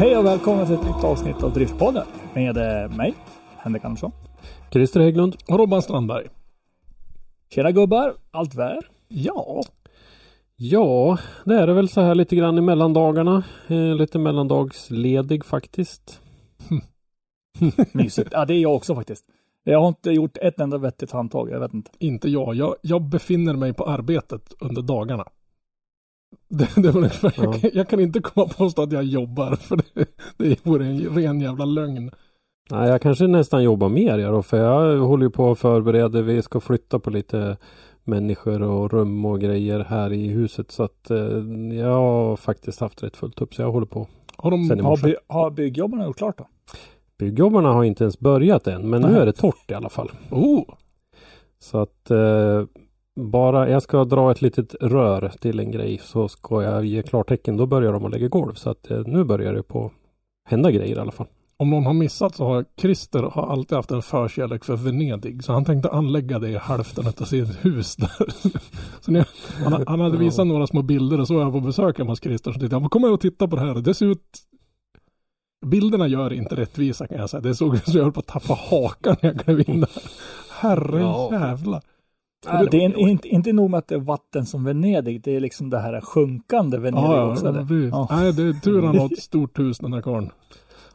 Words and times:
Hej 0.00 0.16
och 0.16 0.24
välkomna 0.24 0.66
till 0.66 0.74
ett 0.74 0.84
nytt 0.84 1.04
avsnitt 1.04 1.42
av 1.42 1.52
Driftpodden 1.52 2.06
med 2.34 2.56
eh, 2.56 2.96
mig, 2.96 3.14
Henrik 3.58 3.84
Andersson. 3.84 4.12
Christer 4.70 5.00
Hägglund. 5.00 5.36
Och 5.48 5.58
Robban 5.58 5.82
Strandberg. 5.82 6.26
Tjena 7.54 7.70
gubbar, 7.70 8.14
allt 8.30 8.54
väl? 8.54 8.82
Ja, 9.08 9.62
Ja, 10.56 11.18
det 11.44 11.54
är 11.54 11.66
det 11.66 11.72
väl 11.72 11.88
så 11.88 12.00
här 12.00 12.14
lite 12.14 12.36
grann 12.36 12.58
i 12.58 12.60
mellandagarna. 12.60 13.44
Eh, 13.68 13.94
lite 13.94 14.18
mellandagsledig 14.18 15.44
faktiskt. 15.44 16.20
Mysigt. 17.92 18.30
Ja, 18.32 18.44
det 18.44 18.54
är 18.54 18.60
jag 18.60 18.74
också 18.74 18.94
faktiskt. 18.94 19.24
Jag 19.64 19.80
har 19.80 19.88
inte 19.88 20.10
gjort 20.10 20.36
ett 20.36 20.60
enda 20.60 20.78
vettigt 20.78 21.12
handtag, 21.12 21.50
jag 21.50 21.60
vet 21.60 21.74
inte. 21.74 21.90
inte 21.98 22.28
jag. 22.28 22.54
jag. 22.54 22.74
Jag 22.82 23.02
befinner 23.02 23.54
mig 23.54 23.72
på 23.72 23.84
arbetet 23.84 24.54
under 24.60 24.82
dagarna. 24.82 25.24
Det, 26.48 26.68
det 26.76 26.90
var 26.90 26.96
ungefär, 27.00 27.32
Ja. 27.36 27.42
jag, 27.44 27.54
kan, 27.60 27.70
jag 27.74 27.88
kan 27.88 28.00
inte 28.00 28.20
komma 28.20 28.48
påstå 28.48 28.82
att 28.82 28.92
jag 28.92 29.04
jobbar 29.04 29.56
för 29.56 29.76
det, 29.76 30.06
det 30.36 30.66
vore 30.66 30.86
en 30.86 31.00
ren 31.00 31.40
jävla 31.40 31.64
lögn. 31.64 32.10
Nej, 32.70 32.88
jag 32.88 33.02
kanske 33.02 33.26
nästan 33.26 33.62
jobbar 33.62 33.88
mer 33.88 34.18
jag 34.18 34.32
då, 34.34 34.42
för 34.42 34.56
jag 34.58 34.98
håller 34.98 35.24
ju 35.24 35.30
på 35.30 35.50
att 35.50 35.58
förbereda. 35.58 36.22
Vi 36.22 36.42
ska 36.42 36.60
flytta 36.60 36.98
på 36.98 37.10
lite 37.10 37.56
människor 38.04 38.62
och 38.62 38.92
rum 38.92 39.24
och 39.24 39.40
grejer 39.40 39.80
här 39.80 40.12
i 40.12 40.28
huset. 40.28 40.70
Så 40.70 40.82
att 40.82 41.10
eh, 41.10 41.18
jag 41.78 41.92
har 41.92 42.36
faktiskt 42.36 42.80
haft 42.80 43.02
rätt 43.02 43.16
fullt 43.16 43.40
upp. 43.42 43.54
Så 43.54 43.62
jag 43.62 43.72
håller 43.72 43.86
på. 43.86 44.06
Har 44.36 44.50
de, 44.50 44.80
Har, 44.84 44.96
by 45.02 45.16
har 45.28 45.50
byggjobbarna 45.50 46.04
gjort 46.04 46.16
klart 46.18 46.38
då? 46.38 46.46
Byggjobbarna 47.18 47.72
har 47.72 47.84
inte 47.84 48.04
ens 48.04 48.18
börjat 48.18 48.66
än, 48.66 48.90
men 48.90 49.02
nu 49.02 49.08
Nej. 49.08 49.20
är 49.20 49.26
det 49.26 49.32
torrt 49.32 49.70
i 49.70 49.74
alla 49.74 49.88
fall. 49.88 50.10
oh, 50.30 50.64
Så 51.58 51.78
att 51.78 52.10
eh, 52.10 52.64
bara 53.20 53.68
jag 53.70 53.82
ska 53.82 54.04
dra 54.04 54.30
ett 54.30 54.42
litet 54.42 54.74
rör 54.80 55.32
till 55.40 55.60
en 55.60 55.70
grej 55.70 56.00
så 56.04 56.28
ska 56.28 56.62
jag 56.62 56.84
ge 56.84 57.02
klartecken. 57.02 57.56
Då 57.56 57.66
börjar 57.66 57.92
de 57.92 58.04
att 58.04 58.10
lägga 58.10 58.28
golv. 58.28 58.54
Så 58.54 58.70
att 58.70 58.90
eh, 58.90 59.00
nu 59.06 59.24
börjar 59.24 59.52
det 59.54 59.62
på 59.62 59.90
hända 60.48 60.70
grejer 60.70 60.96
i 60.96 61.00
alla 61.00 61.12
fall. 61.12 61.26
om 61.56 61.70
någon 61.70 61.86
har 61.86 61.92
missat 61.92 62.34
så 62.34 62.44
har 62.44 62.64
Christer 62.80 63.22
har 63.22 63.46
alltid 63.46 63.76
haft 63.76 63.90
en 63.90 64.02
förkärlek 64.02 64.64
för 64.64 64.76
Venedig. 64.76 65.44
Så 65.44 65.52
han 65.52 65.64
tänkte 65.64 65.90
anlägga 65.90 66.38
det 66.38 66.48
i 66.48 66.58
hälften 66.58 67.06
av 67.06 67.24
sitt 67.24 67.64
hus 67.64 67.96
där. 67.96 68.26
så 69.00 69.12
när, 69.12 69.28
han, 69.64 69.84
han 69.86 70.00
hade 70.00 70.18
visat 70.18 70.46
några 70.46 70.66
små 70.66 70.82
bilder 70.82 71.20
och 71.20 71.26
så 71.26 71.34
var 71.34 71.42
jag 71.42 71.52
på 71.52 71.60
besök 71.60 71.98
hemma 71.98 72.10
hos 72.10 72.20
Christer. 72.22 72.52
Så 72.52 72.58
tänkte 72.58 72.74
jag, 72.74 72.80
"Men 72.82 72.90
kom 72.90 73.04
och 73.04 73.20
titta 73.20 73.48
på 73.48 73.56
det 73.56 73.62
här. 73.62 73.74
Det 73.74 73.94
ser 73.94 74.06
ut 74.06 74.38
Bilderna 75.66 76.06
gör 76.08 76.32
inte 76.32 76.56
rättvisa 76.56 77.06
kan 77.06 77.18
jag 77.18 77.30
säga. 77.30 77.40
Det 77.40 77.54
såg 77.54 77.74
ut 77.74 77.84
som 77.84 77.94
jag 77.96 78.02
höll 78.02 78.12
på 78.12 78.20
att 78.20 78.26
tappa 78.26 78.54
hakan 78.70 79.16
när 79.22 79.30
jag 79.30 79.40
klev 79.40 79.70
in 79.70 79.80
där. 79.80 79.88
Herre 80.60 81.00
Ja. 81.00 81.28
jävlar. 81.32 81.82
Det 82.70 82.84
är 82.84 83.08
inte, 83.08 83.28
inte 83.28 83.52
nog 83.52 83.70
med 83.70 83.78
att 83.78 83.88
det 83.88 83.94
är 83.94 83.98
vatten 83.98 84.46
som 84.46 84.64
Venedig, 84.64 85.22
det 85.22 85.36
är 85.36 85.40
liksom 85.40 85.70
det 85.70 85.78
här 85.78 86.00
sjunkande 86.00 86.78
Venedig 86.78 87.04
Ja, 87.04 87.16
ja, 87.16 87.32
också. 87.32 87.52
Precis. 87.52 87.90
Ja. 87.92 88.08
Nej, 88.10 88.32
det 88.32 88.42
är 88.42 88.52
tur 88.52 88.82
han 88.82 88.98
har 88.98 89.12
ett 89.12 89.22
stort 89.22 89.58
hus 89.58 89.78
den 89.78 89.92
här 89.92 90.02
karln. 90.02 90.30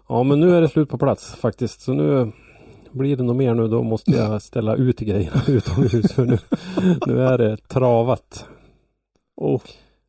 Ja 0.09 0.23
men 0.23 0.39
nu 0.39 0.55
är 0.55 0.61
det 0.61 0.69
slut 0.69 0.89
på 0.89 0.97
plats 0.97 1.35
faktiskt. 1.35 1.81
Så 1.81 1.93
nu 1.93 2.31
blir 2.91 3.17
det 3.17 3.23
nog 3.23 3.35
mer 3.35 3.53
nu. 3.53 3.67
Då 3.67 3.83
måste 3.83 4.11
jag 4.11 4.41
ställa 4.41 4.75
ut 4.75 4.99
grejerna 4.99 5.41
utomhus. 5.47 6.13
För 6.13 6.25
nu, 6.25 6.37
nu 7.07 7.23
är 7.23 7.37
det 7.37 7.57
travat. 7.57 8.45
Oh. 9.35 9.61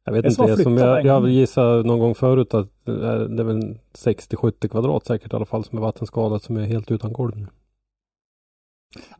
Jag 0.04 0.12
vet 0.12 0.22
Det 0.22 0.28
inte, 0.28 0.46
det 0.46 0.62
som 0.62 0.76
jag, 0.76 1.04
jag 1.04 1.28
gissar 1.28 1.82
någon 1.82 1.98
gång 1.98 2.14
förut 2.14 2.54
att 2.54 2.68
det 2.84 2.92
är 2.92 3.28
det 3.28 3.42
är 3.42 3.44
väl 3.44 3.78
60-70 3.94 4.68
kvadrat 4.68 5.06
säkert 5.06 5.32
i 5.32 5.36
alla 5.36 5.44
fall 5.44 5.64
som 5.64 5.78
är 5.78 5.82
vattenskadat 5.82 6.42
som 6.42 6.56
är 6.56 6.64
helt 6.64 6.90
utan 6.90 7.12
golv 7.12 7.36
nu. 7.36 7.46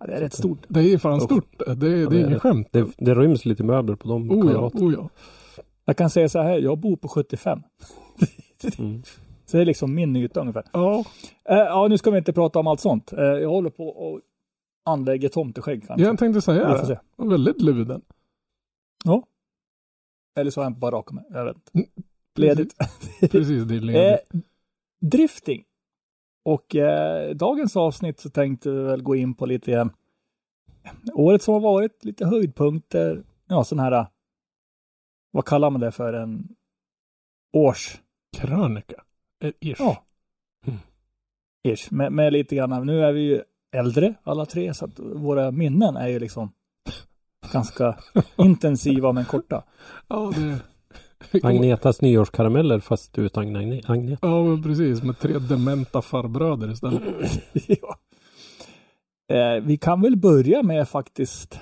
Ja, 0.00 0.06
det 0.06 0.12
är 0.12 0.20
rätt 0.20 0.32
stort. 0.34 0.58
Det 0.68 0.80
är 0.80 0.84
ju 0.84 0.98
fan 0.98 1.20
stort. 1.20 1.58
Det, 1.58 1.74
det, 1.74 1.86
Ja, 1.88 1.96
är 2.06 2.10
det 2.10 2.16
är 2.16 2.20
inget 2.20 2.30
det. 2.30 2.40
skämt. 2.40 2.68
Det, 2.70 2.86
det 2.98 3.14
ryms 3.14 3.44
lite 3.44 3.64
möbler 3.64 3.96
på 3.96 4.08
de 4.08 4.30
Oh 4.30 4.52
ja, 4.52 4.70
oh 4.74 4.92
ja. 4.92 5.08
Jag 5.84 5.96
kan 5.96 6.10
säga 6.10 6.28
så 6.28 6.42
här, 6.42 6.58
jag 6.58 6.78
bor 6.78 6.96
på 6.96 7.08
75. 7.08 7.62
Mm. 8.78 9.02
Så 9.46 9.56
det 9.56 9.62
är 9.62 9.64
liksom 9.66 9.94
min 9.94 10.16
yta 10.16 10.40
ungefär. 10.40 10.64
Ja, 10.72 11.04
Eh, 11.48 11.56
ja, 11.56 11.88
nu 11.88 11.98
ska 11.98 12.10
vi 12.10 12.18
inte 12.18 12.32
prata 12.32 12.58
om 12.58 12.66
allt 12.66 12.80
sånt. 12.80 13.12
Eh, 13.12 13.24
jag 13.24 13.48
håller 13.48 13.70
på 13.70 13.88
och 13.88 14.20
anlägger 14.84 15.28
tomteskägg 15.28 15.86
kanske. 15.86 16.06
jag 16.06 16.18
tänkte 16.18 16.42
säga 16.42 16.78
se. 16.86 16.92
det. 16.92 17.00
Jag 17.16 17.30
Väldigt 17.30 17.62
luden. 17.62 18.02
Ja. 19.04 19.22
Eller 20.38 20.50
så 20.50 20.60
har 20.60 20.64
jag 20.70 20.78
bara 20.78 20.90
rakat 20.90 21.14
mig. 21.14 21.24
Jag 21.30 21.44
vet 21.44 21.56
inte. 21.56 21.70
Mm, 21.74 21.88
Ledigt. 22.36 22.74
Precis, 23.20 23.64
det 23.64 23.74
är 23.74 23.76
eh, 23.76 23.82
ledigt. 23.82 24.20
drifting. 25.00 25.64
Och 26.46 26.76
eh, 26.76 27.34
dagens 27.34 27.76
avsnitt 27.76 28.20
så 28.20 28.30
tänkte 28.30 28.70
vi 28.70 28.82
väl 28.82 29.02
gå 29.02 29.16
in 29.16 29.34
på 29.34 29.46
lite 29.46 29.72
eh, 29.72 29.86
året 31.14 31.42
som 31.42 31.54
har 31.54 31.60
varit, 31.60 32.04
lite 32.04 32.26
höjdpunkter, 32.26 33.24
ja 33.48 33.64
sån 33.64 33.78
här, 33.78 34.06
vad 35.30 35.44
kallar 35.44 35.70
man 35.70 35.80
det 35.80 35.92
för, 35.92 36.12
en 36.12 36.48
års, 37.52 38.00
Krönika. 38.36 39.02
Eh, 39.42 39.52
Ish. 39.60 39.76
ja, 39.78 40.02
Mm. 40.66 40.78
ish, 41.68 41.92
med, 41.92 42.12
med 42.12 42.32
lite 42.32 42.56
grann, 42.56 42.86
nu 42.86 43.04
är 43.04 43.12
vi 43.12 43.20
ju 43.20 43.42
äldre 43.76 44.14
alla 44.22 44.46
tre 44.46 44.74
så 44.74 44.84
att 44.84 44.98
våra 44.98 45.50
minnen 45.50 45.96
är 45.96 46.08
ju 46.08 46.18
liksom 46.18 46.52
ganska 47.52 47.98
intensiva 48.36 49.12
men 49.12 49.24
korta. 49.24 49.64
Ja, 50.08 50.32
det... 50.36 50.60
Agnetas 51.42 52.00
nyårskarameller 52.02 52.80
fast 52.80 53.18
utan 53.18 53.56
Agne- 53.56 53.82
Agneta. 53.86 54.26
Ja, 54.26 54.44
men 54.44 54.62
precis. 54.62 55.02
Med 55.02 55.18
tre 55.18 55.38
dementa 55.38 56.02
farbröder 56.02 56.72
istället. 56.72 57.02
ja. 57.66 57.96
eh, 59.36 59.62
vi 59.62 59.76
kan 59.76 60.00
väl 60.00 60.16
börja 60.16 60.62
med 60.62 60.88
faktiskt 60.88 61.60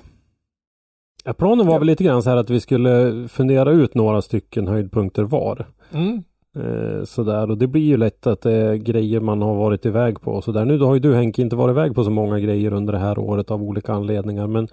Ja, 1.27 1.33
planen 1.33 1.67
var 1.67 1.79
väl 1.79 1.87
lite 1.87 2.05
grann 2.05 2.23
så 2.23 2.31
här 2.31 2.37
att 2.37 2.51
vi 2.51 2.61
skulle 2.61 3.29
fundera 3.29 3.71
ut 3.71 3.95
några 3.95 4.23
stycken 4.23 4.69
höjdpunkter 4.69 5.23
var. 5.23 5.67
Mm. 5.93 6.23
Eh, 6.57 7.05
sådär 7.05 7.51
och 7.51 7.59
det 7.59 7.67
blir 7.67 7.83
ju 7.83 7.97
lätt 7.97 8.27
att 8.27 8.41
det 8.41 8.53
är 8.53 8.75
grejer 8.75 9.21
man 9.21 9.43
har 9.43 9.55
varit 9.55 9.87
iväg 9.87 10.21
på 10.21 10.33
och 10.33 10.45
sådär. 10.45 10.65
Nu 10.65 10.79
har 10.79 10.95
ju 10.95 11.01
du 11.01 11.15
Henke 11.15 11.43
inte 11.43 11.57
varit 11.57 11.73
iväg 11.73 11.95
på 11.95 12.05
så 12.05 12.11
många 12.11 12.39
grejer 12.41 12.73
under 12.73 12.93
det 12.93 12.99
här 12.99 13.19
året 13.19 13.51
av 13.51 13.63
olika 13.63 13.93
anledningar 13.93 14.47
men 14.47 14.69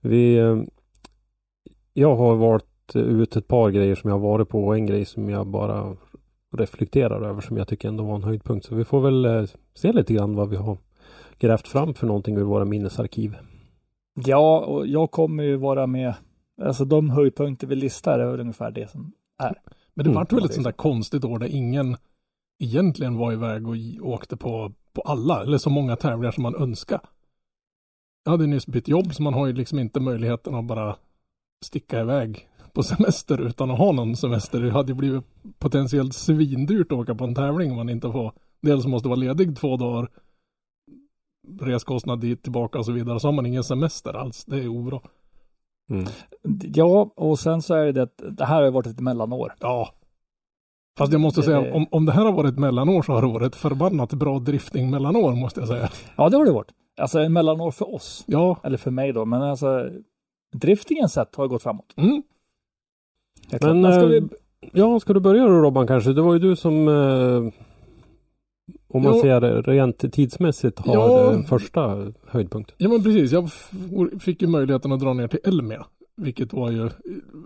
vi 0.00 0.36
eh, 0.36 0.56
Jag 1.92 2.16
har 2.16 2.36
valt 2.36 2.67
ut 2.96 3.36
ett 3.36 3.48
par 3.48 3.70
grejer 3.70 3.94
som 3.94 4.10
jag 4.10 4.18
har 4.18 4.28
varit 4.28 4.48
på 4.48 4.66
och 4.66 4.76
en 4.76 4.86
grej 4.86 5.04
som 5.04 5.28
jag 5.28 5.46
bara 5.46 5.96
reflekterar 6.56 7.22
över 7.22 7.40
som 7.40 7.56
jag 7.56 7.68
tycker 7.68 7.88
ändå 7.88 8.04
var 8.04 8.14
en 8.14 8.22
höjdpunkt. 8.22 8.66
Så 8.66 8.74
vi 8.74 8.84
får 8.84 9.00
väl 9.00 9.24
eh, 9.24 9.44
se 9.74 9.92
lite 9.92 10.14
grann 10.14 10.34
vad 10.34 10.48
vi 10.48 10.56
har 10.56 10.78
grävt 11.38 11.68
fram 11.68 11.94
för 11.94 12.06
någonting 12.06 12.36
ur 12.36 12.42
våra 12.42 12.64
minnesarkiv. 12.64 13.36
Ja, 14.14 14.58
och 14.60 14.86
jag 14.86 15.10
kommer 15.10 15.42
ju 15.44 15.56
vara 15.56 15.86
med. 15.86 16.14
Alltså 16.62 16.84
de 16.84 17.10
höjdpunkter 17.10 17.66
vi 17.66 17.74
listar 17.76 18.18
är 18.18 18.40
ungefär 18.40 18.70
det 18.70 18.90
som 18.90 19.12
är. 19.38 19.60
Men 19.94 20.04
det 20.04 20.10
Mm, 20.10 20.14
vart 20.14 20.32
väl 20.32 20.44
ett 20.44 20.54
sånt 20.54 20.64
där 20.64 20.72
konstigt 20.72 21.24
år 21.24 21.38
där 21.38 21.46
ingen 21.46 21.96
egentligen 22.58 23.16
var 23.16 23.32
iväg 23.32 23.68
och 23.68 23.76
åkte 24.02 24.36
på, 24.36 24.72
på 24.92 25.00
alla, 25.00 25.42
eller 25.42 25.58
så 25.58 25.70
många 25.70 25.96
tävlingar 25.96 26.32
som 26.32 26.42
man 26.42 26.56
önskar. 26.56 27.00
Jag 28.24 28.30
hade 28.30 28.46
nyss 28.46 28.66
bytt 28.66 28.88
jobb 28.88 29.14
så 29.14 29.22
man 29.22 29.34
har 29.34 29.46
ju 29.46 29.52
liksom 29.52 29.78
inte 29.78 30.00
möjligheten 30.00 30.54
att 30.54 30.64
bara 30.64 30.96
sticka 31.64 32.00
iväg 32.00 32.48
på 32.78 32.82
semester 32.82 33.40
utan 33.40 33.70
att 33.70 33.78
ha 33.78 33.92
någon 33.92 34.16
semester. 34.16 34.60
Det 34.60 34.70
hade 34.70 34.88
ju 34.92 34.94
blivit 34.94 35.24
potentiellt 35.58 36.14
svindyrt 36.14 36.92
att 36.92 36.98
åka 36.98 37.14
på 37.14 37.24
en 37.24 37.34
tävling 37.34 37.70
om 37.70 37.76
man 37.76 37.88
inte 37.88 38.12
får, 38.12 38.32
dels 38.62 38.86
måste 38.86 39.08
vara 39.08 39.16
ledig 39.16 39.56
två 39.56 39.76
dagar, 39.76 40.08
reskostnad 41.60 42.20
dit 42.20 42.42
tillbaka 42.42 42.78
och 42.78 42.84
så 42.86 42.92
vidare, 42.92 43.20
så 43.20 43.28
har 43.28 43.32
man 43.32 43.46
ingen 43.46 43.64
semester 43.64 44.14
alls. 44.14 44.44
Det 44.44 44.56
är 44.58 44.68
obra. 44.68 45.00
Mm. 45.90 46.06
Ja, 46.74 47.10
och 47.16 47.38
sen 47.38 47.62
så 47.62 47.74
är 47.74 47.92
det 47.92 48.02
att 48.02 48.22
det 48.30 48.44
här 48.44 48.62
har 48.62 48.70
varit 48.70 48.86
ett 48.86 49.00
mellanår. 49.00 49.54
Ja. 49.60 49.88
Fast 50.98 51.12
jag 51.12 51.20
måste 51.20 51.40
Det- 51.40 51.44
säga, 51.44 51.74
om, 51.74 51.86
om 51.90 52.06
det 52.06 52.12
här 52.12 52.24
har 52.24 52.32
varit 52.32 52.52
ett 52.52 52.58
mellanår 52.58 53.02
så 53.02 53.12
har 53.12 53.22
det 53.22 53.28
varit 53.28 53.56
förbannat 53.56 54.12
bra 54.12 54.38
drifting 54.38 54.90
mellanår 54.90 55.32
måste 55.32 55.60
jag 55.60 55.68
säga. 55.68 55.90
Ja, 56.16 56.28
det 56.28 56.36
har 56.36 56.44
det 56.44 56.52
varit. 56.52 56.70
Alltså 57.00 57.20
ett 57.20 57.30
mellanår 57.32 57.70
för 57.70 57.94
oss. 57.94 58.24
Ja. 58.26 58.56
Eller 58.62 58.76
för 58.76 58.90
mig 58.90 59.12
då. 59.12 59.24
Men 59.24 59.42
alltså 59.42 59.90
driftingen 60.52 61.08
sett 61.08 61.36
har 61.36 61.48
gått 61.48 61.62
framåt. 61.62 61.94
Mm. 61.96 62.22
Men, 63.60 63.80
Men 63.80 63.92
ska 63.92 64.02
eh, 64.02 64.08
vi... 64.08 64.28
Ja, 64.72 65.00
ska 65.00 65.12
du 65.12 65.20
börja 65.20 65.42
då 65.44 65.50
Robban 65.60 65.86
kanske? 65.86 66.12
Det 66.12 66.22
var 66.22 66.32
ju 66.32 66.38
du 66.38 66.56
som 66.56 66.88
eh, 66.88 67.52
om 68.88 69.02
man 69.02 69.16
Ja. 69.16 69.22
ser 69.22 69.62
rent 69.62 70.12
tidsmässigt 70.12 70.78
har 70.78 70.94
Ja. 70.94 71.30
den 71.30 71.44
första 71.44 72.12
höjdpunkten. 72.26 72.76
Ja 72.78 72.88
men 72.88 73.02
precis, 73.02 73.32
jag 73.32 73.50
fick 74.20 74.42
ju 74.42 74.48
möjligheten 74.48 74.92
att 74.92 75.00
dra 75.00 75.12
ner 75.14 75.28
till 75.28 75.40
Elmia 75.44 75.86
Vilket 76.16 76.52
var 76.52 76.70
ju 76.70 76.90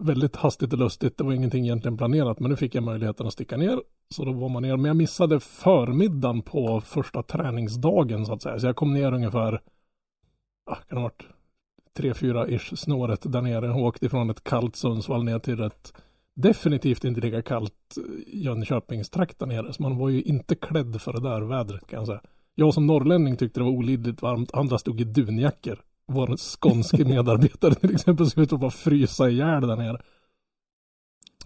väldigt 0.01 0.37
hastigt 0.37 0.73
och 0.73 0.79
lustigt. 0.79 1.19
Det 1.19 1.25
var 1.25 1.33
ingenting 1.33 1.65
egentligen 1.65 1.97
planerat. 1.97 2.41
Men 2.41 2.51
nu 2.51 2.57
fick 2.57 2.75
jag 2.75 2.85
möjligheten 2.85 3.27
att 3.27 3.33
sticka 3.33 3.57
ner. 3.57 3.81
Så 4.15 4.25
då 4.25 4.33
var 4.33 4.49
man 4.49 4.63
ner. 4.63 4.77
Men 4.77 4.85
jag 4.85 4.97
missade 4.97 5.41
förmiddagen 5.41 6.43
på 6.43 6.81
första 6.81 7.23
träningsdagen 7.23 8.27
så 8.27 8.33
att 8.33 8.43
säga. 8.43 8.59
Så 8.61 8.67
jag 8.67 8.77
kom 8.77 8.95
ner 8.95 9.13
ungefär, 9.15 9.61
ah, 10.71 10.75
kan 10.75 10.85
det 10.89 10.95
ha 10.95 11.03
varit 11.03 11.23
tre, 11.97 12.15
fyra 12.15 12.49
ish 12.49 12.77
snåret 12.77 13.33
där 13.33 13.43
nere. 13.43 13.71
Och 13.71 13.83
åkte 13.83 14.07
ifrån 14.07 14.31
ett 14.31 14.45
kallt 14.45 14.77
Sundsvall 14.77 15.25
ner 15.25 15.39
till 15.39 15.63
ett 15.63 15.93
definitivt 16.35 17.05
inte 17.05 17.21
lika 17.21 17.43
kallt 17.43 17.99
Jönköpingstrakt 18.27 19.39
där 19.39 19.47
nere. 19.47 19.73
Så 19.73 19.83
man 19.83 19.99
var 19.99 20.09
ju 20.09 20.23
inte 20.23 20.55
klädd 20.55 21.01
för 21.01 21.13
det 21.13 21.21
där 21.21 21.41
vädret 21.41 21.87
kan 21.87 21.99
jag 21.99 22.07
säga. 22.07 22.21
Jag 22.55 22.75
som 22.75 22.87
norrlänning 22.87 23.37
tyckte 23.37 23.61
det 23.61 23.65
var 23.65 23.71
olidligt 23.71 24.23
varmt. 24.23 24.55
Andra 24.55 24.79
stod 24.79 25.01
i 25.01 25.05
dunjackor. 25.05 25.79
Vår 26.07 26.37
skånske 26.37 27.05
medarbetare 27.05 27.75
till 27.75 27.95
exempel 27.95 28.31
såg 28.31 28.43
ut 28.43 28.53
att 28.53 28.61
bara 28.61 28.71
frysa 28.71 29.29
ihjäl 29.29 29.67
där 29.67 29.77
nere. 29.77 30.01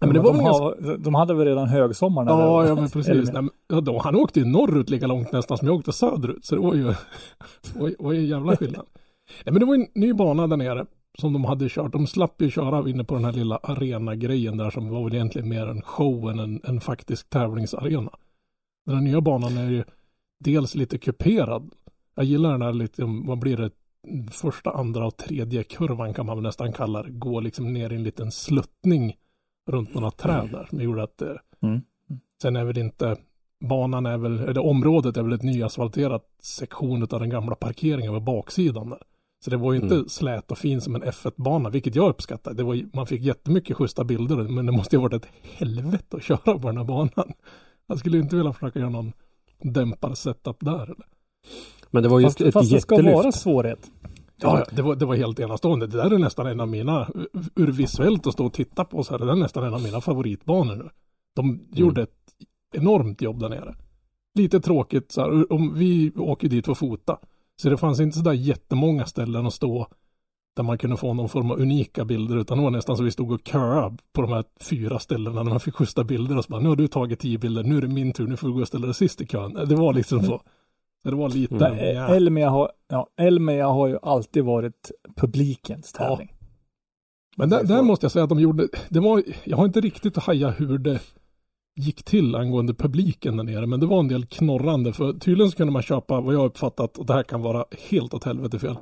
men 0.01 0.13
det 0.13 0.21
var 0.21 0.33
de, 0.33 0.41
har, 0.41 0.97
de 0.99 1.15
hade 1.15 1.35
väl 1.35 1.47
redan 1.47 1.69
högsommar? 1.69 2.27
Ja, 2.27 2.67
ja 2.67 2.75
men 2.75 2.91
precis. 2.91 3.33
Nej, 3.33 3.43
men, 3.43 3.51
ja, 3.69 3.81
då, 3.81 3.99
han 3.99 4.15
åkte 4.15 4.41
ju 4.41 4.47
norrut 4.47 4.91
lika 4.91 5.07
långt 5.07 5.33
nästan 5.33 5.59
som 5.59 5.69
jag 5.69 5.77
åkte 5.77 5.93
söderut. 5.93 6.45
Så 6.45 6.55
det 6.55 6.61
var 6.61 6.75
ju, 6.75 6.85
var, 7.75 7.95
var 7.99 8.13
ju 8.13 8.27
jävla 8.27 8.57
skillnad. 8.57 8.87
Nej, 9.45 9.53
men 9.53 9.61
det 9.61 9.67
var 9.67 9.75
en 9.75 9.89
ny 9.95 10.13
bana 10.13 10.47
där 10.47 10.57
nere 10.57 10.87
som 11.19 11.33
de 11.33 11.45
hade 11.45 11.69
kört. 11.69 11.93
De 11.93 12.07
slapp 12.07 12.43
ju 12.43 12.51
köra 12.51 12.91
inne 12.91 13.05
på 13.05 13.15
den 13.15 13.25
här 13.25 13.33
lilla 13.33 13.57
arena-grejen 13.57 14.57
där 14.57 14.71
som 14.71 14.89
var 14.89 15.05
väl 15.05 15.15
egentligen 15.15 15.49
mer 15.49 15.67
en 15.67 15.83
show 15.83 16.31
än 16.31 16.39
en, 16.39 16.61
en 16.65 16.81
faktisk 16.81 17.31
tävlingsarena. 17.31 18.11
Den 18.87 18.95
här 18.95 19.03
nya 19.03 19.21
banan 19.21 19.57
är 19.57 19.71
ju 19.71 19.85
dels 20.39 20.75
lite 20.75 20.99
kuperad. 20.99 21.71
Jag 22.15 22.25
gillar 22.25 22.53
den 22.53 22.63
här 22.63 22.73
lite, 22.73 23.03
vad 23.27 23.39
blir 23.39 23.57
det, 23.57 23.71
första, 24.31 24.71
andra 24.71 25.07
och 25.07 25.17
tredje 25.17 25.63
kurvan 25.63 26.15
kan 26.15 26.27
man 26.27 26.37
väl 26.37 26.43
nästan 26.43 26.73
kalla 26.73 27.03
det. 27.03 27.11
Gå 27.11 27.41
liksom 27.41 27.73
ner 27.73 27.93
i 27.93 27.97
en 27.97 28.03
liten 28.03 28.33
sluttning 28.33 29.17
runt 29.67 29.95
några 29.95 30.11
träd 30.11 30.49
där. 30.53 30.67
Som 30.71 30.81
gjorde 30.81 31.03
att 31.03 31.23
mm. 31.23 31.39
mm. 31.63 31.81
Sen 32.43 32.57
är 32.57 32.65
väl 32.65 32.79
inte 32.79 33.17
banan 33.61 34.07
är 34.07 34.19
väl, 34.19 34.39
eller 34.39 34.67
området 34.67 35.17
är 35.17 35.23
väl 35.23 35.33
ett 35.33 35.43
nyasfalterat 35.43 36.25
sektion 36.43 37.03
av 37.03 37.21
den 37.21 37.31
gamla 37.31 37.55
parkeringen 37.55 38.13
på 38.13 38.21
baksidan 38.21 38.91
där. 38.91 39.03
Så 39.45 39.51
det 39.51 39.57
var 39.57 39.73
ju 39.73 39.81
inte 39.81 39.95
mm. 39.95 40.09
slät 40.09 40.51
och 40.51 40.59
fin 40.59 40.81
som 40.81 40.95
en 40.95 41.03
F1-bana, 41.03 41.71
vilket 41.71 41.95
jag 41.95 42.09
uppskattar. 42.09 42.55
Det 42.55 42.63
var, 42.63 42.97
man 42.97 43.07
fick 43.07 43.23
jättemycket 43.23 43.77
schyssta 43.77 44.05
bilder, 44.05 44.37
men 44.37 44.67
det 44.67 44.73
måste 44.73 44.97
ju 44.97 45.01
ha 45.01 45.09
varit 45.09 45.25
ett 45.25 45.31
helvete 45.43 46.17
att 46.17 46.23
köra 46.23 46.59
på 46.59 46.67
den 46.67 46.77
här 46.77 46.85
banan. 46.85 47.33
Jag 47.87 47.99
skulle 47.99 48.19
inte 48.19 48.37
vilja 48.37 48.53
försöka 48.53 48.79
göra 48.79 48.91
någon 48.91 49.13
dämpad 49.63 50.19
setup 50.19 50.57
där. 50.61 50.83
Eller? 50.83 51.07
Men 51.91 52.03
det 52.03 52.09
var 52.09 52.19
ju 52.19 52.27
fast, 52.27 52.41
ett 52.41 52.53
fast 52.53 52.73
det 52.73 52.81
ska 52.81 53.03
vara 53.03 53.33
svårhet. 53.33 53.91
Ja, 54.37 54.67
det 54.73 54.83
var, 54.83 54.95
det 54.95 55.07
var 55.07 55.15
helt 55.15 55.41
enastående. 55.41 55.87
Det 55.87 55.97
där 55.97 56.11
är 56.11 56.19
nästan 56.19 56.47
en 56.47 56.61
av 56.61 56.69
mina, 56.69 57.09
ur 57.55 57.73
visuellt 57.73 58.27
att 58.27 58.33
stå 58.33 58.47
och 58.47 58.53
titta 58.53 58.85
på 58.85 59.05
så 59.05 59.19
här, 59.19 59.27
det 59.27 59.33
är 59.33 59.37
nästan 59.37 59.65
en 59.65 59.75
av 59.75 59.83
mina 59.83 60.01
favoritbanor 60.01 60.77
nu. 60.77 60.89
De 61.37 61.49
mm. 61.49 61.67
gjorde 61.73 62.03
ett 62.03 62.11
enormt 62.75 63.23
jobb 63.23 63.41
där 63.41 63.49
nere. 63.49 63.75
Lite 64.35 64.61
tråkigt 64.61 65.13
så 65.13 65.21
här, 65.21 65.53
om 65.53 65.75
vi 65.75 66.13
åker 66.17 66.49
dit 66.49 66.65
för 66.65 66.73
att 66.73 66.79
fota. 66.79 67.19
Så 67.63 67.71
det 67.71 67.77
fanns 67.77 68.01
inte 68.01 68.19
sådär 68.19 68.33
jättemånga 68.33 69.07
ställen 69.07 69.47
att 69.47 69.55
stå 69.55 69.87
där 70.57 70.63
man 70.63 70.79
kunde 70.79 70.97
få 70.97 71.15
någon 71.15 71.29
form 71.29 71.51
av 71.51 71.61
unika 71.61 72.05
bilder 72.05 72.37
utan 72.37 72.59
det 72.59 72.65
var 72.65 72.71
nästan 72.71 72.97
så 72.97 73.03
vi 73.03 73.11
stod 73.11 73.33
och 73.33 73.41
köade 73.45 73.97
på 74.13 74.23
de 74.23 74.33
här 74.33 74.45
fyra 74.61 74.99
ställena 74.99 75.43
när 75.43 75.51
man 75.51 75.61
fick 75.61 75.75
schyssta 75.75 76.05
bilder 76.05 76.39
och 76.39 76.45
så 76.45 76.51
bara 76.51 76.61
nu 76.61 76.69
har 76.69 76.77
du 76.77 76.89
tagit 76.89 77.21
tio 77.21 77.39
bilder, 77.39 77.63
nu 77.63 77.77
är 77.77 77.81
det 77.81 77.89
min 77.89 78.13
tur, 78.13 78.27
nu 78.27 78.37
får 78.37 78.49
du 78.49 78.55
gå 78.55 78.61
och 78.61 78.69
ställa 78.69 78.87
dig 78.87 78.95
sist 78.95 79.21
i 79.21 79.27
kön. 79.27 79.53
Det 79.53 79.75
var 79.75 79.93
liksom 79.93 80.23
så. 80.23 80.43
Det 81.05 81.15
var 81.15 81.29
lite... 81.29 81.67
Mm. 81.67 81.97
Ja. 81.97 82.15
Elmia, 82.15 82.51
har, 82.51 82.71
ja, 82.89 83.07
Elmia 83.17 83.67
har 83.67 83.87
ju 83.87 83.99
alltid 84.03 84.45
varit 84.45 84.91
publikens 85.17 85.93
tävling. 85.93 86.29
Ja. 86.31 86.47
Men 87.37 87.49
där, 87.49 87.65
där, 87.65 87.83
måste 87.83 88.05
jag 88.05 88.13
säga 88.13 88.23
att 88.23 88.29
de 88.29 88.41
gjorde, 88.41 88.69
det 88.89 89.01
var, 89.01 89.23
jag 89.45 89.57
har 89.57 89.65
inte 89.65 89.81
riktigt 89.81 90.17
hajat 90.17 90.61
hur 90.61 90.79
det 90.79 91.01
gick 91.77 92.03
till 92.03 92.35
angående 92.35 92.75
publiken 92.75 93.37
där 93.37 93.45
nere. 93.45 93.67
Men 93.67 93.81
det 93.81 93.87
var 93.87 94.01
en 94.01 94.09
del 94.09 94.27
knorrande. 94.27 94.93
För 94.93 95.13
tydligen 95.13 95.51
så 95.51 95.57
kunde 95.57 95.73
man 95.73 95.83
köpa, 95.83 96.21
vad 96.21 96.35
jag 96.35 96.45
uppfattat, 96.45 96.99
och 96.99 97.07
det 97.07 97.13
här 97.13 97.23
kan 97.23 97.43
vara 97.43 97.65
helt 97.91 98.15
åt 98.15 98.25
helvete 98.25 98.59
fel. 98.59 98.77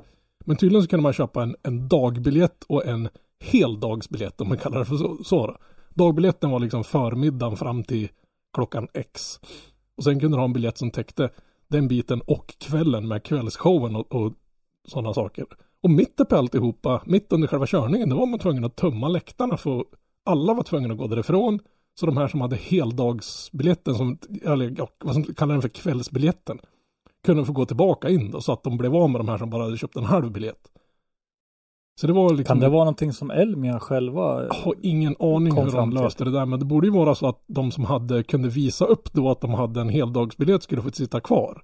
Men 0.45 0.57
tydligen 0.57 0.83
så 0.83 0.89
kunde 0.89 1.03
man 1.03 1.13
köpa 1.13 1.43
en, 1.43 1.55
en 1.63 1.87
dagbiljett 1.87 2.63
och 2.67 2.85
en 2.85 3.09
heldagsbiljett 3.39 4.41
om 4.41 4.47
man 4.47 4.57
kallar 4.57 4.79
det 4.79 4.85
för 4.85 4.97
så. 4.97 5.17
så 5.23 5.57
Dagbiljetten 5.89 6.49
var 6.49 6.59
liksom 6.59 6.83
förmiddagen 6.83 7.57
fram 7.57 7.83
till 7.83 8.09
klockan 8.53 8.87
X. 8.93 9.39
Och 9.97 10.03
sen 10.03 10.19
kunde 10.19 10.37
du 10.37 10.39
ha 10.39 10.45
en 10.45 10.53
biljett 10.53 10.77
som 10.77 10.91
täckte 10.91 11.29
den 11.67 11.87
biten 11.87 12.21
och 12.21 12.55
kvällen 12.57 13.07
med 13.07 13.23
kvällsshowen 13.23 13.95
och, 13.95 14.15
och 14.15 14.33
sådana 14.87 15.13
saker. 15.13 15.45
Och 15.81 15.89
mitt 15.89 16.19
uppe 16.19 16.37
alltihopa, 16.37 17.01
mitt 17.05 17.33
under 17.33 17.47
själva 17.47 17.67
körningen, 17.67 18.09
då 18.09 18.15
var 18.15 18.25
man 18.25 18.39
tvungen 18.39 18.63
att 18.63 18.75
tömma 18.75 19.07
läktarna 19.07 19.57
för 19.57 19.85
alla 20.23 20.53
var 20.53 20.63
tvungna 20.63 20.93
att 20.93 20.99
gå 20.99 21.07
därifrån. 21.07 21.59
Så 21.99 22.05
de 22.05 22.17
här 22.17 22.27
som 22.27 22.41
hade 22.41 22.55
heldagsbiljetten, 22.55 23.95
som, 23.95 24.17
eller 24.43 24.73
ja, 24.77 24.87
vad 25.03 25.13
som 25.13 25.23
kallar 25.23 25.53
den 25.53 25.61
för 25.61 25.69
kvällsbiljetten, 25.69 26.59
kunde 27.25 27.45
få 27.45 27.53
gå 27.53 27.65
tillbaka 27.65 28.09
in 28.09 28.31
då, 28.31 28.41
så 28.41 28.51
att 28.51 28.63
de 28.63 28.77
blev 28.77 28.95
av 28.95 29.09
med 29.09 29.19
de 29.19 29.27
här 29.27 29.37
som 29.37 29.49
bara 29.49 29.63
hade 29.63 29.77
köpt 29.77 29.95
en 29.95 30.03
halv 30.03 30.31
biljett. 30.31 30.71
Så 32.01 32.07
det 32.07 32.13
var 32.13 32.29
liksom, 32.29 32.45
kan 32.45 32.59
det 32.59 32.69
vara 32.69 32.83
någonting 32.83 33.13
som 33.13 33.31
Elmia 33.31 33.79
själva 33.79 34.43
Jag 34.43 34.53
har 34.53 34.75
ingen 34.81 35.15
aning 35.19 35.55
hur 35.55 35.71
de 35.71 35.91
löste 35.91 36.23
det 36.23 36.31
där, 36.31 36.45
men 36.45 36.59
det 36.59 36.65
borde 36.65 36.87
ju 36.87 36.93
vara 36.93 37.15
så 37.15 37.27
att 37.27 37.43
de 37.47 37.71
som 37.71 37.85
hade 37.85 38.23
kunde 38.23 38.49
visa 38.49 38.85
upp 38.85 39.13
då 39.13 39.31
att 39.31 39.41
de 39.41 39.53
hade 39.53 39.81
en 39.81 39.89
heldagsbiljett 39.89 40.63
skulle 40.63 40.81
få 40.81 40.91
sitta 40.91 41.19
kvar. 41.19 41.61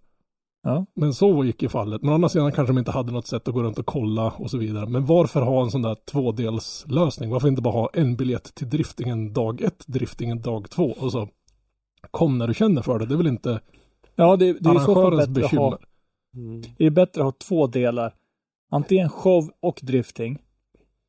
Ja. 0.63 0.85
Men 0.95 1.13
så 1.13 1.45
gick 1.45 1.63
i 1.63 1.69
fallet. 1.69 2.01
Men 2.01 2.11
å 2.11 2.13
andra 2.13 2.29
sidan 2.29 2.51
kanske 2.51 2.73
de 2.73 2.79
inte 2.79 2.91
hade 2.91 3.11
något 3.11 3.27
sätt 3.27 3.47
att 3.47 3.53
gå 3.53 3.63
runt 3.63 3.79
och 3.79 3.85
kolla 3.85 4.31
och 4.31 4.51
så 4.51 4.57
vidare. 4.57 4.85
Men 4.85 5.05
varför 5.05 5.41
ha 5.41 5.63
en 5.63 5.71
sån 5.71 5.81
där 5.81 5.95
tvådelslösning? 6.11 7.29
Varför 7.29 7.47
inte 7.47 7.61
bara 7.61 7.73
ha 7.73 7.89
en 7.93 8.15
biljett 8.15 8.55
till 8.55 8.69
driftingen 8.69 9.33
dag 9.33 9.61
ett, 9.61 9.83
driftingen 9.87 10.41
dag 10.41 10.69
två 10.69 10.95
och 10.99 11.11
så 11.11 11.27
kom 12.11 12.37
när 12.37 12.47
du 12.47 12.53
känner 12.53 12.81
för 12.81 12.99
det. 12.99 13.05
Det 13.05 13.13
är 13.13 13.17
väl 13.17 13.27
inte 13.27 13.59
Ja, 14.15 14.35
det, 14.35 14.53
det 14.53 14.69
är 14.69 14.79
så 14.79 15.11
bättre 15.11 15.27
bekymmer. 15.31 15.67
att 15.67 15.71
ha. 15.71 15.79
Mm. 16.35 16.61
Det 16.77 16.85
är 16.85 16.89
bättre 16.89 17.21
att 17.21 17.25
ha 17.25 17.31
två 17.31 17.67
delar. 17.67 18.13
Antingen 18.71 19.09
show 19.09 19.49
och 19.59 19.79
drifting. 19.83 20.39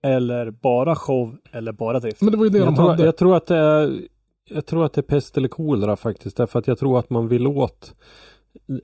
Eller 0.02 0.50
bara 0.50 0.96
show 0.96 1.36
eller 1.52 1.72
bara 1.72 2.00
drifting. 2.00 2.26
Men 2.26 2.32
det 2.32 2.38
var 2.38 2.44
ju 2.44 2.50
det 2.50 2.58
jag 2.58 2.68
de 2.68 2.76
tror, 2.76 2.88
hade. 2.88 3.04
Jag 3.04 3.16
tror 3.16 3.36
att 3.36 3.46
det 3.46 3.56
är, 3.56 4.00
jag 4.50 4.66
tror 4.66 4.84
att 4.84 4.92
det 4.92 5.00
är 5.00 5.02
pest 5.02 5.36
eller 5.36 5.48
kolera 5.48 5.96
faktiskt. 5.96 6.36
Därför 6.36 6.58
att 6.58 6.66
jag 6.66 6.78
tror 6.78 6.98
att 6.98 7.10
man 7.10 7.28
vill 7.28 7.46
åt 7.46 7.94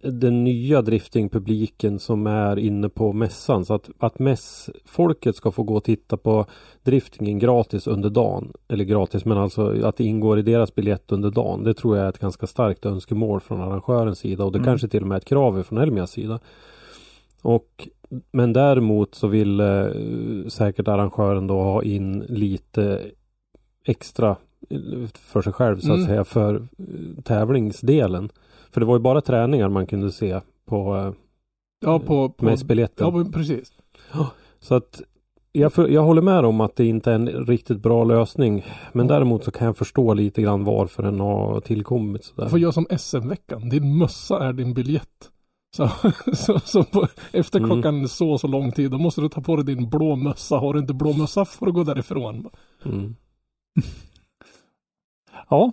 den 0.03 0.45
nya 0.45 0.83
driftingpubliken 0.83 1.99
som 1.99 2.27
är 2.27 2.59
inne 2.59 2.89
på 2.89 3.13
mässan. 3.13 3.65
Så 3.65 3.75
att, 3.75 3.91
att 3.99 4.19
mässfolket 4.19 5.37
ska 5.37 5.51
få 5.51 5.63
gå 5.63 5.77
och 5.77 5.85
titta 5.85 6.17
på 6.17 6.47
driftingen 6.83 7.39
gratis 7.39 7.87
under 7.87 8.11
dagen. 8.11 8.53
Eller 8.69 8.85
gratis 8.85 9.25
men 9.25 9.39
alltså 9.39 9.87
att 9.87 9.97
det 9.97 10.05
ingår 10.05 10.39
i 10.39 10.43
deras 10.43 10.75
biljett 10.75 11.13
under 11.13 11.31
dagen. 11.31 11.65
Det 11.65 11.75
tror 11.75 11.97
jag 11.97 12.07
är 12.07 12.09
ett 12.09 12.19
ganska 12.19 12.47
starkt 12.47 12.87
önskemål 12.87 13.41
från 13.41 13.61
arrangörens 13.61 14.19
sida 14.19 14.45
och 14.45 14.53
det 14.53 14.59
mm. 14.59 14.67
kanske 14.67 14.89
till 14.89 15.03
och 15.03 15.09
med 15.09 15.17
är 15.17 15.21
ett 15.21 15.25
krav 15.25 15.63
från 15.63 15.79
Elmias 15.79 16.11
sida. 16.11 16.41
Och 17.43 17.89
men 18.33 18.53
däremot 18.53 19.15
så 19.15 19.29
vill 19.29 19.61
eh, 19.61 19.87
säkert 20.49 20.89
arrangören 20.89 21.47
då 21.47 21.63
ha 21.63 21.83
in 21.83 22.19
lite 22.29 23.03
extra 23.85 24.37
för 25.15 25.43
sig 25.43 25.53
själv 25.53 25.79
så 25.79 25.93
att 25.93 25.97
mm. 25.97 26.07
säga 26.07 26.25
för 26.25 26.55
eh, 26.55 27.23
tävlingsdelen. 27.25 28.31
För 28.79 28.81
det 28.81 28.87
var 28.87 28.95
ju 28.95 29.03
bara 29.03 29.21
träningar 29.21 29.69
man 29.69 29.87
kunde 29.87 30.13
se 30.13 30.41
på 30.67 30.97
eh, 30.97 31.13
Ja, 31.81 31.99
på, 31.99 32.29
på 32.29 32.45
mässbiljetten. 32.45 33.07
Ja, 33.07 33.31
precis. 33.33 33.73
Så 34.61 34.75
att 34.75 35.03
jag, 35.53 35.73
för, 35.73 35.89
jag 35.89 36.03
håller 36.03 36.23
med 36.23 36.45
om 36.45 36.61
att 36.61 36.77
det 36.77 36.85
inte 36.85 37.11
är 37.11 37.15
en 37.15 37.29
riktigt 37.29 37.81
bra 37.81 38.05
lösning. 38.05 38.67
Men 38.93 39.07
mm. 39.07 39.09
däremot 39.09 39.45
så 39.45 39.51
kan 39.51 39.67
jag 39.67 39.77
förstå 39.77 40.15
lite 40.15 40.43
grann 40.43 40.65
varför 40.65 41.03
den 41.03 41.21
har 41.21 41.61
tillkommit. 41.61 42.25
Sådär. 42.25 42.49
För 42.49 42.59
jag 42.59 42.75
som 42.75 42.87
SM-veckan, 42.99 43.69
din 43.69 43.99
mössa 43.99 44.45
är 44.45 44.53
din 44.53 44.75
biljett. 44.75 45.31
Så, 45.77 45.91
så, 46.35 46.61
så 46.61 46.85
på, 46.85 47.09
efter 47.33 47.59
mm. 47.59 47.71
klockan 47.71 47.95
mm. 47.95 48.09
så 48.09 48.39
så 48.39 48.47
lång 48.47 48.73
tid, 48.73 48.91
då 48.91 48.99
måste 48.99 49.21
du 49.21 49.29
ta 49.29 49.41
på 49.41 49.57
dig 49.57 49.65
din 49.65 49.91
blå 49.91 50.17
mössa. 50.17 50.57
Har 50.57 50.75
du 50.75 50.81
inte 50.81 50.95
blå 50.95 51.13
mössa 51.13 51.45
får 51.45 51.67
du 51.67 51.73
gå 51.73 51.85
därifrån. 51.85 52.51
Mm. 52.85 53.17
ja. 55.49 55.73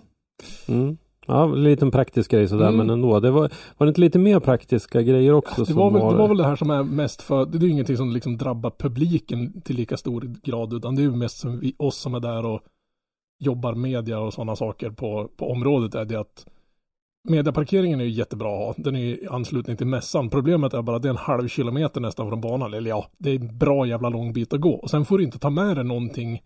Mm. 0.68 0.96
Ja, 1.26 1.44
en 1.44 1.64
liten 1.64 1.90
praktisk 1.90 2.30
grej 2.30 2.48
sådär 2.48 2.68
mm. 2.68 2.76
men 2.76 2.90
ändå. 2.90 3.20
Det 3.20 3.30
var, 3.30 3.50
var 3.76 3.86
det 3.86 3.88
inte 3.88 4.00
lite 4.00 4.18
mer 4.18 4.40
praktiska 4.40 5.02
grejer 5.02 5.32
också? 5.32 5.64
det, 5.64 5.74
var 5.74 5.90
väl, 5.90 6.02
var... 6.02 6.12
det 6.12 6.18
var 6.18 6.28
väl 6.28 6.36
det 6.36 6.44
här 6.44 6.56
som 6.56 6.70
är 6.70 6.82
mest 6.82 7.22
för, 7.22 7.46
det 7.46 7.58
är 7.58 7.60
ju 7.60 7.70
ingenting 7.70 7.96
som 7.96 8.10
liksom 8.10 8.36
drabbar 8.36 8.72
publiken 8.78 9.60
till 9.60 9.76
lika 9.76 9.96
stor 9.96 10.34
grad 10.42 10.72
utan 10.72 10.94
det 10.94 11.02
är 11.02 11.04
ju 11.04 11.16
mest 11.16 11.38
som 11.38 11.60
vi, 11.60 11.74
oss 11.78 11.96
som 11.96 12.14
är 12.14 12.20
där 12.20 12.46
och 12.46 12.60
jobbar 13.38 13.74
media 13.74 14.18
och 14.18 14.34
sådana 14.34 14.56
saker 14.56 14.90
på, 14.90 15.30
på 15.36 15.50
området 15.50 15.94
är 15.94 16.04
det 16.04 16.20
att 16.20 16.46
Mediaparkeringen 17.28 18.00
är 18.00 18.04
ju 18.04 18.10
jättebra 18.10 18.48
att 18.48 18.58
ha. 18.58 18.74
Den 18.76 18.96
är 18.96 19.00
i 19.00 19.26
anslutning 19.30 19.76
till 19.76 19.86
mässan. 19.86 20.30
Problemet 20.30 20.74
är 20.74 20.82
bara 20.82 20.96
att 20.96 21.02
det 21.02 21.08
är 21.08 21.10
en 21.10 21.16
halv 21.16 21.48
kilometer 21.48 22.00
nästan 22.00 22.28
från 22.28 22.40
banan. 22.40 22.74
Eller 22.74 22.90
ja, 22.90 23.06
det 23.18 23.30
är 23.30 23.40
en 23.40 23.58
bra 23.58 23.86
jävla 23.86 24.08
lång 24.08 24.32
bit 24.32 24.52
att 24.52 24.60
gå. 24.60 24.74
Och 24.74 24.90
sen 24.90 25.04
får 25.04 25.18
du 25.18 25.24
inte 25.24 25.38
ta 25.38 25.50
med 25.50 25.76
dig 25.76 25.84
någonting 25.84 26.42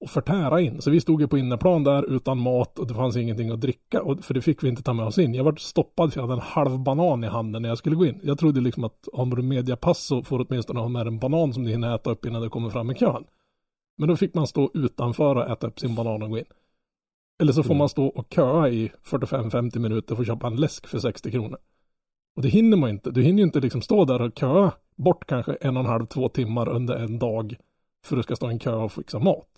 och 0.00 0.10
förtära 0.10 0.60
in. 0.60 0.82
Så 0.82 0.90
vi 0.90 1.00
stod 1.00 1.20
ju 1.20 1.28
på 1.28 1.38
innerplan 1.38 1.84
där 1.84 2.14
utan 2.16 2.38
mat 2.38 2.78
och 2.78 2.86
det 2.86 2.94
fanns 2.94 3.16
ingenting 3.16 3.50
att 3.50 3.60
dricka. 3.60 4.02
Och, 4.02 4.24
för 4.24 4.34
det 4.34 4.42
fick 4.42 4.62
vi 4.62 4.68
inte 4.68 4.82
ta 4.82 4.92
med 4.92 5.06
oss 5.06 5.18
in. 5.18 5.34
Jag 5.34 5.44
var 5.44 5.56
stoppad 5.56 6.12
för 6.12 6.20
jag 6.20 6.28
hade 6.28 6.40
en 6.40 6.46
halv 6.46 6.78
banan 6.78 7.24
i 7.24 7.26
handen 7.26 7.62
när 7.62 7.68
jag 7.68 7.78
skulle 7.78 7.96
gå 7.96 8.06
in. 8.06 8.20
Jag 8.22 8.38
trodde 8.38 8.60
liksom 8.60 8.84
att 8.84 9.08
om 9.12 9.30
du 9.30 9.42
mediapass 9.42 9.98
så 9.98 10.22
får 10.22 10.38
du 10.38 10.44
åtminstone 10.48 10.80
ha 10.80 10.88
med 10.88 11.06
en 11.06 11.18
banan 11.18 11.52
som 11.52 11.64
du 11.64 11.70
hinner 11.70 11.94
äta 11.94 12.10
upp 12.10 12.26
innan 12.26 12.42
du 12.42 12.50
kommer 12.50 12.70
fram 12.70 12.90
i 12.90 12.94
kön. 12.94 13.24
Men 13.98 14.08
då 14.08 14.16
fick 14.16 14.34
man 14.34 14.46
stå 14.46 14.70
utanför 14.74 15.36
och 15.36 15.50
äta 15.50 15.66
upp 15.66 15.80
sin 15.80 15.94
banan 15.94 16.22
och 16.22 16.30
gå 16.30 16.38
in. 16.38 16.44
Eller 17.40 17.52
så 17.52 17.62
får 17.62 17.70
Mm. 17.70 17.78
man 17.78 17.88
stå 17.88 18.06
och 18.06 18.26
köa 18.34 18.68
i 18.68 18.92
45-50 19.04 19.78
minuter 19.78 20.14
för 20.14 20.22
att 20.22 20.26
köpa 20.26 20.46
en 20.46 20.56
läsk 20.56 20.86
för 20.86 20.98
60 20.98 21.30
kronor. 21.30 21.58
Och 22.36 22.42
det 22.42 22.48
hinner 22.48 22.76
man 22.76 22.90
inte. 22.90 23.10
Du 23.10 23.22
hinner 23.22 23.38
ju 23.38 23.44
inte 23.44 23.60
liksom 23.60 23.82
stå 23.82 24.04
där 24.04 24.22
och 24.22 24.38
köa 24.38 24.72
bort 24.96 25.26
kanske 25.26 25.52
en 25.52 25.76
och 25.76 25.82
en 25.82 25.88
halv, 25.88 26.06
två 26.06 26.28
timmar 26.28 26.68
under 26.68 26.94
en 26.94 27.18
dag 27.18 27.56
för 28.04 28.16
att 28.16 28.18
du 28.18 28.22
ska 28.22 28.36
stå 28.36 28.48
i 28.48 28.52
en 28.52 28.58
kö 28.58 28.74
och 28.74 28.92
fixa 28.92 29.18
mat. 29.18 29.48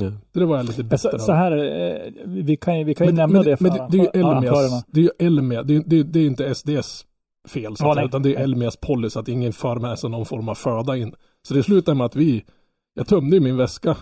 Ja. 0.00 0.12
Det 0.32 0.44
var 0.44 0.56
jag 0.56 0.66
lite 0.66 0.82
bitter 0.84 0.96
Så, 0.96 1.18
så 1.18 1.32
här, 1.32 1.52
eh, 1.52 2.12
vi 2.26 2.56
kan 2.56 2.78
ju, 2.78 2.84
vi 2.84 2.94
kan 2.94 3.06
ju 3.06 3.12
Men- 3.12 3.16
nämna 3.16 3.38
men, 3.38 3.44
det 3.50 3.56
för 3.56 3.64
men 3.64 3.72
det, 3.72 3.86
det 3.90 3.98
är 3.98 4.18
ju 4.22 4.24
arrangörerna. 4.28 4.56
Elmias, 4.58 4.84
det 4.88 5.00
är 5.00 5.04
ju 5.04 5.10
Elmia, 5.26 5.62
det, 5.62 5.76
är- 5.76 5.82
det, 5.86 6.02
det 6.02 6.18
är 6.20 6.26
inte 6.26 6.54
SDS 6.54 7.04
fel, 7.48 7.76
så 7.76 7.84
Ja, 7.84 7.98
att, 8.00 8.04
utan 8.08 8.22
det 8.22 8.34
är 8.36 8.40
Elmias 8.42 8.76
policy 8.76 9.20
att 9.20 9.28
ingen 9.28 9.52
för 9.52 9.76
med 9.76 9.98
sig 9.98 10.10
någon 10.10 10.26
form 10.26 10.48
av 10.48 10.54
föda 10.54 10.96
in. 10.96 11.14
Så 11.48 11.54
det 11.54 11.62
slutade 11.62 11.96
med 11.98 12.04
att 12.04 12.16
vi, 12.16 12.44
jag 12.94 13.06
tömde 13.06 13.36
ju 13.36 13.40
min 13.40 13.56
väska 13.56 13.96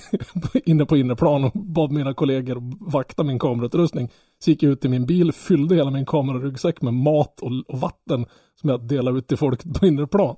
inne 0.64 0.84
på 0.86 0.96
innerplan 0.96 1.44
och 1.44 1.52
bad 1.54 1.92
mina 1.92 2.14
kollegor 2.14 2.62
vakta 2.90 3.22
min 3.24 3.38
kamerautrustning. 3.38 4.08
Så 4.44 4.50
gick 4.50 4.62
jag 4.62 4.72
ut 4.72 4.80
till 4.80 4.90
min 4.90 5.06
bil, 5.06 5.32
fyllde 5.32 5.74
hela 5.74 5.90
min 5.90 6.06
kameraryggsäck 6.06 6.82
med 6.82 6.94
mat 6.94 7.40
och, 7.40 7.50
och 7.68 7.80
vatten 7.80 8.26
som 8.60 8.70
jag 8.70 8.80
delade 8.88 9.18
ut 9.18 9.26
till 9.28 9.36
folk 9.36 9.80
på 9.80 9.86
innerplan. 9.86 10.36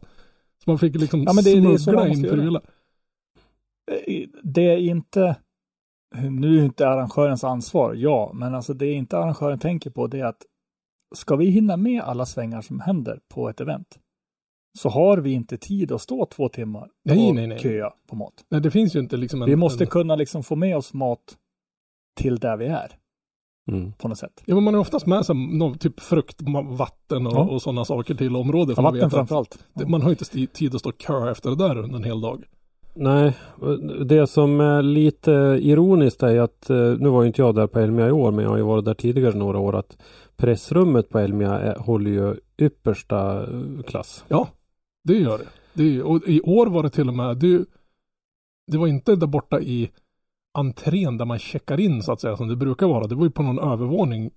Så 0.65 0.71
man 0.71 0.79
fick 0.79 0.97
liksom 0.97 1.23
Ja, 1.23 1.33
men 1.33 1.45
det- 1.45 1.61
det 1.61 1.67
är 1.69 1.77
så 1.77 1.79
smuggla 1.79 2.01
man 2.01 2.13
in 2.13 2.23
prylar. 2.23 2.63
Eh, 3.93 4.29
Det 4.43 4.63
är 4.63 4.77
inte, 4.79 5.37
nu 6.31 6.59
är 6.61 6.65
inte 6.65 6.89
arrangörens 6.89 7.45
ansvar, 7.45 7.95
ja, 7.95 8.31
men 8.35 8.55
alltså 8.55 8.75
det 8.75 8.87
är 8.87 8.95
inte 8.95 9.19
arrangören 9.19 9.59
tänker 9.59 9.91
på 9.91 10.07
det 10.07 10.21
är 10.21 10.25
att 10.25 10.43
ska 11.15 11.37
vi 11.37 11.47
hinna 11.47 11.77
med 11.77 12.03
alla 12.03 12.27
svängar 12.27 12.61
som 12.61 12.81
händer 12.81 13.21
på 13.35 13.49
ett 13.49 13.61
event 13.61 13.99
så 14.79 14.89
har 14.89 15.19
vi 15.19 15.33
inte 15.33 15.57
tid 15.59 15.93
att 15.93 16.01
stå 16.03 16.27
två 16.27 16.49
timmar 16.49 16.91
Nej, 17.05 17.29
och 17.29 17.35
nej, 17.35 17.47
nej. 17.47 17.59
köa 17.59 17.91
på 18.09 18.17
mat. 18.17 18.45
Nej, 18.49 18.61
det 18.61 18.71
finns 18.71 18.97
ju 18.97 19.01
inte 19.01 19.17
liksom 19.17 19.43
en... 19.43 19.49
Vi 19.49 19.57
måste 19.57 19.85
en, 19.85 19.91
kunna 19.91 20.17
liksom 20.17 20.43
få 20.43 20.57
med 20.57 20.77
oss 20.77 20.95
mat 20.95 21.37
till 22.21 22.39
där 22.39 22.57
vi 22.57 22.67
är 22.67 22.93
Mm. 23.71 23.93
på 23.93 24.09
något 24.09 24.19
sätt. 24.19 24.43
Ja, 24.47 24.55
men 24.55 24.65
man 24.65 24.75
har 24.75 24.81
oftast 24.81 25.07
med 25.07 25.27
sig 25.27 25.37
någon 25.37 25.79
typ 25.79 26.01
frukt, 26.01 26.43
vatten 26.79 27.27
och, 27.27 27.33
Ja. 27.33 27.49
och 27.51 27.63
sådana 27.63 27.85
saker 27.85 28.15
till 28.15 28.37
området. 28.37 28.77
Ja, 28.77 28.83
vatten 28.83 28.95
vet 28.99 29.05
att 29.07 29.13
framför 29.13 29.37
allt. 29.37 29.67
det- 29.75 29.89
Man 29.89 30.03
har 30.03 30.11
inte 30.11 30.25
tid 30.47 30.75
att 30.75 30.81
stå 30.81 30.89
och 30.89 30.99
kö 30.99 31.31
efter 31.31 31.51
det 31.51 31.57
där 31.57 31.77
under 31.79 31.97
en 31.97 32.05
hel 32.05 32.21
dag. 32.21 32.45
Nej, 32.97 33.37
det 34.05 34.27
som 34.27 34.61
är 34.61 34.83
lite 34.83 35.31
ironiskt 35.61 36.23
är 36.23 36.41
att, 36.41 36.71
eh, 36.71 36.77
nu 36.77 37.09
var 37.09 37.23
ju 37.23 37.27
inte 37.27 37.43
jag 37.43 37.55
där 37.55 37.67
på 37.67 37.79
Elmia 37.79 38.09
i 38.09 38.13
år, 38.13 38.31
men 38.33 38.43
jag 38.43 38.51
har 38.51 38.57
ju 38.57 38.63
varit 38.63 38.85
där 38.85 38.95
tidigare 38.95 39.35
några 39.37 39.59
år, 39.59 39.77
att 39.77 39.99
pressrummet 40.37 41.09
på 41.09 41.19
Elmia 41.19 41.59
är, 41.59 41.79
håller 41.79 42.11
ju 42.11 42.37
yppersta 42.59 43.43
eh, 43.43 43.83
klass. 43.87 44.25
Ja, 44.29 44.49
det 45.05 45.19
gör 45.19 45.39
det. 45.39 45.47
det 45.73 45.97
är, 45.97 46.03
och 46.03 46.29
i 46.29 46.41
år 46.41 46.67
var 46.67 46.83
det 46.83 46.91
till 46.91 47.09
och 47.09 47.15
med, 47.15 47.37
det, 47.37 47.65
det 48.73 48.79
var 48.79 48.87
inte 48.87 49.17
där 49.17 49.27
borta 49.27 49.61
i 49.61 49.91
entrén 50.59 51.19
där 51.19 51.25
man 51.25 51.39
checkar 51.39 51.81
in 51.81 52.03
så 52.03 52.13
att 52.13 52.21
säga 52.21 52.37
som 52.37 52.49
det 52.49 52.57
brukar 52.57 52.87
vara. 52.87 53.07
Det 53.07 53.15
var 53.15 53.25
ju 53.25 53.31
på 53.31 53.43
någon 53.43 53.73
övervåning 53.73 54.31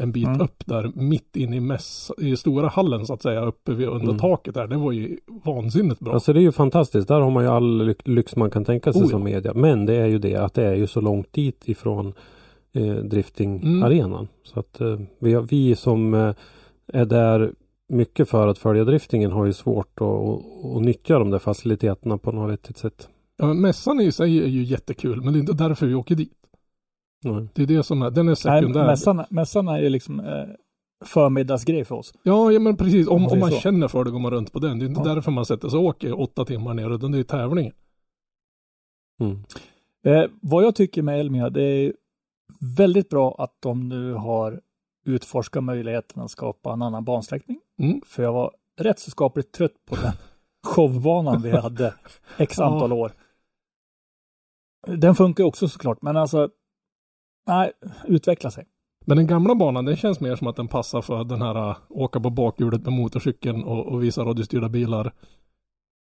en 0.00 0.12
bit 0.12 0.26
Mm. 0.26 0.40
upp 0.40 0.62
där 0.66 0.92
mitt 0.94 1.36
inne 1.36 1.56
i 1.56 1.60
mäss, 1.60 2.10
i 2.18 2.36
stora 2.36 2.68
hallen 2.68 3.06
så 3.06 3.14
att 3.14 3.22
säga 3.22 3.44
uppe 3.44 3.72
vid, 3.74 3.88
under 3.88 4.06
Mm. 4.06 4.18
taket 4.18 4.54
där. 4.54 4.66
Det 4.66 4.76
var 4.76 4.92
ju 4.92 5.18
vansinnigt 5.44 6.00
bra. 6.00 6.14
Alltså 6.14 6.32
det 6.32 6.40
är 6.40 6.42
ju 6.42 6.52
fantastiskt. 6.52 7.08
Där 7.08 7.20
har 7.20 7.30
man 7.30 7.44
ju 7.44 7.50
all 7.50 7.82
ly- 7.82 7.94
lyx 8.04 8.36
man 8.36 8.50
kan 8.50 8.64
tänka 8.64 8.92
sig 8.92 9.02
Oh 9.02 9.06
ja. 9.06 9.10
som 9.10 9.24
media. 9.24 9.54
Men 9.54 9.86
det 9.86 9.94
är 9.94 10.06
ju 10.06 10.18
det 10.18 10.36
att 10.36 10.54
det 10.54 10.64
är 10.66 10.74
ju 10.74 10.86
så 10.86 11.00
långt 11.00 11.32
dit 11.32 11.68
ifrån 11.68 12.12
eh, 12.72 12.94
driftingarenan. 12.94 14.28
Så 14.44 14.60
att 14.60 14.80
eh, 14.80 15.00
vi, 15.18 15.34
har- 15.34 15.42
vi 15.42 15.76
som 15.76 16.14
eh, 16.14 16.34
är 16.92 17.04
där 17.04 17.52
mycket 17.88 18.28
för 18.28 18.48
att 18.48 18.58
följa 18.58 18.84
driftingen 18.84 19.32
har 19.32 19.46
ju 19.46 19.52
svårt 19.52 20.00
att, 20.00 20.06
att, 20.76 20.82
nyttja 20.82 21.18
de 21.18 21.30
där 21.30 21.38
faciliteterna 21.38 22.18
på 22.18 22.32
något 22.32 22.50
vettigt 22.52 22.78
sätt. 22.78 23.08
Ja, 23.38 23.54
mässan 23.54 24.00
i 24.00 24.12
sig 24.12 24.38
är 24.42 24.46
ju 24.48 24.62
jättekul, 24.62 25.22
men 25.22 25.32
det 25.32 25.38
är 25.38 25.40
inte 25.40 25.52
därför 25.52 25.86
vi 25.86 25.94
åker 25.94 26.14
dit. 26.14 26.32
Nej. 27.24 27.48
Det 27.54 27.62
är 27.62 27.66
det 27.66 27.82
som 27.82 28.02
är, 28.02 28.10
den 28.10 28.26
är 28.26 28.30
Nej, 28.30 28.36
sekundär. 28.36 28.86
mässan, 28.86 29.24
mässan 29.30 29.68
är 29.68 29.78
ju 29.78 29.88
liksom 29.88 30.20
eh, 30.20 30.44
förmiddagsgrej 31.04 31.84
för 31.84 31.94
oss. 31.94 32.14
Ja, 32.22 32.52
ja 32.52 32.60
men 32.60 32.76
precis. 32.76 33.08
Om 33.08 33.26
Om, 33.26 33.38
man 33.38 33.50
så. 33.50 33.56
känner 33.56 33.88
för 33.88 34.04
det 34.04 34.10
går 34.10 34.18
man 34.18 34.30
runt 34.30 34.52
på 34.52 34.58
den. 34.58 34.78
Det 34.78 34.84
är 34.84 34.88
inte 34.88 35.00
Ja. 35.04 35.14
därför 35.14 35.30
man 35.30 35.46
sätter 35.46 35.68
sig 35.68 35.78
och 35.78 35.84
åker 35.84 36.20
åtta 36.20 36.44
timmar 36.44 36.74
ner, 36.74 36.94
utan 36.94 37.12
det 37.12 37.18
är 37.18 37.22
tävlingen. 37.24 37.72
Mm. 39.20 39.44
Eh, 40.04 40.30
vad 40.42 40.64
jag 40.64 40.74
tycker 40.74 41.02
med 41.02 41.20
Elmia, 41.20 41.50
det 41.50 41.62
är 41.62 41.92
väldigt 42.76 43.08
bra 43.08 43.34
att 43.38 43.56
de 43.60 43.88
nu 43.88 44.12
har 44.12 44.60
utforskat 45.06 45.64
möjligheten 45.64 46.22
att 46.22 46.30
skapa 46.30 46.72
en 46.72 46.82
annan 46.82 47.04
bansträckning. 47.04 47.60
Mm. 47.78 48.00
För 48.06 48.22
jag 48.22 48.32
var 48.32 48.52
rätt 48.80 48.98
så 48.98 49.10
skapligt 49.10 49.52
trött 49.52 49.74
på 49.88 49.94
den 49.96 50.12
showbanan 50.66 51.42
vi 51.42 51.50
hade 51.50 51.94
x 52.36 52.54
Ja. 52.58 52.64
antal 52.64 52.92
år. 52.92 53.12
Den 54.86 55.14
funkar 55.14 55.44
ju 55.44 55.48
också 55.48 55.68
såklart, 55.68 56.02
men 56.02 56.16
alltså, 56.16 56.48
nej, 57.48 57.72
utveckla 58.06 58.50
sig. 58.50 58.64
Men 59.06 59.16
den 59.16 59.26
gamla 59.26 59.54
banan, 59.54 59.84
den 59.84 59.96
känns 59.96 60.20
mer 60.20 60.36
som 60.36 60.46
att 60.46 60.56
den 60.56 60.68
passar 60.68 61.02
för 61.02 61.24
den 61.24 61.42
här 61.42 61.70
äh, 61.70 61.76
åka 61.88 62.20
på 62.20 62.30
bakhjulet 62.30 62.84
med 62.84 62.92
motorcykeln 62.92 63.64
och, 63.64 63.86
och 63.86 64.02
visa 64.02 64.24
radiostyrda 64.24 64.68
bilar. 64.68 65.12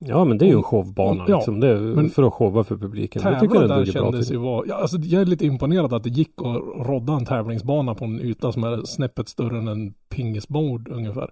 Ja 0.06 0.26
men 0.26 0.38
det 0.38 0.46
är 0.46 0.50
ju 0.50 0.56
en 0.56 0.64
showbana 0.64 1.26
Ja, 1.28 1.36
liksom. 1.36 1.60
Det 1.60 1.68
är 1.68 1.80
men 1.80 2.10
för 2.10 2.24
att 2.24 2.34
showa 2.34 2.64
för 2.64 2.78
publiken. 2.78 3.22
Det 3.24 3.40
tycker 3.40 3.56
jag 3.56 3.70
där 3.70 3.86
kändes 3.86 4.32
ju 4.32 4.38
vara, 4.38 4.66
ja, 4.68 4.76
alltså 4.76 4.98
jag 4.98 5.22
är 5.22 5.26
lite 5.26 5.46
imponerad 5.46 5.94
att 5.94 6.04
det 6.04 6.10
gick 6.10 6.34
att 6.38 6.88
rodda 6.88 7.14
en 7.14 7.26
tävlingsbana 7.26 7.96
på 7.96 8.06
en 8.06 8.22
yta 8.22 8.52
som 8.52 8.64
är 8.64 8.84
snäppet 8.84 9.30
större 9.30 9.58
än 9.58 9.68
en 9.68 9.94
pingisbord 10.10 10.90
ungefär. 10.92 11.30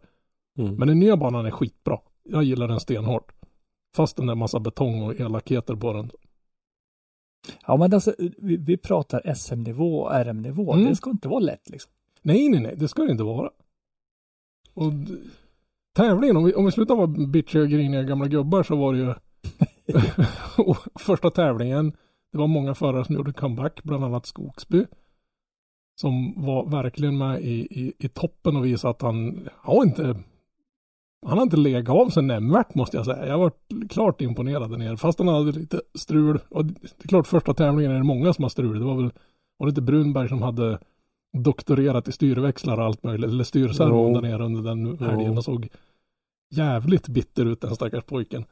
Mm. 0.60 0.76
Men 0.76 0.88
den 0.88 1.00
nya 1.00 1.18
banan 1.18 1.46
är 1.46 1.52
skitbra. 1.52 1.98
Jag 2.24 2.44
gillar 2.44 2.68
den 2.68 2.80
stenhårt. 2.80 3.32
Fast 3.96 4.18
den 4.18 4.30
är 4.30 4.36
massa 4.36 4.60
betong 4.60 5.02
och 5.02 5.20
elakheter 5.20 5.76
på 5.76 5.94
den. 5.94 6.12
Ja, 7.68 7.78
men 7.78 7.94
alltså, 7.94 8.16
vi, 8.38 8.58
vi 8.58 8.78
pratar 8.78 9.34
SM-nivå 9.34 10.00
och 10.00 10.12
RM-nivå. 10.12 10.74
Mm. 10.74 10.86
Det 10.86 10.96
ska 10.96 11.10
inte 11.10 11.28
vara 11.28 11.40
lätt 11.40 11.70
liksom. 11.70 11.92
Nej, 12.22 12.50
nej, 12.50 12.60
nej, 12.60 12.76
det 12.78 12.88
ska 12.88 13.04
det 13.04 13.12
inte 13.12 13.24
vara. 13.24 13.50
Och 14.74 14.94
tävlingen, 15.96 16.38
om 16.38 16.44
vi, 16.44 16.54
om 16.54 16.66
vi 16.66 16.72
slutar 16.72 16.96
vara 16.96 17.08
bitchiga 17.08 17.62
och 17.62 17.70
griniga 17.70 18.04
gamla 18.04 18.28
gubbar 18.28 18.64
så 18.64 18.76
var 18.76 18.94
det 18.94 19.00
ju 19.00 19.14
första 21.00 21.30
tävlingen. 21.30 21.92
Det 22.32 22.38
var 22.38 22.48
många 22.48 22.76
förare 22.76 23.06
som 23.06 23.16
gjorde 23.16 23.34
comeback, 23.34 23.84
bland 23.84 24.04
annat 24.04 24.26
Skogsby. 24.26 24.86
Som 26.02 26.34
var 26.46 26.66
verkligen 26.66 27.18
med 27.18 27.42
i, 27.42 27.68
i, 27.82 27.94
i 28.00 28.10
toppen 28.10 28.56
och 28.56 28.66
visade 28.66 28.92
att 28.92 29.02
han 29.02 29.50
har 29.56 29.84
inte 29.84 30.16
han 31.26 31.38
har 31.38 31.44
inte 31.44 31.58
legat 31.58 31.96
av 31.96 32.10
sig 32.10 32.24
nämnvärt 32.24 32.76
måste 32.76 32.98
jag 32.98 33.06
säga. 33.06 33.28
Jag 33.28 33.38
var 33.38 33.52
klart 33.90 34.22
imponerad 34.22 34.72
där 34.72 34.78
nere. 34.78 34.98
Fast 34.98 35.20
han 35.20 35.28
hade 35.28 35.52
lite 35.52 35.82
strul. 35.96 36.40
Och 36.50 36.66
det 36.66 37.04
är 37.04 37.08
klart 37.08 37.28
första 37.28 37.54
tävlingen 37.54 37.92
är 37.92 37.98
det 37.98 38.04
många 38.04 38.34
som 38.34 38.44
har 38.44 38.50
strul. 38.50 38.80
Det 38.80 38.86
var 38.86 38.96
väl 38.96 39.12
var 39.58 39.68
det 39.68 39.70
inte 39.70 39.82
Brunberg 39.82 40.30
som 40.30 40.42
hade 40.42 40.80
doktorerat 41.38 42.08
i 42.08 42.12
styrväxlar 42.12 42.78
och 42.78 42.86
allt 42.86 43.04
möjligt. 43.04 43.30
Eller 43.30 43.44
styrservon 43.44 44.14
där 44.14 44.22
nere 44.22 44.46
under 44.46 44.62
den 44.62 44.98
helgen 44.98 45.38
och 45.38 45.44
såg 45.44 45.70
jävligt 46.56 47.08
bitter 47.08 47.46
ut 47.46 47.62
den 47.62 47.76
stackars 47.76 48.04
pojken. 48.04 48.46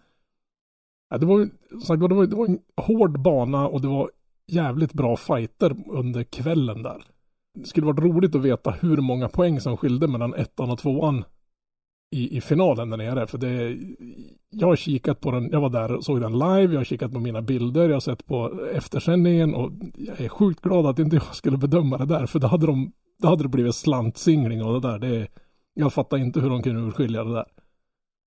Ja, 1.09 1.17
det 1.17 1.25
var 1.25 1.49
sagt, 1.85 2.09
det 2.09 2.15
var, 2.15 2.27
det 2.27 2.35
var 2.35 2.45
en 2.45 2.59
hård 2.77 3.19
bana 3.19 3.67
och 3.67 3.81
det 3.81 3.87
var 3.87 4.11
jävligt 4.47 4.93
bra 4.93 5.17
fighter 5.17 5.75
under 5.87 6.23
kvällen 6.23 6.83
där. 6.83 7.03
Det 7.53 7.67
skulle 7.67 7.85
varit 7.87 7.99
roligt 7.99 8.35
att 8.35 8.41
veta 8.41 8.71
hur 8.71 8.97
många 8.97 9.29
poäng 9.29 9.61
som 9.61 9.77
skilde 9.77 10.07
mellan 10.07 10.33
ettan 10.33 10.69
och 10.69 10.79
tvåan 10.79 11.23
i, 12.11 12.37
i 12.37 12.41
finalen 12.41 12.89
där 12.89 12.97
nere. 12.97 13.27
För 13.27 13.37
det, 13.37 13.77
jag 14.49 14.67
har 14.67 14.75
kikat 14.75 15.21
på 15.21 15.31
den, 15.31 15.49
jag 15.51 15.61
var 15.61 15.69
där 15.69 15.91
och 15.91 16.03
såg 16.03 16.21
den 16.21 16.33
live, 16.33 16.73
jag 16.73 16.79
har 16.79 16.83
kikat 16.83 17.13
på 17.13 17.19
mina 17.19 17.41
bilder, 17.41 17.89
jag 17.89 17.95
har 17.95 17.99
sett 17.99 18.25
på 18.25 18.59
eftersändningen 18.73 19.55
och 19.55 19.71
jag 19.95 20.21
är 20.21 20.29
sjukt 20.29 20.61
glad 20.61 20.85
att 20.85 20.99
inte 20.99 21.15
jag 21.15 21.35
skulle 21.35 21.57
bedöma 21.57 21.97
det 21.97 22.05
där. 22.05 22.25
För 22.25 22.39
då 22.39 22.47
hade, 22.47 22.65
de, 22.65 22.91
då 23.21 23.27
hade 23.27 23.43
det 23.43 23.49
blivit 23.49 23.75
slantsingling 23.75 24.63
och 24.63 24.81
det 24.81 24.87
där. 24.87 24.99
Det, 24.99 25.27
jag 25.73 25.93
fattar 25.93 26.17
inte 26.17 26.39
hur 26.39 26.49
de 26.49 26.63
kunde 26.63 26.81
urskilja 26.81 27.23
det 27.23 27.33
där. 27.33 27.45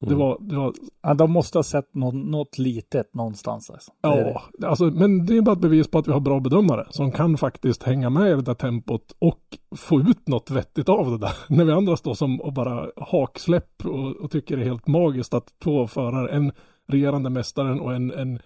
Det 0.00 0.06
Mm. 0.06 0.18
var, 0.18 0.38
det 0.40 0.56
var 0.56 0.72
Ja, 1.02 1.14
de 1.14 1.32
måste 1.32 1.58
ha 1.58 1.62
sett 1.62 1.94
något, 1.94 2.14
något 2.14 2.58
litet 2.58 3.14
någonstans. 3.14 3.70
Alltså. 3.70 3.92
Det 4.00 4.08
är 4.08 4.24
det. 4.24 4.40
Ja, 4.58 4.68
alltså, 4.68 4.84
men 4.84 5.26
det 5.26 5.36
är 5.36 5.42
bara 5.42 5.52
ett 5.52 5.60
bevis 5.60 5.88
på 5.90 5.98
att 5.98 6.08
vi 6.08 6.12
har 6.12 6.20
bra 6.20 6.40
bedömare 6.40 6.86
som 6.90 7.12
kan 7.12 7.36
faktiskt 7.38 7.82
hänga 7.82 8.10
med 8.10 8.32
i 8.32 8.34
det 8.34 8.42
där 8.42 8.54
tempot 8.54 9.16
och 9.18 9.58
få 9.76 10.00
ut 10.00 10.28
något 10.28 10.50
vettigt 10.50 10.88
av 10.88 11.10
det 11.10 11.18
där. 11.18 11.32
När 11.56 11.64
vi 11.64 11.72
andra 11.72 11.96
står 11.96 12.14
som 12.14 12.40
och 12.40 12.52
bara 12.52 12.90
haksläpp 12.96 13.86
och, 13.86 14.16
och 14.16 14.30
tycker 14.30 14.56
det 14.56 14.62
är 14.62 14.66
helt 14.66 14.86
magiskt 14.86 15.34
att 15.34 15.58
två 15.58 15.86
förare, 15.86 16.28
en 16.30 16.52
regerande 16.88 17.30
mästaren 17.30 17.80
och 17.80 17.94
en, 17.94 18.10
en 18.10 18.38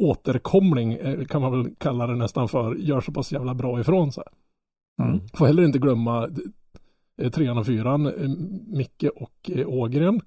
återkomling 0.00 0.92
eh, 0.92 1.24
kan 1.24 1.40
man 1.42 1.52
väl 1.52 1.74
kalla 1.78 2.06
det 2.06 2.16
nästan 2.16 2.48
för, 2.48 2.74
gör 2.74 3.00
så 3.00 3.12
pass 3.12 3.32
jävla 3.32 3.54
bra 3.54 3.80
ifrån 3.80 4.12
sig. 4.12 4.24
Mm. 5.02 5.20
Får 5.34 5.46
heller 5.46 5.64
inte 5.64 5.78
glömma 5.78 6.28
eh, 7.22 7.30
trean 7.30 7.58
och 7.58 7.66
fyran, 7.66 8.06
eh, 8.06 8.28
Micke 8.66 9.04
och 9.16 9.50
eh, 9.50 9.68
Ågren. 9.68 10.20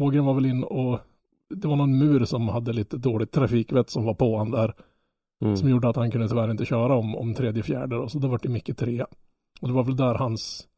Ågren 0.00 0.24
var 0.24 0.34
väl 0.34 0.46
in 0.46 0.64
och 0.64 1.00
det 1.50 1.68
var 1.68 1.76
någon 1.76 1.98
mur 1.98 2.24
som 2.24 2.48
hade 2.48 2.72
lite 2.72 2.96
dåligt 2.96 3.32
trafikvett 3.32 3.90
som 3.90 4.04
var 4.04 4.14
på 4.14 4.38
han 4.38 4.50
där. 4.50 4.74
Mm. 5.44 5.56
Som 5.56 5.70
gjorde 5.70 5.88
att 5.88 5.96
han 5.96 6.10
kunde 6.10 6.28
tyvärr 6.28 6.50
inte 6.50 6.64
köra 6.64 6.94
om, 6.94 7.16
om 7.16 7.34
tredje 7.34 7.62
fjärde 7.62 7.96
och 7.96 8.10
så 8.10 8.18
då 8.18 8.28
var 8.28 8.40
det 8.42 8.48
Micke 8.48 8.76
trea. 8.76 9.06
Och 9.60 9.68
det 9.68 9.74
var 9.74 9.84
väl 9.84 9.96
där 9.96 10.14
hans 10.14 10.68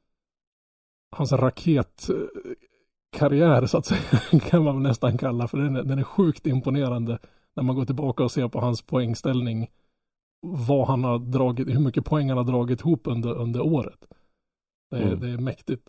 hans 1.17 1.33
raketkarriär 1.33 3.67
så 3.67 3.79
att 3.79 3.87
säga 3.87 4.01
kan 4.51 4.65
man 4.65 4.75
väl 4.75 4.83
nästan 4.83 5.19
kalla 5.19 5.49
för 5.49 5.59
den 5.59 5.77
är, 5.77 5.83
den 5.83 5.99
är 5.99 6.03
sjukt 6.03 6.47
imponerande. 6.47 7.19
När 7.57 7.63
man 7.63 7.77
går 7.77 7.85
tillbaka 7.85 8.25
och 8.25 8.33
ser 8.33 8.49
på 8.49 8.61
hans 8.61 8.83
poängställning. 8.83 9.67
Vad 10.47 10.87
han 10.87 11.05
har 11.05 11.19
dragit, 11.19 11.69
hur 11.69 11.81
mycket 11.81 12.05
poäng 12.05 12.29
han 12.29 12.39
har 12.39 12.45
dragit 12.45 12.81
ihop 12.81 13.07
under, 13.07 13.35
under 13.35 13.61
året. 13.61 14.07
Det 14.91 14.97
är, 14.97 15.03
Mm. 15.03 15.21
det 15.21 15.29
är 15.29 15.39
mäktigt. 15.39 15.89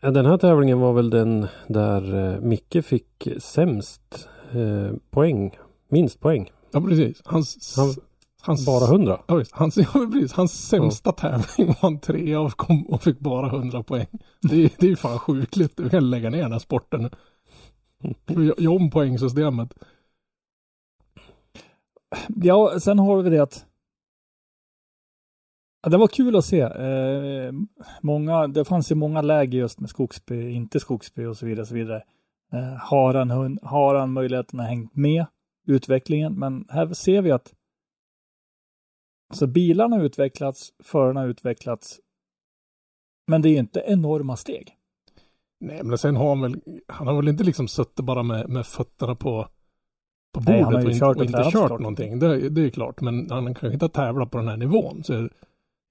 Ja, 0.00 0.10
Den 0.10 0.26
här 0.26 0.36
tävlingen 0.38 0.80
var 0.80 0.92
väl 0.92 1.10
den 1.10 1.46
där 1.68 2.14
eh, 2.34 2.40
Micke 2.40 2.84
fick 2.84 3.28
sämst 3.38 4.28
eh, 4.52 4.96
poäng. 5.10 5.56
Minst 5.88 6.20
poäng. 6.20 6.50
Ja, 6.72 6.80
precis. 6.80 7.22
Hans, 7.24 7.74
Han- 7.76 7.94
hans, 8.42 8.66
Bara 8.66 8.84
100. 8.84 9.20
Ja, 9.26 9.34
visst. 9.34 9.52
Hans, 9.52 9.76
ja, 9.94 10.06
precis. 10.12 10.32
Hans 10.32 10.68
sämsta 10.68 11.12
tävling 11.12 11.66
var 11.66 11.76
han 11.80 12.00
trea 12.00 12.40
och, 12.40 12.52
kom, 12.52 12.86
och 12.86 13.02
fick 13.02 13.18
bara 13.18 13.46
100 13.46 13.82
poäng. 13.82 14.06
Det, 14.42 14.64
är- 14.64 14.70
det 14.78 14.86
är 14.86 14.90
ju 14.90 14.96
fan 14.96 15.18
sjukligt. 15.18 15.76
Du 15.76 15.88
kan 15.88 16.10
lägga 16.10 16.30
ner 16.30 16.42
den 16.42 16.52
här 16.52 16.58
sporten. 16.58 17.10
Gör 18.58 18.68
om 18.68 18.90
poängsystemet. 18.90 19.74
Ja, 22.28 22.80
sen 22.80 22.98
har 22.98 23.22
vi 23.22 23.30
det 23.30 23.38
att 23.42 23.64
ja, 25.82 25.90
det 25.90 25.96
var 25.96 26.06
kul 26.06 26.36
att 26.36 26.44
se. 26.44 26.60
Eh, 26.60 27.52
många, 28.02 28.48
det 28.48 28.64
fanns 28.64 28.90
ju 28.90 28.94
många 28.94 29.22
läger 29.22 29.58
just 29.58 29.80
med 29.80 29.90
Skogsby, 29.90 30.50
inte 30.50 30.80
Skogsby 30.80 31.24
och 31.24 31.36
så 31.36 31.46
vidare. 31.46 31.66
Så 31.66 31.74
vidare. 31.74 32.02
Eh, 32.52 32.76
har, 32.76 33.14
han, 33.14 33.58
har 33.62 33.94
han 33.94 34.12
möjligheten 34.12 34.60
att 34.60 34.66
hängt 34.66 34.96
med 34.96 35.26
utvecklingen? 35.66 36.34
Men 36.34 36.64
här 36.68 36.92
ser 36.92 37.22
vi 37.22 37.30
att 37.30 37.54
alltså 39.30 39.46
bilarna 39.46 39.96
har 39.96 40.04
utvecklats, 40.04 40.72
förarna 40.82 41.20
har 41.20 41.28
utvecklats. 41.28 42.00
Men 43.26 43.42
det 43.42 43.48
är 43.48 43.50
ju 43.50 43.58
inte 43.58 43.84
enorma 43.86 44.36
steg. 44.36 44.76
Nej, 45.60 45.82
men 45.82 45.98
sen 45.98 46.16
har 46.16 46.28
han 46.28 46.40
väl, 46.40 46.60
han 46.88 47.06
har 47.06 47.16
väl 47.16 47.28
inte 47.28 47.44
liksom 47.44 47.68
suttit 47.68 48.04
bara 48.04 48.22
med, 48.22 48.48
med 48.48 48.66
fötterna 48.66 49.14
på, 49.14 49.48
på 50.34 50.40
bordet 50.40 50.68
Nej, 50.70 50.82
ju 50.82 50.86
och, 50.86 50.90
inte, 50.90 51.04
och 51.04 51.16
och 51.16 51.24
inte 51.24 51.50
kört 51.52 51.80
någonting. 51.80 52.18
Det, 52.18 52.48
det 52.48 52.60
är 52.60 52.70
klart, 52.70 53.00
men 53.00 53.30
han 53.30 53.44
kanske 53.44 53.72
inte 53.72 53.84
har 53.84 53.90
tävlat 53.90 54.30
på 54.30 54.38
den 54.38 54.48
här 54.48 54.56
nivån. 54.56 55.04
Så 55.04 55.28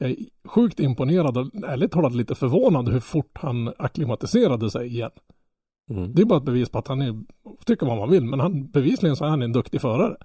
jag 0.02 0.10
är 0.12 0.16
sjukt 0.48 0.80
imponerad 0.80 1.38
och 1.38 1.48
ärligt 1.68 1.92
talat 1.92 2.16
lite 2.16 2.36
förvånad 2.36 2.90
hur 2.90 3.00
fort 3.00 3.38
han 3.38 3.74
akklimatiserade 3.78 4.72
sig 4.72 4.88
igen. 4.88 5.12
Mm. 5.92 6.14
Det 6.14 6.22
är 6.22 6.26
bara 6.26 6.38
ett 6.38 6.46
bevis 6.46 6.70
på 6.70 6.78
att 6.80 6.88
han 6.88 7.02
är, 7.02 7.24
tycker 7.66 7.86
vad 7.86 7.98
man 7.98 8.10
vill, 8.10 8.26
men 8.26 8.40
han, 8.40 8.68
bevisligen 8.72 9.16
så 9.16 9.26
är 9.26 9.30
han 9.30 9.42
en 9.42 9.52
duktig 9.52 9.82
förare. 9.82 10.16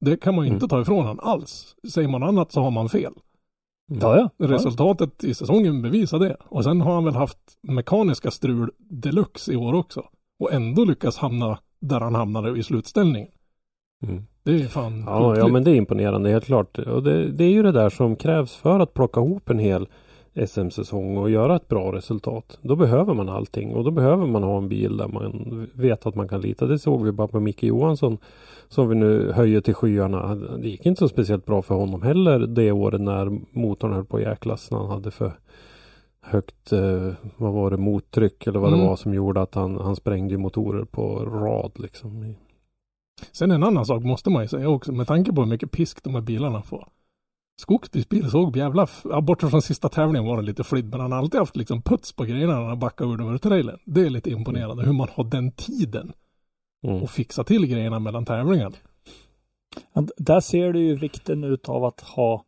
Det 0.00 0.16
kan 0.16 0.34
man 0.34 0.44
ju 0.44 0.52
inte 0.52 0.64
Mm. 0.64 0.68
ta 0.68 0.80
ifrån 0.80 1.06
han 1.06 1.20
alls. 1.20 1.76
Säger 1.92 2.08
man 2.08 2.22
annat 2.22 2.52
så 2.52 2.60
har 2.60 2.70
man 2.70 2.88
fel. 2.88 3.12
Mm. 3.90 4.00
Ja. 4.02 4.30
ja. 4.36 4.48
Resultatet 4.48 5.24
i 5.24 5.34
säsongen 5.34 5.82
bevisar 5.82 6.18
det. 6.18 6.36
Och 6.48 6.64
sen 6.64 6.80
har 6.80 6.94
han 6.94 7.04
väl 7.04 7.14
haft 7.14 7.38
mekaniska 7.62 8.30
strul 8.30 8.70
deluxe 8.78 9.52
i 9.52 9.56
år 9.56 9.72
också. 9.74 10.04
Och 10.38 10.52
ändå 10.52 10.84
lyckas 10.84 11.16
hamna 11.18 11.58
där 11.80 12.00
han 12.00 12.14
hamnade 12.14 12.58
i 12.58 12.62
slutställningen. 12.62 13.28
Mm. 14.08 14.22
Det 14.42 14.52
är 14.62 14.64
fan 14.66 15.04
Ja, 15.06 15.36
ja, 15.38 15.48
men 15.48 15.64
det 15.64 15.70
är 15.70 15.74
imponerande 15.74 16.30
helt 16.30 16.44
klart. 16.44 16.78
Och 16.78 17.02
det, 17.02 17.28
det 17.32 17.44
är 17.44 17.50
ju 17.50 17.62
det 17.62 17.72
där 17.72 17.90
som 17.90 18.16
krävs 18.16 18.56
för 18.56 18.80
att 18.80 18.94
plocka 18.94 19.20
ihop 19.20 19.50
en 19.50 19.58
hel 19.58 19.88
SM-säsong 20.46 21.16
och 21.16 21.30
göra 21.30 21.56
ett 21.56 21.68
bra 21.68 21.92
resultat. 21.92 22.58
Då 22.62 22.76
behöver 22.76 23.14
man 23.14 23.28
allting 23.28 23.74
och 23.74 23.84
då 23.84 23.90
behöver 23.90 24.26
man 24.26 24.42
ha 24.42 24.58
en 24.58 24.68
bil 24.68 24.96
där 24.96 25.08
man 25.08 25.66
vet 25.72 26.06
att 26.06 26.14
man 26.14 26.28
kan 26.28 26.40
lita. 26.40 26.66
Det 26.66 26.78
såg 26.78 27.04
vi 27.04 27.12
bara 27.12 27.28
på 27.28 27.40
Micke 27.40 27.62
Johansson 27.62 28.18
som 28.68 28.88
vi 28.88 28.94
nu 28.94 29.32
höjer 29.32 29.60
till 29.60 29.74
skyarna. 29.74 30.34
Det 30.34 30.68
gick 30.68 30.86
inte 30.86 30.98
så 30.98 31.08
speciellt 31.08 31.46
bra 31.46 31.62
för 31.62 31.74
honom 31.74 32.02
heller 32.02 32.38
det 32.38 32.72
året 32.72 33.00
när 33.00 33.38
motorn 33.50 33.92
höll 33.92 34.04
på 34.04 34.16
att 34.16 34.22
jäklas 34.22 34.70
när 34.70 34.78
han 34.78 34.88
hade 34.90 35.10
för 35.10 35.32
högt, 36.20 36.72
eh, 36.72 37.12
vad 37.36 37.52
var 37.52 37.70
det, 37.70 37.76
mottryck 37.76 38.46
eller 38.46 38.58
vad 38.58 38.68
Mm. 38.68 38.80
det 38.80 38.86
var 38.86 38.96
som 38.96 39.14
gjorde 39.14 39.42
att 39.42 39.54
han, 39.54 39.76
han 39.76 39.96
sprängde 39.96 40.38
motorer 40.38 40.84
på 40.84 41.18
rad 41.18 41.72
liksom. 41.74 42.34
Sen 43.32 43.50
en 43.50 43.62
annan 43.62 43.86
sak 43.86 44.02
måste 44.02 44.30
man 44.30 44.42
ju 44.42 44.48
säga 44.48 44.68
också 44.68 44.92
med 44.92 45.06
tanke 45.06 45.32
på 45.32 45.40
hur 45.40 45.48
mycket 45.48 45.70
pisk 45.70 46.02
de 46.02 46.14
här 46.14 46.20
bilarna 46.20 46.62
får. 46.62 46.88
Skogsbys 47.60 48.08
bil 48.08 48.30
såg 48.30 48.56
jävla, 48.56 48.86
ja, 49.04 49.20
bortsett 49.20 49.50
från 49.50 49.62
sista 49.62 49.88
tävlingen 49.88 50.28
var 50.28 50.36
det 50.36 50.42
lite 50.42 50.64
flidd, 50.64 50.90
men 50.90 51.00
han 51.00 51.12
har 51.12 51.18
alltid 51.18 51.40
haft 51.40 51.56
liksom 51.56 51.82
puts 51.82 52.12
på 52.12 52.24
grejerna 52.24 52.60
när 52.60 52.68
han 52.68 52.78
backar 52.78 53.04
ur 53.04 53.20
över 53.20 53.38
trailern. 53.38 53.78
Det 53.84 54.00
är 54.00 54.10
lite 54.10 54.30
imponerande 54.30 54.82
hur 54.84 54.92
man 54.92 55.08
har 55.14 55.24
den 55.24 55.52
tiden 55.52 56.12
Mm. 56.84 57.02
och 57.02 57.10
fixa 57.10 57.44
till 57.44 57.66
grejerna 57.66 57.98
mellan 57.98 58.24
tävlingarna. 58.24 58.76
Där 60.16 60.40
ser 60.40 60.72
du 60.72 60.80
ju 60.80 60.94
vikten 60.94 61.44
utav 61.44 61.84
att 61.84 62.00
ha 62.00 62.44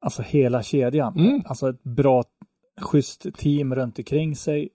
alltså 0.00 0.22
hela 0.22 0.62
kedjan. 0.62 1.18
Mm. 1.18 1.42
Alltså 1.46 1.68
ett 1.68 1.82
bra, 1.82 2.24
schysst 2.80 3.26
team 3.36 3.74
runt 3.74 3.98
omkring 3.98 4.36
sig. 4.36 4.68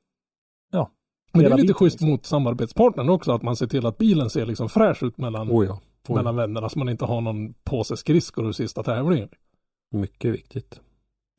Men 1.32 1.42
det 1.42 1.48
är 1.48 1.50
lite 1.50 1.62
biten, 1.62 1.74
schysst 1.76 1.94
liksom. 1.96 2.10
mot 2.10 2.26
samarbetspartnern 2.26 3.10
också, 3.10 3.32
att 3.32 3.42
man 3.42 3.56
ser 3.56 3.68
till 3.68 3.86
att 3.86 3.98
bilen 3.98 4.30
ser 4.30 4.46
liksom 4.46 4.70
fräsch 4.70 5.04
ut 5.04 5.18
mellan, 5.18 5.52
Oh 5.52 5.66
ja. 5.66 5.80
Oj, 6.08 6.16
mellan 6.16 6.36
vännerna, 6.36 6.70
så 6.70 6.80
man 6.80 6.90
inte 6.90 7.06
har 7.06 7.22
någon 7.22 7.54
påse 7.64 7.98
skridskor 7.98 8.48
ur 8.48 8.52
sista 8.52 8.84
tävlingen. 8.84 9.30
Mycket 9.92 10.34
viktigt. 10.34 10.80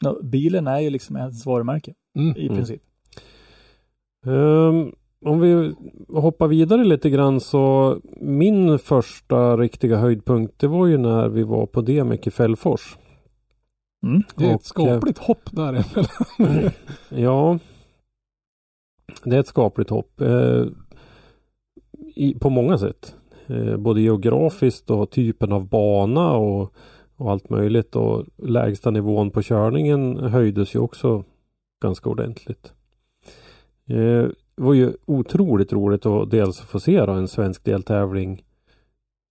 Ja, 0.04 0.16
bilen 0.22 0.66
är 0.66 0.78
ju 0.80 0.90
liksom 0.90 1.16
ens 1.16 1.46
varumärke 1.46 1.94
Mm. 2.18 2.36
i 2.36 2.44
Mm. 2.46 2.56
princip. 2.56 2.82
Ehm, 4.26 4.92
om 5.24 5.40
vi 5.40 5.74
hoppar 6.08 6.48
vidare 6.48 6.84
lite 6.84 7.10
grann 7.10 7.40
så 7.40 7.96
min 8.20 8.78
första 8.78 9.56
riktiga 9.56 9.96
höjdpunkt 9.96 10.58
det 10.58 10.66
var 10.66 10.86
ju 10.86 10.98
när 10.98 11.28
vi 11.28 11.42
var 11.42 11.66
på 11.66 11.80
Demek 11.80 12.26
i 12.26 12.30
Fällfors. 12.30 12.96
Mm. 14.06 14.22
Det 14.36 14.44
är 14.50 14.54
ett 14.54 14.64
skapligt 14.64 15.18
hopp 15.18 15.52
däremellan. 15.52 16.70
Ja, 17.08 17.58
det 19.24 19.36
är 19.36 19.40
ett 19.40 19.46
skapligt 19.46 19.90
hopp. 19.90 20.20
Eh, 20.20 20.64
i, 22.14 22.34
på 22.34 22.50
många 22.50 22.78
sätt. 22.78 23.14
Eh, 23.46 23.76
både 23.76 24.00
geografiskt 24.00 24.90
och 24.90 25.10
typen 25.10 25.52
av 25.52 25.68
bana 25.68 26.32
och, 26.32 26.74
och 27.16 27.30
allt 27.30 27.50
möjligt. 27.50 27.96
Och 27.96 28.26
lägsta 28.36 28.90
nivån 28.90 29.30
på 29.30 29.42
körningen 29.42 30.16
höjdes 30.18 30.74
ju 30.74 30.78
också 30.78 31.24
ganska 31.82 32.10
ordentligt. 32.10 32.72
Eh, 33.86 34.26
det 34.54 34.62
var 34.62 34.74
ju 34.74 34.92
otroligt 35.06 35.72
roligt 35.72 36.06
att 36.06 36.30
dels 36.30 36.60
få 36.60 36.80
se 36.80 36.96
en 36.96 37.28
svensk 37.28 37.64
deltävling 37.64 38.44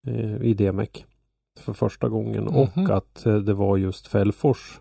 eh, 0.08 0.42
i 0.42 0.54
DMEC 0.54 0.90
för 1.60 1.74
första 1.74 2.10
gången 2.10 2.44
Mhm. 2.44 2.56
och 2.56 2.90
att 2.90 3.26
eh, 3.26 3.36
det 3.38 3.54
var 3.54 3.78
just 3.78 4.08
Fällfors 4.08 4.80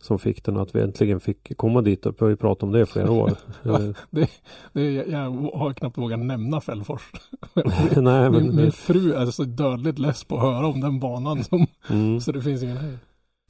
som 0.00 0.18
fick 0.18 0.44
den 0.44 0.56
att 0.56 0.74
vi 0.74 0.80
äntligen 0.80 1.20
fick 1.20 1.56
komma 1.56 1.82
dit 1.82 2.06
upp. 2.06 2.20
Vi 2.20 2.24
har 2.24 2.30
ju 2.30 2.36
pratat 2.36 2.62
om 2.62 2.72
det 2.72 2.80
i 2.80 2.86
flera 2.86 3.10
år. 3.10 3.32
Det, 4.10 4.30
det 4.72 4.92
jag 4.92 5.30
har 5.54 5.72
knappt 5.72 5.98
vågat 5.98 6.18
nämna 6.18 6.60
Fällfors. 6.60 7.10
Nej, 7.96 8.30
min, 8.30 8.46
men, 8.46 8.56
min 8.56 8.72
fru 8.72 9.12
är 9.12 9.26
så 9.26 9.44
dödligt 9.44 9.98
less 9.98 10.24
på 10.24 10.36
att 10.36 10.42
höra 10.42 10.66
om 10.66 10.80
den 10.80 11.00
banan. 11.00 11.44
Som, 11.44 11.66
mm. 11.90 12.20
Så 12.20 12.32
det 12.32 12.42
finns 12.42 12.62
ingen 12.62 12.76
hejd. 12.76 12.98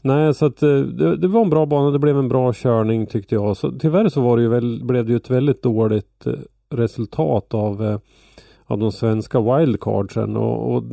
Nej, 0.02 0.34
så 0.34 0.46
att 0.46 0.62
eh, 0.62 0.78
det, 0.78 1.16
det 1.16 1.28
var 1.28 1.42
en 1.42 1.50
bra 1.50 1.66
bana. 1.66 1.90
Det 1.90 1.98
blev 1.98 2.18
en 2.18 2.28
bra 2.28 2.52
körning 2.52 3.06
tyckte 3.06 3.34
jag. 3.34 3.56
Så, 3.56 3.72
tyvärr 3.78 4.08
så 4.08 4.20
var 4.20 4.36
det 4.36 4.42
ju 4.42 4.48
väl, 4.48 4.84
blev 4.84 5.06
det 5.06 5.10
ju 5.10 5.16
ett 5.16 5.30
väldigt 5.30 5.62
dåligt 5.62 6.26
eh, 6.26 6.32
resultat 6.70 7.54
av, 7.54 7.84
eh, 7.84 7.98
av 8.64 8.78
de 8.78 8.92
svenska 8.92 9.40
wildcardsen. 9.40 10.36
Och, 10.36 10.74
och 10.74 10.84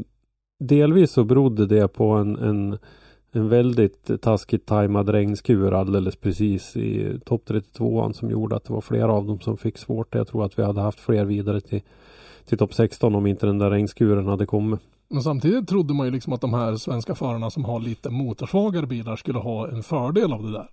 delvis 0.60 1.12
så 1.12 1.24
berodde 1.24 1.66
det 1.66 1.88
på 1.88 2.10
en, 2.10 2.38
en, 2.38 2.78
en 3.32 3.50
väldigt 3.50 4.22
taskigt 4.22 4.66
tajmad 4.66 5.10
regnskur 5.10 5.74
alldeles 5.74 6.16
precis 6.16 6.78
i 6.78 7.20
topp 7.26 7.44
32an 7.48 8.14
som 8.14 8.30
gjorde 8.30 8.56
att 8.56 8.64
det 8.64 8.74
var 8.74 8.82
flera 8.82 9.14
av 9.14 9.26
dem 9.26 9.40
som 9.40 9.58
fick 9.58 9.78
svårt. 9.78 10.16
Jag 10.16 10.28
tror 10.28 10.46
att 10.46 10.60
vi 10.60 10.64
hade 10.64 10.82
haft 10.82 11.00
fler 11.00 11.26
vidare 11.26 11.62
till, 11.62 11.82
till 12.46 12.58
topp 12.58 12.74
16 12.74 13.16
om 13.16 13.28
inte 13.28 13.46
den 13.46 13.58
där 13.58 13.70
regnskuren 13.70 14.28
hade 14.28 14.46
kommit. 14.46 14.80
Men 15.10 15.24
samtidigt 15.24 15.70
trodde 15.70 15.94
man 15.94 16.06
ju 16.06 16.12
liksom 16.12 16.34
att 16.34 16.42
de 16.42 16.54
här 16.54 16.76
svenska 16.76 17.16
förarna 17.16 17.50
som 17.50 17.66
har 17.66 17.80
lite 17.80 18.10
motorsvagare 18.10 18.86
bilar 18.86 19.16
skulle 19.16 19.40
ha 19.40 19.68
en 19.68 19.84
fördel 19.84 20.34
av 20.34 20.44
det 20.44 20.52
där. 20.52 20.70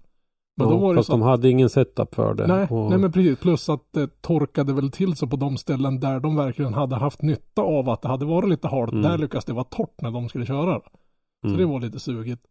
Men 0.56 0.66
ja, 0.66 0.72
då 0.72 0.78
var 0.78 0.94
det 0.94 0.98
fast 0.98 1.06
så 1.06 1.12
de 1.12 1.22
hade 1.22 1.50
ingen 1.50 1.70
setup 1.70 2.14
för 2.14 2.34
det. 2.34 2.46
nej, 2.46 2.66
och, 2.70 2.90
nej 2.90 2.98
men 2.98 3.12
precis, 3.12 3.38
plus 3.38 3.68
att 3.68 3.92
det 3.92 4.22
torkade 4.22 4.72
väl 4.72 4.90
till 4.90 5.16
så 5.16 5.26
på 5.26 5.36
de 5.36 5.56
ställen 5.56 6.00
där 6.00 6.20
de 6.20 6.36
verkligen 6.36 6.74
hade 6.74 6.96
haft 6.96 7.22
nytta 7.22 7.62
av 7.62 7.88
att 7.88 8.02
det 8.02 8.08
hade 8.08 8.24
varit 8.24 8.48
lite 8.48 8.68
halt. 8.68 8.92
Mm. 8.92 9.02
Där 9.02 9.18
lyckades 9.18 9.44
det 9.44 9.52
vara 9.52 9.64
torrt 9.64 10.00
när 10.00 10.10
de 10.10 10.28
skulle 10.28 10.46
köra. 10.46 10.80
Så 11.44 11.48
mm. 11.48 11.60
det 11.60 11.66
var 11.66 11.80
lite 11.80 12.00
sugigt. 12.00 12.42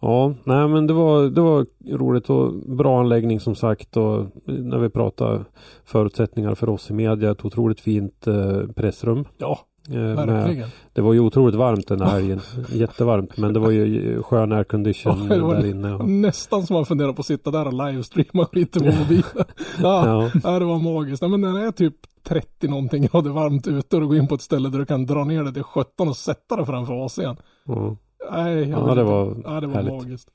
Ja, 0.00 0.34
nej 0.44 0.68
men 0.68 0.86
det 0.86 0.92
var, 0.92 1.22
det 1.22 1.40
var 1.40 1.66
roligt 1.90 2.30
och 2.30 2.52
bra 2.52 3.00
anläggning 3.00 3.40
som 3.40 3.54
sagt 3.54 3.96
och 3.96 4.26
när 4.44 4.78
vi 4.78 4.88
pratar 4.88 5.44
förutsättningar 5.84 6.54
för 6.54 6.68
oss 6.68 6.90
i 6.90 6.92
media, 6.92 7.30
ett 7.30 7.44
otroligt 7.44 7.80
fint 7.80 8.26
eh, 8.26 8.66
pressrum. 8.76 9.24
Ja, 9.38 9.58
verkligen. 9.88 10.68
det 10.92 11.00
var 11.00 11.12
ju 11.12 11.20
otroligt 11.20 11.54
varmt 11.54 11.88
den 11.88 12.00
här 12.00 12.10
helgen. 12.10 12.40
Jättevarmt, 12.72 13.36
men 13.36 13.52
det 13.52 13.60
var 13.60 13.70
ju 13.70 14.22
skön 14.22 14.52
aircondition 14.52 15.28
det 15.28 15.36
där 15.36 15.66
inne. 15.70 15.94
Och, 15.94 16.08
Nästan 16.08 16.66
som 16.66 16.74
man 16.74 16.86
funderar 16.86 17.12
på 17.12 17.20
att 17.20 17.26
sitta 17.26 17.50
där 17.50 17.66
och 17.66 17.72
livestreama 17.86 18.46
skit 18.46 18.72
på 18.72 18.84
mobilen. 18.84 19.24
Ja, 19.82 20.30
ja, 20.44 20.58
det 20.58 20.64
var 20.64 20.78
magiskt. 20.78 21.22
Men 21.22 21.40
när 21.40 21.52
det 21.52 21.66
är 21.66 21.70
typ 21.72 21.94
30 22.22 22.68
någonting 22.68 23.02
grader 23.02 23.30
varmt 23.30 23.66
ute 23.66 23.96
och 23.96 24.02
du 24.02 24.08
går 24.08 24.16
in 24.16 24.28
på 24.28 24.34
ett 24.34 24.42
ställe 24.42 24.68
där 24.68 24.78
du 24.78 24.84
kan 24.86 25.06
dra 25.06 25.24
ner 25.24 25.44
det 25.44 25.52
till 25.52 25.62
17 25.62 26.08
och 26.08 26.16
sätta 26.16 26.56
det 26.56 26.66
framför 26.66 26.92
AC'n. 26.94 27.36
ja, 27.66 27.96
Nej, 28.32 28.68
Ja, 28.70 28.94
det 28.94 29.02
var 29.04 29.36
ja, 29.44 29.60
det 29.60 29.66
var 29.66 29.74
härligt. 29.74 29.92
magiskt. 29.92 30.28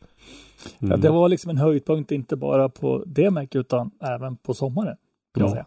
mm. 0.79 0.91
Ja, 0.91 0.97
det 0.97 1.09
var 1.09 1.29
liksom 1.29 1.49
en 1.49 1.57
höjdpunkt 1.57 2.11
inte 2.11 2.35
bara 2.35 2.69
på 2.69 3.03
DMEC 3.05 3.49
utan 3.51 3.91
även 4.01 4.35
på 4.37 4.53
sommaren. 4.53 4.95
Kan 5.35 5.43
Ja. 5.45 5.51
säga. 5.51 5.65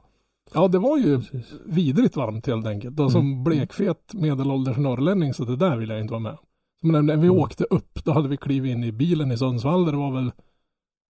Ja, 0.55 0.69
det 0.69 0.79
var 0.79 0.99
ju 0.99 1.17
Precis. 1.21 1.53
vidrigt 1.67 2.17
varmt 2.17 2.47
helt 2.47 2.67
enkelt. 2.67 2.97
Som 2.97 3.17
Mm. 3.17 3.45
blekfet 3.45 4.15
medelålders 4.15 4.77
norrlänning 4.77 5.35
så 5.35 5.45
det 5.45 5.57
där 5.57 5.77
vill 5.77 5.89
jag 5.91 6.01
inte 6.01 6.13
vara 6.13 6.21
med. 6.23 6.37
Men 6.83 7.07
när 7.07 7.17
vi 7.17 7.27
Mm. 7.27 7.39
åkte 7.41 7.65
upp, 7.65 8.05
då 8.05 8.13
hade 8.13 8.29
vi 8.29 8.37
klivit 8.37 8.71
in 8.73 8.85
i 8.85 8.93
bilen 8.93 9.33
i 9.33 9.39
Sundsvall 9.39 9.85
där 9.85 9.93
det 9.93 9.99
var 9.99 10.13
väl 10.13 10.33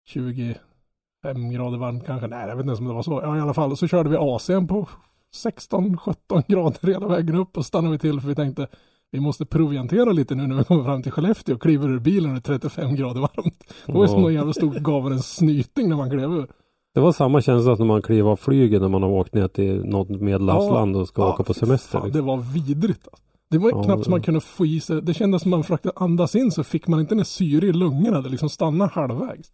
25 0.07 1.51
grader 1.51 1.77
varmt 1.77 2.05
kanske. 2.05 2.27
Nej, 2.27 2.39
jag 2.47 2.55
vet 2.55 2.63
inte 2.63 2.69
ens 2.69 2.79
om 2.79 2.87
det 2.87 2.93
var 2.93 3.03
så. 3.03 3.19
Ja, 3.23 3.37
i 3.37 3.39
alla 3.39 3.53
fall. 3.53 3.77
Så 3.77 3.87
körde 3.87 4.09
vi 4.09 4.17
AC'n 4.17 4.67
på 4.67 4.87
16-17 5.35 6.43
grader 6.47 6.87
hela 6.93 7.07
vägen 7.07 7.35
upp 7.35 7.57
och 7.57 7.65
stannade 7.65 7.91
vi 7.91 7.99
till 7.99 8.19
för 8.21 8.27
vi 8.27 8.35
tänkte 8.35 8.67
vi 9.11 9.19
måste 9.19 9.45
proviantera 9.45 10.11
lite 10.11 10.35
nu 10.35 10.47
när 10.47 10.55
vi 10.55 10.63
kommer 10.63 10.83
fram 10.83 11.03
till 11.03 11.11
Skellefteå 11.11 11.55
och 11.55 11.61
kliver 11.61 11.89
ur 11.89 11.99
bilen 11.99 12.29
och 12.35 12.41
det 12.41 12.49
är 12.53 12.59
35 12.59 12.95
grader 12.95 13.21
varmt. 13.21 13.63
Det 13.85 13.91
var 13.93 14.01
ju 14.03 14.07
som 14.07 14.21
någon 14.21 14.33
jävla 14.33 14.53
stor 14.53 14.79
gav 14.79 15.11
en 15.11 15.19
snyting 15.21 15.89
när 15.89 15.95
man 15.95 16.09
klev 16.09 16.31
ur. 16.33 16.47
Det 16.93 16.99
var 16.99 17.11
samma 17.11 17.41
känsla 17.41 17.75
som 17.75 17.87
när 17.87 17.93
man 17.93 18.01
kliver 18.01 18.29
av 18.29 18.35
flyget 18.35 18.81
när 18.81 18.89
man 18.89 19.03
har 19.03 19.09
åkt 19.09 19.33
ner 19.33 19.47
till 19.47 19.85
något 19.85 20.09
medelhavsland 20.09 20.95
och 20.95 21.07
ska 21.07 21.21
Ja, 21.21 21.33
åka 21.33 21.43
på 21.43 21.53
semester. 21.53 21.91
Fan, 21.99 22.07
liksom. 22.07 22.21
det 22.21 22.27
var 22.27 22.37
vidrigt. 22.37 23.07
Alltså. 23.11 23.23
Det 23.49 23.57
var 23.57 23.69
Ja, 23.69 23.83
knappt 23.83 24.03
det- 24.03 24.09
man 24.09 24.21
kunde 24.21 24.41
få 24.41 24.65
i 24.65 24.79
sig. 24.79 25.01
Det 25.01 25.13
kändes 25.13 25.41
som 25.41 25.51
man 25.51 25.63
försökte 25.63 25.91
andas 25.95 26.35
in 26.35 26.51
så 26.51 26.63
fick 26.63 26.87
man 26.87 26.99
inte 26.99 27.15
ner 27.15 27.23
syre 27.23 27.67
i 27.67 27.73
lungorna. 27.73 28.21
Det 28.21 28.29
liksom 28.29 28.49
stannade 28.49 28.91
halvvägs. 28.93 29.51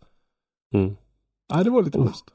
Mm. 0.74 0.96
Nej, 1.54 1.64
det 1.64 1.70
var 1.70 1.84
lite 1.84 1.98
Oh. 2.00 2.08
schysst. 2.08 2.26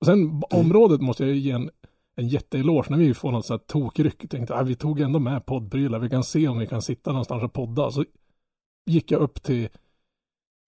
Och 0.00 0.06
sen 0.06 0.40
b- 0.40 0.46
området 0.50 1.00
måste 1.00 1.24
jag 1.26 1.36
ge 1.36 1.50
en, 1.50 1.70
en 2.16 2.28
jätteeloge 2.28 2.86
när 2.90 2.98
vi 2.98 3.14
får 3.14 3.32
något 3.32 3.46
sånt 3.46 3.60
här 3.62 3.66
tokryck. 3.80 4.28
Tänkte, 4.30 4.62
vi 4.64 4.74
tog 4.74 5.00
ändå 5.00 5.18
med 5.18 5.46
poddprylar. 5.46 5.98
Vi 5.98 6.08
kan 6.08 6.24
se 6.24 6.48
om 6.48 6.58
vi 6.58 6.66
kan 6.66 6.82
sitta 6.82 7.10
någonstans 7.12 7.42
och 7.42 7.52
podda. 7.52 7.90
Så 7.90 8.04
gick 8.86 9.10
jag 9.10 9.20
upp 9.20 9.42
till, 9.42 9.68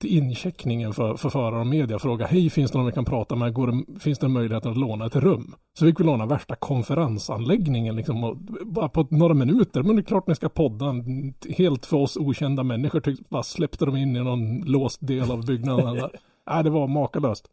till 0.01 0.17
incheckningen 0.19 0.93
för, 0.93 1.17
för 1.17 1.31
förare 1.31 1.61
och 1.61 1.67
media 1.67 1.97
och 1.97 2.03
frågade, 2.03 2.31
hej, 2.31 2.51
finns 2.51 2.71
det 2.71 2.79
någon 2.79 2.87
vi 2.87 2.93
kan 2.93 3.05
prata 3.05 3.37
med? 3.37 3.55
Går 3.55 3.67
det, 3.67 4.01
finns 4.01 4.19
det 4.19 4.27
en 4.27 4.33
möjlighet 4.33 4.67
att 4.67 4.77
låna 4.77 5.07
ett 5.07 5.17
rum? 5.17 5.55
Så 5.79 5.87
fick 5.87 6.01
vi 6.01 6.05
låna 6.05 6.27
värsta 6.27 6.55
konferensanläggningen 6.55 7.97
liksom, 7.97 8.25
och, 8.25 8.37
bara 8.67 8.89
på 8.89 9.07
några 9.11 9.35
minuter. 9.35 9.83
Men 9.83 9.97
det 9.97 10.03
är 10.03 10.05
klart 10.05 10.27
ni 10.27 10.35
ska 10.35 10.49
podda. 10.49 10.87
En 10.87 11.35
Helt 11.49 11.87
för 11.87 11.97
oss 11.97 12.17
okända 12.17 12.63
människor 12.63 13.01
tyckte, 13.01 13.25
bara 13.29 13.43
släppte 13.43 13.85
de 13.85 13.97
in 13.97 14.17
i 14.17 14.25
någon 14.25 14.61
låst 14.61 15.07
del 15.07 15.31
av 15.31 15.47
byggnaden. 15.47 15.95
där. 15.95 16.11
Nej, 16.51 16.65
det 16.65 16.71
var 16.71 16.87
makalöst. 16.89 17.51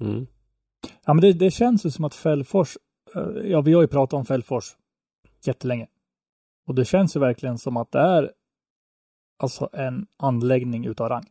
Mm. 0.00 0.26
Ja, 1.04 1.14
men 1.14 1.20
det, 1.20 1.32
det 1.32 1.50
känns 1.50 1.86
ju 1.86 1.90
som 1.90 2.04
att 2.04 2.14
Fällfors, 2.14 2.76
eh, 3.14 3.50
ja 3.50 3.60
vi 3.60 3.72
har 3.72 3.82
ju 3.82 3.88
pratat 3.88 4.12
om 4.12 4.24
Fällfors 4.24 4.64
jättelänge. 5.44 5.86
Och 6.66 6.74
det 6.74 6.84
känns 6.84 7.16
ju 7.16 7.20
verkligen 7.20 7.58
som 7.58 7.76
att 7.76 7.92
det 7.92 7.98
är 7.98 8.32
alltså 9.38 9.68
en 9.72 10.06
anläggning 10.16 10.86
utav 10.86 11.08
rang. 11.08 11.26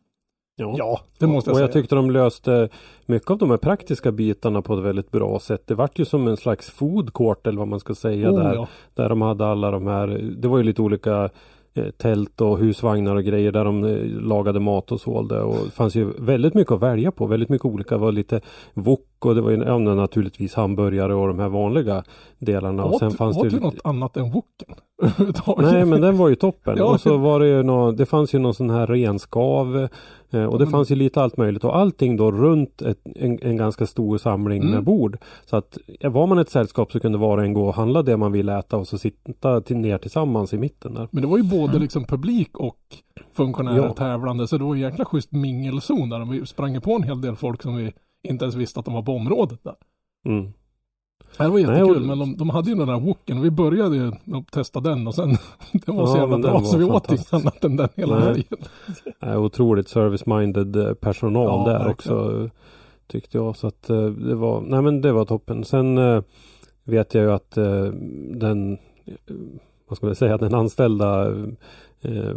Ja, 0.60 1.00
det 1.18 1.26
måste 1.26 1.50
jag 1.50 1.52
och 1.52 1.56
säga. 1.56 1.66
jag 1.66 1.72
tyckte 1.72 1.94
de 1.94 2.10
löste 2.10 2.68
mycket 3.06 3.30
av 3.30 3.38
de 3.38 3.50
här 3.50 3.56
praktiska 3.56 4.12
bitarna 4.12 4.62
på 4.62 4.74
ett 4.74 4.84
väldigt 4.84 5.10
bra 5.10 5.38
sätt. 5.38 5.62
Det 5.66 5.74
vart 5.74 5.98
ju 5.98 6.04
som 6.04 6.28
en 6.28 6.36
slags 6.36 6.70
food 6.70 7.12
court 7.12 7.46
eller 7.46 7.58
vad 7.58 7.68
man 7.68 7.80
ska 7.80 7.94
säga 7.94 8.30
oh, 8.30 8.42
där. 8.42 8.54
ja. 8.54 8.68
Där 8.94 9.08
de 9.08 9.22
hade 9.22 9.46
alla 9.46 9.70
de 9.70 9.86
här, 9.86 10.06
det 10.38 10.48
var 10.48 10.58
ju 10.58 10.64
lite 10.64 10.82
olika 10.82 11.30
eh, 11.74 11.90
tält 11.90 12.40
och 12.40 12.58
husvagnar 12.58 13.16
och 13.16 13.24
grejer 13.24 13.52
där 13.52 13.64
de 13.64 13.84
eh, 13.84 14.04
lagade 14.04 14.60
mat 14.60 14.92
och 14.92 15.00
sålde. 15.00 15.42
Och 15.42 15.64
det 15.64 15.70
fanns 15.70 15.94
ju 15.94 16.12
väldigt 16.18 16.54
mycket 16.54 16.72
att 16.72 16.82
välja 16.82 17.10
på. 17.12 17.26
Väldigt 17.26 17.48
mycket 17.48 17.64
olika. 17.64 17.94
Det 17.94 18.00
var 18.00 18.12
lite 18.12 18.40
wok 18.74 19.06
och 19.20 19.34
det 19.34 19.40
var 19.40 19.50
ju 19.50 19.56
ja, 19.56 19.78
naturligtvis 19.78 20.54
hamburgare 20.54 21.14
och 21.14 21.28
de 21.28 21.38
här 21.38 21.48
vanliga 21.48 22.04
delarna. 22.38 22.84
Och 22.84 22.98
sen 22.98 23.10
fanns 23.10 23.42
det 23.42 23.48
ju 23.48 23.60
något 23.60 23.80
annat 23.84 24.16
än 24.16 24.30
woken? 24.30 24.74
Nej 25.58 25.84
men 25.84 26.00
den 26.00 26.18
var 26.18 26.28
ju 26.28 26.34
toppen. 26.34 26.78
Ja. 26.78 26.84
Och 26.84 27.00
så 27.00 27.16
var 27.16 27.40
det 27.40 27.46
ju 27.46 27.62
nå, 27.62 27.92
det 27.92 28.06
fanns 28.06 28.34
ju 28.34 28.38
någon 28.38 28.54
sån 28.54 28.70
här 28.70 28.86
renskav. 28.86 29.88
Eh, 30.32 30.44
Och 30.44 30.58
det 30.58 30.64
Mm. 30.64 30.70
fanns 30.72 30.90
ju 30.90 30.94
lite 30.94 31.22
allt 31.22 31.36
möjligt 31.36 31.64
och 31.64 31.76
allting 31.76 32.16
då 32.16 32.32
runt 32.32 32.82
ett, 32.82 32.98
en, 33.16 33.38
en 33.42 33.56
ganska 33.56 33.86
stor 33.86 34.18
samling 34.18 34.60
Mm. 34.62 34.74
med 34.74 34.84
bord. 34.84 35.18
Så 35.46 35.56
att 35.56 35.78
var 36.04 36.26
man 36.26 36.38
ett 36.38 36.50
sällskap 36.50 36.92
så 36.92 37.00
kunde 37.00 37.18
var 37.18 37.38
och 37.38 37.44
en 37.44 37.52
gå 37.54 37.66
och 37.68 37.74
handla 37.74 38.02
det 38.02 38.16
man 38.16 38.32
ville 38.32 38.58
äta 38.58 38.76
och 38.76 38.88
så 38.88 38.98
sitta 38.98 39.60
till, 39.60 39.76
ner 39.76 39.98
tillsammans 39.98 40.52
i 40.54 40.58
mitten 40.58 40.94
där. 40.94 41.08
Men 41.10 41.22
det 41.22 41.28
var 41.28 41.36
ju 41.36 41.42
både 41.44 41.78
liksom 41.78 42.04
publik 42.04 42.58
och 42.58 42.78
funktionärer 43.32 43.76
Ja. 43.76 43.92
tävlande. 43.94 44.48
Så 44.48 44.58
det 44.58 44.64
var 44.64 44.74
ju 44.74 44.80
jäkla 44.80 45.04
schysst 45.04 45.32
mingelzon 45.32 46.08
där. 46.08 46.24
Vi 46.24 46.46
sprang 46.46 46.80
på 46.80 46.92
en 46.94 47.02
hel 47.02 47.20
del 47.20 47.36
folk 47.36 47.62
som 47.62 47.76
vi 47.76 47.92
inte 48.28 48.44
ens 48.44 48.54
visste 48.54 48.80
att 48.80 48.86
de 48.86 48.94
var 48.94 49.02
på 49.02 49.12
området 49.12 49.58
där. 49.64 49.74
Mm. 50.26 50.52
Det 51.38 51.48
var 51.48 51.50
Nej, 51.50 51.60
jättekul, 51.62 51.96
och- 51.96 52.02
men 52.08 52.18
de, 52.18 52.36
de 52.36 52.50
hade 52.50 52.70
ju 52.70 52.76
den 52.76 52.88
där 52.88 53.00
woken 53.00 53.40
vi 53.40 53.50
började 53.50 53.96
ju 53.96 54.12
testa 54.52 54.80
den 54.80 55.06
och 55.06 55.14
sen 55.14 55.30
det 55.72 55.92
var 55.92 56.06
så 56.06 56.16
Ja, 56.16 56.20
jävla 56.20 56.38
bra 56.38 56.60
så 56.64 56.78
vi 56.78 56.84
åt 56.84 57.10
inget 57.12 57.32
annat 57.34 57.64
än 57.64 57.76
den 57.76 57.88
hela 57.94 58.18
Nej. 58.18 58.24
helgen. 59.20 59.38
Otroligt 59.44 59.88
service-minded 59.88 60.76
eh, 60.88 60.94
personal 60.94 61.44
Ja, 61.66 61.72
där 61.72 61.84
verkligen. 61.84 62.18
också. 62.18 62.40
eh, 62.44 62.50
Tyckte 63.06 63.38
jag. 63.38 63.56
Så 63.56 63.66
att 63.66 63.90
eh, 63.90 64.04
det 64.06 64.34
var, 64.34 64.60
nej 64.60 64.82
men 64.82 65.00
det 65.00 65.12
var 65.12 65.24
toppen. 65.24 65.64
Sen 65.64 65.98
eh, 65.98 66.22
vet 66.84 67.14
jag 67.14 67.24
ju 67.24 67.32
att 67.32 67.56
eh, 67.56 67.84
den, 68.30 68.78
vad 69.88 69.96
ska 69.96 70.06
man 70.06 70.14
säga, 70.14 70.38
den 70.38 70.54
anställda 70.54 71.28
eh, 72.02 72.34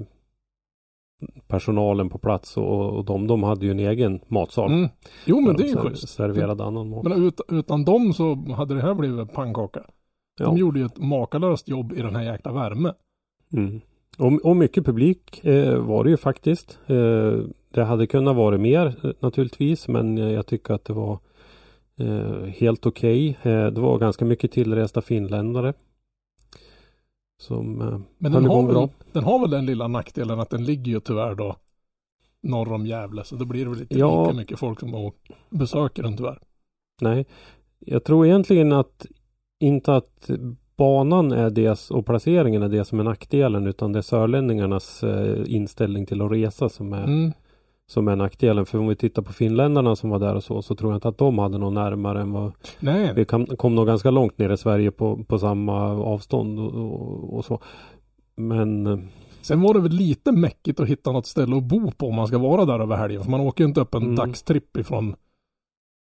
personalen 1.48 2.10
på 2.10 2.18
plats 2.18 2.58
och, 2.58 2.98
och 2.98 3.06
de, 3.06 3.28
de 3.28 3.44
hade 3.44 3.66
ju 3.66 3.72
en 3.72 3.80
egen 3.80 4.20
matsal. 4.28 4.72
Mm. 4.72 4.90
Jo 5.26 5.42
men 5.42 5.56
det 5.56 5.64
är 5.64 5.68
ju 5.68 5.76
schysst. 5.76 6.10
Serverade 6.10 6.64
annan 6.64 6.90
mat. 6.90 7.04
Men 7.04 7.26
ut, 7.26 7.42
utan 7.52 7.86
dem 7.86 8.14
så 8.14 8.36
hade 8.36 8.76
det 8.76 8.82
här 8.82 8.94
blivit 8.94 9.34
pannkaka. 9.34 9.84
Ja. 10.40 10.46
De 10.46 10.58
gjorde 10.58 10.80
ju 10.80 10.86
ett 10.86 10.98
makalöst 10.98 11.68
jobb 11.68 11.94
i 11.94 12.02
den 12.02 12.16
här 12.16 12.24
jäkla 12.24 12.52
värme. 12.52 12.94
Mm. 13.54 13.82
Och, 14.18 14.46
och 14.46 14.56
mycket 14.56 14.86
publik 14.86 15.46
eh, 15.46 15.78
var 15.78 16.04
det 16.04 16.10
ju 16.10 16.18
faktiskt. 16.18 16.80
Eh, 16.88 17.34
det 17.72 17.84
hade 17.84 18.08
kunnat 18.08 18.36
vara 18.36 18.58
mer 18.58 18.96
eh, 19.04 19.12
naturligtvis 19.20 19.88
men 19.88 20.18
jag 20.18 20.46
tycker 20.46 20.74
att 20.74 20.86
det 20.86 20.94
var 20.94 21.20
eh, 22.00 22.46
helt 22.46 22.86
okej. 22.86 23.38
Eh, 23.44 23.66
det 23.66 23.82
var 23.82 23.98
ganska 23.98 24.26
mycket 24.26 24.52
tillresta 24.52 25.02
finländare. 25.02 25.74
Som 27.44 27.82
eh, 27.82 28.00
Men 28.18 28.32
den 28.32 28.46
har, 28.46 28.64
bra. 28.64 28.80
väl, 28.80 28.90
den 29.12 29.24
har 29.24 29.40
väl 29.40 29.50
den 29.50 29.66
lilla 29.66 29.88
nackdelen 29.88 30.40
att 30.40 30.50
den 30.50 30.66
ligger 30.66 30.92
ju 30.92 31.00
tyvärr 31.00 31.36
då 31.36 31.56
norr 32.44 32.74
om 32.74 32.86
Gävle. 32.86 33.24
Så 33.24 33.36
då 33.36 33.46
blir 33.46 33.64
det 33.66 33.70
väl 33.72 33.82
inte 33.82 33.98
Ja. 34.00 34.24
lika 34.26 34.38
mycket 34.38 34.60
folk 34.60 34.80
som 34.80 35.12
besöker 35.50 36.04
den 36.04 36.18
tyvärr. 36.18 36.40
Nej, 37.02 37.26
jag 37.80 38.04
tror 38.04 38.26
egentligen 38.26 38.72
att 38.74 39.06
inte 39.60 39.96
att 39.96 40.30
banan 40.78 41.32
är 41.32 41.50
det 41.50 41.92
och 41.92 42.06
placeringen 42.06 42.64
är 42.64 42.70
det 42.70 42.86
som 42.86 43.00
är 43.00 43.04
nackdelen 43.04 43.68
utan 43.68 43.92
det 43.92 44.00
är 44.00 44.02
sörlänningarnas 44.04 45.04
eh, 45.04 45.44
inställning 45.46 46.06
till 46.06 46.22
att 46.22 46.32
resa 46.32 46.70
som 46.70 46.94
är 46.94 47.04
Mm. 47.04 47.32
Som 47.94 48.08
är 48.08 48.16
nackdelen. 48.16 48.66
För 48.66 48.80
om 48.80 48.88
vi 48.88 48.96
tittar 48.96 49.22
på 49.22 49.34
finländarna 49.34 49.96
som 49.96 50.10
var 50.10 50.20
där 50.20 50.36
och 50.36 50.44
så, 50.44 50.62
så 50.62 50.76
tror 50.76 50.92
jag 50.92 50.98
inte 50.98 51.08
att 51.08 51.18
de 51.18 51.38
hade 51.40 51.58
någon 51.58 51.74
närmare 51.74 52.22
än 52.22 52.32
vad 52.32 52.52
Nej, 52.80 53.14
vi 53.16 53.26
kom, 53.26 53.46
kom 53.46 53.76
nog 53.76 53.88
ganska 53.88 54.12
långt 54.12 54.38
ner 54.38 54.50
i 54.50 54.58
Sverige 54.58 54.92
på, 54.92 55.24
på 55.24 55.40
samma 55.40 55.90
avstånd 55.90 56.60
och, 56.60 56.74
och, 56.74 57.34
och 57.38 57.46
så. 57.46 57.60
Men 58.36 58.88
eh, 58.88 59.00
sen 59.42 59.62
var 59.62 59.74
det 59.74 59.80
väl 59.80 59.92
lite 59.92 60.32
mäckigt 60.32 60.80
att 60.80 60.88
hitta 60.88 61.12
något 61.12 61.26
ställe 61.28 61.58
att 61.58 61.64
bo 61.64 61.92
på 61.92 62.08
om 62.08 62.16
man 62.16 62.28
ska 62.28 62.38
vara 62.38 62.66
där 62.66 62.80
över 62.80 62.96
helgen. 62.98 63.24
För 63.24 63.32
man 63.32 63.40
åker 63.42 63.64
ju 63.64 63.68
inte 63.68 63.82
upp 63.82 63.96
en 63.96 64.04
Mm. 64.04 64.16
dagstripp 64.16 64.78
ifrån 64.78 65.16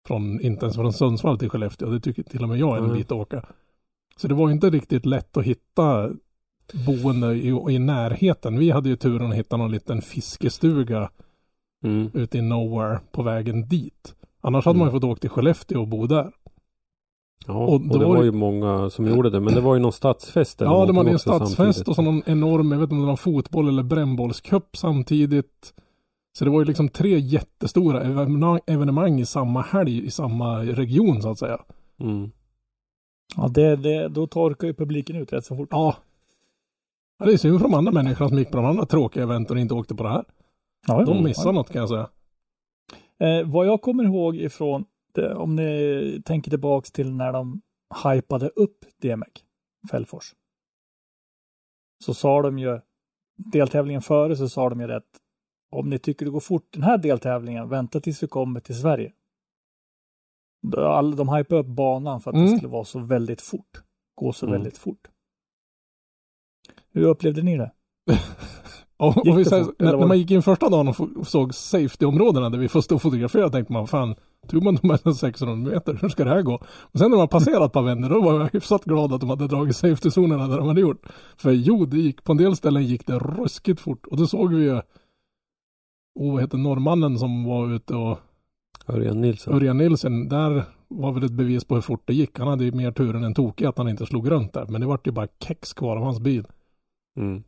från, 0.07 0.41
inte 0.41 0.65
ens 0.65 0.75
från 0.75 0.93
Sundsvall 0.93 1.37
till 1.39 1.49
Skellefteå. 1.49 1.89
Det 1.89 1.99
tycker 1.99 2.23
till 2.23 2.43
och 2.43 2.49
med 2.49 2.57
jag 2.59 2.73
är 2.73 2.77
en 2.77 2.83
Mm. 2.83 2.97
bit 2.97 3.11
att 3.11 3.17
åka. 3.17 3.45
Så 4.17 4.27
det 4.27 4.33
var 4.35 4.51
inte 4.51 4.69
riktigt 4.69 5.05
lätt 5.05 5.37
att 5.37 5.43
hitta 5.43 6.09
boende 6.85 7.33
i, 7.35 7.47
i 7.69 7.79
närheten. 7.79 8.59
Vi 8.59 8.71
hade 8.71 8.89
ju 8.89 8.95
turen 8.95 9.31
att 9.31 9.37
hitta 9.37 9.57
någon 9.57 9.71
liten 9.71 10.01
fiskestuga 10.01 11.09
mm, 11.83 12.09
ute 12.13 12.37
i 12.37 12.41
nowhere 12.41 12.99
på 13.11 13.23
vägen 13.23 13.67
dit. 13.67 14.15
Annars 14.41 14.65
hade 14.65 14.75
Mm. 14.77 14.79
man 14.79 14.87
ju 14.87 14.91
fått 15.01 15.09
åka 15.11 15.19
till 15.19 15.29
Skellefteå 15.29 15.81
och 15.81 15.87
bo 15.87 16.07
där. 16.07 16.31
ja, 17.47 17.53
Och 17.53 17.73
och, 17.73 17.81
då 17.81 17.97
det 17.97 18.05
var 18.05 18.11
var 18.15 18.17
det- 18.19 18.25
ju 18.25 18.31
många 18.31 18.89
som 18.89 19.07
gjorde 19.07 19.29
det. 19.29 19.39
Men 19.39 19.53
det 19.53 19.61
var 19.61 19.75
ju 19.75 19.81
någon 19.81 19.91
stadsfest. 19.91 20.61
eller 20.61 20.71
Ja, 20.71 20.73
de 20.73 20.77
någonting 20.79 20.97
hade 20.97 21.11
en 21.11 21.19
stadsfest 21.19 21.55
samtidigt. 21.57 21.87
och 21.87 21.95
så 21.95 22.01
någon 22.01 22.21
enorm, 22.25 22.71
jag 22.71 22.79
vet 22.79 22.83
inte 22.85 22.95
om 22.95 23.01
det 23.01 23.07
var 23.07 23.15
fotboll 23.15 23.67
eller 23.67 23.83
brännbollscup 23.83 24.77
samtidigt. 24.77 25.73
Så 26.37 26.45
det 26.45 26.51
var 26.51 26.59
ju 26.59 26.65
liksom 26.65 26.89
tre 26.89 27.19
jättestora 27.19 28.01
evenemang, 28.03 28.59
evenemang 28.67 29.19
i 29.19 29.25
samma 29.25 29.61
helg 29.61 30.05
i 30.05 30.11
samma 30.11 30.59
region 30.59 31.21
så 31.21 31.29
att 31.29 31.39
säga. 31.39 31.57
Mm. 31.99 32.31
Ja, 33.37 33.47
det, 33.47 33.75
det, 33.75 34.07
då 34.07 34.27
torkar 34.27 34.67
ju 34.67 34.73
publiken 34.73 35.15
ut 35.15 35.33
rätt 35.33 35.45
så 35.45 35.55
fort. 35.55 35.67
Ja. 35.71 35.95
ja 37.19 37.25
det 37.25 37.33
är 37.33 37.37
synd 37.37 37.59
för 37.59 37.67
de 37.67 37.73
andra 37.73 37.91
människorna 37.91 38.29
som 38.29 38.37
gick 38.37 38.51
på 38.51 38.57
de 38.57 38.65
andra 38.65 38.85
tråkiga 38.85 39.23
eventen 39.23 39.57
och 39.57 39.61
inte 39.61 39.73
åkte 39.73 39.95
på 39.95 40.03
det 40.03 40.09
här. 40.09 40.23
Ja, 40.87 41.05
De 41.05 41.15
ja. 41.17 41.23
missade 41.23 41.51
något 41.51 41.69
kan 41.69 41.79
jag 41.79 41.89
säga. 41.89 42.09
Eh, 43.19 43.47
vad 43.49 43.67
jag 43.67 43.81
kommer 43.81 44.03
ihåg 44.03 44.35
ifrån, 44.35 44.85
det, 45.13 45.35
om 45.35 45.55
ni 45.55 46.21
tänker 46.25 46.49
tillbaks 46.51 46.91
till 46.91 47.13
när 47.13 47.33
de 47.33 47.61
hypade 48.03 48.49
upp 48.49 48.85
DMEC, 49.01 49.29
Fällfors. 49.91 50.35
Så 52.05 52.13
sa 52.13 52.41
de 52.41 52.59
ju, 52.59 52.79
deltävlingen 53.37 54.01
före 54.01 54.35
så 54.37 54.49
sa 54.49 54.69
de 54.69 54.81
ju 54.81 54.87
rätt, 54.87 55.17
om 55.71 55.89
ni 55.89 55.99
tycker 55.99 56.25
det 56.25 56.31
går 56.31 56.39
fort 56.39 56.67
den 56.73 56.83
här 56.83 56.97
deltävlingen, 56.97 57.69
vänta 57.69 57.99
tills 57.99 58.23
vi 58.23 58.27
kommer 58.27 58.59
till 58.59 58.79
Sverige. 58.81 59.13
De 61.17 61.29
hypade 61.29 61.61
upp 61.61 61.67
banan 61.67 62.21
för 62.21 62.31
att 62.31 62.35
det 62.35 62.41
Mm. 62.41 62.57
skulle 62.57 62.71
vara 62.71 62.85
så 62.85 62.99
väldigt 62.99 63.41
fort. 63.41 63.81
Gå 64.15 64.33
så 64.33 64.45
Mm. 64.45 64.53
väldigt 64.53 64.77
fort. 64.77 65.07
Hur 66.91 67.03
upplevde 67.03 67.41
ni 67.41 67.57
det? 67.57 67.71
Och, 68.97 69.27
och 69.27 69.39
vi, 69.39 69.43
fort, 69.45 69.53
eller 69.53 69.91
när, 69.91 69.97
när 69.97 70.07
man 70.07 70.17
gick 70.17 70.31
in 70.31 70.41
första 70.41 70.69
dagen 70.69 70.87
och 70.87 71.27
såg 71.27 71.55
safety-områdena 71.55 72.49
där 72.49 72.57
vi 72.57 72.67
får 72.67 72.81
stå 72.81 72.95
och 72.95 73.01
fotografera 73.01 73.49
tänkte 73.49 73.73
man 73.73 73.87
fan, 73.87 74.15
tog 74.47 74.63
man 74.63 74.75
de 74.81 74.89
här 74.89 75.13
600 75.13 75.71
meter, 75.71 75.97
hur 76.01 76.09
ska 76.09 76.23
det 76.23 76.29
här 76.29 76.41
gå? 76.41 76.53
Och 76.65 76.99
sen 76.99 77.11
när 77.11 77.17
man 77.17 77.27
passerat 77.27 77.71
par 77.71 77.81
vändor 77.81 78.09
då 78.09 78.21
var 78.21 78.39
jag 78.39 78.49
hyfsat 78.53 78.83
glad 78.83 79.13
att 79.13 79.21
de 79.21 79.29
hade 79.29 79.47
dragit 79.47 79.75
safety-zonerna 79.75 80.47
där 80.47 80.57
de 80.57 80.67
hade 80.67 80.81
gjort. 80.81 81.05
För 81.37 81.51
jo, 81.51 81.85
det 81.85 81.97
gick, 81.97 82.23
på 82.23 82.31
en 82.31 82.37
del 82.37 82.55
ställen 82.55 82.85
gick 82.85 83.07
det 83.07 83.19
ruskigt 83.19 83.79
fort 83.79 84.05
och 84.05 84.17
då 84.17 84.27
såg 84.27 84.53
vi 84.53 84.63
ju, 84.63 84.81
oh, 86.19 86.33
vad 86.33 86.41
heter 86.41 86.57
norrmannen 86.57 87.19
som 87.19 87.43
var 87.43 87.73
ute 87.73 87.95
och 87.95 88.19
Örjan 88.87 89.21
Nilsson. 89.21 89.53
Örjan 89.53 89.77
Nilsen, 89.77 90.29
där 90.29 90.63
var 90.87 91.11
väl 91.11 91.23
ett 91.23 91.31
bevis 91.31 91.63
på 91.63 91.75
hur 91.75 91.81
fort 91.81 92.01
det 92.05 92.13
gick. 92.13 92.39
Han 92.39 92.47
hade 92.47 92.63
ju 92.63 92.71
mer 92.71 92.91
tur 92.91 93.15
än 93.15 93.23
en 93.23 93.33
tokig 93.33 93.65
att 93.65 93.77
han 93.77 93.89
inte 93.89 94.05
slog 94.05 94.31
runt 94.31 94.53
där. 94.53 94.65
Men 94.65 94.81
det 94.81 94.87
vart 94.87 95.07
ju 95.07 95.11
bara 95.11 95.27
kex 95.39 95.73
kvar 95.73 95.97
av 95.97 96.03
hans 96.03 96.19
bil. 96.19 96.47
Mm. 97.19 97.43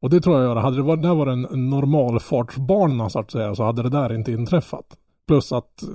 Och 0.00 0.10
det 0.10 0.20
tror 0.20 0.36
jag 0.36 0.44
gör, 0.44 0.56
hade 0.56 0.76
det 0.76 0.82
varit, 0.82 1.02
där 1.02 1.14
var 1.14 1.26
en 1.26 1.70
normalfartsbana 1.70 3.10
så 3.10 3.18
att 3.18 3.30
säga, 3.30 3.54
så 3.54 3.64
hade 3.64 3.82
det 3.82 3.88
där 3.88 4.14
inte 4.14 4.32
inträffat. 4.32 4.96
Plus 5.26 5.52
att 5.52 5.82
eh, 5.82 5.88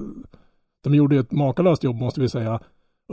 de 0.83 0.95
gjorde 0.95 1.15
ju 1.15 1.21
ett 1.21 1.31
makalöst 1.31 1.83
jobb 1.83 1.95
måste 1.95 2.21
vi 2.21 2.29
säga 2.29 2.59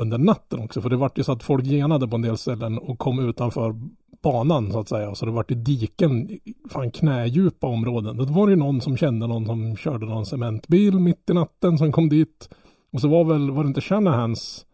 under 0.01 0.19
natten 0.19 0.61
också. 0.61 0.83
För 0.83 0.91
det 0.91 0.97
vart 0.97 1.19
ju 1.19 1.23
så 1.25 1.33
att 1.33 1.43
folk 1.43 1.65
genade 1.65 2.09
på 2.09 2.17
en 2.17 2.23
del 2.23 2.39
ställen 2.39 2.79
och 2.79 2.99
kom 2.99 3.29
utanför 3.29 3.75
banan 4.23 4.73
så 4.73 4.81
att 4.81 4.89
säga. 4.89 5.15
Så 5.15 5.27
det 5.27 5.33
vart 5.33 5.51
ju 5.51 5.55
diken, 5.55 6.29
fan 6.71 6.91
knädjupa 6.91 7.67
områden. 7.67 8.17
Då 8.17 8.25
var 8.25 8.47
det 8.47 8.51
ju 8.51 8.59
någon 8.59 8.81
som 8.81 8.97
kände 8.97 9.27
någon 9.27 9.47
som 9.47 9.77
körde 9.77 10.07
någon 10.07 10.27
cementbil 10.27 10.99
mitt 11.01 11.31
i 11.31 11.35
natten 11.35 11.79
som 11.79 11.93
kom 11.93 12.09
dit. 12.09 12.49
Och 12.93 13.01
så 13.01 13.09
var 13.09 13.25
väl, 13.25 13.51
var 13.51 13.65
det 13.65 13.69
inte 13.69 13.81
Shanahans, 13.81 14.67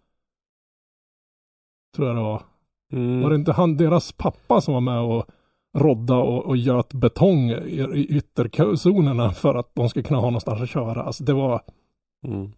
tror 1.96 2.08
jag 2.08 2.16
det 2.16 2.22
var, 2.22 2.42
Mm. 2.92 3.22
var 3.22 3.30
det 3.30 3.36
inte 3.36 3.52
han, 3.52 3.76
deras 3.76 4.12
pappa 4.12 4.60
som 4.60 4.74
var 4.74 4.80
med 4.80 5.00
och 5.00 5.24
rodda 5.76 6.14
och, 6.16 6.46
och 6.46 6.56
göt 6.56 6.92
betong 6.94 7.50
i, 7.50 7.86
i 7.94 8.06
ytterzonerna 8.16 9.32
för 9.32 9.54
att 9.54 9.70
de 9.74 9.88
ska 9.88 10.02
kunna 10.02 10.20
ha 10.20 10.26
någonstans 10.26 10.60
att 10.62 10.68
köra. 10.70 11.02
Alltså 11.02 11.24
det 11.24 11.32
var 11.32 11.62
Mm. 12.26 12.52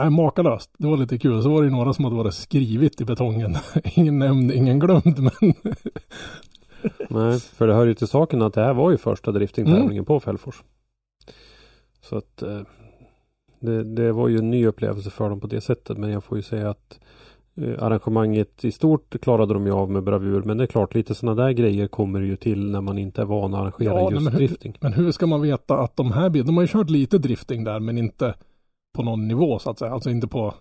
äh, 0.00 0.10
makalöst. 0.10 0.70
Det 0.78 0.86
var 0.86 0.96
lite 0.96 1.18
kul. 1.18 1.42
Så 1.42 1.48
var 1.48 1.62
det 1.62 1.70
några 1.70 1.92
som 1.92 2.04
hade 2.04 2.16
varit 2.16 2.34
skrivit 2.34 3.00
i 3.00 3.04
betongen. 3.04 3.56
ingen 3.94 4.18
nämnd, 4.18 4.52
ingen 4.52 4.78
glömd, 4.78 5.18
men 5.18 5.32
Nej, 7.10 7.40
för 7.40 7.66
det 7.66 7.74
hör 7.74 7.86
ju 7.86 7.94
till 7.94 8.06
saken 8.08 8.42
att 8.42 8.54
det 8.54 8.60
här 8.64 8.74
var 8.74 8.90
ju 8.90 8.96
första 8.96 9.32
driftingtävlingen 9.32 9.90
Mm. 9.92 10.04
på 10.04 10.20
Fällfors. 10.20 10.62
Så 12.00 12.16
att 12.16 12.42
eh, 12.42 12.60
det, 13.60 13.84
det 13.84 14.12
var 14.12 14.28
ju 14.28 14.38
en 14.38 14.50
ny 14.50 14.66
upplevelse 14.66 15.10
för 15.10 15.30
dem 15.30 15.40
på 15.40 15.46
det 15.46 15.60
sättet. 15.60 15.98
Men 15.98 16.10
jag 16.10 16.24
får 16.24 16.36
ju 16.38 16.42
säga 16.42 16.70
att 16.70 17.00
arrangemanget 17.78 18.64
i 18.64 18.72
stort 18.72 19.20
klarade 19.22 19.54
de 19.54 19.66
ju 19.66 19.72
av 19.72 19.90
med 19.90 20.02
bravur. 20.02 20.42
Men 20.42 20.56
det 20.58 20.64
är 20.64 20.66
klart, 20.66 20.94
lite 20.94 21.14
sådana 21.14 21.42
där 21.44 21.50
grejer 21.52 21.86
kommer 21.86 22.20
ju 22.20 22.36
till 22.36 22.70
när 22.70 22.80
man 22.80 22.98
inte 22.98 23.20
är 23.22 23.26
van 23.26 23.54
att 23.54 23.60
arrangera 23.60 23.94
Ja, 24.00 24.10
just 24.10 24.22
men 24.24 24.32
hur- 24.32 24.38
drifting. 24.38 24.76
Men 24.80 24.92
hur 24.92 25.12
ska 25.12 25.26
man 25.26 25.40
veta 25.42 25.78
att 25.78 25.96
de 25.96 26.12
här 26.12 26.30
bilarna, 26.30 26.46
de 26.46 26.56
har 26.56 26.62
ju 26.62 26.68
kört 26.68 26.90
lite 26.90 27.18
drifting 27.18 27.64
där 27.64 27.80
men 27.80 27.98
inte 27.98 28.34
på 28.96 29.02
någon 29.02 29.28
nivå 29.28 29.58
så 29.58 29.70
att 29.70 29.78
säga. 29.78 29.92
Alltså 29.92 30.10
inte 30.10 30.26
på, 30.28 30.54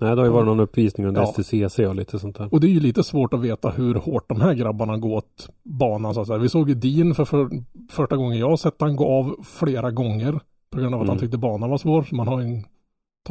Nej, 0.00 0.10
det 0.10 0.16
har 0.20 0.24
ju 0.24 0.30
varit 0.32 0.46
någon 0.46 0.60
uppvisning 0.60 1.06
under 1.06 1.20
Ja. 1.20 1.26
STCC 1.26 1.78
och 1.78 1.94
lite 1.94 2.18
sånt 2.18 2.36
där. 2.38 2.48
och 2.54 2.60
det 2.60 2.66
är 2.66 2.70
ju 2.72 2.80
lite 2.80 3.02
svårt 3.04 3.34
att 3.34 3.40
veta 3.40 3.70
hur 3.70 3.94
hårt 3.94 4.28
de 4.28 4.40
här 4.40 4.54
grabbarna 4.54 4.96
går 4.98 5.16
åt 5.16 5.48
banan 5.62 6.14
så 6.14 6.20
att 6.20 6.26
säga. 6.26 6.38
Vi 6.38 6.48
såg 6.48 6.68
ju 6.68 6.74
Dean 6.74 7.14
för, 7.14 7.24
för 7.24 7.48
första 7.90 8.16
gången 8.16 8.38
jag 8.38 8.48
har 8.50 8.56
sett 8.56 8.74
han 8.78 8.96
gå 8.96 9.06
av 9.08 9.36
flera 9.44 9.90
gånger 9.90 10.40
på 10.70 10.78
grund 10.80 10.94
av 10.94 11.00
att 11.00 11.06
han 11.08 11.16
Mm. 11.16 11.20
tyckte 11.20 11.38
banan 11.38 11.70
var 11.70 11.78
svår. 11.78 12.06
Man 12.12 12.28
har 12.28 12.40
ju 12.40 12.62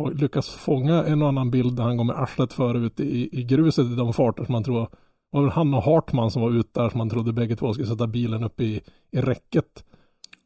tag, 0.03 0.21
lyckats 0.21 0.49
fånga 0.49 1.03
en 1.03 1.21
och 1.21 1.27
annan 1.27 1.51
bild 1.51 1.75
där 1.75 1.83
han 1.83 1.97
går 1.97 2.03
med 2.03 2.15
arslet 2.15 2.53
förut 2.53 2.99
i, 2.99 3.39
i 3.39 3.43
gruset 3.43 3.85
i 3.85 3.95
de 3.95 4.13
farter 4.13 4.45
som 4.45 4.53
man 4.53 4.63
tror 4.63 4.79
det 4.79 4.87
var 5.31 5.41
väl 5.41 5.51
han 5.51 5.73
och 5.73 5.83
Hartman 5.83 6.31
som 6.31 6.41
var 6.41 6.51
ute 6.51 6.81
där 6.81 6.89
som 6.89 6.97
man 6.97 7.09
trodde 7.09 7.33
bägge 7.33 7.55
två 7.55 7.73
skulle 7.73 7.87
sätta 7.87 8.07
bilen 8.07 8.43
upp 8.43 8.61
i, 8.61 8.81
i 9.11 9.21
räcket. 9.21 9.85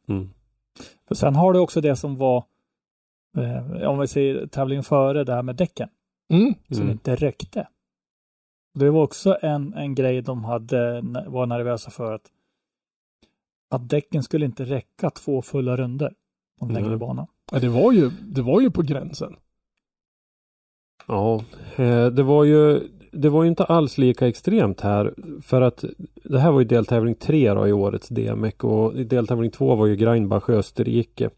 Mm. 0.08 0.30
För 1.08 1.16
sen 1.16 1.36
har 1.36 1.54
du 1.54 1.60
också 1.60 1.82
det 1.82 1.96
som 1.96 2.16
var, 2.16 2.44
eh, 3.38 3.90
om 3.90 4.00
vi 4.00 4.08
säger 4.08 4.48
tävlingen 4.48 4.84
före, 4.84 5.24
det 5.24 5.34
här 5.34 5.44
med 5.44 5.56
däcken, 5.56 5.90
Mm. 6.34 6.54
som 6.68 6.82
Mm. 6.82 6.92
inte 6.92 7.16
räckte. 7.16 7.68
Det 8.74 8.90
var 8.90 9.04
också 9.04 9.38
en, 9.42 9.74
en 9.74 9.96
grej 9.96 10.22
de 10.22 10.44
hade, 10.44 11.02
var 11.28 11.46
nervösa 11.46 11.92
för 11.92 12.14
att, 12.14 12.32
att 13.70 13.90
däcken 13.90 14.24
skulle 14.24 14.46
inte 14.46 14.66
räcka 14.66 15.10
två 15.10 15.42
fulla 15.42 15.78
runder 15.78 16.14
på 16.68 16.78
en 16.78 16.84
längre 16.84 16.98
bana. 16.98 17.28
Ja, 17.52 17.60
det 17.60 17.70
var 17.70 17.92
ju, 17.92 18.12
det 18.22 18.42
var 18.42 18.62
ju 18.62 18.72
på 18.72 18.82
gränsen. 18.82 19.36
Ja, 21.08 21.44
eh, 21.76 22.06
det 22.06 22.24
var 22.24 22.44
ju 22.44 22.82
det 23.12 23.30
var 23.30 23.44
ju 23.44 23.50
inte 23.50 23.64
alls 23.64 23.98
lika 23.98 24.28
extremt 24.28 24.82
här 24.82 25.14
för 25.42 25.62
att 25.62 25.86
det 26.24 26.40
här 26.40 26.52
var 26.52 26.60
ju 26.60 26.66
deltävling 26.66 27.16
tre 27.16 27.54
då 27.54 27.68
i 27.68 27.74
årets 27.74 28.10
DMEC 28.10 28.54
och 28.58 28.94
i 28.94 29.04
deltävling 29.04 29.52
två 29.52 29.76
var 29.76 29.86
ju 29.86 29.96
Greinbach 29.96 30.50
i 30.50 30.54
Österrike. 30.54 31.30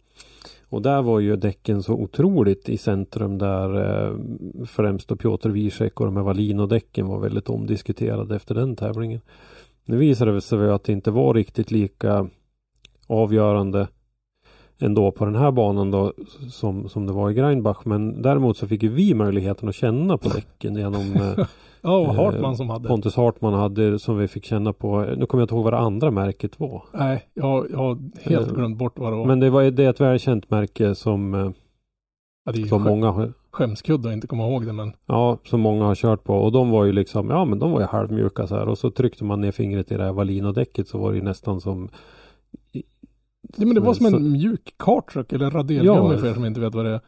Och 0.69 0.81
där 0.81 1.01
var 1.01 1.19
ju 1.19 1.35
däcken 1.35 1.83
så 1.83 1.93
otroligt 1.93 2.69
i 2.69 2.77
centrum 2.77 3.37
där 3.37 3.81
eh, 3.83 4.17
främst 4.65 5.07
då 5.07 5.15
Piotr 5.15 5.49
Wiesek 5.49 5.99
och 5.99 6.05
de 6.05 6.17
här 6.17 6.23
Valino-däcken 6.23 7.07
var 7.07 7.19
väldigt 7.19 7.49
omdiskuterade 7.49 8.35
efter 8.35 8.55
den 8.55 8.75
tävlingen. 8.75 9.21
Nu 9.85 9.97
visade 9.97 10.33
det 10.33 10.41
sig 10.41 10.71
att 10.71 10.83
det 10.83 10.91
inte 10.91 11.11
var 11.11 11.33
riktigt 11.33 11.71
lika 11.71 12.29
avgörande 13.07 13.87
ändå 14.79 15.11
på 15.11 15.25
den 15.25 15.35
här 15.35 15.51
banan 15.51 15.91
då 15.91 16.13
som, 16.49 16.89
som 16.89 17.05
det 17.05 17.13
var 17.13 17.31
i 17.31 17.33
Greinbach. 17.33 17.77
Men 17.85 18.21
däremot 18.21 18.57
så 18.57 18.67
fick 18.67 18.83
ju 18.83 18.89
vi 18.89 19.13
möjligheten 19.13 19.69
att 19.69 19.75
känna 19.75 20.17
på 20.17 20.29
däcken 20.29 20.75
genom 20.75 21.13
eh, 21.37 21.45
Ja, 21.85 22.03
Eh, 22.03 22.13
Hartman 22.13 22.57
som 22.57 22.69
hade. 22.69 22.87
Pontus 22.87 23.15
Hartman 23.15 23.53
hade 23.53 23.99
som 23.99 24.17
vi 24.17 24.27
fick 24.27 24.45
känna 24.45 24.73
på. 24.73 24.99
Nu 25.17 25.25
kommer 25.25 25.41
jag 25.41 25.45
inte 25.45 25.55
ihåg 25.55 25.63
vad 25.63 25.73
det 25.73 25.77
andra 25.77 26.11
märket 26.11 26.59
var. 26.59 26.83
Nej, 26.93 27.29
jag, 27.33 27.67
jag 27.71 27.77
har 27.77 27.97
helt 28.21 28.53
glömt 28.53 28.77
bort 28.77 28.99
vad 28.99 29.11
det 29.13 29.17
var. 29.17 29.25
Men 29.25 29.39
det 29.39 29.49
var 29.49 29.63
det 29.63 29.83
är 29.83 29.89
ett 29.89 30.01
välkänt 30.01 30.49
märke 30.49 30.95
som, 30.95 31.33
eh, 31.33 31.51
ja, 32.45 32.51
det 32.51 32.61
är 32.61 32.65
som 32.65 32.83
skäm, 32.83 32.99
många 32.99 33.33
skämskudde 33.51 34.09
att 34.09 34.13
inte 34.13 34.27
komma 34.27 34.47
ihåg 34.47 34.65
det, 34.65 34.73
men 34.73 34.93
Ja, 35.05 35.37
som 35.43 35.61
många 35.61 35.85
har 35.85 35.95
kört 35.95 36.23
på 36.23 36.33
och 36.33 36.51
de 36.51 36.69
var 36.69 36.85
ju 36.85 36.91
liksom, 36.91 37.29
ja 37.29 37.45
men 37.45 37.59
de 37.59 37.71
var 37.71 37.79
ju 37.79 37.85
halvmjuka 37.85 38.47
så 38.47 38.55
här 38.55 38.67
och 38.67 38.77
så 38.77 38.91
tryckte 38.91 39.23
man 39.23 39.41
ner 39.41 39.51
fingret 39.51 39.91
i 39.91 39.97
det 39.97 40.03
här 40.03 40.13
Valino-däcket 40.13 40.87
så 40.87 40.97
var 40.97 41.11
det 41.11 41.17
ju 41.17 41.23
nästan 41.23 41.61
som 41.61 41.89
Ja, 43.57 43.65
men 43.65 43.75
det 43.75 43.81
var 43.81 43.93
som 43.93 44.05
Så- 44.09 44.15
en 44.17 44.31
mjuk 44.31 44.73
kartruck 44.77 45.33
eller 45.33 45.51
radergummi 45.51 45.85
Ja. 45.87 46.17
för 46.17 46.27
er 46.27 46.33
som 46.33 46.45
inte 46.45 46.59
vet 46.59 46.75
vad 46.75 46.85
det 46.85 46.91
är. 46.91 47.01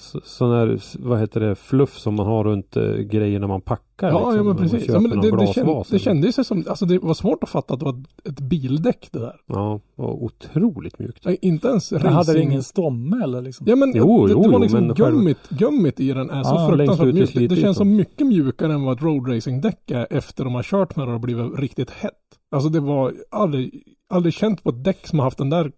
så- 0.00 0.20
sån 0.24 0.50
här, 0.52 0.80
vad 0.98 1.18
heter 1.20 1.40
det, 1.40 1.54
fluff 1.54 1.98
som 1.98 2.14
man 2.14 2.26
har 2.26 2.44
runt 2.44 2.76
eh, 2.76 2.92
grejer 2.92 3.40
när 3.40 3.46
man 3.46 3.60
packar. 3.60 4.08
Ja, 4.08 4.18
liksom, 4.18 4.36
ja 4.36 4.42
men 4.42 4.56
precis. 4.56 4.88
Ja, 4.88 5.00
men 5.00 5.20
det, 5.20 5.30
det, 5.36 5.46
känd, 5.52 5.84
det 5.90 5.98
kändes 5.98 6.38
ju 6.38 6.44
som, 6.44 6.64
alltså 6.68 6.86
det 6.86 6.98
var 6.98 7.14
svårt 7.14 7.42
att 7.42 7.48
fatta 7.48 7.74
att 7.74 7.80
det 7.80 7.84
var 7.86 8.02
ett, 8.24 8.40
bildäck 8.40 9.08
det 9.12 9.18
där. 9.18 9.36
Ja, 9.46 9.80
var 9.94 10.10
otroligt 10.22 10.98
mjukt. 10.98 11.24
Nej, 11.24 11.38
Inte 11.42 11.68
ens 11.68 11.92
Men 11.92 12.00
hade 12.00 12.32
det 12.32 12.38
racing- 12.38 12.42
ingen 12.42 12.62
stomme 12.62 13.22
eller 13.24 13.42
liksom? 13.42 13.66
Ja 13.68 13.76
men 13.76 13.92
Jo, 13.94 14.26
det, 14.26 14.32
jo, 14.32 14.42
det 14.42 14.48
var 14.48 14.54
jo, 14.54 14.58
liksom 14.58 14.86
men 14.86 14.96
själv- 14.96 15.14
gummit, 15.14 15.48
gummit 15.48 16.00
i 16.00 16.12
den 16.12 16.30
är 16.30 16.42
så 16.42 16.50
Ah, 16.54 16.68
fruktansvärt 16.68 17.14
mjukt. 17.14 17.34
Det, 17.34 17.46
det 17.46 17.56
känns 17.56 17.76
som 17.76 17.96
mycket 17.96 18.26
mjukare 18.26 18.72
än 18.72 18.82
vad 18.82 18.96
ett 18.96 19.02
roadracing-däck 19.02 19.90
är 19.90 20.06
efter 20.10 20.44
de 20.44 20.54
har 20.54 20.62
kört 20.62 20.96
med 20.96 21.08
det 21.08 21.14
och 21.14 21.20
blivit 21.20 21.58
riktigt 21.58 21.90
hett. 21.90 22.12
Alltså 22.50 22.68
det 22.68 22.80
var 22.80 23.14
aldrig, 23.30 23.82
aldrig 24.10 24.34
känt 24.34 24.62
på 24.64 24.70
ett 24.70 24.84
däck 24.84 25.06
som 25.06 25.18
har 25.18 25.26
haft 25.26 25.38
den 25.38 25.50
där 25.50 25.72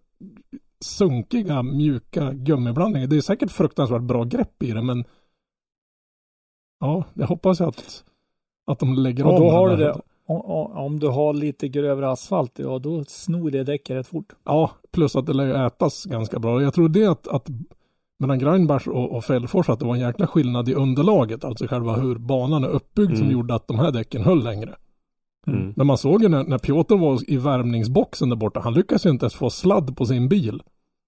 sunkiga, 0.83 1.63
mjuka 1.63 2.31
gummiblandningen. 2.33 3.09
Det 3.09 3.17
är 3.17 3.21
säkert 3.21 3.51
fruktansvärt 3.51 4.01
bra 4.01 4.23
grepp 4.23 4.63
i 4.63 4.71
det 4.71 4.81
men 4.83 5.03
ja, 6.79 7.03
jag 7.13 7.27
hoppas 7.27 7.61
att, 7.61 8.03
att 8.67 8.79
de 8.79 8.93
lägger 8.93 9.27
Och 9.27 9.33
då 9.33 9.43
med 9.43 9.51
har 9.53 9.69
du 9.69 9.75
det, 9.75 9.91
om, 10.25 10.41
om- 10.41 10.71
om 10.77 10.99
du 10.99 11.07
har 11.07 11.33
lite 11.33 11.67
grövre 11.67 12.09
asfalt, 12.11 12.59
ja 12.59 12.79
då 12.79 13.03
snor 13.07 13.51
det 13.51 13.63
däcket 13.63 13.95
rätt 13.95 14.07
fort. 14.07 14.33
Ja, 14.43 14.71
plus 14.91 15.15
att 15.15 15.25
det 15.25 15.33
lär 15.33 15.45
ju 15.45 15.65
ätas 15.65 16.05
ganska 16.05 16.39
bra. 16.39 16.61
Jag 16.61 16.73
tror 16.73 16.89
det 16.89 17.05
att, 17.05 17.27
att 17.27 17.47
mellan 18.19 18.39
Greinbach 18.39 18.87
och, 18.87 19.11
och 19.15 19.23
Fällfors 19.23 19.69
att 19.69 19.79
det 19.79 19.85
var 19.85 19.93
en 19.95 20.01
jäkla 20.01 20.27
skillnad 20.27 20.69
i 20.69 20.73
underlaget, 20.73 21.43
alltså 21.43 21.67
själva 21.67 21.95
hur 21.95 22.15
banan 22.15 22.63
är 22.63 22.67
uppbyggd 22.67 23.11
som 23.11 23.21
Mm. 23.25 23.31
gjorde 23.31 23.55
att 23.55 23.67
de 23.67 23.79
här 23.79 23.91
däcken 23.91 24.21
höll 24.23 24.43
längre. 24.43 24.75
Mm. 25.47 25.73
Men 25.75 25.87
man 25.87 25.97
såg 25.97 26.21
ju 26.23 26.29
när, 26.29 26.43
när 26.43 26.57
Piotr 26.57 26.95
var 26.95 27.31
i 27.31 27.37
värmningsboxen 27.37 28.29
där 28.29 28.35
borta, 28.35 28.59
han 28.59 28.73
lyckades 28.73 29.05
ju 29.05 29.09
inte 29.09 29.23
ens 29.23 29.33
få 29.35 29.49
sladd 29.49 29.97
på 29.97 30.05
sin 30.05 30.29
bil 30.29 30.61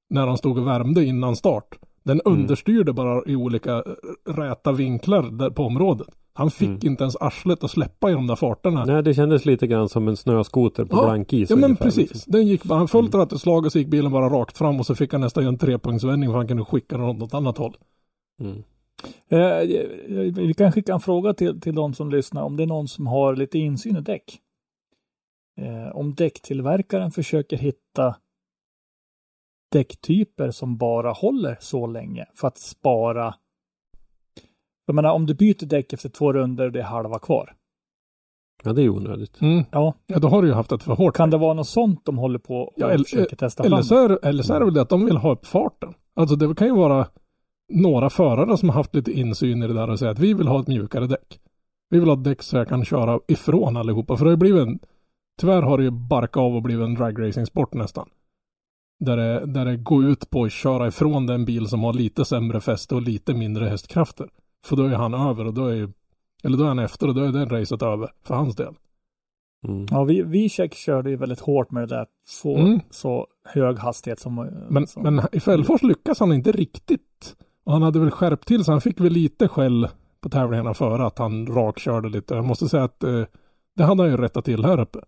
när 0.10 0.28
han 0.28 0.38
stod 0.38 0.58
och 0.58 0.68
värmde 0.68 1.06
innan 1.06 1.36
start. 1.36 1.80
Den 2.04 2.22
Mm. 2.26 2.34
understyrde 2.40 2.94
bara 2.94 3.22
i 3.26 3.36
olika 3.36 3.76
eh, 3.76 4.32
räta 4.34 4.72
vinklar 4.72 5.24
där 5.24 5.50
på 5.50 5.64
området. 5.64 6.08
Han 6.36 6.52
fick 6.52 6.68
Mm. 6.70 6.80
inte 6.84 7.04
ens 7.04 7.16
arslet 7.16 7.64
att 7.64 7.72
släppa 7.72 8.10
i 8.12 8.14
de 8.14 8.28
där 8.28 8.36
farterna. 8.36 8.86
Nej, 8.86 9.04
det 9.04 9.14
kändes 9.14 9.46
lite 9.46 9.68
grann 9.68 9.90
som 9.90 10.08
en 10.08 10.18
snöskoter 10.18 10.86
på 10.86 10.98
Ja, 10.98 11.04
blank 11.04 11.34
is. 11.34 11.50
Ja 11.50 11.56
men 11.56 11.64
ungefär, 11.66 11.86
precis. 11.86 12.14
liksom. 12.14 12.32
Den 12.32 12.48
gick 12.48 12.64
bara, 12.64 12.78
han 12.78 12.88
följde 12.88 13.18
Mm. 13.18 13.28
mm. 13.30 13.40
slag 13.40 13.66
och 13.66 13.72
så 13.72 13.80
gick 13.80 13.88
bilen 13.88 14.12
bara 14.12 14.30
rakt 14.30 14.58
fram 14.58 14.80
och 14.80 14.86
så 14.86 14.96
fick 14.96 15.12
han 15.12 15.22
nästan 15.22 15.46
en 15.46 15.58
trepunktsvändning 15.58 16.30
för 16.30 16.38
han 16.38 16.48
kunde 16.48 16.66
skicka 16.66 16.98
den 16.98 17.06
åt 17.10 17.18
något 17.18 17.34
annat 17.34 17.58
håll. 17.58 17.76
Mm. 18.42 18.64
Eh, 19.28 19.58
vi 20.36 20.54
kan 20.58 20.72
skicka 20.72 20.94
en 20.94 21.00
fråga 21.00 21.34
till, 21.34 21.62
till 21.62 21.76
de 21.76 21.94
som 21.94 22.10
lyssnar 22.12 22.44
om 22.44 22.58
det 22.58 22.64
är 22.64 22.68
någon 22.68 22.88
som 22.88 23.08
har 23.08 23.36
lite 23.36 23.60
insyn 23.60 23.98
i 23.98 24.02
däck. 24.02 24.40
Eh, 25.62 25.96
om 25.98 26.14
däcktillverkaren 26.16 27.12
försöker 27.12 27.58
hitta 27.58 28.16
däcktyper 29.72 30.52
som 30.52 30.78
bara 30.78 31.12
håller 31.12 31.58
så 31.62 31.88
länge 31.88 32.26
för 32.34 32.48
att 32.48 32.58
spara. 32.58 33.36
Jag 34.86 34.96
menar 34.96 35.14
om 35.14 35.26
du 35.26 35.34
byter 35.34 35.66
däck 35.66 35.94
efter 35.94 36.10
två 36.10 36.34
runder 36.34 36.66
och 36.66 36.72
det 36.72 36.80
är 36.80 36.84
halva 36.84 37.20
kvar. 37.20 37.56
Ja, 38.64 38.74
det 38.74 38.82
är 38.82 38.84
ju 38.84 38.90
onödigt. 38.90 39.42
Mm. 39.42 39.64
Ja, 39.72 39.94
Ja, 40.08 40.20
då 40.20 40.28
har 40.28 40.42
du 40.42 40.48
ju 40.48 40.54
haft 40.54 40.72
ett 40.72 40.84
för 40.84 40.96
hårt 40.96 41.16
kan 41.16 41.30
det 41.30 41.38
vara 41.38 41.54
något 41.54 41.68
sånt 41.68 42.06
de 42.06 42.18
håller 42.18 42.40
på 42.40 42.56
och 42.58 42.74
Ja, 42.78 42.90
eller- 42.90 43.04
försöker 43.04 43.36
testa 43.36 43.64
Eller 43.64 43.78
fram? 43.78 43.84
så, 43.84 44.04
är, 44.06 44.10
det- 44.10 44.20
eller 44.24 44.44
så 44.44 44.54
är 44.54 44.60
det 44.60 44.66
väl 44.66 44.74
det 44.74 44.82
att 44.82 44.90
de 44.90 45.06
vill 45.06 45.18
ha 45.18 45.32
upp 45.32 45.46
farten. 45.46 45.94
Alltså 46.14 46.36
det 46.36 46.56
kan 46.56 46.68
ju 46.68 46.76
vara 46.76 47.08
några 47.70 48.10
förare 48.10 48.58
som 48.58 48.70
har 48.70 48.76
haft 48.76 48.96
lite 48.96 49.12
insyn 49.12 49.64
i 49.64 49.68
det 49.68 49.74
där 49.74 49.90
och 49.90 50.00
säger 50.00 50.12
att 50.12 50.20
vi 50.20 50.34
vill 50.34 50.48
ha 50.48 50.60
ett 50.60 50.68
mjukare 50.68 51.08
däck. 51.08 51.40
Vi 51.90 52.00
vill 52.00 52.10
ha 52.10 52.18
ett 52.18 52.24
däck 52.24 52.42
så 52.42 52.58
jag 52.58 52.68
kan 52.68 52.86
köra 52.86 53.20
ifrån 53.28 53.78
allihopa. 53.78 54.18
För 54.18 54.26
det 54.26 54.30
har 54.30 54.36
ju 54.36 54.40
blivit 54.40 54.68
en, 54.68 54.80
tyvärr 55.40 55.62
har 55.62 55.78
det 55.78 55.84
ju 55.84 55.92
barkat 55.92 56.38
av 56.38 56.56
och 56.56 56.62
blivit 56.62 56.86
en 56.86 56.96
dragracing-sport 56.96 57.74
nästan. 57.74 58.10
Där 59.00 59.18
det, 59.18 59.46
där 59.46 59.66
det 59.66 59.78
går 59.78 60.06
ut 60.06 60.30
på 60.30 60.44
att 60.44 60.52
köra 60.52 60.88
ifrån 60.88 61.28
den 61.28 61.46
bil 61.46 61.68
som 61.68 61.84
har 61.84 61.94
lite 61.94 62.26
sämre 62.26 62.62
fäste 62.62 62.96
och 62.96 63.02
lite 63.02 63.34
mindre 63.34 63.66
hästkrafter. 63.66 64.30
För 64.66 64.76
då 64.76 64.84
är 64.84 64.96
han 64.96 65.14
över 65.14 65.46
och 65.46 65.54
då 65.54 65.66
är 65.68 65.76
ju, 65.76 65.90
eller 66.44 66.58
då 66.58 66.64
är 66.64 66.68
han 66.68 66.80
efter 66.80 67.08
och 67.08 67.16
då 67.16 67.22
är 67.22 67.32
den 67.32 67.50
racet 67.50 67.82
över 67.82 68.12
för 68.24 68.36
hans 68.36 68.56
del. 68.56 68.74
Mm. 69.68 69.86
Ja, 69.92 70.04
vi, 70.04 70.22
Vichek 70.22 70.74
körde 70.74 71.10
ju 71.10 71.16
väldigt 71.16 71.40
hårt 71.40 71.72
med 71.72 71.84
det 71.90 71.96
där. 71.96 72.06
Få 72.42 72.58
Mm. 72.58 72.80
så 72.90 73.28
hög 73.46 73.78
hastighet 73.78 74.20
som... 74.20 74.50
Men, 74.70 74.88
som 74.88 75.04
men 75.04 75.22
i 75.32 75.40
Fällfors 75.40 75.84
lyckas 75.84 76.20
han 76.20 76.34
inte 76.34 76.52
riktigt. 76.52 77.36
Och 77.64 77.74
han 77.74 77.82
hade 77.82 78.00
väl 78.00 78.12
skärpt 78.12 78.48
till 78.48 78.64
så 78.64 78.72
han 78.72 78.82
fick 78.82 79.00
väl 79.00 79.12
lite 79.12 79.48
skäll 79.48 79.88
på 80.22 80.30
tävlingarna 80.30 80.74
före 80.74 81.06
att 81.06 81.20
han 81.20 81.48
rakkörde 81.48 82.10
lite. 82.10 82.36
Jag 82.36 82.46
måste 82.46 82.70
säga 82.70 82.84
att 82.84 83.04
eh, 83.04 83.24
det 83.76 83.84
hade 83.84 84.04
han 84.04 84.12
ju 84.12 84.18
rättat 84.18 84.46
till 84.46 84.66
här 84.66 84.80
uppe. 84.80 85.00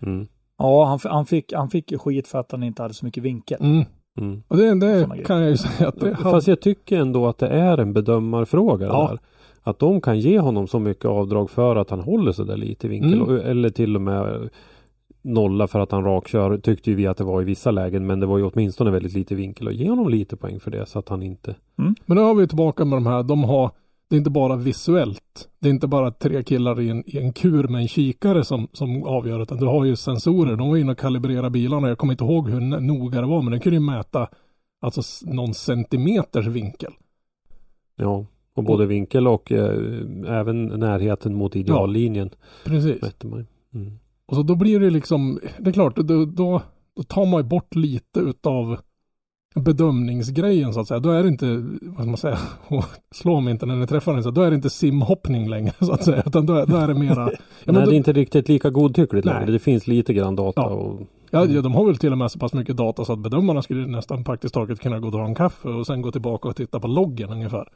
Mm. 0.00 0.26
Ja, 0.58 0.84
han, 0.84 0.98
han, 1.12 1.26
fick, 1.26 1.52
han 1.52 1.70
fick 1.70 1.92
ju 1.92 1.98
skit 1.98 2.28
för 2.28 2.38
att 2.38 2.52
han 2.52 2.62
inte 2.62 2.82
hade 2.82 2.94
så 2.94 3.04
mycket 3.04 3.22
vinkel. 3.22 3.58
Mm. 3.60 3.84
Mm. 4.18 4.42
Och 4.48 4.56
det, 4.56 4.74
det 4.74 5.24
kan 5.26 5.40
jag 5.40 5.50
ju 5.50 5.56
säga 5.56 5.88
att 5.88 6.00
det 6.00 6.14
hade, 6.14 6.30
Fast 6.30 6.48
jag 6.48 6.60
tycker 6.60 6.98
ändå 7.00 7.26
att 7.26 7.38
det 7.38 7.48
är 7.48 7.78
en 7.78 7.92
bedömarfråga 7.92 8.86
Ja. 8.86 9.08
där. 9.08 9.18
Att 9.62 9.78
de 9.78 10.00
kan 10.00 10.20
ge 10.20 10.38
honom 10.38 10.66
så 10.66 10.78
mycket 10.78 11.04
avdrag 11.04 11.50
för 11.50 11.76
att 11.76 11.90
han 11.90 12.00
håller 12.00 12.32
sig 12.32 12.46
där 12.46 12.56
lite 12.56 12.86
i 12.86 12.90
vinkel. 12.90 13.20
Mm. 13.20 13.40
Eller 13.40 13.70
till 13.70 13.96
och 13.96 14.02
med 14.02 14.48
nolla 15.26 15.66
för 15.66 15.80
att 15.80 15.92
han 15.92 16.04
rakkör 16.04 16.58
tyckte 16.58 16.90
ju 16.90 16.96
vi 16.96 17.06
att 17.06 17.16
det 17.16 17.24
var 17.24 17.42
i 17.42 17.44
vissa 17.44 17.70
lägen. 17.70 18.06
Men 18.06 18.20
det 18.20 18.26
var 18.26 18.38
ju 18.38 18.44
åtminstone 18.44 18.90
väldigt 18.90 19.12
lite 19.12 19.34
vinkel 19.34 19.66
och 19.66 19.72
ge 19.72 19.88
honom 19.88 20.08
lite 20.08 20.36
poäng 20.36 20.60
för 20.60 20.70
det 20.70 20.86
så 20.86 20.98
att 20.98 21.08
han 21.08 21.22
inte 21.22 21.54
Men 22.06 22.16
nu 22.16 22.20
har 22.22 22.34
vi 22.34 22.48
tillbaka 22.48 22.84
med 22.84 22.96
de 22.96 23.06
här, 23.06 23.22
de 23.22 23.44
har, 23.44 23.70
det 24.08 24.16
är 24.16 24.18
inte 24.18 24.30
bara 24.30 24.56
visuellt. 24.56 25.48
Det 25.58 25.68
är 25.68 25.70
inte 25.70 25.86
bara 25.86 26.10
tre 26.10 26.42
killar 26.42 26.80
i 26.80 26.90
en, 26.90 27.10
i 27.10 27.18
en 27.18 27.32
kur 27.32 27.68
med 27.68 27.80
en 27.80 27.88
kikare 27.88 28.44
som, 28.44 28.68
som 28.72 29.02
avgör 29.02 29.42
utan 29.42 29.58
du 29.58 29.66
har 29.66 29.84
ju 29.84 29.96
sensorer. 29.96 30.56
De 30.56 30.68
var 30.68 30.76
inne 30.76 30.92
och 30.92 30.98
kalibrerade 30.98 31.50
bilarna. 31.50 31.88
Jag 31.88 31.98
kommer 31.98 32.12
inte 32.12 32.24
ihåg 32.24 32.48
hur 32.48 32.60
noga 32.60 33.20
det 33.20 33.26
var 33.26 33.42
men 33.42 33.50
den 33.50 33.60
kunde 33.60 33.76
ju 33.76 33.80
mäta 33.80 34.28
alltså 34.80 35.02
någon 35.26 35.54
centimeters 35.54 36.46
vinkel. 36.46 36.92
Ja, 37.96 38.26
och 38.54 38.64
både 38.64 38.86
vinkel 38.86 39.28
och 39.28 39.52
eh, 39.52 39.80
även 40.26 40.66
närheten 40.66 41.34
mot 41.34 41.56
ideallinjen 41.56 42.30
Precis. 42.64 43.02
mätte 43.02 43.26
man. 43.26 43.46
Mm. 43.74 43.98
Och 44.26 44.36
så 44.36 44.42
då 44.42 44.54
blir 44.54 44.80
det 44.80 44.90
liksom, 44.90 45.40
det 45.58 45.70
är 45.70 45.72
klart, 45.72 45.96
då, 45.96 46.24
då, 46.24 46.62
då 46.96 47.02
tar 47.02 47.26
man 47.26 47.40
ju 47.40 47.44
bort 47.48 47.74
lite 47.74 48.20
utav 48.20 48.78
bedömningsgrejen 49.54 50.72
så 50.74 50.80
att 50.80 50.88
säga. 50.88 51.00
Då 51.00 51.10
är 51.10 51.22
det 51.22 51.28
inte, 51.28 51.46
vad 51.82 51.94
ska 51.96 52.04
man 52.04 52.16
säga, 52.16 52.38
och 52.68 52.84
slå 53.14 53.40
mig 53.40 53.50
inte 53.52 53.66
när 53.66 53.76
ni 53.76 53.86
träffar 53.86 54.14
den, 54.14 54.22
så 54.22 54.30
då 54.30 54.42
är 54.42 54.50
det 54.50 54.56
inte 54.56 54.70
simhoppning 54.70 55.48
längre 55.48 55.72
så 55.80 55.92
att 55.92 56.04
säga, 56.04 56.22
utan 56.26 56.46
då 56.46 56.54
är, 56.54 56.66
då 56.66 56.76
är 56.76 56.88
det 56.88 56.94
mera, 56.94 57.14
ja, 57.14 57.38
men 57.64 57.74
Nej, 57.74 57.84
då, 57.84 57.90
det 57.90 57.94
är 57.94 57.96
inte 57.96 58.12
riktigt 58.12 58.48
lika 58.48 58.70
godtyckligt 58.70 59.24
Nej. 59.26 59.34
längre. 59.34 59.52
Det 59.52 59.58
finns 59.58 59.86
lite 59.86 60.14
grann 60.14 60.36
data 60.36 60.60
Ja. 60.60 60.66
och 60.68 61.00
ja, 61.30 61.44
ja, 61.46 61.62
de 61.62 61.74
har 61.74 61.84
väl 61.86 61.96
till 61.96 62.12
och 62.12 62.18
med 62.18 62.30
så 62.30 62.38
pass 62.38 62.52
mycket 62.52 62.76
data 62.76 63.04
så 63.04 63.12
att 63.12 63.18
bedömarna 63.18 63.62
skulle 63.62 63.86
nästan 63.86 64.24
praktiskt 64.24 64.54
taget 64.54 64.80
kunna 64.80 64.98
gå 65.00 65.06
och 65.06 65.12
dra 65.12 65.24
en 65.24 65.34
kaffe 65.34 65.68
och 65.68 65.86
sen 65.86 66.02
gå 66.02 66.12
tillbaka 66.12 66.48
och 66.48 66.56
titta 66.56 66.80
på 66.80 66.86
loggen 66.88 67.30
ungefär. 67.30 67.68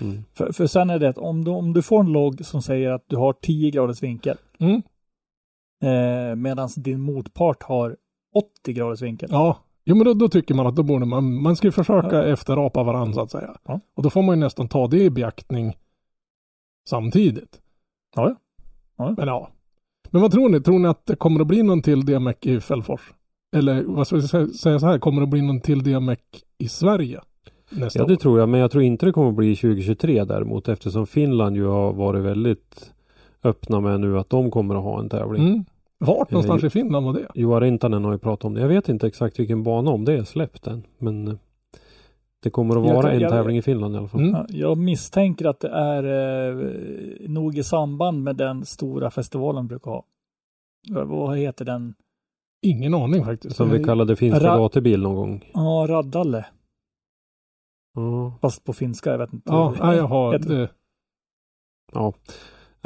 mm. 0.00 0.24
För, 0.34 0.52
för 0.52 0.66
sen 0.66 0.90
är 0.90 0.98
det 0.98 1.08
att 1.08 1.18
om 1.18 1.44
du, 1.44 1.50
om 1.50 1.72
du 1.72 1.82
får 1.82 2.00
en 2.00 2.12
logg 2.12 2.44
som 2.46 2.62
säger 2.62 2.90
att 2.90 3.04
du 3.06 3.16
har 3.16 3.32
10 3.32 3.70
graders 3.70 4.02
vinkel 4.02 4.36
Mm. 4.58 4.82
Eh, 5.86 6.36
medan 6.36 6.68
din 6.76 7.00
motpart 7.00 7.62
har 7.62 7.96
80 8.34 8.72
graders 8.72 9.02
vinkel. 9.02 9.28
Ja, 9.32 9.56
jo 9.84 9.96
men 9.96 10.04
då, 10.04 10.14
då 10.14 10.28
tycker 10.28 10.54
man 10.54 10.66
att 10.66 10.76
då 10.76 10.82
borde 10.82 11.06
man, 11.06 11.42
man 11.42 11.56
ska 11.56 11.66
ju 11.66 11.72
försöka 11.72 12.24
efterapa 12.24 12.82
varandra 12.82 13.12
så 13.14 13.20
att 13.20 13.30
säga. 13.30 13.56
Ja. 13.66 13.80
Och 13.94 14.02
då 14.02 14.10
får 14.10 14.22
man 14.22 14.38
ju 14.38 14.40
nästan 14.44 14.68
ta 14.68 14.86
det 14.86 15.02
i 15.04 15.10
beaktning 15.10 15.76
samtidigt. 16.88 17.60
Ja, 18.16 18.28
ja. 18.28 18.36
Ja. 18.98 19.14
Men 19.18 19.28
ja. 19.28 19.48
Men 20.10 20.22
vad 20.22 20.32
tror 20.32 20.48
ni? 20.48 20.60
Tror 20.60 20.78
ni 20.78 20.88
att 20.88 21.06
det 21.06 21.16
kommer 21.16 21.40
att 21.40 21.46
bli 21.46 21.62
någon 21.62 21.82
till 21.82 22.06
DMEC 22.06 22.36
i 22.42 22.60
Fällfors? 22.60 23.00
Eller 23.56 23.82
vad 23.86 24.06
ska 24.06 24.16
sä- 24.16 24.52
säga 24.52 24.78
så 24.78 24.86
här, 24.86 24.98
kommer 24.98 25.20
det 25.20 25.24
att 25.24 25.30
bli 25.30 25.42
någon 25.42 25.60
till 25.60 25.82
DMEC 25.82 26.18
i 26.58 26.68
Sverige 26.68 27.20
nästa 27.70 27.98
Ja 27.98 28.04
det 28.06 28.12
år? 28.12 28.16
tror 28.16 28.38
jag 28.40 28.48
men 28.48 28.60
jag 28.60 28.70
tror 28.70 28.82
inte 28.82 29.06
det 29.06 29.12
kommer 29.12 29.28
att 29.28 29.34
bli 29.34 29.56
2023 29.56 30.24
däremot 30.24 30.68
eftersom 30.68 31.06
Finland 31.06 31.56
ju 31.56 31.66
har 31.66 31.92
varit 31.92 32.22
väldigt 32.24 32.92
öppna 33.44 33.80
med 33.80 34.00
nu 34.00 34.18
att 34.18 34.30
de 34.30 34.50
kommer 34.50 34.74
att 34.74 34.82
ha 34.82 35.00
en 35.00 35.08
tävling. 35.08 35.48
Mm. 35.48 35.64
Vart 35.98 36.30
någonstans 36.30 36.62
Eh, 36.62 36.66
i 36.66 36.70
Finland 36.70 37.06
var 37.06 37.12
det? 37.12 37.26
Joa 37.34 37.60
Rintanen 37.60 38.04
har 38.04 38.12
ju 38.12 38.18
pratat 38.18 38.44
om 38.44 38.54
det. 38.54 38.60
Jag 38.60 38.68
vet 38.68 38.88
inte 38.88 39.06
exakt 39.06 39.38
vilken 39.38 39.62
bana 39.62 39.90
om 39.90 40.04
det 40.04 40.12
är 40.12 40.24
släppt 40.24 40.66
än. 40.66 40.86
Men 40.98 41.28
eh, 41.28 41.34
det 42.42 42.50
kommer 42.50 42.76
att 42.76 42.82
vara 42.82 43.02
kan- 43.02 43.10
en 43.10 43.20
jag- 43.20 43.30
tävling 43.30 43.56
i 43.56 43.62
Finland 43.62 43.94
i 43.94 43.98
alla 43.98 44.08
fall. 44.08 44.20
Mm. 44.20 44.32
Ja, 44.34 44.46
Jag 44.48 44.78
misstänker 44.78 45.44
att 45.44 45.60
det 45.60 45.68
är 45.68 46.02
eh, 46.04 47.28
nog 47.28 47.58
i 47.58 47.62
samband 47.62 48.22
med 48.22 48.36
den 48.36 48.64
stora 48.64 49.10
festivalen 49.10 49.66
brukar 49.66 49.90
ha. 49.90 50.04
Ja, 50.88 51.04
Vad 51.04 51.38
heter 51.38 51.64
den? 51.64 51.94
Ingen 52.62 52.94
aning 52.94 53.24
faktiskt. 53.24 53.56
Som 53.56 53.70
vi 53.70 53.84
kallade 53.84 54.16
finska 54.16 54.40
Ra- 54.40 54.56
gatubil 54.58 55.02
någon 55.02 55.14
gång. 55.16 55.50
Ja, 55.54 55.86
Raddalle. 55.88 56.46
Ja, 57.94 58.34
Fast 58.40 58.64
på 58.64 58.72
finska, 58.72 59.10
jag 59.10 59.18
vet 59.18 59.32
inte. 59.32 59.52
Ja, 59.52 59.94
jag 59.94 60.04
har 60.06 60.38
det. 60.38 60.68
ja. 61.92 62.12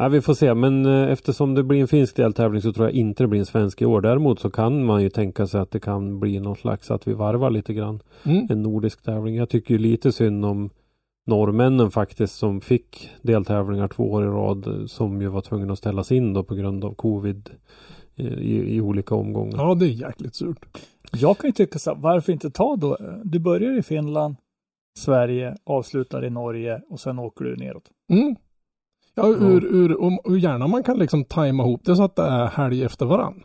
Ja, 0.00 0.08
vi 0.08 0.20
får 0.20 0.34
se, 0.34 0.54
men 0.54 0.86
eh, 0.86 1.12
eftersom 1.12 1.54
det 1.54 1.62
blir 1.62 1.80
en 1.80 1.88
finsk 1.88 2.16
deltävling 2.16 2.62
så 2.62 2.72
tror 2.72 2.86
jag 2.86 2.94
inte 2.94 3.22
det 3.22 3.28
blir 3.28 3.40
en 3.40 3.46
svensk 3.46 3.82
i 3.82 3.86
år. 3.86 4.00
Däremot 4.00 4.40
så 4.40 4.50
kan 4.50 4.84
man 4.84 5.02
ju 5.02 5.10
tänka 5.10 5.46
sig 5.46 5.60
att 5.60 5.70
det 5.70 5.80
kan 5.80 6.20
bli 6.20 6.40
någon 6.40 6.56
slags 6.56 6.90
att 6.90 7.08
vi 7.08 7.12
varvar 7.12 7.50
lite 7.50 7.74
grann. 7.74 8.02
Mm. 8.22 8.46
En 8.50 8.62
nordisk 8.62 9.02
tävling. 9.02 9.36
Jag 9.36 9.48
tycker 9.48 9.74
ju 9.74 9.78
lite 9.78 10.12
synd 10.12 10.44
om 10.44 10.70
norrmännen 11.26 11.90
faktiskt 11.90 12.34
som 12.34 12.60
fick 12.60 13.10
deltävlingar 13.22 13.88
två 13.88 14.12
år 14.12 14.24
i 14.24 14.26
rad 14.26 14.66
eh, 14.66 14.86
som 14.86 15.22
ju 15.22 15.28
var 15.28 15.40
tvungna 15.40 15.72
att 15.72 15.78
ställas 15.78 16.12
in 16.12 16.32
då 16.32 16.42
på 16.42 16.54
grund 16.54 16.84
av 16.84 16.94
covid 16.94 17.50
eh, 18.16 18.26
i, 18.26 18.76
i 18.76 18.80
olika 18.80 19.14
omgångar. 19.14 19.58
Ja, 19.58 19.74
det 19.74 19.84
är 19.84 19.88
jäkligt 19.88 20.34
surt. 20.34 20.66
Jag 21.12 21.38
kan 21.38 21.48
ju 21.48 21.52
tycka 21.52 21.78
så 21.78 21.94
här, 21.94 22.00
varför 22.00 22.32
inte 22.32 22.50
ta 22.50 22.76
då? 22.76 22.96
Du 23.24 23.38
börjar 23.38 23.78
i 23.78 23.82
Finland, 23.82 24.36
Sverige, 24.98 25.56
avslutar 25.64 26.24
i 26.24 26.30
Norge 26.30 26.82
och 26.88 27.00
sen 27.00 27.18
åker 27.18 27.44
du 27.44 27.56
neråt. 27.56 27.84
Mm. 28.10 28.36
Ja, 29.22 29.28
ur, 29.28 29.64
ur, 29.64 29.92
och, 30.00 30.26
och 30.26 30.38
gärna 30.38 30.66
man 30.66 30.82
kan 30.82 30.98
liksom 30.98 31.24
tajma 31.24 31.62
ihop 31.62 31.80
det 31.84 31.96
så 31.96 32.02
att 32.02 32.16
det 32.16 32.22
är 32.22 32.46
helg 32.46 32.84
efter 32.84 33.06
varann. 33.06 33.42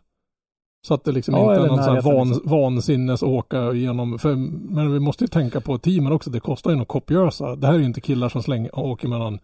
Så 0.87 0.93
att 0.93 1.03
det 1.03 1.11
liksom 1.11 1.35
Ja, 1.35 1.41
inte 1.53 1.65
är 1.65 1.67
någon 1.67 1.83
sån 1.83 1.93
här 1.95 2.01
van, 2.01 2.29
liksom. 2.29 2.49
vansinnes 2.51 3.23
åka 3.23 3.71
igenom. 3.71 4.19
För, 4.19 4.35
men 4.75 4.93
vi 4.93 4.99
måste 4.99 5.23
ju 5.23 5.27
tänka 5.27 5.61
på 5.61 5.77
teamen 5.77 6.11
också. 6.11 6.29
Det 6.29 6.39
kostar 6.39 6.71
ju 6.71 6.77
något 6.77 6.87
kopiösa. 6.87 7.55
Det 7.55 7.67
här 7.67 7.73
är 7.73 7.79
ju 7.79 7.85
inte 7.85 8.01
killar 8.01 8.29
som 8.29 8.43
slänger, 8.43 8.79
åker 8.79 9.07
mellan 9.07 9.39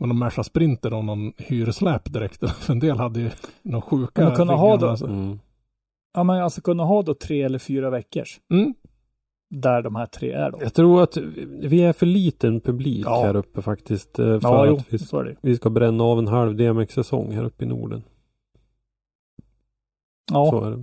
mellan 0.00 0.18
Merca 0.18 0.44
Sprinter 0.44 0.92
och 0.94 1.04
någon 1.04 1.32
hyrsläp 1.36 2.12
direkt. 2.12 2.50
För 2.60 2.72
en 2.72 2.78
del 2.80 2.98
hade 2.98 3.20
ju 3.20 3.30
några 3.62 3.82
sjuka 3.82 4.24
Men 4.24 4.36
kunna 4.36 4.52
ha 4.54 4.76
då- 4.76 4.88
alltså. 4.88 5.06
Mm. 5.06 5.38
Ja, 6.14 6.22
men 6.24 6.42
alltså 6.42 6.60
kunna 6.60 6.84
ha 6.84 7.02
då 7.02 7.14
tre 7.14 7.42
eller 7.42 7.58
fyra 7.58 7.90
veckors 7.90 8.40
Mm. 8.52 8.74
Där 9.50 9.82
de 9.82 9.96
här 9.96 10.06
tre 10.06 10.32
är 10.32 10.50
då. 10.50 10.58
Jag 10.62 10.74
tror 10.74 11.02
att 11.02 11.16
vi 11.60 11.82
är 11.82 11.92
för 11.92 12.06
liten 12.06 12.60
publik 12.60 13.04
Ja. 13.06 13.22
här 13.22 13.36
uppe 13.36 13.62
faktiskt. 13.62 14.18
eh, 14.18 14.24
För 14.24 14.48
Ja, 14.48 14.66
jo, 14.66 14.76
att 14.76 14.92
vi, 14.92 14.98
så 14.98 15.18
är 15.18 15.24
det. 15.24 15.36
vi 15.42 15.56
ska 15.56 15.70
bränna 15.70 16.04
av 16.04 16.18
en 16.18 16.28
halv 16.28 16.56
DMX-säsong 16.56 17.32
här 17.32 17.44
uppe 17.44 17.64
i 17.64 17.68
Norden. 17.68 18.02
Ja, 20.32 20.50
Så. 20.50 20.82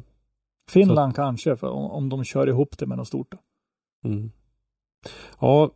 Finland 0.71 1.15
kanske, 1.15 1.55
för 1.55 1.69
om, 1.69 1.91
om 1.91 2.09
de 2.09 2.23
kör 2.23 2.47
ihop 2.47 2.77
det 2.77 2.85
med 2.85 2.97
något 2.97 3.07
stort. 3.07 3.33
Mm. 4.05 4.31
Ja, 5.39 5.71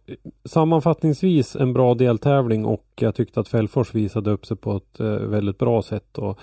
sammanfattningsvis 0.45 1.55
en 1.55 1.73
bra 1.73 1.93
deltävling 1.93 2.65
och 2.65 2.85
jag 3.05 3.15
tyckte 3.15 3.39
att 3.39 3.47
Fällfors 3.47 3.95
visade 3.95 4.31
upp 4.31 4.45
sig 4.45 4.57
på 4.57 4.75
ett 4.75 4.99
eh, 4.99 5.07
väldigt 5.07 5.57
bra 5.57 5.81
sätt. 5.81 6.17
Och 6.17 6.39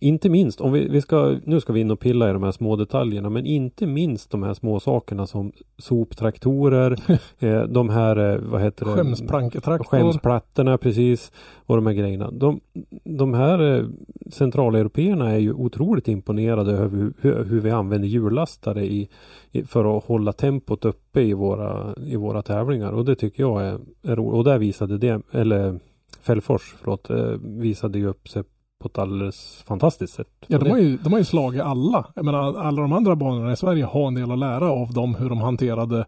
inte 0.00 0.28
minst, 0.28 0.60
om 0.60 0.72
vi, 0.72 0.88
vi 0.88 1.00
ska, 1.00 1.36
nu 1.44 1.60
ska 1.60 1.72
vi 1.72 1.80
in 1.80 1.90
och 1.90 2.00
pilla 2.00 2.30
i 2.30 2.32
de 2.32 2.42
här 2.42 2.52
små 2.52 2.76
detaljerna, 2.76 3.30
men 3.30 3.46
inte 3.46 3.86
minst 3.86 4.30
de 4.30 4.42
här 4.42 4.54
små 4.54 4.80
sakerna 4.80 5.26
som 5.26 5.52
soptraktorer, 5.78 6.98
eh, 7.38 7.62
de 7.62 7.88
här, 7.88 8.32
eh, 8.32 8.38
vad 8.38 8.62
heter 8.62 8.86
det? 8.86 8.92
Skämsplanketraktor. 8.92 9.84
Skämsplattorna 9.84 10.78
precis 10.78 11.32
och 11.66 11.76
de 11.76 11.86
här 11.86 11.94
grejerna. 11.94 12.30
De, 12.30 12.60
de 13.04 13.34
här 13.34 13.78
eh, 13.78 13.84
centraleuropeerna 14.30 15.30
är 15.30 15.38
ju 15.38 15.52
otroligt 15.52 16.08
imponerade 16.08 16.72
över 16.72 16.98
hur, 16.98 17.12
hur, 17.20 17.44
hur 17.44 17.60
vi 17.60 17.70
använder 17.70 18.08
hjullastare 18.08 18.84
i, 18.84 19.08
i, 19.50 19.62
för 19.62 19.98
att 19.98 20.04
hålla 20.04 20.32
tempot 20.32 20.84
uppe 20.84 21.20
i 21.20 21.32
våra, 21.32 21.94
i 22.06 22.16
våra 22.16 22.42
tävlingar 22.42 22.92
och 22.92 23.04
det 23.04 23.14
tycker 23.14 23.42
jag 23.42 23.62
är, 23.62 23.78
är 24.02 24.16
roligt. 24.16 24.34
Och 24.34 24.44
där 24.44 24.58
visade 24.58 24.98
det, 24.98 25.22
eller 25.32 25.80
Fällfors, 26.20 26.74
förlåt, 26.78 27.10
eh, 27.10 27.16
visade 27.42 27.98
ju 27.98 28.06
upp 28.06 28.28
sig 28.28 28.42
på 28.80 28.88
ett 28.88 28.98
alldeles 28.98 29.62
fantastiskt 29.66 30.14
sätt. 30.14 30.28
Ja, 30.46 30.58
de 30.58 30.70
har, 30.70 30.78
ju, 30.78 30.96
de 30.96 31.12
har 31.12 31.18
ju 31.18 31.24
slagit 31.24 31.62
alla. 31.62 32.06
Jag 32.14 32.24
menar, 32.24 32.56
alla 32.58 32.82
de 32.82 32.92
andra 32.92 33.16
banorna 33.16 33.52
i 33.52 33.56
Sverige 33.56 33.84
har 33.84 34.06
en 34.08 34.14
del 34.14 34.30
att 34.30 34.38
lära 34.38 34.70
av 34.70 34.92
dem 34.92 35.14
hur 35.14 35.28
de 35.28 35.38
hanterade 35.38 36.04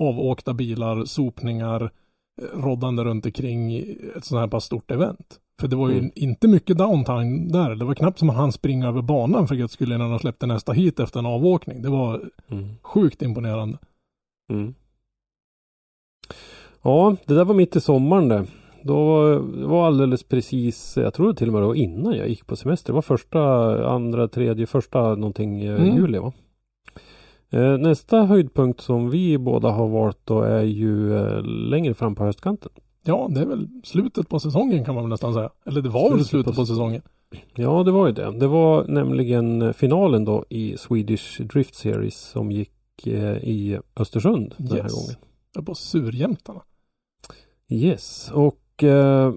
avåkta 0.00 0.54
bilar, 0.54 1.04
sopningar, 1.04 1.82
eh, 1.82 2.60
roddande 2.60 3.04
runt 3.04 3.26
omkring 3.26 3.76
ett 4.16 4.24
sådant 4.24 4.42
här 4.42 4.48
pass 4.48 4.64
stort 4.64 4.90
event. 4.90 5.40
För 5.60 5.68
det 5.68 5.76
var 5.76 5.88
ju 5.88 5.98
Mm. 5.98 6.10
inte 6.14 6.48
mycket 6.48 6.78
downtime 6.78 7.52
där. 7.52 7.74
Det 7.74 7.84
var 7.84 7.94
knappt 7.94 8.18
som 8.18 8.30
att 8.30 8.36
han 8.36 8.52
springa 8.52 8.88
över 8.88 9.02
banan 9.02 9.48
för 9.48 9.54
guds 9.54 9.72
skull 9.74 9.92
innan 9.92 10.10
de 10.10 10.18
släppte 10.18 10.46
nästa 10.46 10.72
hit 10.72 11.00
efter 11.00 11.18
en 11.18 11.26
avåkning. 11.26 11.82
Det 11.82 11.88
var 11.90 12.22
Mm. 12.50 12.68
sjukt 12.82 13.22
imponerande. 13.22 13.78
Mm. 14.52 14.74
Ja, 16.82 17.16
det 17.26 17.34
där 17.34 17.44
var 17.44 17.54
mitt 17.54 17.76
i 17.76 17.80
sommaren 17.80 18.28
det. 18.28 18.46
Då 18.84 18.94
var- 19.06 19.58
det 19.60 19.66
var 19.66 19.86
alldeles 19.86 20.22
precis, 20.22 20.96
jag 20.96 21.14
tror 21.14 21.32
till 21.32 21.46
och 21.46 21.52
med 21.52 21.62
det 21.62 21.66
var 21.66 21.74
innan 21.74 22.12
jag 22.16 22.28
gick 22.28 22.46
på 22.46 22.56
semester. 22.56 22.92
Det 22.92 22.94
var 22.94 23.02
första, 23.02 23.40
andra, 23.90 24.28
tredje, 24.28 24.66
första 24.66 25.14
någonting 25.14 25.60
eh, 25.62 25.82
Mm. 25.82 25.96
juli 25.96 26.18
va? 26.18 26.32
Eh, 27.50 27.78
Nästa 27.78 28.22
höjdpunkt 28.22 28.80
som 28.80 29.10
vi 29.10 29.38
båda 29.38 29.68
har 29.70 29.88
valt 29.88 30.18
då 30.24 30.40
är 30.42 30.62
ju 30.62 31.16
eh, 31.18 31.42
längre 31.44 31.94
fram 31.94 32.14
på 32.14 32.24
höstkanten. 32.24 32.72
Ja, 33.04 33.28
det 33.34 33.40
är 33.40 33.46
väl 33.46 33.68
slutet 33.84 34.28
på 34.28 34.40
säsongen 34.40 34.84
kan 34.84 34.94
man 34.94 35.04
väl 35.04 35.08
nästan 35.10 35.34
säga. 35.34 35.50
Eller 35.66 35.80
det 35.82 35.88
var 35.88 36.00
väl 36.02 36.10
Slutet 36.10 36.26
slutet 36.26 36.54
på 36.54 36.60
på 36.62 36.66
säsongen. 36.66 37.02
Ja, 37.54 37.82
det 37.82 37.90
var 37.90 38.06
ju 38.06 38.12
det. 38.12 38.38
Det 38.38 38.46
var 38.46 38.84
nämligen 38.88 39.74
finalen 39.74 40.24
då 40.24 40.44
i 40.48 40.76
Swedish 40.78 41.40
Drift 41.42 41.74
Series 41.74 42.16
som 42.18 42.50
gick 42.52 42.70
i 43.06 43.78
Östersund 43.96 44.54
den 44.56 44.68
här 44.70 44.76
Yes. 44.84 44.92
gången. 44.94 45.14
Det 45.54 45.58
var 45.58 45.64
på 45.64 45.74
Surjämtarna. 45.74 46.60
Yes, 47.68 48.30
och 48.34 48.58
eh, 48.82 49.32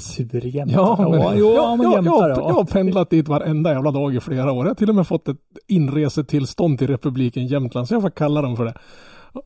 Surjämtar. 0.00 0.74
Ja, 0.76 1.08
men, 1.10 1.20
ja, 1.20 1.34
jo, 1.34 1.54
ja, 1.54 1.76
men 1.76 1.84
jag, 1.84 1.92
jämtar, 1.94 2.28
jag, 2.28 2.38
jag 2.38 2.54
har 2.54 2.64
pendlat 2.64 3.10
dit 3.10 3.28
varenda 3.28 3.72
jävla 3.72 3.90
dag 3.90 4.14
i 4.14 4.20
flera 4.20 4.52
år. 4.52 4.64
Jag 4.64 4.70
har 4.70 4.74
till 4.74 4.88
och 4.88 4.94
med 4.94 5.06
fått 5.08 5.28
ett 5.28 5.36
inresetillstånd 5.66 6.78
till 6.78 6.86
republiken 6.86 7.46
Jämtland. 7.46 7.88
Så 7.88 7.94
jag 7.94 8.02
får 8.02 8.10
kalla 8.10 8.42
dem 8.42 8.56
för 8.56 8.64
det. 8.64 8.74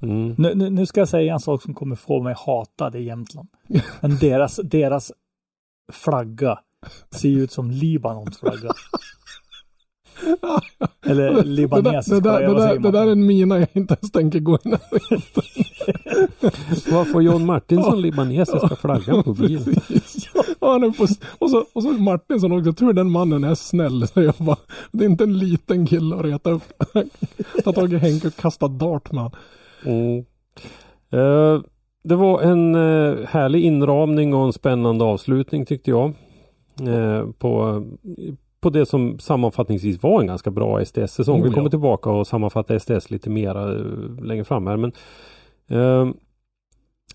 mm, 0.03 0.35
Nu, 0.39 0.55
nu, 0.55 0.70
nu 0.70 0.87
ska 0.87 1.01
jag 1.01 1.09
säga 1.09 1.33
en 1.33 1.41
sak 1.41 1.62
som 1.62 1.74
kommer 1.74 1.97
få 1.97 2.22
mig 2.22 2.35
hatad 2.47 2.97
i 2.97 3.03
Jämtland. 3.03 3.49
Men 4.01 4.18
deras, 4.18 4.61
deras 4.64 5.12
flagga 5.93 6.59
ser 7.11 7.28
ut 7.28 7.53
som 7.53 7.70
Libanons 7.70 8.39
flagga. 8.39 8.70
Eller 11.07 11.35
Det 11.35 11.43
libanesisk 11.43 12.11
det, 12.11 12.21
det, 12.21 12.47
vad 12.47 12.57
där, 12.57 12.68
säger 12.68 12.81
det 12.81 12.91
där 12.91 13.07
är 13.07 13.12
en 13.12 13.27
mina 13.27 13.59
jag 13.59 13.68
inte 13.73 13.97
ens 14.01 14.12
tänker 14.12 14.41
gå 14.41 14.59
in 14.64 14.77
Vad 16.91 17.09
får 17.09 17.23
John 17.23 17.47
Martinsson 17.47 18.03
libanesiska 18.03 18.77
flaggan 18.77 19.23
på 19.23 19.35
bilen? 19.35 19.64
Precis. 19.64 20.31
Ja, 20.61 20.73
han 20.73 20.83
är 20.83 20.91
på, 20.91 21.07
och, 21.39 21.51
så, 21.51 21.64
och 21.73 21.83
så 21.83 21.89
Martinsson 21.93 22.53
också. 22.53 22.73
Tur 22.73 22.93
den 22.93 23.11
mannen 23.11 23.45
är 23.45 23.55
snäll. 23.55 24.09
Så 24.09 24.23
jag 24.23 24.35
bara, 24.39 24.57
det 24.93 25.05
är 25.05 25.09
inte 25.09 25.25
en 25.25 25.39
liten 25.39 25.87
kille 25.87 26.16
att 26.16 26.25
reta 26.25 26.51
upp. 26.51 26.73
Ta 27.64 27.73
tag 27.73 27.93
i 27.93 27.97
Henke 27.97 28.29
och 28.29 28.37
kasta 28.37 28.68
dart 28.68 29.12
med 29.12 29.23
han. 29.23 29.33
Mm. 29.85 30.25
Eh, 31.12 31.62
det 32.03 32.16
var 32.16 32.43
en 32.43 32.75
eh, 32.75 33.27
härlig 33.27 33.64
inramning 33.64 34.35
och 34.35 34.47
en 34.47 34.53
spännande 34.53 35.05
avslutning 35.05 35.66
tyckte 35.66 35.91
jag. 35.91 36.12
Eh, 36.81 37.27
på, 37.39 37.83
på 38.61 38.71
det 38.71 38.87
som 38.87 39.19
sammanfattningsvis 39.19 40.03
var 40.03 40.21
en 40.21 40.27
ganska 40.27 40.51
bra 40.51 40.85
STS-säsong. 40.85 41.41
Oh, 41.41 41.45
Vi 41.45 41.51
kommer 41.51 41.67
ja. 41.67 41.71
tillbaka 41.71 42.11
och 42.11 42.27
sammanfatta 42.27 42.81
STS 42.81 43.11
lite 43.11 43.31
mera 43.31 43.73
eh, 43.73 44.25
längre 44.25 44.45
fram 44.45 44.67
här. 44.67 44.77
Men 44.77 44.93
eh, 45.69 46.15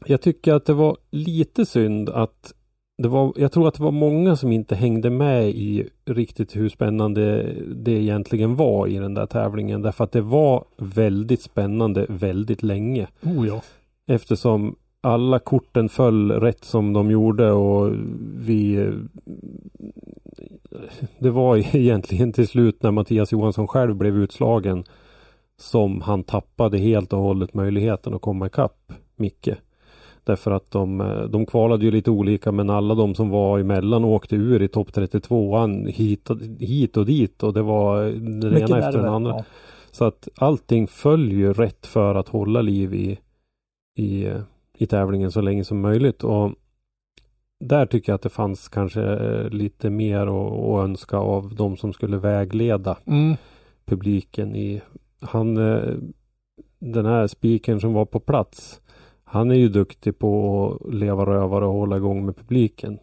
jag 0.06 0.22
tycker 0.22 0.54
att 0.54 0.66
det 0.66 0.74
var 0.74 0.98
lite 1.12 1.66
synd 1.66 2.10
att 2.10 2.54
det 2.98 3.08
var, 3.08 3.34
jag 3.36 3.52
tror 3.52 3.68
att 3.68 3.74
det 3.74 3.84
var 3.84 3.91
många 3.91 4.36
som 4.36 4.52
inte 4.52 4.76
hängde 4.76 5.10
med 5.10 5.50
i 5.50 5.89
riktigt 6.06 6.56
hur 6.56 6.70
spännande 6.70 7.54
det 7.76 7.91
egentligen 7.91 8.56
var 8.56 8.88
i 8.88 8.98
den 8.98 9.14
där 9.14 9.26
tävlingen. 9.26 9.82
Därför 9.82 10.04
att 10.04 10.12
det 10.12 10.22
var 10.22 10.66
väldigt 10.78 11.41
spännande 11.41 12.06
väldigt 12.10 12.64
länge. 12.64 13.08
Oh 13.24 13.48
ja. 13.48 13.62
Eftersom 14.08 14.76
alla 15.02 15.39
korten 15.39 15.89
föll 15.89 16.32
rätt 16.32 16.64
som 16.64 16.93
de 16.93 17.12
gjorde 17.12 17.52
och 17.52 17.93
vi 18.36 18.91
Det 21.19 21.30
var 21.30 21.57
egentligen 21.76 22.34
till 22.34 22.47
slut 22.47 22.84
när 22.84 22.91
Mattias 22.91 23.32
Johansson 23.32 23.67
själv 23.67 23.95
blev 23.95 24.17
utslagen 24.17 24.84
som 25.57 26.01
han 26.01 26.23
tappade 26.23 26.78
helt 26.78 27.13
och 27.13 27.19
hållet 27.19 27.53
möjligheten 27.53 28.13
att 28.13 28.21
komma 28.21 28.45
ikapp 28.47 28.93
Micke. 29.15 29.49
Därför 30.23 30.51
att 30.51 30.71
de, 30.71 31.01
eh, 31.01 31.21
de 31.23 31.45
kvalade 31.45 31.86
ju 31.86 31.91
lite 31.91 32.11
olika 32.11 32.51
men 32.51 32.69
alla 32.69 32.95
de 32.95 33.15
som 33.15 33.30
var 33.30 33.59
emellan 33.59 34.05
åkte 34.05 34.36
ur 34.36 34.61
i 34.61 34.67
topp 34.67 34.93
32 34.93 35.67
hit, 35.88 36.30
och- 36.30 36.39
hit 36.59 36.97
och 36.97 37.05
dit 37.05 37.43
och 37.43 37.53
det 37.53 37.61
var 37.61 38.03
den 38.05 38.53
Mycket 38.53 38.69
ena 38.69 38.80
efter 38.80 38.97
den 39.01 39.13
andra. 39.13 39.32
ja. 39.32 39.43
Så 39.91 40.05
att 40.05 40.28
allting 40.38 40.88
följer 40.88 41.53
rätt 41.53 41.86
för 41.86 42.15
att 42.15 42.30
hålla 42.30 42.61
liv 42.61 42.93
i, 42.93 43.19
i, 43.97 44.32
i 44.78 44.86
tävlingen 44.86 45.32
så 45.32 45.41
länge 45.41 45.63
som 45.63 45.82
möjligt. 45.82 46.23
Och 46.23 46.51
där 47.60 47.86
tycker 47.86 48.12
jag 48.12 48.16
att 48.16 48.22
det 48.22 48.30
fanns 48.30 48.68
kanske 48.70 49.01
eh, 49.01 49.49
lite 49.49 49.89
mer 49.89 50.22
att, 50.28 50.84
önska 50.89 51.18
av 51.18 51.56
de 51.56 51.78
som 51.78 51.93
skulle 51.93 52.18
vägleda 52.18 52.97
Mm. 53.06 53.36
publiken 53.86 54.56
i 54.56 54.82
han 55.22 55.58
eh, 55.58 55.93
den 56.80 57.06
här 57.06 57.28
spiken 57.28 57.80
som 57.80 57.93
var 57.93 58.06
på 58.06 58.20
plats 58.20 58.82
han 59.24 59.51
är 59.51 59.56
ju 59.56 59.70
duktig 59.70 60.20
på 60.20 60.80
att 60.88 60.93
leva 60.93 61.26
rövare 61.26 61.66
och 61.66 61.74
hålla 61.74 61.97
igång 61.97 62.26
med 62.26 62.36
publiken. 62.38 62.99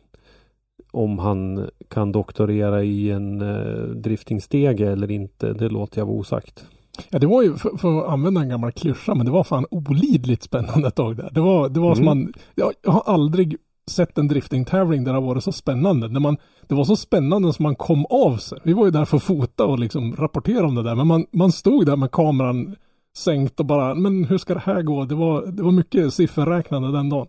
Om 0.90 1.18
han 1.18 1.70
kan 1.88 2.12
doktorera 2.12 2.82
i 2.84 3.10
en 3.10 3.40
eh, 3.40 3.82
driftingstege 3.82 4.92
eller 4.92 5.10
inte, 5.10 5.52
det 5.52 5.68
låter 5.68 5.98
jag 6.00 6.06
vara 6.06 6.16
osagt. 6.16 6.66
Ja, 7.10 7.18
det 7.18 7.26
var 7.26 7.42
ju, 7.42 7.54
för, 7.54 7.76
för 7.76 7.98
att 7.98 8.08
använda 8.08 8.40
en 8.40 8.48
gammal 8.48 8.72
klyscha, 8.72 9.14
men 9.14 9.26
det 9.26 9.32
var 9.32 9.44
fan 9.44 9.66
olidligt 9.70 10.42
spännande 10.42 10.88
ett 10.88 10.94
tag 10.94 11.16
där. 11.16 11.30
Det 11.32 11.40
var, 11.40 11.68
det 11.68 11.80
var 11.80 11.94
som 11.94 12.08
Mm. 12.08 12.18
man, 12.18 12.32
jag, 12.54 12.72
jag 12.82 12.92
har 12.92 13.02
aldrig 13.14 13.56
sett 13.92 14.18
en 14.18 14.28
driftingtävling 14.28 15.04
där 15.04 15.12
det 15.12 15.18
har 15.18 15.26
varit 15.26 15.44
så 15.44 15.52
spännande. 15.52 16.08
När 16.08 16.20
man, 16.20 16.36
det 16.68 16.74
var 16.74 16.84
så 16.84 16.96
spännande 16.96 17.52
som 17.52 17.62
man 17.62 17.76
kom 17.76 18.06
av 18.06 18.36
sig. 18.36 18.58
Vi 18.62 18.72
var 18.72 18.84
ju 18.84 18.90
där 18.90 19.04
för 19.04 19.16
att 19.16 19.22
fota 19.22 19.64
och 19.64 19.78
liksom 19.78 20.16
rapportera 20.16 20.66
om 20.66 20.74
det 20.74 20.82
där, 20.82 20.94
men 20.94 21.06
man, 21.06 21.26
man 21.32 21.52
stod 21.52 21.86
där 21.86 21.96
med 21.96 22.10
kameran 22.10 22.76
sänkt 23.16 23.60
och 23.60 23.66
bara, 23.66 23.94
men 23.94 24.24
hur 24.24 24.38
ska 24.38 24.54
det 24.54 24.60
här 24.60 24.82
gå? 24.82 25.04
Det 25.04 25.14
var, 25.14 25.46
det 25.46 25.62
var 25.62 25.72
mycket 25.72 26.14
sifferräknande 26.14 26.92
den 26.92 27.08
dagen. 27.08 27.26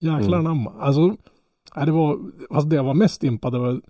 Jäklar 0.00 0.38
Mm. 0.38 0.66
Alltså, 0.80 1.16
det 1.84 1.92
var, 1.92 2.18
alltså 2.50 2.68
det 2.68 2.76
jag 2.76 2.84
var 2.84 2.94
mest 2.94 3.24
impad 3.24 3.54
över 3.54 3.80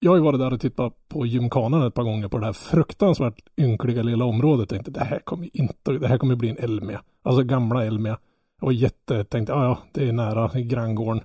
jag 0.00 0.10
har 0.10 0.16
ju 0.16 0.22
varit 0.22 0.40
där 0.40 0.52
och 0.52 0.60
tittat 0.60 1.08
på 1.08 1.26
gymkanan 1.26 1.86
ett 1.86 1.94
par 1.94 2.02
gånger 2.02 2.28
på 2.28 2.38
det 2.38 2.46
här 2.46 2.52
fruktansvärt 2.52 3.40
ynkliga 3.56 4.02
lilla 4.02 4.24
området. 4.24 4.68
Tänkte 4.68 4.90
det 4.90 5.04
här 5.04 5.18
kommer 5.18 5.56
inte, 5.56 5.92
det 5.92 6.08
här 6.08 6.18
kommer 6.18 6.36
bli 6.36 6.50
en 6.50 6.58
Elmia. 6.58 7.02
Alltså 7.22 7.42
gamla 7.42 7.84
Elmia. 7.84 8.18
Jag 8.60 8.66
var 8.66 8.72
jätte, 8.72 9.24
tänkte 9.24 9.52
ja 9.52 9.64
ja, 9.64 9.78
det 9.92 10.08
är 10.08 10.12
nära 10.12 10.58
i 10.58 10.62
granngården. 10.62 11.22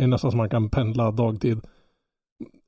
Det 0.00 0.04
är 0.04 0.08
nästan 0.08 0.30
som 0.30 0.38
man 0.38 0.48
kan 0.48 0.68
pendla 0.68 1.10
dagtid. 1.10 1.60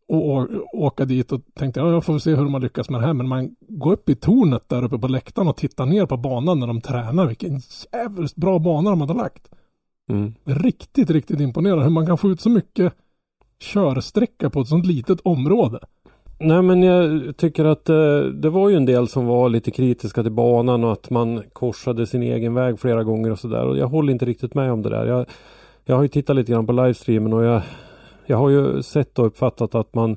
Och, 0.09 0.49
åka 0.73 1.05
dit 1.05 1.33
och 1.33 1.41
tänkte 1.55 1.81
ja 1.81 1.93
jag 1.93 2.05
får 2.05 2.19
se 2.19 2.31
hur 2.31 2.45
de 2.45 2.55
har 2.55 2.61
lyckats 2.61 2.91
med 2.91 3.01
det 3.01 3.07
här. 3.07 3.15
Men 3.15 3.29
man 3.29 3.57
går 3.69 3.93
upp 3.93 4.09
i 4.09 4.15
tornet 4.15 4.69
där 4.69 4.85
uppe 4.85 4.99
på 4.99 5.09
läktaren 5.09 5.49
och 5.49 5.57
tittar 5.57 5.87
ner 5.87 6.07
på 6.07 6.17
banan 6.17 6.61
när 6.61 6.67
de 6.67 6.81
tränar. 6.81 7.27
Vilken 7.27 7.61
jävligt 7.93 8.37
bra 8.37 8.59
bana 8.59 8.91
de 8.91 9.01
hade 9.01 9.15
lagt. 9.15 9.49
Mm. 10.11 10.35
Riktigt, 10.45 11.11
riktigt 11.11 11.41
imponerande 11.41 11.85
hur 11.85 11.91
man 11.91 12.07
kan 12.07 12.19
få 12.19 12.31
ut 12.31 12.41
så 12.41 12.51
mycket 12.51 12.93
körsträcka 13.61 14.51
på 14.51 14.61
ett 14.61 14.69
sånt 14.69 14.87
litet 14.87 15.21
område. 15.21 15.79
Nej 16.39 16.63
men 16.63 16.83
jag 16.83 17.37
tycker 17.37 17.65
att 17.65 17.89
eh, 17.89 18.19
det 18.19 18.51
var 18.51 18.69
ju 18.69 18.77
en 18.77 18.87
del 18.87 19.09
som 19.09 19.27
var 19.27 19.49
lite 19.49 19.71
kritiska 19.71 20.23
till 20.23 20.33
banan 20.33 20.85
och 20.85 20.93
att 20.93 21.11
man 21.11 21.43
korsade 21.53 22.07
sin 22.07 22.23
egen 22.23 22.55
väg 22.55 22.81
flera 22.81 23.05
gånger 23.05 23.31
och 23.31 23.39
sådär. 23.39 23.65
Och 23.67 23.79
jag 23.79 23.89
håller 23.89 24.13
inte 24.13 24.25
riktigt 24.25 24.55
med 24.55 24.73
om 24.73 24.83
det 24.83 24.91
där. 24.91 25.07
Jag, 25.07 25.27
jag 25.85 25.97
har 25.97 26.03
ju 26.03 26.09
tittat 26.09 26.37
lite 26.37 26.53
grann 26.53 26.67
på 26.67 26.73
livestreamen 26.73 27.33
och 27.33 27.45
jag, 27.45 27.63
jag 28.27 28.37
har 28.37 28.49
ju 28.51 28.83
sett 28.83 29.19
och 29.19 29.27
uppfattat 29.27 29.75
att 29.75 29.95
man 29.95 30.17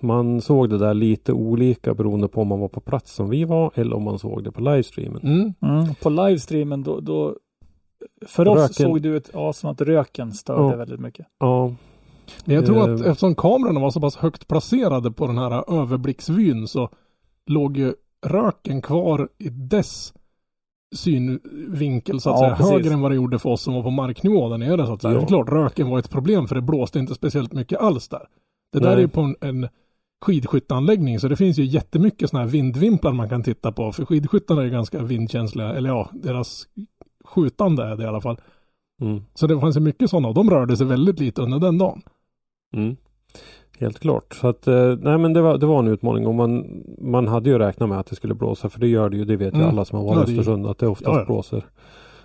man 0.00 0.40
såg 0.40 0.70
det 0.70 0.78
där 0.78 0.94
lite 0.94 1.32
olika 1.32 1.94
beroende 1.94 2.28
på 2.28 2.40
om 2.40 2.48
man 2.48 2.60
var 2.60 2.68
på 2.68 2.80
plats 2.80 3.12
som 3.14 3.30
vi 3.30 3.44
var 3.44 3.70
eller 3.74 3.96
om 3.96 4.02
man 4.02 4.18
såg 4.18 4.44
det 4.44 4.52
på 4.52 4.60
livestreamen. 4.60 5.20
Mm. 5.22 5.54
Mm. 5.62 5.94
På 6.02 6.10
livestreamen 6.10 6.82
då, 6.82 7.00
då 7.00 7.36
för 8.26 8.48
oss 8.48 8.58
Röken. 8.58 8.74
såg 8.86 9.02
det 9.02 9.08
ut 9.08 9.30
ja, 9.32 9.52
som 9.52 9.70
att 9.70 9.80
röken 9.80 10.32
störde 10.32 10.62
Ja. 10.72 10.76
väldigt 10.76 11.00
mycket. 11.00 11.26
Ja, 11.38 11.74
Men 12.44 12.54
jag 12.56 12.66
tror 12.66 12.80
att 12.94 13.00
Eh. 13.00 13.06
eftersom 13.10 13.34
kamerorna 13.34 13.80
var 13.80 13.90
så 13.90 14.00
pass 14.00 14.16
högt 14.16 14.48
placerade 14.48 15.10
på 15.12 15.26
den 15.26 15.38
här 15.38 15.80
överblicksvyn 15.82 16.68
så 16.68 16.88
låg 17.46 17.76
ju 17.76 17.92
röken 18.26 18.82
kvar 18.82 19.28
i 19.38 19.48
dess 19.48 20.14
synvinkel 20.94 22.20
så 22.20 22.30
att 22.30 22.36
Ja, 22.36 22.40
säga. 22.40 22.56
precis. 22.56 22.72
Högre 22.72 22.92
än 22.94 23.00
vad 23.00 23.10
det 23.10 23.14
gjorde 23.14 23.38
för 23.38 23.50
oss 23.50 23.62
som 23.62 23.74
var 23.74 23.82
på 23.82 23.90
marknivå 23.90 24.48
där 24.48 24.58
nere 24.58 24.86
så 24.86 24.92
att 24.92 25.02
säga. 25.02 25.14
Ja. 25.14 25.18
Det 25.20 25.24
är 25.24 25.28
klart 25.28 25.48
röken 25.48 25.88
var 25.90 25.98
ett 25.98 26.10
problem 26.10 26.48
för 26.48 26.54
det 26.54 26.60
blåste 26.62 26.98
inte 26.98 27.14
speciellt 27.14 27.52
mycket 27.52 27.80
alls 27.80 28.08
där. 28.08 28.26
Det 28.72 28.78
där 28.78 28.86
Nej. 28.86 28.94
är 28.96 29.00
ju 29.00 29.08
på 29.08 29.20
en, 29.20 29.36
en 29.40 29.68
skidskytteanläggning 30.24 31.20
så 31.20 31.28
det 31.28 31.36
finns 31.36 31.58
ju 31.58 31.64
jättemycket 31.64 32.30
sådana 32.30 32.44
här 32.44 32.52
vindvimplar 32.52 33.12
man 33.12 33.28
kan 33.28 33.42
titta 33.42 33.72
på. 33.72 33.92
För 33.92 34.04
skidskyttarna 34.04 34.62
är 34.62 34.68
ganska 34.68 35.02
vindkänsliga, 35.02 35.74
eller 35.74 35.88
ja, 35.90 36.10
deras 36.12 36.66
skjutande 37.24 37.84
är 37.84 37.96
det 37.96 38.02
i 38.02 38.06
alla 38.06 38.20
fall. 38.20 38.40
mm, 39.02 39.22
Så 39.34 39.46
det 39.46 39.60
fanns 39.60 39.76
ju 39.76 39.80
mycket 39.80 40.10
sådana 40.10 40.28
och 40.28 40.34
de 40.34 40.50
rörde 40.50 40.76
sig 40.76 40.86
väldigt 40.86 41.20
lite 41.20 41.42
under 41.42 41.58
den 41.58 41.78
dagen. 41.78 42.02
mm. 42.76 42.96
Helt 43.78 43.98
klart. 43.98 44.34
Så 44.34 44.48
att, 44.48 44.66
eh, 44.66 44.96
nej 45.00 45.18
men 45.18 45.32
det 45.32 45.40
var, 45.42 45.58
det 45.58 45.66
var 45.66 45.78
en 45.78 45.88
utmaning 45.88 46.26
och 46.26 46.34
man, 46.34 46.82
man 46.98 47.28
hade 47.28 47.50
ju 47.50 47.58
räknat 47.58 47.88
med 47.88 47.98
att 47.98 48.06
det 48.06 48.16
skulle 48.16 48.34
blåsa 48.34 48.68
för 48.68 48.80
det 48.80 48.88
gör 48.88 49.08
det 49.10 49.16
ju. 49.16 49.24
Det 49.24 49.36
vet 49.36 49.54
ju 49.54 49.58
Mm. 49.58 49.70
alla 49.70 49.84
som 49.84 49.98
har 49.98 50.04
varit 50.06 50.28
i 50.28 50.32
Östersund 50.32 50.66
att 50.66 50.78
det 50.78 50.86
oftast 50.88 51.14
Ja, 51.14 51.18
ja. 51.20 51.24
blåser. 51.26 51.64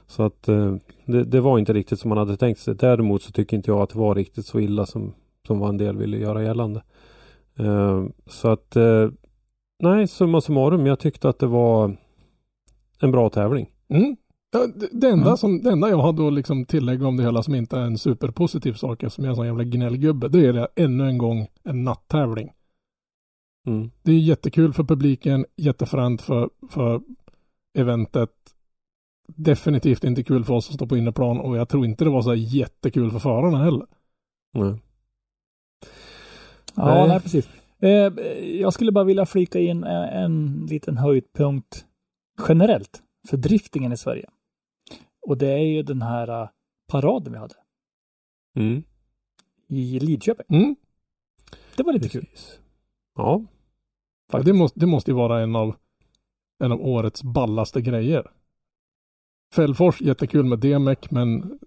Så 0.08 0.24
att 0.24 0.48
eh, 0.48 0.76
det, 1.06 1.24
det 1.24 1.42
var 1.42 1.60
inte 1.60 1.74
riktigt 1.74 2.00
som 2.00 2.10
man 2.10 2.18
hade 2.18 2.38
tänkt 2.38 2.60
sig. 2.60 2.76
Däremot 2.76 3.22
så 3.22 3.32
tycker 3.32 3.58
inte 3.58 3.72
jag 3.72 3.82
att 3.82 3.90
det 3.90 4.00
var 4.00 4.16
riktigt 4.16 4.46
så 4.46 4.60
illa 4.60 4.86
som 4.86 5.14
som 5.48 5.60
var 5.60 5.70
en 5.70 5.78
del 5.78 5.98
ville 5.98 6.18
göra 6.18 6.44
gällande. 6.44 6.84
Eh, 7.60 8.04
så 8.28 8.48
att 8.48 8.78
nej, 9.84 10.08
summa 10.08 10.42
summarum, 10.42 10.86
jag 10.86 11.00
tyckte 11.00 11.30
att 11.30 11.40
det 11.40 11.48
var 11.48 11.98
en 13.02 13.12
bra 13.12 13.30
tävling. 13.30 13.70
Mm. 13.90 14.16
Ja, 14.52 14.68
det, 14.68 14.90
det, 14.92 15.10
enda 15.10 15.26
Mm. 15.26 15.38
som, 15.38 15.62
det 15.64 15.72
enda 15.72 15.90
jag 15.90 16.02
hade 16.02 16.28
att 16.28 16.34
liksom 16.34 16.66
tillägga 16.66 17.08
om 17.08 17.18
det 17.18 17.24
hela 17.24 17.44
som 17.44 17.56
inte 17.56 17.78
är 17.78 17.82
en 17.82 17.98
superpositiv 17.98 18.74
sak 18.74 19.04
eftersom 19.04 19.24
jag 19.26 19.30
är 19.30 19.32
en 19.32 19.36
sån 19.36 19.46
jävla 19.46 19.64
gnällgubbe. 19.64 20.28
Det 20.28 20.46
är 20.46 20.54
det 20.54 20.68
ännu 20.76 21.08
en 21.08 21.18
gång 21.18 21.48
en 21.64 21.84
natttävling. 21.84 22.52
Mm. 23.68 23.92
Det 24.04 24.12
är 24.12 24.20
jättekul 24.20 24.74
för 24.74 24.84
publiken, 24.84 25.46
jättefränt 25.58 26.22
för, 26.22 26.50
för 26.70 27.02
eventet. 27.78 28.30
Definitivt 29.36 30.04
inte 30.04 30.24
kul 30.24 30.44
för 30.46 30.54
oss 30.54 30.66
som 30.66 30.76
står 30.76 30.86
på 30.88 30.98
inneplan 30.98 31.40
och 31.40 31.58
jag 31.58 31.70
tror 31.70 31.86
inte 31.86 32.04
det 32.04 32.10
var 32.10 32.22
så 32.22 32.36
jättekul 32.36 33.12
för 33.12 33.20
förarna 33.20 33.58
heller. 33.64 33.86
Nej. 34.54 34.76
Ja, 36.76 36.86
Nej. 36.86 37.08
nej, 37.08 37.20
precis. 37.22 37.50
Eh, 37.80 37.90
jag 38.62 38.74
skulle 38.74 38.92
bara 38.92 39.04
vilja 39.04 39.26
flika 39.26 39.60
in 39.60 39.84
en, 39.84 40.04
en 40.24 40.66
liten 40.70 40.98
höjdpunkt 40.98 41.86
generellt 42.48 43.02
för 43.30 43.38
driftingen 43.38 43.92
i 43.92 43.98
Sverige. 43.98 44.30
Och 45.22 45.38
det 45.38 45.48
är 45.52 45.58
ju 45.66 45.84
den 45.84 46.02
här 46.02 46.42
eh, 46.44 46.50
paraden 46.88 47.34
vi 47.34 47.40
hade 47.40 47.56
Mm. 48.56 48.84
i 49.68 50.00
Lidköping. 50.00 50.46
Mm. 50.50 50.76
Det 51.76 51.84
var 51.84 51.94
lite 51.94 52.10
kul. 52.10 52.26
Precis. 52.26 52.60
Ja, 53.16 53.46
Ja, 54.32 54.40
det, 54.40 54.54
måste, 54.54 54.80
det 54.80 54.86
måste 54.86 55.12
ju 55.12 55.16
vara 55.16 55.42
en 55.42 55.56
av, 55.56 55.76
en 56.64 56.72
av 56.72 56.82
årets 56.82 57.24
ballaste 57.24 57.82
grejer. 57.82 58.32
Fällfors, 59.54 60.02
jättekul 60.02 60.46
med 60.46 60.60
DMEC, 60.60 60.98
men 61.12 61.60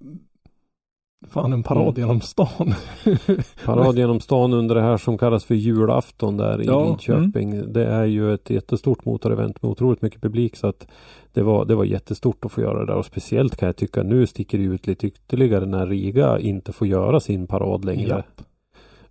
fan 1.30 1.52
en 1.52 1.62
parad 1.62 1.82
Mm. 1.98 2.00
genom 2.00 2.20
stan. 2.20 2.74
parad 3.64 3.98
genom 3.98 4.20
stan 4.20 4.52
under 4.52 4.74
det 4.74 4.80
här 4.82 4.96
som 4.96 5.18
kallas 5.18 5.44
för 5.44 5.54
julafton 5.54 6.36
där 6.36 6.62
i 6.62 6.64
Ja, 6.66 6.90
Lidköping. 6.90 7.72
Det 7.72 7.86
är 7.86 8.04
ju 8.04 8.34
ett 8.34 8.50
jättestort 8.50 9.04
motorevent 9.04 9.62
med 9.62 9.70
otroligt 9.70 10.02
mycket 10.02 10.20
publik 10.22 10.56
så 10.56 10.66
att 10.66 10.86
det 11.32 11.42
var, 11.42 11.64
det 11.64 11.74
var 11.74 11.84
jättestort 11.84 12.44
att 12.44 12.52
få 12.52 12.60
göra 12.60 12.78
det 12.80 12.86
där 12.86 12.96
och 12.96 13.06
speciellt 13.06 13.56
kan 13.56 13.66
jag 13.66 13.76
tycka 13.76 14.02
nu 14.02 14.26
sticker 14.26 14.58
det 14.58 14.64
ut 14.64 14.86
lite 14.86 15.06
ytterligare 15.06 15.66
när 15.66 15.86
Riga 15.86 16.38
inte 16.38 16.72
får 16.72 16.86
göra 16.86 17.20
sin 17.20 17.46
parad 17.46 17.84
längre 17.84 18.08
Japp. 18.08 18.42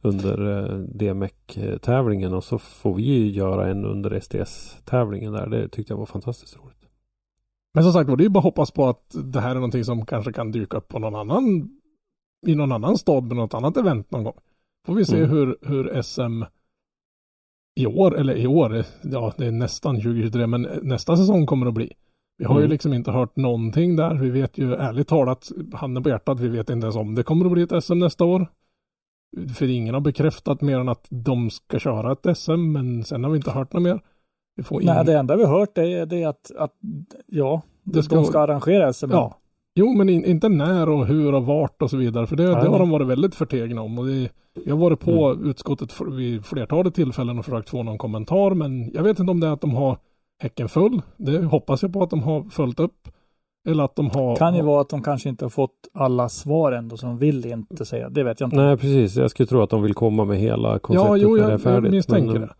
under 0.01 0.59
eh, 0.71 0.77
DMEC-tävlingen 0.79 2.33
och 2.33 2.43
så 2.43 2.57
får 2.57 2.93
vi 2.95 3.31
göra 3.31 3.67
en 3.67 3.85
under 3.85 4.19
SDS-tävlingen 4.19 5.33
där. 5.33 5.47
Det 5.47 5.67
tyckte 5.67 5.93
jag 5.93 5.97
var 5.97 6.05
fantastiskt 6.05 6.57
roligt. 6.57 6.77
Men 7.73 7.83
som 7.83 7.93
sagt 7.93 8.09
var, 8.09 8.17
det 8.17 8.21
är 8.21 8.25
ju 8.25 8.29
bara 8.29 8.39
att 8.39 8.43
hoppas 8.43 8.71
på 8.71 8.85
att 8.89 9.15
det 9.23 9.39
här 9.39 9.49
är 9.51 9.55
någonting 9.55 9.83
som 9.85 10.05
kanske 10.05 10.33
kan 10.33 10.51
dyka 10.51 10.77
upp 10.77 10.87
på 10.87 10.99
någon 10.99 11.15
annan 11.15 11.69
i 12.45 12.55
någon 12.55 12.71
annan 12.71 12.97
stad 12.97 13.23
med 13.23 13.37
något 13.37 13.53
annat 13.53 13.77
event 13.77 14.11
någon 14.11 14.23
gång. 14.23 14.37
Får 14.87 14.93
vi 14.95 15.05
se 15.05 15.17
Mm. 15.17 15.29
hur, 15.29 15.57
hur 15.61 16.01
SM 16.03 16.43
i 17.79 17.85
år, 17.85 18.17
eller 18.17 18.35
i 18.35 18.47
år, 18.47 18.83
ja 19.03 19.33
det 19.37 19.45
är 19.45 19.51
nästan 19.51 19.95
2023, 19.95 20.47
men 20.47 20.61
nästa 20.81 21.17
säsong 21.17 21.45
kommer 21.45 21.65
att 21.67 21.73
bli. 21.73 21.91
Vi 22.37 22.45
har 22.45 22.55
ju 22.55 22.61
Mm. 22.61 22.69
liksom 22.71 22.93
inte 22.93 23.11
hört 23.11 23.35
någonting 23.35 23.95
där. 23.95 24.15
Vi 24.15 24.29
vet 24.29 24.57
ju 24.57 24.73
ärligt 24.73 25.07
talat, 25.07 25.51
handen 25.73 26.03
på 26.03 26.09
hjärtat, 26.09 26.39
vi 26.39 26.47
vet 26.47 26.69
inte 26.69 26.85
ens 26.85 26.95
om 26.95 27.15
det 27.15 27.23
kommer 27.23 27.45
att 27.45 27.51
bli 27.51 27.61
ett 27.63 27.83
SM 27.83 27.99
nästa 27.99 28.25
år. 28.25 28.47
För 29.55 29.69
ingen 29.69 29.93
har 29.93 30.01
bekräftat 30.01 30.61
mer 30.61 30.79
än 30.79 30.89
att 30.89 31.07
de 31.09 31.49
ska 31.49 31.79
köra 31.79 32.11
ett 32.11 32.37
SM, 32.37 32.71
men 32.71 33.03
sen 33.03 33.23
har 33.23 33.31
vi 33.31 33.37
inte 33.37 33.51
hört 33.51 33.73
något 33.73 33.83
mer. 33.83 34.01
Nej, 34.85 35.05
det 35.05 35.19
enda 35.19 35.35
vi 35.35 35.43
har 35.43 35.59
hört 35.59 35.77
är, 35.77 36.05
det 36.05 36.23
är 36.23 36.27
att, 36.27 36.51
att 36.57 36.73
ja, 37.27 37.61
Det 37.83 38.03
ska- 38.03 38.15
de 38.15 38.25
ska 38.25 38.39
arrangera 38.39 38.93
SM. 38.93 39.11
Ja. 39.11 39.37
Jo, 39.75 39.93
men 39.93 40.09
in, 40.09 40.25
inte 40.25 40.49
när 40.49 40.89
och 40.89 41.05
hur 41.05 41.33
och 41.33 41.45
vart 41.45 41.81
och 41.81 41.89
så 41.89 41.97
vidare. 41.97 42.27
För 42.27 42.35
det, 42.35 42.43
det 42.43 42.67
har 42.67 42.79
de 42.79 42.89
varit 42.89 43.07
väldigt 43.07 43.35
förtegna 43.35 43.81
om. 43.81 43.99
Och 43.99 44.05
det, 44.05 44.29
jag 44.65 44.75
har 44.75 44.81
varit 44.81 44.99
på 44.99 45.37
utskottet 45.43 45.91
för, 45.91 46.05
vid 46.05 46.45
flertalet 46.45 46.95
tillfällen 46.95 47.39
och 47.39 47.45
försökt 47.45 47.69
få 47.69 47.83
någon 47.83 47.97
kommentar. 47.97 48.51
Men 48.51 48.91
jag 48.93 49.03
vet 49.03 49.19
inte 49.19 49.31
om 49.31 49.39
det 49.39 49.47
är 49.47 49.51
att 49.51 49.61
de 49.61 49.75
har 49.75 49.97
häcken 50.39 50.69
full. 50.69 51.01
Det 51.17 51.43
hoppas 51.43 51.81
jag 51.81 51.93
på 51.93 52.03
att 52.03 52.09
de 52.09 52.23
har 52.23 52.43
följt 52.43 52.79
upp. 52.79 53.07
Eller 53.67 53.83
att 53.83 53.95
de 53.95 54.09
har... 54.09 54.35
Kan 54.35 54.55
ju 54.55 54.61
vara 54.61 54.81
att 54.81 54.89
de 54.89 55.03
kanske 55.03 55.29
inte 55.29 55.45
har 55.45 55.49
fått 55.49 55.89
alla 55.93 56.29
svar 56.29 56.71
ändå 56.71 56.97
som 56.97 57.09
de 57.09 57.17
vill 57.17 57.45
inte 57.45 57.85
säga. 57.85 58.09
Det 58.09 58.23
vet 58.23 58.39
jag 58.39 58.47
inte. 58.47 58.57
Nej 58.57 58.77
precis, 58.77 59.15
jag 59.15 59.31
skulle 59.31 59.47
tro 59.47 59.61
att 59.61 59.69
de 59.69 59.81
vill 59.81 59.93
komma 59.93 60.25
med 60.25 60.37
hela 60.37 60.79
konceptet 60.79 61.09
Ja, 61.09 61.17
jo, 61.17 61.35
när 61.35 61.37
det 61.37 61.47
är 61.47 61.51
jag, 61.51 61.61
färdigt. 61.61 61.83
jag 61.83 61.91
misstänker 61.91 62.39
Men, 62.39 62.41
det. 62.41 62.53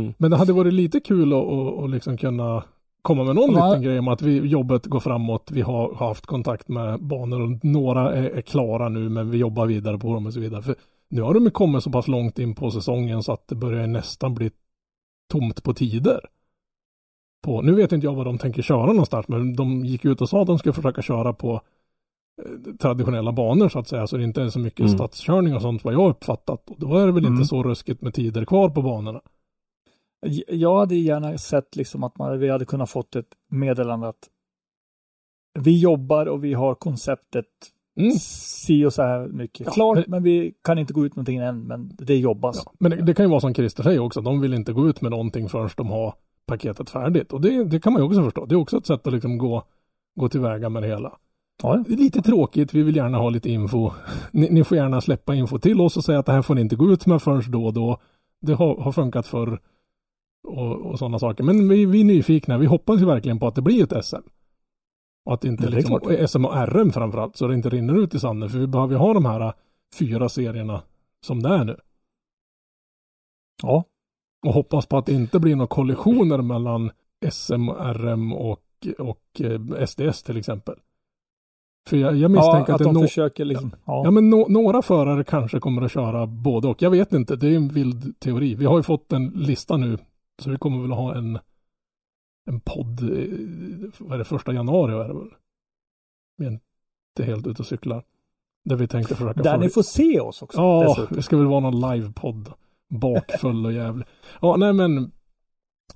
Mm. 0.00 0.14
Men 0.18 0.30
det 0.30 0.36
hade 0.36 0.52
varit 0.52 0.72
lite 0.72 1.00
kul 1.00 1.32
att, 1.32 1.44
att, 1.44 1.84
att 1.84 1.90
liksom 1.90 2.16
kunna 2.16 2.62
komma 3.02 3.24
med 3.24 3.34
någon 3.34 3.54
Ja. 3.54 3.66
liten 3.68 3.82
grej 3.82 3.98
om 3.98 4.08
att 4.08 4.22
vi, 4.22 4.38
jobbet 4.46 4.86
går 4.86 5.00
framåt. 5.00 5.50
Vi 5.52 5.60
har, 5.60 5.94
haft 5.94 6.26
kontakt 6.26 6.68
med 6.68 7.02
banor 7.02 7.40
och 7.40 7.64
några 7.64 8.12
är, 8.14 8.30
är 8.30 8.42
klara 8.42 8.88
nu 8.88 9.08
men 9.08 9.30
vi 9.30 9.38
jobbar 9.38 9.66
vidare 9.66 9.98
på 9.98 10.14
dem 10.14 10.26
och 10.26 10.32
så 10.32 10.40
vidare. 10.40 10.62
För 10.62 10.74
nu 11.08 11.22
har 11.22 11.34
de 11.34 11.50
kommit 11.50 11.82
så 11.82 11.90
pass 11.90 12.08
långt 12.08 12.38
in 12.38 12.54
på 12.54 12.70
säsongen 12.70 13.22
så 13.22 13.32
att 13.32 13.48
det 13.48 13.54
börjar 13.54 13.86
nästan 13.86 14.34
bli 14.34 14.50
tomt 15.32 15.62
på 15.62 15.74
tider. 15.74 16.20
På, 17.44 17.62
nu 17.62 17.72
vet 17.74 17.92
inte 17.92 18.06
jag 18.06 18.14
vad 18.14 18.26
de 18.26 18.38
tänker 18.38 18.62
köra 18.62 18.86
någonstans 18.86 19.28
men 19.28 19.56
de 19.56 19.84
gick 19.84 20.04
ut 20.04 20.20
och 20.20 20.28
sa 20.28 20.40
att 20.40 20.46
de 20.46 20.58
skulle 20.58 20.72
försöka 20.72 21.02
köra 21.02 21.32
på 21.32 21.52
eh, 22.42 22.74
traditionella 22.80 23.32
banor 23.32 23.68
så 23.68 23.78
att 23.78 23.88
säga. 23.88 24.06
Så 24.06 24.16
det 24.16 24.24
inte 24.24 24.42
är 24.42 24.48
så 24.48 24.58
mycket 24.58 24.80
Mm. 24.80 24.92
stadskörning 24.92 25.54
och 25.54 25.62
sånt 25.62 25.84
vad 25.84 25.94
jag 25.94 26.10
uppfattat. 26.10 26.70
Och 26.70 26.76
då 26.78 26.96
är 26.98 27.06
det 27.06 27.12
väl 27.12 27.24
Mm. 27.24 27.34
inte 27.36 27.48
så 27.48 27.62
ruskigt 27.62 28.02
med 28.02 28.14
tider 28.14 28.44
kvar 28.44 28.68
på 28.68 28.82
banorna. 28.82 29.20
Jag 30.48 30.78
hade 30.78 30.94
gärna 30.94 31.38
sett 31.38 31.76
liksom 31.76 32.04
att 32.04 32.18
man, 32.18 32.38
vi 32.38 32.48
hade 32.50 32.64
kunnat 32.64 32.90
fått 32.90 33.16
ett 33.16 33.26
meddelande 33.50 34.08
att 34.08 34.28
vi 35.58 35.78
jobbar 35.80 36.26
och 36.26 36.44
vi 36.44 36.54
har 36.54 36.74
konceptet 36.74 37.46
Mm. 37.96 38.12
si 38.18 38.84
och 38.84 38.92
så 38.92 39.02
här 39.02 39.26
mycket 39.28 39.66
Ja, 39.66 39.72
klart, 39.72 39.96
men- 39.96 40.04
men 40.08 40.22
vi 40.22 40.54
kan 40.64 40.78
inte 40.78 40.92
gå 40.92 41.06
ut 41.06 41.16
någonting 41.16 41.36
än, 41.36 41.60
men 41.60 41.90
det 41.98 42.16
jobbas. 42.16 42.62
Ja, 42.66 42.72
men 42.78 42.90
det, 42.90 42.96
det 43.02 43.14
kan 43.14 43.24
ju 43.24 43.30
vara 43.30 43.40
som 43.40 43.54
Christer 43.54 43.82
säger 43.82 43.98
också, 43.98 44.20
de 44.20 44.40
vill 44.40 44.54
inte 44.54 44.72
gå 44.72 44.88
ut 44.88 45.00
med 45.00 45.10
någonting 45.10 45.48
förrän 45.48 45.70
de 45.76 45.86
har 45.88 46.14
paketet 46.46 46.90
färdigt. 46.90 47.32
Och 47.32 47.40
det, 47.40 47.64
det 47.64 47.80
kan 47.80 47.92
man 47.92 48.02
ju 48.02 48.06
också 48.06 48.22
förstå. 48.24 48.44
Det 48.46 48.54
är 48.54 48.56
också 48.56 48.76
ett 48.78 48.86
sätt 48.86 49.06
att 49.06 49.12
liksom 49.12 49.38
gå, 49.38 49.62
gå 50.14 50.28
tillväga 50.28 50.68
med 50.68 50.82
det 50.82 50.88
hela. 50.88 51.12
Ja, 51.62 51.84
Det 51.88 51.92
är 51.94 51.96
lite 51.96 52.22
tråkigt, 52.22 52.74
vi 52.74 52.82
vill 52.82 52.96
gärna 52.96 53.18
ha 53.18 53.30
lite 53.30 53.50
info. 53.50 53.90
Ni, 54.32 54.50
ni 54.50 54.64
får 54.64 54.76
gärna 54.76 55.00
släppa 55.00 55.34
info 55.34 55.58
till 55.58 55.80
oss 55.80 55.96
och 55.96 56.04
säga 56.04 56.18
att 56.18 56.26
det 56.26 56.32
här 56.32 56.42
får 56.42 56.54
ni 56.54 56.60
inte 56.60 56.76
gå 56.76 56.90
ut 56.92 57.06
med 57.06 57.22
förrän 57.22 57.50
då 57.50 57.66
och 57.66 57.72
då. 57.72 57.98
Det 58.40 58.52
har, 58.54 58.76
har 58.76 58.92
funkat 58.92 59.26
förr 59.26 59.60
och, 60.48 60.86
och 60.86 60.98
sådana 60.98 61.18
saker. 61.18 61.44
Men 61.44 61.68
vi, 61.68 61.86
vi 61.86 62.00
är 62.00 62.04
nyfikna, 62.04 62.58
vi 62.58 62.66
hoppas 62.66 63.00
ju 63.00 63.04
verkligen 63.04 63.38
på 63.38 63.46
att 63.46 63.54
det 63.54 63.62
blir 63.62 63.82
ett 63.96 64.04
SM. 64.04 64.16
Och 65.24 65.34
att 65.34 65.40
det 65.40 65.48
inte 65.48 65.64
Ja, 65.64 65.70
det 65.70 65.74
är 65.74 65.76
liksom, 65.76 66.00
klart. 66.00 66.20
och 66.20 66.30
SM 66.30 66.44
och 66.44 66.54
RM 66.68 66.92
framförallt, 66.92 67.36
så 67.36 67.46
det 67.48 67.54
inte 67.54 67.68
rinner 67.70 67.94
ut 68.02 68.14
i 68.14 68.20
sanden. 68.20 68.50
För 68.50 68.58
vi 68.58 68.66
behöver 68.66 68.92
ju 68.94 68.98
ha 68.98 69.14
de 69.14 69.24
här 69.24 69.40
äh, 69.40 69.52
fyra 69.98 70.28
serierna 70.28 70.82
som 71.26 71.42
det 71.42 71.48
är 71.48 71.64
nu. 71.64 71.76
ja. 73.62 73.84
Och 74.46 74.52
hoppas 74.54 74.86
på 74.86 74.96
att 74.98 75.06
det 75.06 75.12
inte 75.12 75.40
blir 75.40 75.56
några 75.56 75.66
kollisioner 75.66 76.38
mellan 76.42 76.90
SM, 77.30 77.68
RM 77.70 78.32
och, 78.32 78.62
och 78.98 79.40
SDS 79.88 80.22
till 80.22 80.36
exempel. 80.36 80.74
För 81.88 81.96
jag, 81.96 82.12
jag 82.12 82.18
ja 82.20 82.28
misstänker 82.28 82.60
att, 82.62 82.70
att, 82.70 82.78
det 82.78 82.84
de 82.84 82.96
no- 82.96 83.02
försöker 83.02 83.44
liksom. 83.44 83.70
Ja. 83.84 84.02
Ja 84.04 84.10
men 84.10 84.34
no- 84.34 84.48
några 84.48 84.82
förare 84.82 85.24
kanske 85.24 85.60
kommer 85.60 85.82
att 85.82 85.92
köra 85.92 86.26
både 86.26 86.68
och. 86.68 86.82
Jag 86.82 86.90
vet 86.90 87.12
inte, 87.12 87.36
det 87.36 87.46
är 87.48 87.56
en 87.56 87.68
vild 87.68 88.20
teori. 88.20 88.54
Vi 88.54 88.64
har 88.64 88.76
ju 88.76 88.82
fått 88.82 89.12
en 89.12 89.28
lista 89.28 89.76
nu. 89.76 89.98
Så 90.42 90.50
vi 90.50 90.56
kommer 90.56 90.82
väl 90.82 90.90
ha 90.90 91.14
en, 91.14 91.38
en 92.50 92.60
podd, 92.60 93.00
vad 93.98 94.12
är 94.14 94.18
det, 94.18 94.24
första 94.24 94.52
januari 94.52 94.92
är 94.92 95.08
det 95.08 95.14
väl? 95.14 95.30
Vi 96.36 96.46
är 96.46 96.50
inte 96.50 97.24
helt 97.24 97.46
ute 97.46 97.62
och 97.62 97.66
cyklar. 97.66 98.04
Där 98.64 98.76
vi 98.76 98.88
tänkte 98.88 99.14
försöka 99.14 99.42
Där 99.42 99.50
följa- 99.50 99.56
ni 99.66 99.68
får 99.68 99.82
se 99.82 100.20
oss 100.20 100.42
också. 100.42 100.58
Ja, 100.60 100.84
dessutom. 100.88 101.16
det 101.16 101.22
ska 101.22 101.36
väl 101.36 101.46
vara 101.46 101.60
någon 101.70 101.80
livepodd. 101.92 102.52
Bakfull 102.88 103.66
och 103.66 103.72
jävlig. 103.72 104.06
Ja, 104.40 104.56
nej 104.56 104.72
men. 104.72 104.94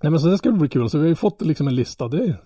Nej 0.02 0.10
men 0.10 0.20
så 0.20 0.28
det 0.28 0.38
ska 0.38 0.52
bli 0.52 0.68
kul. 0.68 0.90
Så 0.90 0.98
vi 0.98 1.02
har 1.04 1.08
ju 1.08 1.14
fått 1.14 1.42
liksom 1.42 1.68
en 1.68 1.74
lista. 1.74 2.08
Det, 2.08 2.36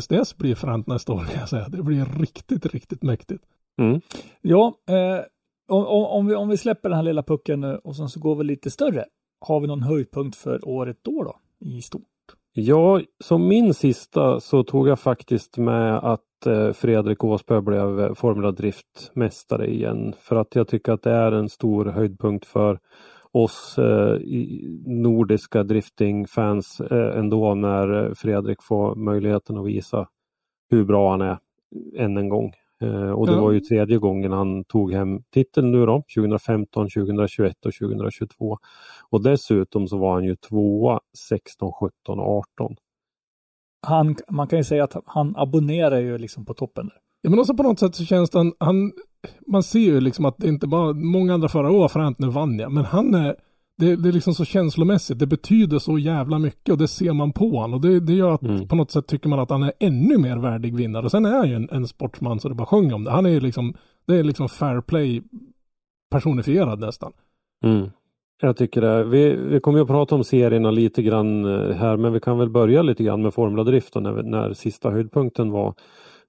SDS 0.00 0.36
blir 0.36 0.54
fränt 0.54 0.86
nästa 0.86 1.12
år 1.12 1.24
kan 1.24 1.40
jag 1.40 1.48
säga. 1.48 1.68
Det 1.68 1.82
blir 1.82 2.04
riktigt, 2.04 2.66
riktigt 2.66 3.02
mäktigt. 3.02 3.44
Mm. 3.80 4.00
Ja, 4.40 4.74
eh, 4.88 5.20
om, 5.68 5.86
om, 5.86 6.04
om, 6.04 6.26
vi, 6.26 6.34
om 6.34 6.48
vi 6.48 6.56
släpper 6.56 6.88
den 6.88 6.96
här 6.96 7.02
lilla 7.02 7.22
pucken 7.22 7.60
nu 7.60 7.76
och 7.84 7.96
sen 7.96 8.08
så 8.08 8.20
går 8.20 8.36
vi 8.36 8.44
lite 8.44 8.70
större. 8.70 9.04
Har 9.40 9.60
vi 9.60 9.66
någon 9.66 9.82
höjdpunkt 9.82 10.36
för 10.36 10.68
året 10.68 10.98
då 11.02 11.22
då? 11.22 11.36
I 11.60 11.82
stort? 11.82 12.02
Ja, 12.52 13.00
som 13.24 13.48
min 13.48 13.74
sista 13.74 14.40
så 14.40 14.62
tog 14.62 14.88
jag 14.88 15.00
faktiskt 15.00 15.56
med 15.56 15.94
att 15.98 16.46
eh, 16.46 16.72
Fredrik 16.72 17.24
Åsberg 17.24 17.62
blev 17.62 18.00
eh, 18.00 18.14
Formula 18.14 18.50
Drift-mästare 18.50 19.66
igen. 19.66 20.14
För 20.18 20.36
att 20.36 20.54
jag 20.54 20.68
tycker 20.68 20.92
att 20.92 21.02
det 21.02 21.10
är 21.10 21.32
en 21.32 21.48
stor 21.48 21.84
höjdpunkt 21.84 22.46
för 22.46 22.78
oss 23.32 23.78
eh, 23.78 24.18
nordiska 24.86 25.62
driftingfans 25.62 26.80
eh, 26.80 27.18
ändå 27.18 27.54
när 27.54 28.04
eh, 28.04 28.14
Fredrik 28.14 28.62
får 28.62 28.94
möjligheten 28.94 29.58
att 29.58 29.66
visa 29.66 30.08
hur 30.70 30.84
bra 30.84 31.10
han 31.10 31.20
är 31.20 31.38
än 31.96 32.16
en 32.16 32.28
gång. 32.28 32.52
Eh, 32.82 33.10
och 33.10 33.26
det 33.26 33.32
Ja. 33.32 33.40
var 33.40 33.52
ju 33.52 33.60
tredje 33.60 33.98
gången 33.98 34.32
han 34.32 34.64
tog 34.64 34.92
hem 34.92 35.22
titeln 35.34 35.72
nu 35.72 35.86
då, 35.86 36.02
2015, 36.14 36.88
2021 36.90 37.66
och 37.66 37.72
2022. 37.74 38.58
Och 39.10 39.22
dessutom 39.22 39.88
så 39.88 39.98
var 39.98 40.12
han 40.14 40.24
ju 40.24 40.36
tvåa 40.36 41.00
16, 41.28 41.72
17 41.72 42.18
och 42.20 42.44
18. 42.58 42.76
Han, 43.86 44.16
man 44.30 44.46
kan 44.48 44.58
ju 44.58 44.64
säga 44.64 44.84
att 44.84 44.96
han 45.06 45.34
abonnerar 45.36 45.98
ju 45.98 46.18
liksom 46.18 46.44
på 46.44 46.54
toppen. 46.54 46.86
Där. 46.86 46.96
Ja, 47.22 47.30
men 47.30 47.38
också 47.38 47.54
på 47.56 47.62
något 47.62 47.78
sätt 47.78 47.94
så 47.94 48.04
känns 48.04 48.30
det 48.30 48.38
han, 48.38 48.52
han 48.60 48.92
man 49.46 49.62
ser 49.62 49.78
ju 49.80 50.00
liksom 50.00 50.24
att 50.24 50.38
det 50.38 50.48
inte 50.48 50.66
bara, 50.66 50.92
många 50.92 51.34
andra 51.34 51.48
förare, 51.48 51.72
åh 51.72 51.88
fränt 51.88 52.18
nu 52.18 52.28
vann 52.28 52.58
jag, 52.58 52.72
men 52.72 52.84
han 52.84 53.14
är, 53.14 53.36
det, 53.78 53.96
det 53.96 54.08
är 54.08 54.12
liksom 54.12 54.34
så 54.34 54.44
känslomässigt, 54.44 55.18
det 55.18 55.26
betyder 55.26 55.78
så 55.78 55.98
jävla 55.98 56.38
mycket 56.38 56.72
och 56.72 56.78
det 56.78 56.88
ser 56.88 57.12
man 57.12 57.32
på 57.32 57.50
honom 57.50 57.74
och 57.74 57.80
det, 57.80 58.00
det 58.00 58.12
gör 58.12 58.30
att 58.34 58.42
Mm. 58.42 58.68
på 58.68 58.76
något 58.76 58.90
sätt 58.90 59.06
tycker 59.06 59.28
man 59.28 59.38
att 59.38 59.50
han 59.50 59.62
är 59.62 59.72
ännu 59.80 60.18
mer 60.18 60.36
värdig 60.36 60.76
vinnare. 60.76 61.04
Och 61.04 61.10
sen 61.10 61.26
är 61.26 61.36
han 61.36 61.48
ju 61.48 61.54
en, 61.54 61.68
en 61.72 61.86
sportsman 61.86 62.40
så 62.40 62.48
det 62.48 62.54
bara 62.54 62.66
sjunger 62.66 62.94
om 62.94 63.04
det. 63.04 63.10
Han 63.10 63.26
är 63.26 63.30
ju 63.30 63.40
liksom, 63.40 63.74
det 64.06 64.16
är 64.16 64.24
liksom 64.24 64.48
fair 64.48 64.80
play 64.80 65.22
personifierad 66.10 66.80
nästan. 66.80 67.12
Mm. 67.64 67.90
Jag 68.40 68.56
tycker 68.56 68.80
det. 68.80 69.04
Vi, 69.04 69.36
vi 69.36 69.60
kommer 69.60 69.78
ju 69.78 69.82
att 69.82 69.88
prata 69.88 70.14
om 70.14 70.24
serierna 70.24 70.70
lite 70.70 71.02
grann 71.02 71.44
eh, 71.44 71.76
här 71.76 71.96
men 71.96 72.12
vi 72.12 72.20
kan 72.20 72.38
väl 72.38 72.50
börja 72.50 72.82
lite 72.82 73.04
grann 73.04 73.22
med 73.22 73.34
Formula 73.34 73.64
Drift 73.64 73.96
och 73.96 74.02
när, 74.02 74.22
när 74.22 74.52
sista 74.52 74.90
höjdpunkten 74.90 75.50
var, 75.50 75.74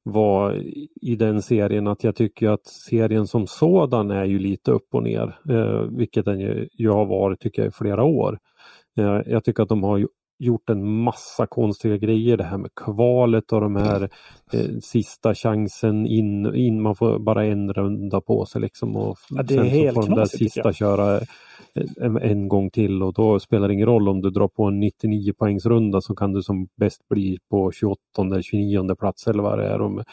var 0.04 0.64
i 1.02 1.16
den 1.16 1.41
serien 1.41 1.88
att 1.88 2.04
jag 2.04 2.16
tycker 2.16 2.50
att 2.50 2.68
serien 2.68 3.28
som 3.28 3.47
sådan 3.47 4.12
är 4.12 4.26
ju 4.26 4.39
lite 4.39 4.72
upp 4.72 4.88
och 4.93 5.04
ner. 5.04 5.39
Eh, 5.50 5.82
vilket 5.97 6.26
den 6.26 6.39
ju, 6.39 6.68
ju 6.74 6.89
har 6.89 7.06
varit 7.06 7.39
tycker 7.39 7.62
jag 7.62 7.70
i 7.70 7.72
flera 7.72 8.04
år. 8.04 8.39
Eh, 8.97 9.22
jag 9.26 9.43
tycker 9.43 9.64
att 9.64 9.70
de 9.70 9.84
har 9.84 9.97
ju 9.97 10.08
gjort 10.40 10.70
en 10.70 11.02
massa 11.04 11.48
konstiga 11.48 11.98
grejer. 11.98 12.38
Det 12.38 12.44
här 12.44 12.58
med 12.58 12.72
kvalet 12.76 13.52
och 13.52 13.62
de 13.62 13.76
här 13.76 14.10
eh, 14.54 14.80
sista 14.82 15.36
chansen 15.36 16.08
in, 16.08 16.56
in. 16.56 16.82
Man 16.82 16.96
får 16.96 17.20
bara 17.20 17.46
en 17.46 17.74
runda 17.74 18.22
på 18.22 18.46
sig 18.46 18.62
liksom. 18.62 18.96
Och 18.96 19.18
Ja, 19.30 19.44
det 19.44 19.54
är 19.54 19.58
sen 19.58 19.70
så 19.70 19.76
helt 19.76 19.96
får 19.96 20.04
de 20.04 20.16
där 20.16 20.26
sista 20.26 20.74
köra 20.74 21.22
en, 22.02 22.18
en 22.18 22.48
gång 22.48 22.70
till 22.70 23.04
och 23.04 23.14
då 23.14 23.40
spelar 23.40 23.68
det 23.68 23.74
ingen 23.74 23.88
roll 23.88 24.10
om 24.10 24.22
du 24.22 24.30
drar 24.30 24.48
på 24.48 24.64
en 24.64 24.80
99 24.80 25.34
poängsrunda 25.34 26.02
så 26.02 26.16
kan 26.16 26.34
du 26.34 26.42
som 26.42 26.68
bäst 26.76 27.08
bli 27.10 27.38
på 27.50 27.72
28 27.72 28.02
29 28.42 28.96
plats 28.96 29.28
eller 29.28 29.44
vad 29.44 29.60
det 29.60 29.68
är. 29.68 29.80
De, 29.80 30.04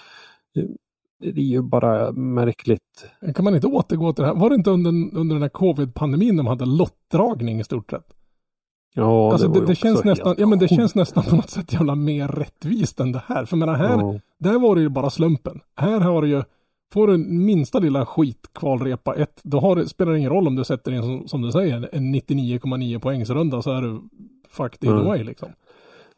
det 1.18 1.40
är 1.40 1.44
ju 1.44 1.62
bara 1.62 2.12
märkligt. 2.12 3.10
Kan 3.34 3.44
man 3.44 3.54
inte 3.54 3.66
återgå 3.66 4.12
till 4.12 4.22
det 4.22 4.28
här? 4.28 4.34
Var 4.34 4.50
det 4.50 4.56
inte 4.56 4.70
under, 4.70 4.90
under 4.90 5.34
den 5.34 5.42
här 5.42 5.48
covid-pandemin 5.48 6.36
de 6.36 6.46
hade 6.46 6.64
lottdragning 6.64 7.60
i 7.60 7.64
stort 7.64 7.90
sett? 7.90 8.15
Ja, 8.98 9.32
alltså 9.32 9.48
det, 9.48 9.54
det, 9.54 9.62
också 9.62 9.74
känns 9.74 10.04
nästan, 10.04 10.34
ja 10.38 10.46
men 10.46 10.58
det 10.58 10.68
känns 10.68 10.94
nästan 10.94 11.24
på 11.24 11.36
något 11.36 11.50
sätt 11.50 11.72
jävla 11.72 11.94
mer 11.94 12.28
rättvist 12.28 13.00
än 13.00 13.12
det 13.12 13.22
här. 13.26 13.44
För 13.44 13.56
menar 13.56 13.74
här, 13.74 13.98
Ja. 13.98 14.20
där 14.38 14.58
var 14.58 14.74
det 14.74 14.80
ju 14.80 14.88
bara 14.88 15.10
slumpen. 15.10 15.60
Här 15.76 16.00
har 16.00 16.22
du 16.22 16.28
ju, 16.28 16.42
får 16.92 17.06
du 17.06 17.18
minsta 17.18 17.78
lilla 17.78 18.06
skitkvalrepa 18.06 19.14
ett, 19.14 19.40
då 19.42 19.60
har 19.60 19.76
det, 19.76 19.88
spelar 19.88 20.12
det 20.12 20.18
ingen 20.18 20.30
roll 20.30 20.46
om 20.46 20.56
du 20.56 20.64
sätter 20.64 20.92
in 20.92 21.02
som, 21.02 21.28
som 21.28 21.42
du 21.42 21.52
säger 21.52 21.88
en 21.92 22.14
99,9 22.14 22.98
poängsrunda 22.98 23.62
så 23.62 23.70
är 23.70 23.82
du 23.82 24.00
fucked 24.50 24.84
either 24.84 24.96
Mm. 25.00 25.06
way 25.08 25.24
liksom. 25.24 25.48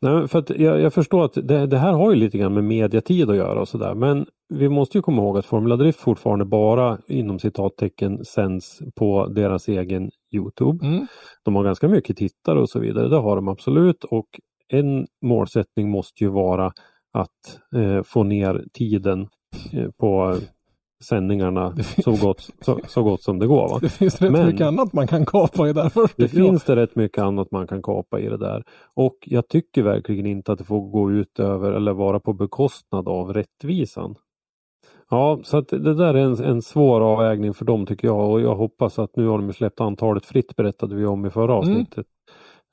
Nej, 0.00 0.28
för 0.28 0.38
att 0.38 0.50
jag, 0.50 0.80
jag 0.80 0.94
förstår 0.94 1.24
att 1.24 1.34
det, 1.34 1.66
det 1.66 1.78
här 1.78 1.92
har 1.92 2.10
ju 2.10 2.16
lite 2.16 2.38
grann 2.38 2.54
med 2.54 2.64
mediatid 2.64 3.30
att 3.30 3.36
göra 3.36 3.60
och 3.60 3.68
sådär. 3.68 3.94
Men 3.94 4.26
vi 4.54 4.68
måste 4.68 4.98
ju 4.98 5.02
komma 5.02 5.22
ihåg 5.22 5.38
att 5.38 5.46
Formula 5.46 5.76
Drift 5.76 5.98
fortfarande 6.00 6.44
bara 6.44 6.98
inom 7.08 7.38
citattecken 7.38 8.24
sänds 8.24 8.78
på 8.96 9.26
deras 9.26 9.68
egen 9.68 10.10
Youtube. 10.32 10.86
Mm. 10.86 11.06
De 11.44 11.56
har 11.56 11.64
ganska 11.64 11.88
mycket 11.88 12.16
tittare 12.16 12.60
och 12.60 12.68
så 12.70 12.78
vidare. 12.78 13.08
Det 13.08 13.16
har 13.16 13.36
de 13.36 13.48
absolut. 13.48 14.04
Och 14.04 14.26
en 14.68 15.06
målsättning 15.22 15.90
måste 15.90 16.24
ju 16.24 16.30
vara 16.30 16.72
att 17.12 17.58
eh, 17.76 18.02
få 18.02 18.22
ner 18.22 18.64
tiden 18.72 19.28
eh, 19.72 19.90
på 20.00 20.36
sändningarna 21.04 21.76
så 22.04 22.10
gott, 22.26 22.48
så, 22.60 22.80
så 22.88 23.02
gott 23.02 23.22
som 23.22 23.38
det 23.38 23.46
går. 23.46 23.68
Va? 23.68 23.78
Det 23.82 23.88
finns 23.88 24.20
rätt 24.22 24.32
Men- 24.32 24.46
mycket 24.46 24.66
annat 24.66 24.92
man 24.92 25.06
kan 25.06 25.26
kapa 25.26 25.68
i 25.68 25.72
där 25.72 25.88
först. 25.88 26.14
Det 26.16 26.28
finns 26.28 26.64
det 26.64 26.76
rätt 26.76 26.96
mycket 26.96 27.22
annat 27.22 27.50
man 27.50 27.66
kan 27.66 27.82
kapa 27.82 28.20
i 28.20 28.28
det 28.28 28.36
där. 28.36 28.64
Och 28.94 29.16
jag 29.26 29.48
tycker 29.48 29.82
verkligen 29.82 30.26
inte 30.26 30.52
att 30.52 30.58
det 30.58 30.64
får 30.64 30.90
gå 30.90 31.12
ut 31.12 31.38
över 31.40 31.72
eller 31.72 31.92
vara 31.92 32.20
på 32.20 32.32
bekostnad 32.32 33.08
av 33.08 33.32
rättvisan. 33.32 34.14
Ja, 35.10 35.40
så 35.42 35.56
att 35.56 35.68
det 35.68 35.94
där 35.94 36.14
är 36.14 36.18
en, 36.18 36.44
en 36.44 36.62
svår 36.62 37.00
avvägning 37.00 37.54
för 37.54 37.64
dem 37.64 37.86
tycker 37.86 38.08
jag 38.08 38.30
och 38.30 38.40
jag 38.40 38.54
hoppas 38.56 38.98
att 38.98 39.16
nu 39.16 39.26
har 39.26 39.38
de 39.38 39.52
släppt 39.52 39.80
antalet 39.80 40.26
fritt 40.26 40.56
berättade 40.56 40.94
vi 40.94 41.06
om 41.06 41.26
i 41.26 41.30
förra 41.30 41.44
Mm. 41.52 41.58
avsnittet. 41.58 42.06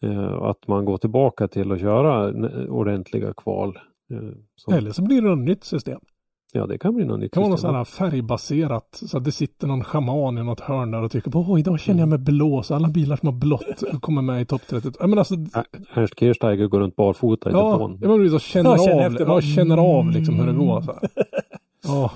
Eh, 0.06 0.34
att 0.44 0.68
man 0.68 0.86
går 0.86 0.98
tillbaka 0.98 1.48
till 1.48 1.72
att 1.72 1.80
köra 1.80 2.28
ordentliga 2.70 3.34
kval. 3.34 3.78
Eh, 4.14 4.20
som, 4.56 4.74
Eller 4.74 4.92
så 4.92 5.02
blir 5.02 5.22
det 5.22 5.30
något 5.30 5.40
nytt 5.46 5.64
system. 5.64 6.00
Ja, 6.54 6.66
det 6.68 6.78
kan 6.78 6.96
bli 6.96 7.06
något 7.06 7.20
nytt. 7.20 7.32
Det 7.34 7.42
kan 7.42 7.52
vara 7.52 7.72
något 7.80 7.88
färgbaserat. 7.88 8.88
Så 9.06 9.18
att 9.18 9.24
det 9.24 9.32
sitter 9.32 9.68
någon 9.68 9.84
schaman 9.84 10.38
i 10.38 10.44
något 10.44 10.60
hörn 10.60 10.92
där 10.92 11.04
och 11.04 11.12
tycker 11.12 11.32
på 11.32 11.40
åh 11.40 11.60
idag 11.60 11.80
känner 11.80 12.00
jag 12.00 12.10
mig 12.10 12.18
blå. 12.20 12.64
Så 12.64 12.76
alla 12.76 12.88
bilar 12.88 13.16
som 13.16 13.28
har 13.28 13.34
blått 13.34 13.84
kommer 14.02 14.22
med 14.22 14.42
i 14.42 14.46
topp 14.46 14.62
30. 14.70 14.92
Ja, 15.00 15.08
men 15.08 15.20
alltså, 15.20 15.36
Ernst 15.94 16.20
Kirchsteiger 16.20 16.68
går 16.68 16.80
runt 16.80 16.96
barfota 16.96 17.50
i 17.50 17.54
ja, 17.54 17.72
depån. 17.72 17.98
jag 18.02 18.18
menar 18.20 18.30
så 18.30 18.40
känner 18.40 18.70
Ja, 18.70 18.78
känner 18.78 19.06
av, 19.06 19.12
efter, 19.12 19.26
ja, 19.26 19.34
va? 19.34 19.42
känner 19.42 19.78
av 19.78 20.10
liksom 20.12 20.36
hur 20.40 20.48
det 20.48 20.54
går. 20.54 20.82
Så 20.82 20.92
här. 20.92 21.10
Ja. 21.86 22.12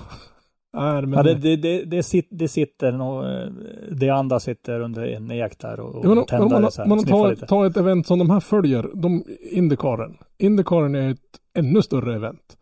Nej, 0.72 1.06
men, 1.06 1.12
Ja, 1.12 1.22
det, 1.22 1.34
det, 1.34 1.56
det, 1.56 1.84
det, 1.84 2.02
sit, 2.02 2.28
det 2.30 2.48
sitter 2.48 2.92
nog, 2.92 3.24
eh, 3.24 3.48
det 3.90 4.10
andra 4.10 4.40
sitter 4.40 4.80
under 4.80 5.06
en 5.06 5.30
ek 5.30 5.58
där 5.58 5.80
och, 5.80 5.94
och 5.94 6.04
Ja, 6.04 6.38
om 6.38 6.52
man, 6.52 6.72
så 6.72 6.82
här, 6.82 6.88
man 6.88 7.04
tar, 7.04 7.30
lite. 7.30 7.46
tar 7.46 7.66
ett 7.66 7.76
event 7.76 8.06
som 8.06 8.18
de 8.18 8.30
här 8.30 8.40
följer, 8.40 8.90
de, 8.94 9.24
Indicaren. 9.40 10.18
Indicaren 10.38 10.94
är 10.94 11.10
ett 11.10 11.18
ännu 11.58 11.82
större 11.82 12.14
event. 12.14 12.56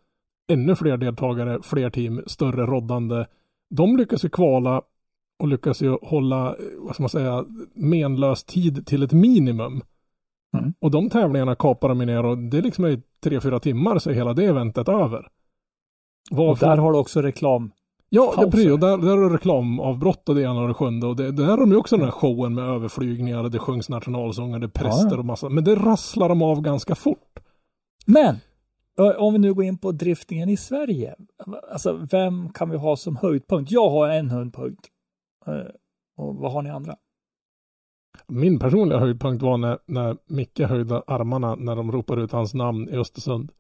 Ännu 0.53 0.77
fler 0.77 0.97
deltagare, 0.97 1.59
fler 1.63 1.91
team, 1.91 2.23
större 2.27 2.67
roddande. 2.67 3.27
De 3.71 3.97
lyckas 3.97 4.25
ju 4.25 4.29
kvala 4.29 4.83
och 5.39 5.49
lyckas 5.49 5.83
ju 5.83 5.97
hålla, 6.03 6.49
eh, 6.49 6.55
vad 6.79 6.95
ska 6.95 7.03
man 7.03 7.11
säga, 7.11 7.45
menlös 7.75 8.45
tid 8.45 8.87
till 8.87 9.03
ett 9.03 9.13
minimum. 9.13 9.83
Mm. 10.59 10.75
Och 10.81 10.91
de 10.91 11.11
tävlingarna 11.11 11.55
kapar 11.55 11.89
de 11.89 11.99
ner 11.99 12.25
och 12.25 12.39
det 12.39 12.59
är 12.59 12.63
liksom 12.63 13.03
tre, 13.23 13.41
fyra 13.41 13.61
timmar 13.61 13.99
så 13.99 14.11
är 14.11 14.15
hela 14.15 14.33
det 14.33 14.45
eventet 14.45 14.89
över. 14.89 15.29
Och 16.31 16.37
Varför? 16.37 16.67
där 16.67 16.77
har 16.77 16.93
du 16.93 16.99
också 16.99 17.23
reklam. 17.23 17.71
Ja, 18.09 18.35
ja 18.37 18.51
precis. 18.51 18.71
Och 18.71 18.79
där, 18.79 18.99
där 18.99 19.19
är 19.19 19.29
det 19.29 19.35
reklamavbrott 19.35 20.29
och 20.29 20.35
det 20.35 20.43
ena 20.43 20.61
och 20.61 20.69
det 20.69 20.75
sjunde. 20.75 21.07
Och 21.07 21.17
det, 21.17 21.33
där 21.33 21.47
har 21.47 21.57
de 21.57 21.71
ju 21.71 21.77
också 21.77 21.97
den 21.97 22.05
här 22.05 22.13
showen 22.13 22.55
med 22.55 22.65
överflygningar 22.65 23.49
det 23.49 23.59
sjungs 23.59 23.89
nationalsånger, 23.89 24.59
det 24.59 24.67
är 24.67 24.69
präster 24.69 25.11
Ja, 25.11 25.19
och 25.19 25.25
massa. 25.25 25.49
Men 25.49 25.65
det 25.65 25.75
rasslar 25.75 26.29
de 26.29 26.43
av 26.43 26.61
ganska 26.61 26.95
fort. 26.95 27.39
Men 28.07 28.37
om 29.19 29.33
vi 29.33 29.39
nu 29.39 29.55
går 29.55 29.65
in 29.65 29.79
på 29.79 29.93
driftingen 29.93 30.49
i 30.49 30.57
Sverige. 30.57 31.15
Alltså 31.73 31.93
vem 32.11 32.53
kan 32.53 32.71
vi 32.71 32.77
ha 32.77 32.97
som 32.97 33.17
höjdpunkt? 33.17 33.71
Jag 33.71 33.91
har 33.91 34.09
en 34.09 34.31
höjdpunkt. 34.31 34.87
Och 36.17 36.37
vad 36.37 36.53
har 36.53 36.63
ni 36.63 36.71
andra? 36.71 36.97
Min 38.27 38.59
personliga 38.59 38.99
höjdpunkt 38.99 39.43
var 39.43 39.57
när, 39.57 39.79
när 39.87 40.17
Micke 40.27 40.61
höjde 40.61 41.03
armarna 41.07 41.55
när 41.55 41.77
de 41.77 41.93
ropade 41.93 42.23
ut 42.23 42.33
hans 42.33 42.55
namn 42.55 42.89
i 42.89 42.97
Östersund. 42.97 43.53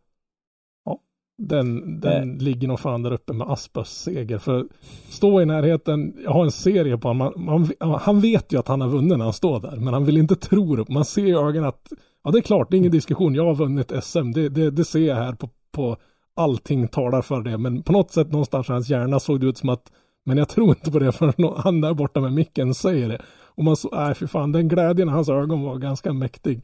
Ja. 1.38 1.44
Den, 1.46 2.00
den 2.00 2.38
ligger 2.38 2.68
nog 2.68 2.80
fan 2.80 3.02
där 3.02 3.12
uppe 3.12 3.32
med 3.32 3.50
Aspas 3.50 3.90
seger. 3.90 4.38
För 4.38 4.66
stå 5.10 5.40
i 5.40 5.46
närheten, 5.46 6.16
jag 6.24 6.30
har 6.30 6.44
en 6.44 6.50
serie 6.50 6.98
på 6.98 7.08
honom. 7.08 7.32
Man, 7.36 7.70
man, 7.80 8.00
han 8.00 8.20
vet 8.20 8.52
ju 8.52 8.58
att 8.58 8.68
han 8.68 8.80
har 8.80 8.88
vunnit 8.88 9.18
när 9.18 9.24
han 9.24 9.32
står 9.32 9.60
där. 9.60 9.76
Men 9.76 9.94
han 9.94 10.04
vill 10.04 10.18
inte 10.18 10.36
tro 10.36 10.76
det. 10.76 10.88
Man 10.88 11.04
ser 11.04 11.26
i 11.26 11.32
ögonen 11.32 11.64
att, 11.64 11.92
ja 12.24 12.30
det 12.30 12.38
är 12.38 12.42
klart, 12.42 12.70
det 12.70 12.76
är 12.76 12.78
ingen 12.78 12.92
diskussion. 12.92 13.34
Jag 13.34 13.44
har 13.44 13.54
vunnit 13.54 13.92
SM. 14.02 14.32
Det, 14.32 14.48
det, 14.48 14.70
det 14.70 14.84
ser 14.84 15.00
jag 15.00 15.16
här 15.16 15.32
på, 15.32 15.50
på 15.72 15.96
allting 16.36 16.88
talar 16.88 17.22
för 17.22 17.42
det. 17.42 17.58
Men 17.58 17.82
på 17.82 17.92
något 17.92 18.10
sätt 18.10 18.32
någonstans 18.32 18.68
i 18.68 18.72
hans 18.72 18.90
hjärna 18.90 19.20
såg 19.20 19.40
det 19.40 19.46
ut 19.46 19.58
som 19.58 19.68
att, 19.68 19.92
men 20.24 20.38
jag 20.38 20.48
tror 20.48 20.68
inte 20.68 20.90
på 20.90 20.98
det 20.98 21.12
förrän 21.12 21.54
han 21.56 21.80
där 21.80 21.94
borta 21.94 22.20
med 22.20 22.32
micken 22.32 22.74
säger 22.74 23.08
det. 23.08 23.22
Och 23.44 23.64
man 23.64 23.76
så, 23.76 23.88
nej 23.92 24.14
fy 24.14 24.26
fan, 24.26 24.52
den 24.52 24.68
glädjen 24.68 25.08
i 25.08 25.12
hans 25.12 25.28
ögon 25.28 25.62
var 25.62 25.76
ganska 25.76 26.12
mäktig. 26.12 26.62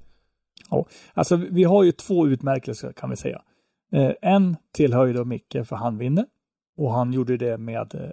Alltså 1.14 1.37
vi 1.37 1.64
har 1.64 1.83
ju 1.83 1.93
två 1.93 2.27
utmärkelser 2.27 2.93
kan 2.93 3.11
vi 3.11 3.16
säga. 3.16 3.43
Eh, 3.93 4.12
en 4.22 4.57
tillhör 4.72 5.07
ju 5.07 5.12
då 5.12 5.24
Micke 5.24 5.57
för 5.64 5.76
han 5.76 5.99
vinner. 5.99 6.26
Och 6.76 6.93
han 6.93 7.12
gjorde 7.12 7.37
det 7.37 7.59
med, 7.59 7.95
eh, 7.95 8.11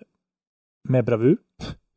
med 0.89 1.05
bravur. 1.05 1.37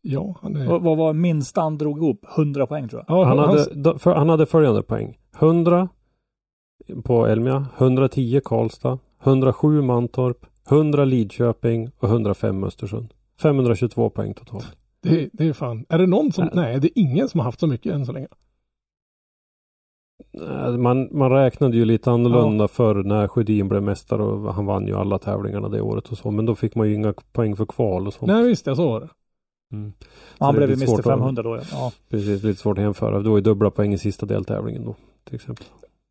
Ja, 0.03 0.37
han 0.43 0.57
är... 0.57 0.67
Vad, 0.67 0.97
var 0.97 1.13
minsta 1.13 1.61
han 1.61 1.79
drog 1.79 1.99
ihop? 1.99 2.25
100 2.37 2.67
poäng 2.67 2.89
tror 2.89 3.05
jag. 3.07 3.19
Ja, 3.19 3.25
Han 3.25 3.39
hade, 3.39 3.99
för, 3.99 4.15
han 4.15 4.29
hade 4.29 4.47
följande 4.47 4.83
poäng. 4.83 5.19
100 5.39 5.89
på 7.05 7.27
Elmia, 7.27 7.67
110 7.79 8.41
Karlstad, 8.45 8.99
107 9.23 9.83
Mantorp, 9.83 10.47
100 10.71 11.05
Lidköping 11.05 11.91
och 11.99 12.09
105 12.09 12.65
Östersund. 12.65 13.15
522 13.43 14.11
poäng 14.11 14.35
totalt. 14.35 14.77
Det, 15.03 15.31
det 15.33 15.49
är 15.49 15.53
fan, 15.53 15.87
är 15.89 15.99
det 15.99 16.07
någon 16.07 16.33
som, 16.33 16.45
Nej. 16.45 16.65
nej 16.65 16.81
det 16.81 16.87
är 16.87 17.03
ingen 17.03 17.29
som 17.29 17.41
har 17.41 17.45
haft 17.45 17.61
så 17.61 17.67
mycket 17.67 17.95
än 17.95 18.07
så 18.07 18.13
länge. 18.13 18.29
Eh, 20.43 20.71
Man, 20.77 21.09
man 21.13 21.31
räknade 21.31 21.77
ju 21.77 21.85
lite 21.85 22.11
annorlunda 22.11 22.69
förr 22.69 22.95
när 23.03 23.29
Sjödin 23.29 23.69
blev 23.69 23.83
mästare 23.83 24.23
och 24.23 24.55
han 24.55 24.67
vann 24.67 24.87
ju 24.87 24.95
alla 24.97 25.19
tävlingarna 25.19 25.69
det 25.69 25.81
året 25.81 26.09
och 26.13 26.19
så. 26.19 26.31
Men 26.31 26.47
då 26.47 26.55
fick 26.55 26.75
man 26.75 26.89
ju 26.89 26.95
inga 26.95 27.15
poäng 27.33 27.57
för 27.57 27.67
kval 27.67 28.07
och 28.07 28.15
så. 28.15 28.27
Nej 28.27 28.43
visst, 28.49 28.67
jag 28.67 28.77
så 28.77 28.99
det. 28.99 29.09
Mm. 29.73 29.93
Han 30.39 30.55
blev 30.55 30.69
ju 30.69 30.75
Mr 30.75 30.87
svårt 30.87 30.99
att- 30.99 31.05
500 31.05 31.43
då. 31.43 31.57
Ja. 31.57 31.63
Ja. 31.73 31.93
Precis, 32.09 32.43
lite 32.43 32.61
svårt 32.61 32.79
att 32.79 32.85
jämföra. 32.85 33.21
Det 33.23 33.29
var 33.29 33.37
ju 33.37 33.43
dubbla 33.43 33.71
poäng 33.71 33.93
i 33.95 33.99
sista 33.99 34.27
deltävlingen 34.27 34.85
då. 34.85 34.97
Till 35.25 35.35
exempel. 35.35 35.65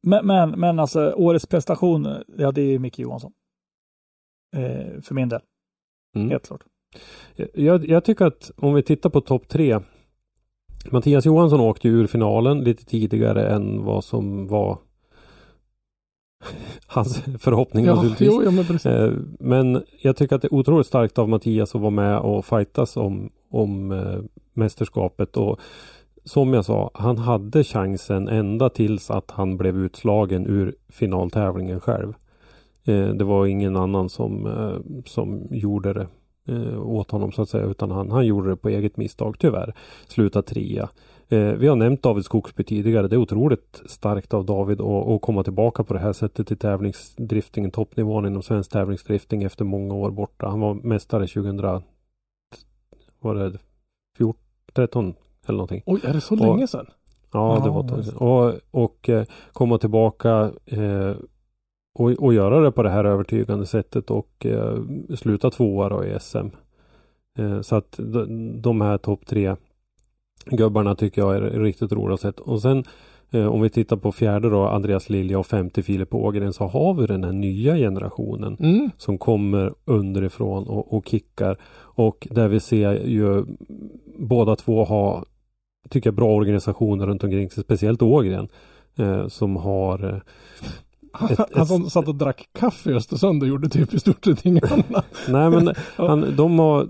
Men, 0.07 0.25
men, 0.27 0.49
men 0.49 0.79
alltså 0.79 1.13
årets 1.15 1.45
prestation, 1.45 2.07
ja 2.37 2.51
det 2.51 2.61
är 2.61 2.65
ju 2.71 2.79
Micke 2.79 2.99
Johansson. 2.99 3.31
Eh, 4.55 5.01
för 5.01 5.13
min 5.13 5.29
del, 5.29 5.41
Mm. 6.15 6.29
helt 6.29 6.47
klart. 6.47 6.61
Jag, 7.53 7.85
jag 7.89 8.05
tycker 8.05 8.25
att 8.25 8.51
om 8.57 8.73
vi 8.73 8.83
tittar 8.83 9.09
på 9.09 9.21
topp 9.21 9.47
tre. 9.47 9.79
Mattias 10.91 11.25
Johansson 11.25 11.59
åkte 11.59 11.87
ur 11.87 12.07
finalen 12.07 12.63
lite 12.63 12.85
tidigare 12.85 13.47
än 13.49 13.83
vad 13.83 14.03
som 14.03 14.47
var 14.47 14.77
hans 16.87 17.23
förhoppning 17.39 17.85
Ja, 17.85 17.95
naturligtvis. 17.95 18.29
jo, 18.31 18.43
ja, 18.43 18.51
men. 18.51 18.93
Eh, 18.93 19.11
Men 19.39 19.83
jag 20.01 20.15
tycker 20.15 20.35
att 20.35 20.41
det 20.41 20.47
är 20.47 20.53
otroligt 20.53 20.87
starkt 20.87 21.19
av 21.19 21.29
Mattias 21.29 21.75
att 21.75 21.81
vara 21.81 21.91
med 21.91 22.19
och 22.19 22.45
fightas 22.45 22.97
om, 22.97 23.29
om 23.49 23.91
eh, 23.91 24.19
mästerskapet. 24.53 25.37
Och 25.37 25.59
som 26.23 26.53
jag 26.53 26.65
sa, 26.65 26.91
han 26.93 27.17
hade 27.17 27.63
chansen 27.63 28.27
ända 28.27 28.69
tills 28.69 29.11
att 29.11 29.31
han 29.31 29.57
blev 29.57 29.77
utslagen 29.77 30.47
ur 30.47 30.75
finaltävlingen 30.89 31.79
själv. 31.79 32.13
Eh, 32.85 33.07
Det 33.07 33.23
var 33.23 33.45
ingen 33.45 33.75
annan 33.75 34.09
som, 34.09 34.47
som 35.05 35.47
gjorde 35.51 35.93
det 35.93 36.07
eh, 36.47 36.87
åt 36.87 37.11
honom 37.11 37.31
så 37.31 37.41
att 37.41 37.49
säga 37.49 37.65
utan 37.65 37.91
han, 37.91 38.11
han 38.11 38.25
gjorde 38.25 38.49
det 38.49 38.55
på 38.55 38.69
eget 38.69 38.97
misstag 38.97 39.35
tyvärr. 39.39 39.73
Sluta 40.07 40.41
trea. 40.41 40.89
Eh, 41.29 41.39
vi 41.39 41.67
har 41.67 41.75
nämnt 41.75 42.03
David 42.03 42.25
Skogsby 42.25 42.63
tidigare. 42.63 43.07
Det 43.07 43.15
är 43.15 43.17
otroligt 43.17 43.81
starkt 43.85 44.33
av 44.33 44.45
David 44.45 44.81
att, 44.81 45.21
komma 45.21 45.43
tillbaka 45.43 45.83
på 45.83 45.93
det 45.93 45.99
här 45.99 46.13
sättet 46.13 46.47
till 46.47 46.57
tävlingsdriftingen, 46.57 47.71
toppnivån 47.71 48.25
inom 48.25 48.41
svensk 48.41 48.71
tävlingsdrifting 48.71 49.43
efter 49.43 49.65
många 49.65 49.93
år 49.93 50.11
borta. 50.11 50.47
Han 50.47 50.59
var 50.59 50.73
mästare 50.73 51.27
2000, 51.27 51.81
var 53.19 53.35
det 53.35 53.57
14, 54.17 54.41
13 54.73 55.13
eller 55.45 55.57
någonting. 55.57 55.83
Oj, 55.85 55.99
är 56.03 56.13
det 56.13 56.21
så 56.21 56.33
Och- 56.35 56.41
länge 56.41 56.67
sedan? 56.67 56.85
Ja, 57.33 57.61
det 57.63 57.69
var 57.69 57.83
ett 57.83 57.89
tag 57.89 58.05
sedan. 58.05 58.17
Och, 58.17 58.53
och 58.71 59.09
eh, 59.09 59.25
komma 59.53 59.77
tillbaka 59.77 60.51
eh, 60.65 61.11
och, 61.93 62.11
och 62.11 62.33
göra 62.33 62.59
det 62.59 62.71
på 62.71 62.83
det 62.83 62.89
här 62.89 63.05
övertygande 63.05 63.65
sättet 63.65 64.11
och 64.11 64.45
eh, 64.45 64.77
sluta 65.15 65.49
tvåa 65.49 65.89
då 65.89 66.05
i 66.05 66.19
SM. 66.19 66.47
Eh, 67.37 67.61
så 67.61 67.75
att 67.75 67.95
de, 67.97 68.61
de 68.61 68.81
här 68.81 68.97
topp 68.97 69.25
tre 69.25 69.55
gubbarna 70.45 70.95
tycker 70.95 71.21
jag 71.21 71.35
är 71.35 71.41
riktigt 71.41 71.91
roliga 71.91 72.17
sätt. 72.17 72.39
Och 72.39 72.61
sen 72.61 72.83
eh, 73.31 73.45
om 73.47 73.61
vi 73.61 73.69
tittar 73.69 73.97
på 73.97 74.11
fjärde 74.11 74.49
då, 74.49 74.63
Andreas 74.67 75.09
Lilja 75.09 75.39
och 75.39 75.45
femte 75.45 75.83
Filip 75.83 76.13
Ågren 76.13 76.53
så 76.53 76.67
har 76.67 76.93
vi 76.93 77.05
den 77.05 77.23
här 77.23 77.31
nya 77.31 77.75
generationen 77.75 78.57
Mm. 78.59 78.89
som 78.97 79.17
kommer 79.17 79.73
underifrån 79.85 80.67
och, 80.67 80.93
och 80.93 81.07
kickar. 81.07 81.57
Och 81.75 82.27
där 82.31 82.47
vi 82.47 82.59
ser 82.59 83.05
ju 83.05 83.45
båda 84.19 84.55
två 84.55 84.83
ha, 84.83 85.25
tycker 85.89 86.07
jag, 86.07 86.15
bra 86.15 86.35
organisationer 86.35 87.07
runt 87.07 87.23
omkring 87.23 87.49
sig. 87.49 87.63
Speciellt 87.63 88.01
Ågren. 88.01 88.47
Eh, 88.97 89.27
som 89.27 89.55
har 89.55 90.13
eh, 90.13 90.19
Ett- 91.31 91.55
han 91.55 91.65
som 91.65 91.89
satt 91.89 92.07
och 92.07 92.15
drack 92.15 92.49
kaffe 92.59 92.91
i 92.91 92.93
Östersund 92.93 93.43
och 93.43 93.49
gjorde 93.49 93.69
typ 93.69 93.93
i 93.93 93.99
stort 93.99 94.25
sett 94.25 94.45
inget 94.45 94.71
annat. 94.71 95.05
Nej 95.29 95.49
men 95.49 95.73
han, 95.95 96.35
de 96.35 96.59
har 96.59 96.87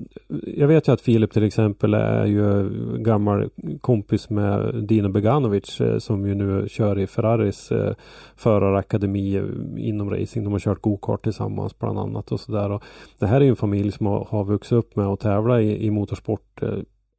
Jag 0.57 0.67
vet 0.67 0.88
ju 0.88 0.91
att 0.91 1.01
Filip 1.01 1.32
till 1.34 1.43
exempel 1.43 1.93
är 1.93 2.26
ju 2.26 2.69
gammal 2.97 3.49
kompis 3.82 4.30
med 4.30 4.76
Dino 4.88 5.09
Beganovic 5.09 5.82
eh, 5.82 5.97
som 5.97 6.28
ju 6.28 6.36
nu 6.36 6.67
kör 6.69 6.99
i 6.99 7.07
Ferraris 7.07 7.71
eh, 7.71 7.93
förarakademi 8.36 9.36
eh, 9.36 9.43
inom 9.78 10.09
racing. 10.09 10.43
De 10.43 10.51
har 10.53 10.59
kört 10.59 10.82
go-kart 10.82 11.24
tillsammans 11.24 11.80
bland 11.80 11.99
annat 11.99 12.32
och 12.32 12.39
sådär. 12.39 12.80
Det 13.19 13.28
här 13.28 13.41
är 13.41 13.45
ju 13.45 13.49
en 13.49 13.55
familj 13.55 13.91
som 13.91 14.05
har, 14.05 14.28
har 14.30 14.43
vuxit 14.43 14.71
upp 14.71 14.95
med 14.95 15.05
att 15.07 15.19
tävla 15.19 15.61
i, 15.61 15.86
i 15.86 15.91
motorsport 15.91 16.61
eh, 16.61 16.69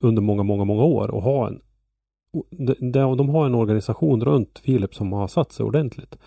under 0.02 0.22
många, 0.22 0.42
många, 0.42 0.64
många 0.64 0.84
år 0.84 1.10
och 1.10 1.22
ha 1.22 1.46
en 1.46 1.60
de 2.80 3.16
de 3.16 3.28
har 3.28 3.46
en 3.46 3.54
organisation 3.54 4.24
runt 4.24 4.58
Filip 4.58 4.94
som 4.94 5.12
har 5.12 5.28
satt 5.28 5.52
sig 5.52 5.66
ordentligt. 5.66 6.18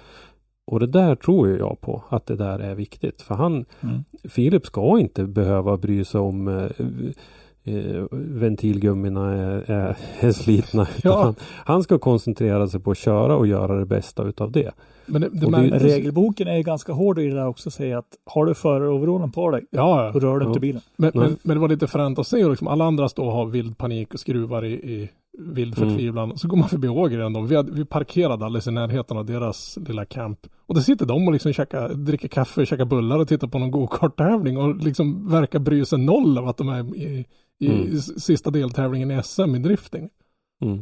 Och 0.68 0.80
det 0.80 0.88
där 0.88 1.16
tror 1.16 1.48
ju 1.48 1.58
jag 1.58 1.82
på 1.82 2.04
att 2.10 2.26
det 2.26 2.36
där 2.36 2.60
är 2.60 2.76
viktigt. 2.76 3.22
För 3.22 3.36
han 3.36 3.66
Mm. 3.82 4.04
Filip 4.24 4.66
ska 4.66 5.00
inte 5.00 5.24
behöva 5.24 5.78
bry 5.78 6.06
sig 6.06 6.20
om 6.20 6.48
eh, 6.48 7.76
eh, 7.76 8.04
ventilgummina 8.12 9.34
är, 9.34 9.72
är, 9.72 9.98
är 10.20 10.32
slitna. 10.32 10.88
Ja. 11.04 11.24
Han, 11.24 11.36
han 11.42 11.84
ska 11.84 12.00
koncentrera 12.00 12.68
sig 12.68 12.80
på 12.80 12.92
att 12.92 12.98
köra 12.98 13.36
och 13.36 13.48
göra 13.48 13.80
det 13.80 13.86
bästa 13.86 14.24
utav 14.24 14.52
det. 14.52 14.72
Men 15.08 15.22
det, 15.22 15.30
det 15.30 15.46
Och 15.46 15.52
det- 15.52 15.78
Regelboken 15.80 16.48
är 16.48 16.58
ju 16.58 16.64
ganska 16.64 16.94
hård 16.94 17.20
i 17.20 17.28
det 17.28 17.36
där 17.36 17.48
också. 17.48 17.72
Säger 17.72 17.98
att 17.98 18.16
har 18.26 18.46
du 18.46 18.54
föraroverallen 18.54 19.32
på 19.32 19.52
dig, 19.52 19.66
Ja, 19.70 20.12
då 20.14 20.20
rör 20.20 20.40
du 20.40 20.46
Ja. 20.46 20.48
inte 20.50 20.60
bilen. 20.60 20.82
Men, 20.96 21.12
men, 21.16 21.38
men 21.44 21.56
det 21.56 21.62
var 21.62 21.68
lite 21.70 21.88
fränt 21.88 22.20
att 22.20 22.28
se 22.28 22.44
och 22.44 22.50
liksom 22.50 22.68
alla 22.68 22.86
andra 22.86 23.10
står 23.10 23.26
och 23.26 23.32
har 23.32 23.46
vild 23.46 23.78
panik 23.78 24.14
och 24.14 24.20
skruvar 24.20 24.66
i, 24.66 24.74
i 24.74 25.10
vild 25.40 25.78
Mm. 25.78 25.90
förtvivlan. 25.90 26.38
Så 26.38 26.48
går 26.48 26.58
man 26.58 26.70
förbi 26.70 26.88
Ågren 26.88 27.34
då. 27.34 27.42
Vi, 27.42 27.56
hade, 27.56 27.72
vi 27.72 27.86
parkerade 27.86 28.46
alldeles 28.46 28.68
i 28.68 28.72
närheten 28.72 29.18
av 29.18 29.26
deras 29.26 29.78
lilla 29.88 30.06
camp. 30.06 30.40
Och 30.66 30.76
där 30.76 30.82
sitter 30.82 31.06
de 31.06 31.28
och 31.28 31.34
liksom 31.34 31.54
käkar, 31.54 31.90
dricker 31.90 32.28
kaffe, 32.28 32.66
käkar 32.66 32.86
bullar 32.86 33.20
och 33.20 33.28
tittar 33.28 33.48
på 33.48 33.60
någon 33.60 33.72
go-kart-tävling 33.72 34.58
och 34.58 34.76
liksom 34.76 35.30
verkar 35.30 35.60
bry 35.60 35.86
sig 35.86 36.00
noll 36.00 36.38
av 36.38 36.48
att 36.48 36.58
de 36.58 36.70
är 36.70 36.96
i, 36.96 37.26
i 37.60 37.68
Mm. 37.68 37.98
sista 38.00 38.50
deltävlingen 38.52 39.12
i 39.12 39.24
SM 39.24 39.56
i 39.56 39.60
drifting. 39.60 40.10
Mm. 40.62 40.82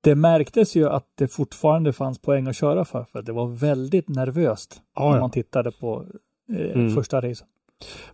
Det 0.00 0.14
märktes 0.14 0.76
ju 0.76 0.88
att 0.88 1.06
det 1.14 1.28
fortfarande 1.28 1.92
fanns 1.92 2.18
poäng 2.18 2.46
att 2.46 2.56
köra 2.56 2.84
för. 2.84 3.04
För 3.12 3.22
det 3.22 3.32
var 3.32 3.46
väldigt 3.46 4.08
nervöst 4.08 4.80
Ja, 4.94 5.12
när 5.12 5.20
man 5.20 5.30
tittade 5.30 5.70
på 5.80 6.04
eh, 6.52 6.70
Mm. 6.70 6.94
första 6.94 7.20
racen. 7.20 7.46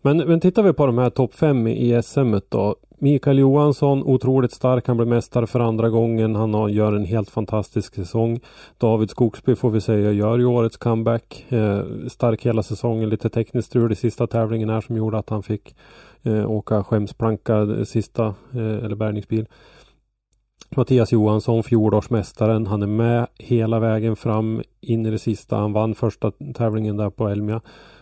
Men, 0.03 0.17
men 0.17 0.41
tittar 0.41 0.63
vi 0.63 0.73
på 0.73 0.87
de 0.87 0.99
här 0.99 1.11
topp 1.11 1.35
fem 1.35 1.67
i 1.67 2.03
SM 2.03 2.35
då. 2.49 2.77
Mikael 2.99 3.39
Johansson, 3.39 4.03
otroligt 4.03 4.53
stark. 4.53 4.87
Han 4.87 4.97
blir 4.97 5.07
mästare 5.07 5.47
för 5.47 5.61
andra 5.61 5.89
gången. 5.91 6.35
Han 6.35 6.55
har, 6.55 6.69
gör 6.69 6.93
en 6.93 7.05
helt 7.05 7.31
fantastisk 7.31 7.95
säsong. 7.95 8.41
David 8.79 9.11
Skogsby 9.11 9.55
får 9.55 9.71
vi 9.71 9.81
säga 9.81 10.13
gör 10.13 10.39
ju 10.39 10.45
årets 10.45 10.77
comeback. 10.77 11.47
Eh, 11.49 11.81
stark 12.09 12.47
hela 12.47 12.63
säsongen. 12.63 13.09
Lite 13.09 13.29
tekniskt 13.29 13.69
strul 13.69 13.93
i 13.93 13.97
sista 13.97 14.27
tävlingen 14.27 14.69
här 14.71 14.81
som 14.81 14.97
gjorde 14.97 15.19
att 15.19 15.31
han 15.31 15.43
fick 15.43 15.77
eh, 16.23 16.51
åka 16.51 16.85
skämsplanka 16.85 17.85
sista, 17.85 18.27
eh, 18.55 18.85
eller 18.85 18.95
bärgningsbil. 18.97 19.47
Mattias 20.77 21.13
Johansson, 21.13 21.63
fjolårsmästaren. 21.63 22.67
Han 22.67 22.83
är 22.83 22.87
med 22.87 23.27
hela 23.39 23.81
vägen 23.81 24.17
fram 24.17 24.63
in 24.81 25.07
i 25.07 25.11
det 25.11 25.19
sista. 25.19 25.57
Han 25.57 25.73
vann 25.73 25.95
första 25.95 26.31
tävlingen 26.55 26.97
där 26.97 27.11
på 27.11 27.29
Elmia 27.29 27.61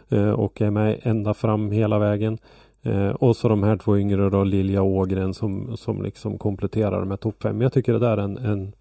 eh, 0.09 0.31
och 0.31 0.61
är 0.61 0.71
med 0.71 1.01
ända 1.03 1.35
fram 1.35 1.71
hela 1.71 1.99
vägen. 1.99 2.39
Eh, 2.83 3.09
och 3.09 3.37
så 3.37 3.49
de 3.49 3.63
här 3.63 3.77
två 3.77 3.99
yngre 3.99 4.31
då, 4.31 4.45
Lilja 4.45 4.83
Ågren 4.83 5.35
som, 5.35 5.77
som 5.77 6.03
liksom 6.03 6.39
kompletterar 6.39 7.01
de 7.01 7.11
här 7.11 7.17
topp 7.17 7.43
fem. 7.43 7.61
Jag 7.61 7.73
tycker 7.73 7.93
det 7.93 7.99
där 7.99 8.17
är 8.17 8.23
en, 8.23 8.37
en, 8.37 8.73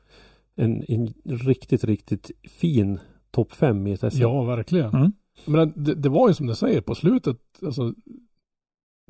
en, 0.56 0.84
en 0.88 1.14
riktigt, 1.26 1.84
riktigt 1.84 2.32
fin 2.44 3.00
topp 3.32 3.52
fem 3.52 3.88
i 3.88 3.92
ett 3.92 4.14
SM. 4.14 4.22
Ja, 4.22 4.44
verkligen. 4.44 4.96
Mm. 4.96 5.12
Men 5.46 5.74
det, 5.76 5.96
det 5.96 6.10
var 6.10 6.28
ju 6.28 6.34
som 6.34 6.48
du 6.48 6.56
säger 6.56 6.82
på 6.82 6.96
slutet, 6.96 7.38
alltså, 7.66 7.94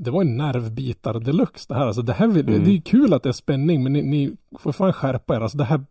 det 0.03 0.11
var 0.11 0.21
en 0.21 0.37
nervbitar 0.37 1.19
deluxe 1.19 1.65
det 1.69 1.75
här. 1.75 1.85
Alltså, 1.87 2.01
det, 2.01 2.13
här 2.13 2.27
vill, 2.27 2.47
Mm. 2.49 2.63
det 2.63 2.69
är 2.69 2.73
ju 2.73 2.81
kul 2.81 3.13
att 3.13 3.23
det 3.23 3.29
är 3.29 3.33
spänning, 3.33 3.83
men 3.83 3.93
ni, 3.93 4.01
ni 4.01 4.31
får 4.59 4.71
fan 4.71 4.93
skärpa 4.93 5.35
er. 5.35 5.41
Alltså, 5.41 5.57
det 5.57 5.63
här, 5.63 5.81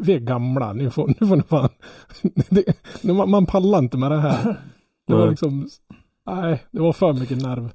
vi 0.00 0.12
är 0.12 0.18
gamla, 0.18 0.72
nu 0.72 0.90
får, 0.90 1.06
nu 1.20 1.26
får 1.26 1.36
ni 1.36 1.42
fan, 1.42 1.68
det, 2.50 2.64
nu, 3.02 3.12
man, 3.12 3.30
man 3.30 3.46
pallar 3.46 3.78
inte 3.78 3.96
med 3.96 4.10
det 4.10 4.20
här. 4.20 4.56
Det 5.06 5.14
var 5.14 5.30
liksom, 5.30 5.68
nej, 6.26 6.62
det 6.70 6.80
var 6.80 6.92
för 6.92 7.12
mycket 7.12 7.42
nerv. 7.42 7.72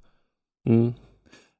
Mm. 0.69 0.93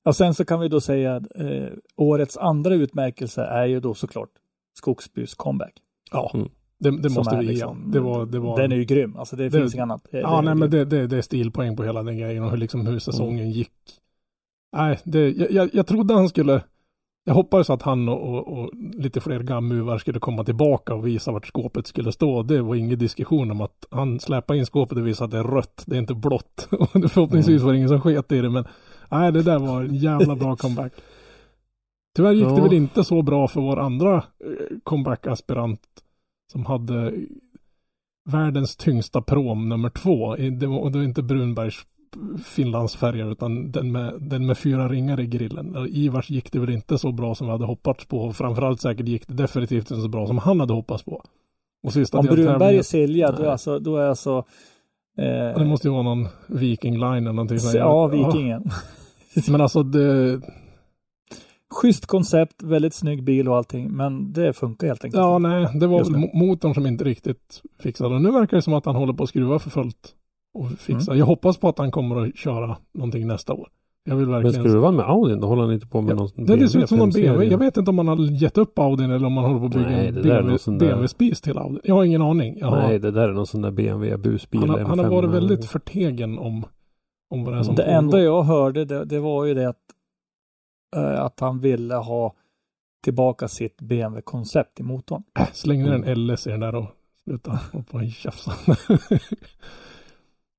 Och 0.06 0.16
sen 0.16 0.34
så 0.34 0.46
kan 0.46 0.60
vi 0.60 0.68
då 0.68 0.82
säga 0.82 1.16
att 1.16 1.24
eh, 1.36 1.68
årets 1.96 2.38
andra 2.38 2.74
utmärkelse 2.76 3.42
är 3.44 3.66
ju 3.66 3.80
då 3.80 3.94
såklart 3.94 4.30
Skogsbys 4.78 5.34
comeback. 5.36 5.74
Ja, 6.12 6.32
Mm. 6.34 6.50
det, 6.80 7.02
det 7.02 7.10
måste 7.10 7.38
vi 7.38 7.46
ge. 7.46 7.52
liksom- 7.52 7.92
Det 7.92 8.00
var, 8.00 8.26
det 8.26 8.40
var, 8.40 8.58
Den 8.62 8.72
är 8.72 8.76
ju 8.76 8.84
grym. 8.86 9.18
Alltså 9.18 9.36
det, 9.36 9.44
Det- 9.50 9.60
finns 9.60 9.74
inget 9.74 9.84
annat. 9.84 10.06
Det- 10.12 10.20
ja, 10.20 10.36
det- 10.36 10.42
nej, 10.46 10.56
men 10.56 10.70
det, 10.70 10.86
det, 10.86 11.08
det 11.08 11.18
är 11.18 11.22
stilpoäng 11.22 11.76
på 11.76 11.84
hela 11.84 12.04
den 12.04 12.18
grejen 12.18 12.44
och 12.44 12.52
hur, 12.52 12.58
liksom, 12.58 12.86
hur 12.88 13.00
säsongen 13.00 13.52
gick. 13.52 13.72
Nej, 14.76 15.00
det, 15.04 15.30
jag, 15.32 15.70
jag, 15.74 15.88
trodde 15.88 16.14
han 16.14 16.30
skulle, 16.30 16.64
jag 17.26 17.34
hoppades 17.34 17.70
att 17.70 17.82
han 17.82 18.10
och, 18.10 18.22
och, 18.30 18.58
och 18.60 18.70
lite 18.94 19.22
fler 19.22 19.40
gammuvar 19.40 19.98
skulle 19.98 20.20
komma 20.20 20.44
tillbaka 20.44 20.94
och 20.94 21.08
visa 21.08 21.32
vart 21.32 21.48
skåpet 21.48 21.88
skulle 21.88 22.12
stå. 22.12 22.44
Det 22.44 22.62
var 22.62 22.76
ingen 22.76 23.00
diskussion 23.00 23.52
om 23.52 23.62
att 23.62 23.86
han 23.92 24.20
släpade 24.20 24.60
in 24.60 24.66
skåpet 24.66 24.98
och 24.98 25.08
visade 25.08 25.26
att 25.26 25.32
det 25.32 25.50
är 25.50 25.56
rött, 25.56 25.84
det 25.86 25.96
är 25.96 26.00
inte 26.00 26.14
blått. 26.14 26.68
Och 26.94 27.02
det 27.02 27.10
förhoppningsvis 27.10 27.62
var 27.62 27.72
det 27.72 27.78
ingen 27.78 27.90
som 27.90 28.02
sket 28.02 28.32
i 28.32 28.42
det, 28.42 28.50
men 28.50 28.66
nej, 29.12 29.32
det 29.32 29.44
där 29.44 29.60
var 29.60 29.84
en 29.84 29.96
jävla 29.96 30.36
bra 30.36 30.56
comeback. 30.58 30.94
Tyvärr 32.16 32.32
gick 32.32 32.46
det 32.48 32.58
Ja. 32.58 32.64
väl 32.64 32.74
inte 32.74 33.04
så 33.04 33.22
bra 33.22 33.48
för 33.48 33.62
vår 33.62 33.80
andra 33.80 34.16
eh, 34.16 34.78
comeback-aspirant 34.84 35.82
som 36.52 36.66
hade 36.66 37.14
världens 38.30 38.76
tyngsta 38.76 39.22
prom 39.22 39.70
nummer 39.70 39.90
två. 39.90 40.36
Det 40.36 40.68
var, 40.68 40.90
det 40.90 40.98
var 40.98 41.06
inte 41.06 41.24
Brunbergs 41.24 41.86
Finlandsfärger 42.46 43.32
utan 43.32 43.72
den 43.72 43.92
med, 43.92 44.14
den 44.22 44.46
med 44.46 44.58
fyra 44.58 44.90
ringar 44.90 45.20
i 45.20 45.28
grillen. 45.28 45.88
Ivars 45.90 46.30
gick 46.30 46.52
det 46.52 46.60
väl 46.60 46.70
inte 46.70 46.98
så 46.98 47.12
bra 47.12 47.36
som 47.36 47.48
vi 47.48 47.52
hade 47.52 47.66
hoppats 47.66 48.06
på. 48.06 48.34
Framförallt 48.34 48.82
säkert 48.82 49.08
gick 49.08 49.28
det 49.28 49.34
definitivt 49.34 49.92
inte 49.92 50.02
så 50.02 50.08
bra 50.08 50.28
som 50.28 50.38
han 50.38 50.60
hade 50.60 50.74
hoppats 50.74 51.04
på. 51.04 51.24
Och 51.84 51.94
sista 51.94 52.18
Om 52.18 52.26
Brunberg 52.26 52.78
är 52.78 52.82
Silja, 52.82 53.32
då, 53.32 53.44
är 53.44 53.48
alltså, 53.48 53.80
då 53.80 53.98
är 53.98 54.08
alltså 54.08 54.38
eh, 55.18 55.60
Det 55.60 55.66
måste 55.66 55.88
ju 55.88 55.92
vara 55.92 56.04
någon 56.04 56.28
Viking 56.48 56.94
Line 56.94 57.24
eller 57.24 57.34
någonting. 57.34 57.60
sånt. 57.60 57.76
Ja, 57.76 58.08
Vikingen. 58.08 58.64
Men 59.48 59.62
alltså 59.62 59.84
det, 59.84 60.42
Schysst 61.70 62.06
koncept, 62.06 62.64
väldigt 62.64 62.94
snygg 62.94 63.24
bil 63.24 63.50
och 63.50 63.58
allting, 63.58 63.92
men 63.92 64.34
det 64.34 64.54
funkar 64.54 64.88
helt 64.88 65.04
enkelt. 65.04 65.20
ja 65.22 65.38
nej, 65.38 65.68
det 65.80 65.88
var 65.88 66.38
motorn 66.38 66.74
som 66.74 66.88
inte 66.88 67.04
riktigt 67.04 67.62
fixade. 67.80 68.20
Nu 68.20 68.32
verkar 68.32 68.58
det 68.58 68.62
som 68.62 68.74
att 68.74 68.86
han 68.86 68.96
håller 68.96 69.14
på 69.14 69.24
att 69.24 69.30
skruva 69.30 69.60
för 69.60 69.70
fullt. 69.70 70.16
Och 70.58 70.70
fixa. 70.72 71.12
Mm. 71.12 71.20
Jag 71.20 71.26
hoppas 71.26 71.58
på 71.58 71.70
att 71.70 71.78
han 71.78 71.92
kommer 71.92 72.28
att 72.28 72.38
köra 72.38 72.78
någonting 72.94 73.28
nästa 73.28 73.54
år. 73.54 73.70
Jag 74.04 74.16
vill 74.16 74.28
Men 74.28 74.44
verkligen... 74.44 74.66
skruvar 74.66 74.86
han 74.86 74.96
med 74.96 75.06
Audin, 75.10 75.40
då 75.40 75.48
håller 75.48 75.62
han 75.64 75.74
inte 75.74 75.88
på 75.88 76.02
med 76.02 76.12
Ja, 76.12 76.16
någon 76.16 76.30
det, 76.46 76.56
det 76.56 76.70
ser 76.70 76.80
ut 76.80 76.90
som 76.90 76.98
någon 76.98 77.10
BMW 77.10 77.28
BMW. 77.30 77.52
Jag 77.52 77.58
vet 77.60 77.78
inte 77.78 77.90
om 77.90 77.96
man 77.96 78.08
har 78.08 78.18
gett 78.18 78.58
upp 78.58 78.80
Audin 78.80 79.12
eller 79.12 79.28
om 79.28 79.34
man 79.34 79.44
håller 79.44 79.60
på 79.60 79.66
att 79.66 79.72
bygga 79.74 79.88
Nej, 79.88 80.08
en 80.08 80.14
det 80.16 80.22
där 80.22 80.42
BMW, 80.44 80.78
BMW-spis 80.88 81.42
till 81.42 81.58
Audin. 81.58 81.80
Jag 81.84 81.96
har 81.96 82.04
ingen 82.04 82.22
aning. 82.22 82.58
Jag 82.60 82.68
har, 82.68 82.78
Nej, 82.78 83.00
det 83.00 83.12
där 83.12 83.30
är 83.30 83.34
någon 83.34 83.48
sån 83.48 83.62
där 83.62 83.72
BMW 83.72 84.18
busbil. 84.18 84.60
han, 84.60 84.70
har, 84.70 84.80
han 84.80 85.00
har 85.00 85.06
M5. 85.06 85.10
varit 85.10 85.30
väldigt 85.30 85.66
förtegen 85.66 86.40
om, 86.40 86.66
om 87.30 87.44
vad 87.44 87.54
det 87.54 87.60
är 87.60 87.64
som 87.64 87.76
Det 87.76 87.84
pågår. 87.84 87.98
enda 87.98 88.20
jag 88.20 88.44
hörde 88.44 88.86
det, 88.86 89.06
det 89.06 89.20
var 89.20 89.46
ju 89.46 89.54
det 89.54 89.70
att, 89.70 89.78
eh, 90.96 91.22
att 91.22 91.40
han 91.40 91.60
ville 91.60 91.96
ha 91.96 92.34
tillbaka 93.04 93.48
sitt 93.48 93.82
BMW-koncept 93.82 94.80
i 94.80 94.84
motorn. 94.84 95.24
Släng 95.54 95.84
ner 95.84 95.94
Mm. 95.94 96.04
en 96.08 96.28
LS 96.28 96.48
i 96.48 96.50
den 96.50 96.60
där 96.60 96.76
och 96.76 96.86
sluta 97.24 97.60
hoppa 97.74 98.04
i 98.04 98.12
tjafsa. 98.12 98.54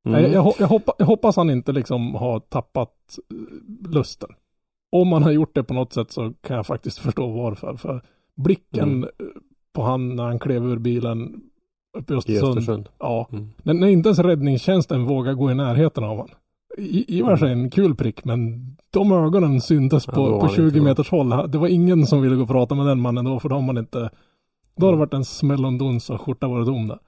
Mm. 0.06 0.22
Nej, 0.22 0.32
jag, 0.32 0.42
ho- 0.44 0.54
jag, 0.58 0.66
hoppa, 0.68 0.92
jag 0.98 1.06
hoppas 1.06 1.36
han 1.36 1.50
inte 1.50 1.72
liksom 1.72 2.14
har 2.14 2.40
tappat 2.40 3.18
eh, 3.30 3.90
lusten. 3.90 4.28
Om 4.92 5.12
han 5.12 5.22
har 5.22 5.30
gjort 5.30 5.54
det 5.54 5.64
på 5.64 5.74
något 5.74 5.92
sätt 5.92 6.10
så 6.12 6.32
kan 6.40 6.56
jag 6.56 6.66
faktiskt 6.66 6.98
förstå 7.04 7.26
varför. 7.32 7.76
För 7.76 8.02
blicken 8.36 8.88
Mm. 8.88 9.02
eh, 9.02 9.26
på 9.72 9.82
han 9.82 10.16
när 10.16 10.24
han 10.24 10.38
klev 10.38 10.64
ur 10.66 10.78
bilen 10.78 11.40
uppe 11.98 12.12
i 12.12 12.16
I 12.16 12.18
Östersund. 12.18 12.48
Östersund. 12.58 12.88
Ja, 12.98 13.28
Mm. 13.32 13.48
när, 13.62 13.86
inte 13.88 14.08
ens 14.08 14.18
räddningstjänsten 14.18 15.04
vågar 15.04 15.32
gå 15.34 15.50
i 15.50 15.54
närheten 15.54 16.04
av 16.04 16.18
han. 16.18 16.28
I, 16.78 17.18
i 17.18 17.22
och 17.22 17.26
för 17.26 17.36
sig 17.36 17.52
en 17.52 17.70
kul 17.70 17.94
prick, 17.94 18.24
men 18.24 18.64
de 18.90 19.12
ögonen 19.12 19.60
syntes 19.60 20.06
Ja, 20.06 20.12
på, 20.12 20.22
var 20.30 20.40
på 20.40 20.46
han 20.46 20.54
20 20.54 20.64
inte 20.64 20.74
bra. 20.80 20.84
meters 20.84 21.10
håll. 21.10 21.28
Det 21.50 21.58
var 21.58 21.68
ingen 21.68 22.06
som 22.06 22.22
ville 22.22 22.36
gå 22.36 22.42
och 22.42 22.48
prata 22.48 22.74
med 22.74 22.86
den 22.86 23.00
mannen 23.00 23.24
då, 23.24 23.40
för 23.40 23.48
då 23.48 23.54
har 23.54 23.62
man 23.62 23.78
inte... 23.78 24.10
Då 24.76 24.86
har 24.86 24.92
det 24.92 24.98
varit 24.98 25.14
en 25.14 25.24
smäll 25.24 25.64
och 25.64 25.68
en 25.68 25.78
duns 25.78 26.10
och 26.10 26.20
skjorta 26.20 26.48
varit 26.48 26.66
tom 26.66 26.88
där. 26.88 26.98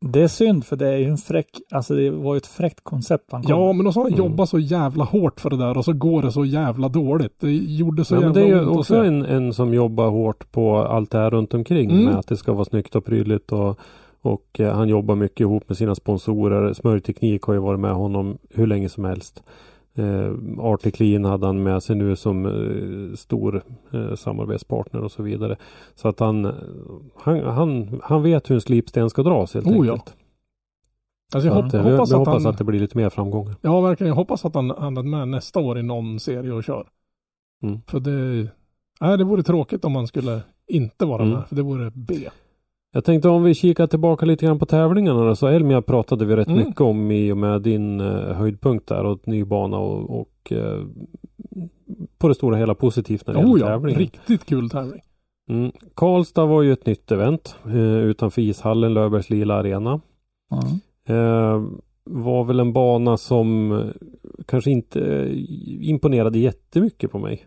Det 0.00 0.22
är 0.22 0.28
synd 0.28 0.64
för 0.64 0.76
det 0.76 0.88
är 0.88 0.96
ju 0.96 1.04
en 1.04 1.16
fräck, 1.18 1.48
alltså 1.70 1.94
det 1.94 2.10
var 2.10 2.34
ju 2.34 2.38
ett 2.38 2.46
fräckt 2.46 2.80
koncept 2.84 3.24
han 3.32 3.42
kom 3.42 3.50
ja, 3.50 3.72
men 3.72 3.84
då 3.84 3.92
så 3.92 4.00
har 4.00 4.06
Mm. 4.06 4.18
jobbat 4.18 4.48
så 4.48 4.58
jävla 4.58 5.04
hårt 5.04 5.40
för 5.40 5.50
det 5.50 5.56
där 5.56 5.78
och 5.78 5.84
så 5.84 5.92
går 5.92 6.22
det 6.22 6.32
så 6.32 6.44
jävla 6.44 6.88
dåligt. 6.88 7.32
Det 7.40 7.50
gjorde 7.52 8.04
så 8.04 8.14
Ja, 8.14 8.20
men 8.20 8.28
jävla 8.34 8.40
det 8.40 8.46
är 8.58 8.62
ju 8.62 8.68
också 8.68 8.96
en, 8.96 9.24
en 9.24 9.52
som 9.52 9.74
jobbar 9.74 10.10
hårt 10.10 10.52
på 10.52 10.76
allt 10.76 11.10
det 11.10 11.18
här 11.18 11.30
runt 11.30 11.54
omkring 11.54 11.90
Mm. 11.90 12.04
med 12.04 12.14
att 12.16 12.26
det 12.26 12.36
ska 12.36 12.52
vara 12.52 12.64
snyggt 12.64 12.96
och 12.96 13.04
prydligt 13.04 13.52
och, 13.52 13.78
och 14.20 14.60
eh, 14.60 14.74
han 14.74 14.88
jobbar 14.88 15.14
mycket 15.14 15.40
ihop 15.40 15.68
med 15.68 15.76
sina 15.76 15.94
sponsorer. 15.94 16.72
Smörjteknik 16.72 17.42
har 17.42 17.54
ju 17.54 17.60
varit 17.60 17.80
med 17.80 17.92
honom 17.94 18.38
hur 18.54 18.66
länge 18.66 18.88
som 18.88 19.04
helst. 19.04 19.42
Eh, 19.98 20.90
Clean 20.90 21.24
hade 21.24 21.46
han 21.46 21.62
med 21.62 21.82
sig 21.82 21.96
nu 21.96 22.16
som 22.16 22.46
eh, 22.46 23.16
stor 23.16 23.62
eh, 23.92 24.14
samarbetspartner 24.14 25.00
och 25.00 25.12
så 25.12 25.22
vidare. 25.22 25.56
Så 25.94 26.08
att 26.08 26.20
han, 26.20 26.44
han, 27.16 27.40
han, 27.44 28.00
han 28.02 28.22
vet 28.22 28.50
hur 28.50 28.54
en 28.54 28.60
slipsten 28.60 29.10
ska 29.10 29.22
dras 29.22 29.54
helt 29.54 29.66
Oh, 29.66 29.86
ja. 29.86 29.92
enkelt. 29.92 30.16
Alltså 31.34 31.48
jag 31.48 31.56
Ja. 31.58 31.62
hopp, 31.62 31.72
jag 31.72 31.82
vi, 31.84 31.90
hoppas, 31.90 32.10
vi 32.10 32.14
att, 32.14 32.18
hoppas 32.18 32.44
han, 32.44 32.52
att 32.52 32.58
det 32.58 32.64
blir 32.64 32.80
lite 32.80 32.96
mer 32.98 33.10
framgångar. 33.10 33.54
Ja, 33.60 33.80
verkligen. 33.80 34.08
Jag 34.08 34.14
hoppas 34.16 34.44
att 34.44 34.54
han, 34.54 34.70
han 34.78 34.96
är 34.96 35.02
med 35.02 35.28
nästa 35.28 35.60
år 35.60 35.78
i 35.78 35.82
någon 35.82 36.20
serie 36.20 36.52
och 36.52 36.64
kör. 36.64 36.86
Mm. 37.62 37.80
För 37.86 38.00
det... 38.00 38.48
Nej, 39.00 39.18
det 39.18 39.24
vore 39.24 39.42
tråkigt 39.42 39.84
om 39.84 39.92
man 39.92 40.06
skulle 40.06 40.40
inte 40.68 41.06
vara 41.06 41.22
Mm. 41.22 41.34
med. 41.38 41.48
För 41.48 41.56
det 41.56 41.62
vore 41.62 41.90
B. 41.94 42.14
Jag 42.92 43.04
tänkte 43.04 43.28
om 43.28 43.42
vi 43.42 43.54
kikar 43.54 43.86
tillbaka 43.86 44.26
lite 44.26 44.46
grann 44.46 44.58
på 44.58 44.66
tävlingarna 44.66 45.24
då. 45.24 45.36
Så 45.36 45.46
Elmia 45.46 45.82
pratade 45.82 46.24
vi 46.24 46.36
rätt 46.36 46.48
Mm. 46.48 46.58
mycket 46.58 46.80
om 46.80 47.10
i 47.10 47.32
och 47.32 47.36
med 47.38 47.62
din 47.62 48.00
eh, 48.00 48.32
höjdpunkt 48.32 48.86
där 48.88 49.04
och 49.04 49.28
ny 49.28 49.44
bana 49.44 49.78
och, 49.78 50.20
och 50.20 50.52
eh, 50.52 50.82
på 52.18 52.28
det 52.28 52.34
stora 52.34 52.56
hela 52.56 52.74
positivt 52.74 53.26
när 53.26 53.34
det 53.34 53.40
Oh 53.40 53.58
gäller 53.58 53.60
ja, 53.72 53.78
tävlingen. 53.78 54.00
riktigt 54.00 54.46
kul 54.46 54.70
tävling. 54.70 55.00
Mm. 55.50 55.72
Karlstad 55.94 56.46
var 56.46 56.62
ju 56.62 56.72
ett 56.72 56.86
nytt 56.86 57.12
event 57.12 57.56
eh, 57.66 57.76
utanför 57.98 58.42
ishallen 58.42 58.94
Löfbergs 58.94 59.30
Lila 59.30 59.54
Arena. 59.54 60.00
Mm. 60.52 60.80
Eh, 61.18 61.62
var 62.04 62.44
väl 62.44 62.60
en 62.60 62.72
bana 62.72 63.16
som 63.16 63.82
kanske 64.46 64.70
inte 64.70 65.28
imponerade 65.80 66.38
jättemycket 66.38 67.10
på 67.12 67.18
mig. 67.18 67.46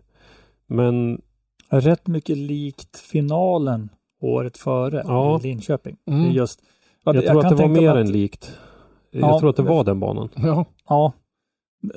Men 0.68 1.22
Rätt 1.70 2.08
mycket 2.08 2.38
likt 2.38 2.98
finalen 3.00 3.90
året 4.22 4.58
före 4.58 5.04
Ja. 5.08 5.40
i 5.40 5.44
Linköping. 5.44 5.98
Mm. 6.06 6.22
Det 6.24 6.30
är 6.30 6.32
just, 6.32 6.62
jag, 7.04 7.16
jag 7.16 7.26
tror 7.26 7.38
att 7.40 7.44
kan 7.44 7.56
det 7.58 7.62
var 7.64 7.70
mer 7.70 7.82
mig 7.94 8.02
än 8.02 8.08
att- 8.08 8.10
likt. 8.14 8.58
Jag 9.12 9.30
Ja, 9.30 9.40
tror 9.40 9.50
att 9.50 9.56
det 9.56 9.64
var 9.64 9.84
den 9.84 10.00
banan. 10.00 10.30
Ja, 10.36 10.66
ja, 10.90 11.14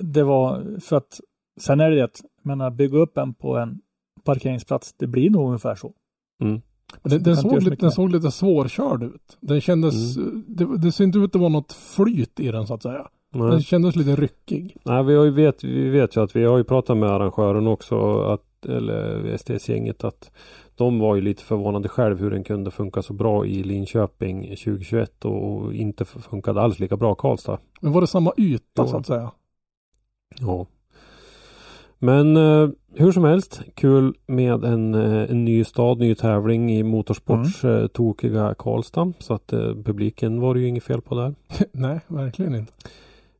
det 0.02 0.22
var 0.22 0.80
för 0.80 0.96
att 0.96 1.20
sen 1.60 1.80
är 1.80 1.90
det 1.90 1.96
det 1.96 2.04
att, 2.04 2.20
jag 2.42 2.46
menar, 2.46 2.70
bygga 2.70 2.98
upp 2.98 3.18
en 3.18 3.34
på 3.34 3.56
en 3.56 3.80
parkeringsplats, 4.24 4.92
det 4.92 5.06
blir 5.06 5.30
nog 5.30 5.46
ungefär 5.46 5.74
så. 5.74 5.92
Så 6.38 6.44
den, 6.44 6.62
det 7.02 7.18
den, 7.18 7.36
såg 7.36 7.62
lite, 7.62 7.76
den 7.76 7.92
såg 7.92 8.10
lite 8.10 8.30
svårkörd 8.30 9.02
ut. 9.02 9.36
Den 9.40 9.60
kändes, 9.60 10.14
det, 10.46 10.76
det 10.78 10.92
ser 10.92 11.04
inte 11.04 11.18
ut 11.18 11.34
att 11.34 11.40
vara 11.40 11.48
något 11.48 11.72
flyt 11.72 12.40
i 12.40 12.48
den 12.50 12.66
så 12.66 12.74
att 12.74 12.82
säga. 12.82 13.08
Nej. 13.34 13.50
Den 13.50 13.62
kändes 13.62 13.96
lite 13.96 14.16
ryckig. 14.16 14.76
Nej, 14.84 15.04
vi, 15.04 15.14
har 15.16 15.24
ju 15.24 15.30
vet, 15.30 15.64
vi 15.64 15.88
vet 15.90 16.16
ju 16.16 16.22
att 16.22 16.36
vi 16.36 16.44
har 16.44 16.56
ju 16.58 16.64
pratat 16.64 16.96
med 16.96 17.10
arrangören 17.10 17.66
också, 17.66 18.20
att, 18.20 18.66
eller 18.66 19.36
STS-gänget, 19.36 20.04
att 20.04 20.30
de 20.76 20.98
var 20.98 21.14
ju 21.14 21.20
lite 21.20 21.42
förvånade 21.42 21.88
själv 21.88 22.20
hur 22.20 22.30
den 22.30 22.44
kunde 22.44 22.70
funka 22.70 23.02
så 23.02 23.12
bra 23.12 23.46
i 23.46 23.62
Linköping 23.62 24.42
2021 24.42 25.24
och 25.24 25.74
inte 25.74 26.04
funkade 26.04 26.60
alls 26.60 26.78
lika 26.78 26.96
bra 26.96 27.12
i 27.12 27.16
Karlstad. 27.18 27.58
Men 27.80 27.92
var 27.92 28.00
det 28.00 28.06
samma 28.06 28.32
yta 28.36 28.64
Jo. 28.78 28.86
så 28.86 28.96
att 28.96 29.06
säga? 29.06 29.30
Ja. 30.40 30.66
Men 31.98 32.36
eh, 32.36 32.68
hur 32.94 33.12
som 33.12 33.24
helst, 33.24 33.62
kul 33.74 34.14
med 34.26 34.64
en, 34.64 34.94
eh, 34.94 35.30
en 35.30 35.44
ny 35.44 35.64
stad, 35.64 35.98
ny 35.98 36.14
tävling 36.14 36.72
i 36.72 36.82
motorsports 36.82 37.64
eh, 37.64 37.86
tokiga 37.86 38.54
Karlstad. 38.58 39.12
Så 39.18 39.34
att 39.34 39.52
eh, 39.52 39.74
publiken 39.84 40.40
var 40.40 40.54
det 40.54 40.60
ju 40.60 40.68
inget 40.68 40.84
fel 40.84 41.00
på 41.00 41.14
där. 41.14 41.34
Nej, 41.72 42.00
verkligen 42.08 42.54
inte. 42.54 42.72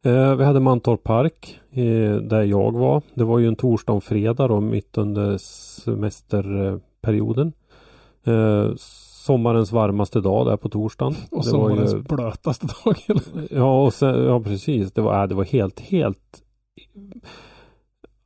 Eh, 0.03 0.35
vi 0.37 0.45
hade 0.45 0.61
Mantorp 0.61 1.03
Park 1.03 1.61
eh, 1.71 2.17
där 2.17 2.43
jag 2.43 2.73
var. 2.73 3.03
Det 3.15 3.25
var 3.25 3.39
ju 3.39 3.49
en 3.49 3.57
torsdag 3.57 3.93
och 3.93 4.05
fredag 4.05 4.49
då 4.49 4.61
mitt 4.61 4.99
under 4.99 5.39
semesterperioden. 7.05 7.53
Eh, 8.25 8.75
sommarens 9.27 9.73
varmaste 9.73 10.21
dag 10.21 10.47
där 10.47 10.57
på 10.57 10.69
torsdagen. 10.69 11.15
Och 11.31 11.45
var 11.45 11.71
ju- 11.71 12.03
blötaste 12.03 12.67
dagen. 12.67 13.21
Ja, 13.51 13.85
och 13.85 13.95
sen, 13.95 14.25
ja 14.25 14.41
precis. 14.41 14.93
Det 14.93 15.03
var, 15.03 15.23
äh, 15.23 15.29
det 15.29 15.35
var 15.35 15.45
helt, 15.45 15.81
helt 15.81 16.19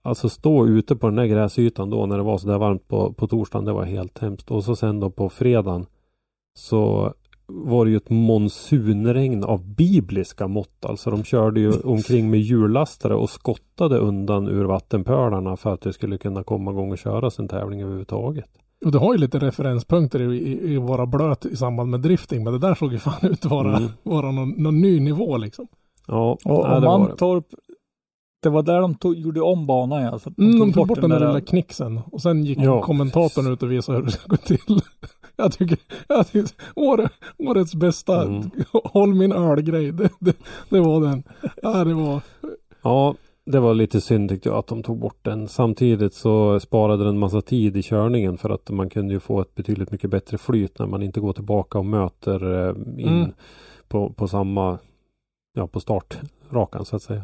Alltså 0.03 0.29
stå 0.29 0.67
ute 0.67 0.97
på 0.97 1.07
den 1.07 1.17
där 1.17 1.27
gräsytan 1.27 1.91
då 1.91 2.07
när 2.07 2.17
det 2.17 2.23
var 2.23 2.39
så 2.39 2.49
där 2.49 2.59
varmt 2.59 2.89
på, 2.89 3.13
på 3.13 3.27
torsdagen. 3.27 3.65
Det 3.65 3.73
var 3.73 3.85
helt 3.85 4.19
hemskt. 4.19 4.51
Och 4.51 4.65
så 4.65 4.77
sen 4.77 5.01
då 5.01 5.11
på 5.11 5.29
fredagen 5.29 5.87
så 6.59 7.13
var 7.47 7.85
det 7.85 7.91
ju 7.91 7.97
ett 7.97 8.11
monsunregn 8.11 9.45
av 9.45 9.75
bibliska 9.75 10.49
mått. 10.49 10.85
Alltså 10.85 11.11
de 11.11 11.25
körde 11.25 11.61
ju 11.61 11.73
omkring 11.81 12.31
med 12.31 12.41
hjullastare 12.41 13.15
och 13.15 13.31
skottade 13.31 13.99
undan 13.99 14.49
ur 14.49 14.65
vattenpölarna 14.65 15.57
för 15.57 15.75
att 15.75 15.81
det 15.81 15.93
skulle 15.93 16.19
kunna 16.19 16.43
komma 16.45 16.71
igång 16.71 16.93
och 16.93 16.99
köras 16.99 17.39
en 17.39 17.49
tävling 17.49 17.83
överhuvudtaget. 17.83 18.51
Och 18.85 18.93
det 18.93 18.99
har 18.99 19.13
ju 19.15 19.19
lite 19.19 19.39
referenspunkter 19.39 20.21
i, 20.33 20.37
i, 20.37 20.73
i 20.73 20.77
vara 20.77 21.07
blöt 21.07 21.47
i 21.47 21.57
samband 21.57 21.91
med 21.91 22.01
drifting. 22.01 22.45
Men 22.45 22.53
det 22.53 22.59
där 22.59 22.75
såg 22.75 22.93
ju 22.93 22.99
fan 22.99 23.31
ut 23.31 23.45
att 23.45 23.51
vara, 23.51 23.77
Mm. 23.77 23.91
vara 24.03 24.31
någon, 24.31 24.51
någon 24.51 24.81
ny 24.81 25.01
nivå 25.01 25.37
liksom. 25.37 25.67
Ja, 26.07 26.31
Och, 26.33 26.39
nej, 26.45 26.55
och 26.55 26.81
det 26.81 26.87
var 26.87 26.99
det. 26.99 27.05
Mantorp, 27.09 27.45
det 28.43 28.49
var 28.49 28.63
där 28.63 28.81
de 28.81 28.95
tog, 28.95 29.15
gjorde 29.15 29.41
om 29.41 29.67
banan 29.67 30.03
ja. 30.03 30.19
Så 30.19 30.29
att 30.29 30.39
Mm, 30.39 30.59
de 30.61 30.73
tog 30.73 30.87
bort 30.87 31.01
den 31.01 31.11
där 31.11 31.21
där- 31.21 31.27
lilla 31.27 31.41
knixen. 31.41 32.01
Och 32.13 32.23
sen 32.23 32.45
gick 32.45 32.59
Ja. 32.59 32.83
kommentatorn 32.83 33.53
ut 33.53 33.63
och 33.63 33.73
visade 33.73 33.99
hur 33.99 34.05
det 34.05 34.11
ska 34.11 34.27
gå 34.29 34.37
till. 34.37 34.59
Jag 35.41 35.53
tycker, 35.53 35.79
jag 36.09 36.27
tycker 36.27 36.51
år, 36.77 37.09
årets 37.39 37.75
bästa 37.75 38.23
Mm. 38.23 38.51
håll 38.85 39.15
min 39.15 39.33
ölgrej. 39.33 39.93
Det, 39.93 40.09
det, 40.21 40.37
det 40.71 40.81
var 40.81 41.01
den. 41.01 41.23
Ja, 41.63 41.85
det 41.85 41.95
var. 41.95 42.21
Ja, 42.83 43.15
det 43.53 43.61
var 43.61 43.75
lite 43.75 44.01
synd 44.01 44.29
tyckte 44.31 44.49
jag 44.49 44.59
att 44.59 44.67
de 44.67 44.83
tog 44.83 44.99
bort 44.99 45.19
den. 45.23 45.49
Samtidigt 45.49 46.15
så 46.15 46.61
sparade 46.61 47.05
den 47.05 47.19
massa 47.19 47.41
tid 47.41 47.77
i 47.77 47.83
körningen 47.83 48.39
för 48.39 48.51
att 48.51 48.71
man 48.71 48.91
kunde 48.91 49.15
ju 49.15 49.21
få 49.21 49.41
ett 49.41 49.55
betydligt 49.55 49.91
mycket 49.91 50.11
bättre 50.11 50.39
flyt 50.39 50.79
när 50.79 50.87
man 50.87 51.03
inte 51.03 51.21
går 51.21 51.33
tillbaka 51.33 51.79
och 51.79 51.87
möter 51.87 52.67
eh, 52.69 52.75
in 53.05 53.09
Mm. 53.09 53.33
på, 53.89 54.11
på 54.13 54.29
samma, 54.29 54.79
ja 55.55 55.67
på 55.67 55.81
startrakan 55.81 56.85
så 56.85 56.97
att 56.97 57.03
säga. 57.03 57.23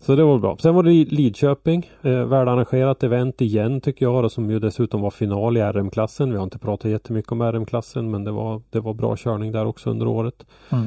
Så 0.00 0.16
det 0.16 0.24
var 0.24 0.38
bra. 0.38 0.56
Sen 0.58 0.74
var 0.74 0.82
det 0.82 0.90
Lidköping, 0.90 1.90
eh, 2.02 2.24
värdarrangerat 2.24 3.02
event 3.02 3.40
igen 3.40 3.80
tycker 3.80 4.06
jag, 4.06 4.24
och 4.24 4.32
som 4.32 4.50
ju 4.50 4.58
dessutom 4.58 5.00
var 5.00 5.10
final 5.10 5.56
i 5.56 5.60
RM-klassen. 5.60 6.30
Vi 6.30 6.36
har 6.36 6.44
inte 6.44 6.58
pratat 6.58 6.90
jättemycket 6.90 7.32
om 7.32 7.42
RM-klassen, 7.42 8.10
men 8.10 8.24
det 8.24 8.30
var, 8.30 8.62
det 8.70 8.80
var 8.80 8.94
bra 8.94 9.16
körning 9.16 9.52
där 9.52 9.64
också 9.66 9.90
under 9.90 10.06
året 10.08 10.46
Mm. 10.70 10.86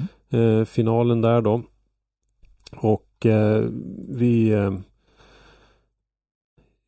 eh, 0.59 0.65
finalen 0.65 1.21
där 1.21 1.41
då. 1.41 1.61
Och 2.77 3.05
vi 4.09 4.51
eh, 4.51 4.73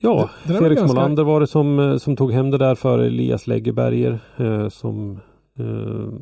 Ja, 0.03 0.29
Det- 0.47 0.53
det 0.53 0.59
Felix 0.59 0.79
ganska- 0.81 0.95
Molander 0.97 1.23
var 1.23 1.39
det 1.39 1.47
som, 1.47 1.79
eh, 1.79 1.97
som 1.97 2.15
tog 2.15 2.31
hem 2.31 2.49
det 2.51 2.57
där 2.57 2.75
för 2.75 2.99
Elias 2.99 3.47
Läggeberger 3.47 4.19
eh, 4.37 4.69
som 4.69 5.19
eh, 5.59 6.13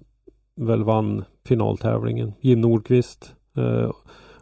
väl 0.56 0.84
vann 0.84 1.24
finaltävlingen. 1.46 2.34
Jim 2.42 2.62
Nordqvist, 2.62 3.36
eh, 3.58 3.92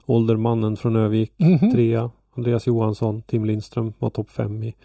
åldermannen 0.06 0.78
från 0.78 0.96
Övik, 0.96 1.34
Mhm. 1.38 1.72
trea. 1.72 2.12
Andreas 2.36 2.68
Johansson, 2.68 3.22
Tim 3.22 3.46
Lindström 3.46 3.94
var 4.00 4.10
topp 4.10 4.30
fem 4.30 4.64
i, 4.64 4.76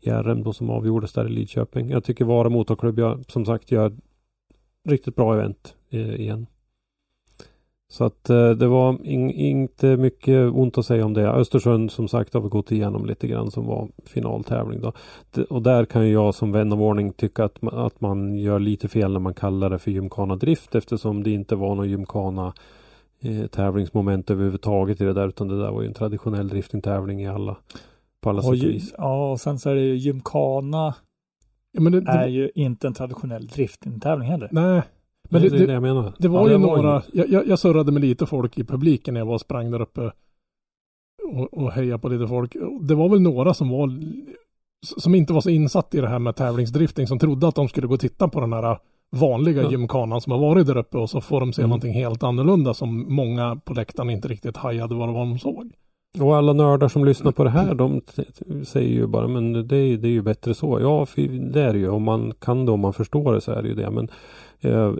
i 0.00 0.10
RM 0.10 0.42
då 0.42 0.52
som 0.52 0.70
avgjordes 0.70 1.12
där 1.12 1.26
i 1.26 1.28
Lidköping. 1.30 1.90
Jag 1.90 2.04
tycker 2.04 2.24
Vara 2.24 2.48
Motorklubb 2.48 2.98
gör, 2.98 3.24
som 3.28 3.44
sagt 3.46 3.70
gör 3.70 3.92
riktigt 4.88 5.16
bra 5.16 5.34
event 5.34 5.74
eh, 5.90 6.14
igen. 6.20 6.46
Så 7.88 8.04
att 8.04 8.30
eh, 8.30 8.50
det 8.50 8.66
var 8.66 9.06
in, 9.06 9.30
inte 9.30 9.96
mycket 9.96 10.52
ont 10.52 10.78
att 10.78 10.86
säga 10.86 11.04
om 11.04 11.14
det. 11.14 11.30
Östersund 11.30 11.92
som 11.92 12.08
sagt 12.08 12.34
har 12.34 12.40
vi 12.40 12.48
gått 12.48 12.72
igenom 12.72 13.06
lite 13.06 13.26
grann 13.26 13.50
som 13.50 13.66
var 13.66 13.88
finaltävling 14.04 14.80
då. 14.80 14.92
Det, 15.30 15.44
och 15.44 15.62
där 15.62 15.84
kan 15.84 16.06
ju 16.06 16.12
jag 16.12 16.34
som 16.34 16.52
vän 16.52 16.72
av 16.72 16.82
ordning 16.82 17.12
tycka 17.12 17.44
att, 17.44 17.64
att 17.72 18.00
man 18.00 18.38
gör 18.38 18.58
lite 18.58 18.88
fel 18.88 19.12
när 19.12 19.20
man 19.20 19.34
kallar 19.34 19.70
det 19.70 19.78
för 19.78 19.90
gymkana 19.90 20.36
drift 20.36 20.74
eftersom 20.74 21.22
det 21.22 21.30
inte 21.30 21.56
var 21.56 21.74
någon 21.74 21.90
gymkana 21.90 22.52
eh, 23.20 23.46
tävlingsmoment 23.46 24.30
överhuvudtaget 24.30 25.00
i 25.00 25.04
det 25.04 25.12
där 25.12 25.28
utan 25.28 25.48
det 25.48 25.58
där 25.58 25.70
var 25.70 25.82
ju 25.82 25.88
en 25.88 25.94
traditionell 25.94 26.48
driftingtävling 26.48 27.22
i 27.22 27.28
alla 27.28 27.56
på 28.20 28.30
alla 28.30 28.42
sätt 28.42 28.48
och 28.48 28.54
vis. 28.54 28.94
ja, 28.98 29.30
och 29.30 29.40
sen 29.40 29.58
så 29.58 29.70
är 29.70 29.74
det 29.74 29.80
ju 29.80 29.96
gymkana 29.96 30.94
Ja, 31.72 31.82
men 31.82 31.92
det, 31.92 32.00
det, 32.00 32.10
är 32.10 32.26
ju 32.26 32.50
inte 32.54 32.86
en 32.86 32.94
traditionell 32.94 33.46
driftingtävling 33.46 34.28
heller. 34.28 34.48
nej, 34.52 34.82
men 35.30 35.42
det, 35.42 35.48
det, 35.48 35.62
är 35.62 35.66
det, 35.66 35.72
jag 35.72 35.82
menar. 35.82 36.12
det 36.18 36.28
var 36.28 36.40
Ja, 36.40 36.46
ju 36.46 36.52
det 36.52 36.66
var 36.66 36.76
några, 36.76 37.02
jag, 37.12 37.28
jag, 37.30 37.46
jag 37.48 37.58
surrade 37.58 37.92
med 37.92 38.02
lite 38.02 38.26
folk 38.26 38.58
i 38.58 38.64
publiken 38.64 39.14
när 39.14 39.20
jag 39.20 39.26
var 39.26 39.34
och 39.34 39.40
sprang 39.40 39.70
där 39.70 39.80
uppe 39.82 40.12
och, 41.32 41.54
och 41.54 41.72
hejade 41.72 41.98
på 41.98 42.08
lite 42.08 42.26
folk. 42.28 42.56
Det 42.80 42.94
var 42.94 43.08
väl 43.08 43.20
några 43.20 43.54
som 43.54 43.68
var 43.68 43.90
som 44.96 45.14
inte 45.14 45.32
var 45.32 45.40
så 45.40 45.50
insatt 45.50 45.94
i 45.94 46.00
det 46.00 46.08
här 46.08 46.18
med 46.18 46.36
tävlingsdrifting 46.36 47.06
som 47.06 47.18
trodde 47.18 47.48
att 47.48 47.54
de 47.54 47.68
skulle 47.68 47.86
gå 47.86 47.94
och 47.94 48.00
titta 48.00 48.28
på 48.28 48.40
den 48.40 48.52
här 48.52 48.78
vanliga 49.16 49.62
Ja. 49.62 49.70
gymkanan 49.70 50.20
som 50.20 50.32
har 50.32 50.38
varit 50.38 50.66
där 50.66 50.76
uppe 50.76 50.98
och 50.98 51.10
så 51.10 51.20
får 51.20 51.40
de 51.40 51.52
se 51.52 51.62
Mm. 51.62 51.68
någonting 51.70 51.92
helt 51.92 52.22
annorlunda 52.22 52.74
som 52.74 53.14
många 53.14 53.56
på 53.64 53.74
läktaren 53.74 54.10
inte 54.10 54.28
riktigt 54.28 54.56
hajade 54.56 54.94
vad 54.94 55.08
det 55.08 55.12
var 55.12 55.20
de 55.20 55.38
såg. 55.38 55.70
Och 56.20 56.36
alla 56.36 56.52
nördar 56.52 56.88
som 56.88 57.04
lyssnar 57.04 57.32
på 57.32 57.44
det 57.44 57.50
här 57.50 57.74
de 57.74 58.00
säger 58.64 58.88
ju 58.94 59.06
bara 59.06 59.28
men 59.28 59.52
det, 59.52 59.76
är- 59.76 59.96
det 59.96 60.08
är 60.08 60.12
ju 60.12 60.22
bättre 60.22 60.54
så. 60.54 60.80
Ja, 60.80 61.06
det 61.52 61.60
är 61.62 61.72
det 61.72 61.78
ju. 61.78 61.88
Om 61.88 62.02
man 62.02 62.32
kan 62.38 62.66
det, 62.66 62.72
om 62.72 62.80
man 62.80 62.92
förstår 62.92 63.34
det 63.34 63.40
så 63.40 63.52
är 63.52 63.62
det 63.62 63.68
ju 63.68 63.74
det. 63.74 63.90
Men 63.90 64.08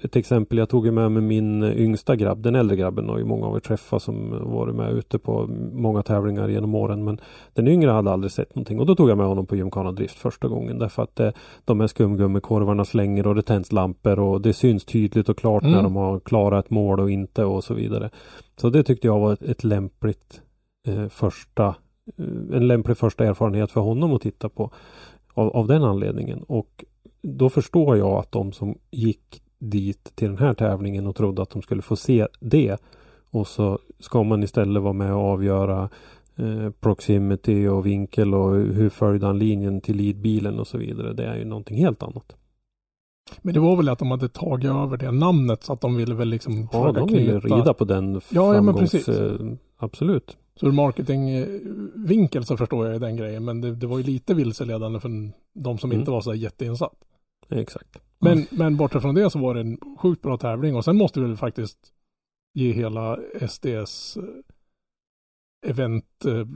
ett 0.02 0.16
exempel, 0.16 0.58
jag 0.58 0.68
tog 0.68 0.92
med 0.92 1.12
mig 1.12 1.22
min 1.22 1.62
yngsta 1.62 2.16
grabb, 2.16 2.42
den 2.42 2.54
äldre 2.54 2.76
grabben 2.76 3.08
har 3.08 3.18
ju 3.18 3.24
många 3.24 3.46
av 3.46 3.56
er 3.56 3.60
träffat 3.60 4.02
som 4.02 4.30
varit 4.52 4.74
med 4.74 4.92
ute 4.92 5.18
på 5.18 5.46
många 5.72 6.02
tävlingar 6.02 6.48
genom 6.48 6.74
åren. 6.74 7.04
Men 7.04 7.20
den 7.54 7.68
yngre 7.68 7.90
hade 7.90 8.10
aldrig 8.12 8.32
sett 8.32 8.54
någonting 8.54 8.80
och 8.80 8.86
då 8.86 8.94
tog 8.94 9.10
jag 9.10 9.18
med 9.18 9.26
honom 9.26 9.46
på 9.46 9.56
Gymkhana 9.56 9.92
Drift 9.92 10.18
första 10.18 10.48
gången. 10.48 10.78
Därför 10.78 11.02
att 11.02 11.20
eh, 11.20 11.30
de 11.64 11.80
här 11.80 11.86
skumgummikorvarna 11.86 12.84
slänger 12.84 13.26
och 13.26 13.34
det 13.34 13.42
tänds 13.42 13.72
lampor 13.72 14.18
och 14.18 14.40
det 14.40 14.52
syns 14.52 14.84
tydligt 14.84 15.28
och 15.28 15.38
klart 15.38 15.62
när 15.62 15.70
Mm. 15.70 15.82
de 15.84 15.96
har 15.96 16.20
klarat 16.20 16.64
ett 16.64 16.70
mål 16.70 17.00
och 17.00 17.10
inte 17.10 17.44
och 17.44 17.64
så 17.64 17.74
vidare. 17.74 18.10
Så 18.56 18.70
det 18.70 18.82
tyckte 18.82 19.06
jag 19.06 19.18
var 19.18 19.32
ett, 19.32 19.42
ett 19.42 19.64
lämpligt 19.64 20.40
eh, 20.86 21.08
första 21.08 21.66
eh, 22.18 22.56
en 22.56 22.68
lämplig 22.68 22.96
första 22.96 23.24
erfarenhet 23.24 23.70
för 23.70 23.80
honom 23.80 24.12
att 24.12 24.22
titta 24.22 24.48
på 24.48 24.70
av, 25.34 25.48
av 25.48 25.66
den 25.66 25.84
anledningen. 25.84 26.42
Och 26.42 26.84
då 27.22 27.50
förstår 27.50 27.96
jag 27.96 28.10
att 28.12 28.32
de 28.32 28.52
som 28.52 28.78
gick 28.90 29.42
dit 29.58 30.12
till 30.16 30.28
den 30.28 30.38
här 30.38 30.54
tävlingen 30.54 31.06
och 31.06 31.16
trodde 31.16 31.42
att 31.42 31.50
de 31.50 31.62
skulle 31.62 31.82
få 31.82 31.96
se 31.96 32.26
det 32.40 32.76
och 33.30 33.46
så 33.48 33.78
ska 33.98 34.22
man 34.22 34.42
istället 34.42 34.82
vara 34.82 34.92
med 34.92 35.14
och 35.14 35.20
avgöra 35.22 35.88
eh, 36.36 36.70
proximity 36.80 37.66
och 37.68 37.86
vinkel 37.86 38.34
och 38.34 38.50
hur 38.56 38.88
följde 38.88 39.26
han 39.26 39.38
linjen 39.38 39.80
till 39.80 39.96
leadbilen 39.96 40.58
och 40.58 40.66
så 40.66 40.78
vidare. 40.78 41.12
Det 41.12 41.24
är 41.24 41.36
ju 41.36 41.44
någonting 41.44 41.76
helt 41.76 42.02
annat. 42.02 42.36
Men 43.42 43.54
det 43.54 43.60
var 43.60 43.76
väl 43.76 43.88
att 43.88 43.98
de 43.98 44.10
hade 44.10 44.28
tagit 44.28 44.70
över 44.70 44.96
det 44.96 45.10
namnet 45.10 45.62
så 45.62 45.72
att 45.72 45.80
de 45.80 45.96
ville 45.96 46.14
väl 46.14 46.28
liksom 46.28 46.68
Ja, 46.72 46.92
de 46.92 47.06
ville 47.08 47.40
knyta- 47.40 47.56
rida 47.56 47.74
på 47.74 47.84
den 47.84 48.20
Ja, 48.30 48.54
ja, 48.54 48.62
men 48.62 48.74
precis. 48.74 49.08
eh, 49.08 49.32
absolut. 49.78 50.36
Så 50.60 50.66
ur 50.66 50.72
marketingvinkel 50.72 52.44
så 52.44 52.56
förstår 52.56 52.84
jag 52.86 52.92
ju 52.94 52.98
den 52.98 53.16
grejen. 53.16 53.44
Men 53.44 53.60
det, 53.60 53.74
det 53.74 53.86
var 53.86 53.98
ju 53.98 54.04
lite 54.04 54.34
vilseledande 54.34 55.00
för 55.00 55.08
de 55.54 55.78
som 55.78 55.90
Mm. 55.90 56.00
inte 56.00 56.10
var 56.10 56.20
så 56.20 56.34
jätteinsatt. 56.34 56.94
Exakt. 57.50 57.98
Men, 58.18 58.46
men 58.50 58.76
bortsett 58.76 59.02
från 59.02 59.14
det 59.14 59.30
så 59.30 59.38
var 59.38 59.54
det 59.54 59.60
en 59.60 59.78
sjukt 59.98 60.22
bra 60.22 60.36
tävling. 60.38 60.76
Och 60.76 60.84
sen 60.84 60.96
måste 60.96 61.20
vi 61.20 61.26
väl 61.26 61.36
faktiskt 61.36 61.78
ge 62.54 62.72
hela 62.72 63.18
SDS 63.48 64.16
eh, 64.16 64.24
event, 65.70 66.24
eh, 66.24 66.46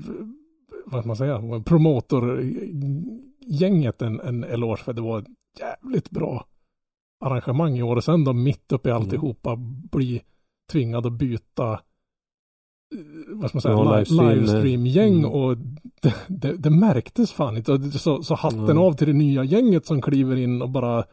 vad 0.86 1.02
ska 1.02 1.06
man 1.08 1.16
säga, 1.16 1.42
promotorgänget 1.66 4.02
en, 4.02 4.20
en 4.20 4.44
eloge 4.44 4.82
för 4.82 4.92
det 4.92 5.00
var 5.02 5.18
ett 5.18 5.26
jävligt 5.58 6.10
bra 6.10 6.46
arrangemang 7.24 7.78
i 7.78 7.82
år. 7.82 7.96
Och 7.96 8.04
sen 8.04 8.24
då 8.24 8.32
mitt 8.32 8.72
uppe 8.72 8.88
i 8.88 8.92
Mm. 8.92 9.02
alltihopa 9.02 9.56
bli 9.92 10.22
tvingad 10.72 11.06
att 11.06 11.12
byta 11.12 11.72
eh, 11.72 11.78
vad 13.28 13.48
ska 13.50 13.56
man 13.56 13.62
säga, 13.62 13.74
Ja, 13.74 13.84
li- 13.84 13.90
livestream, 13.98 14.28
livestream-gäng 14.38 15.18
mm. 15.18 15.30
och 15.30 15.56
det, 16.02 16.14
det, 16.28 16.56
det 16.56 16.70
märktes 16.70 17.32
fan 17.32 17.56
inte. 17.56 17.90
Så, 17.90 18.22
så 18.22 18.34
hatten 18.34 18.60
Mm. 18.64 18.78
av 18.78 18.92
till 18.92 19.06
det 19.06 19.12
nya 19.12 19.44
gänget 19.44 19.86
som 19.86 20.02
kliver 20.02 20.36
in 20.36 20.62
och 20.62 20.70
bara 20.70 21.04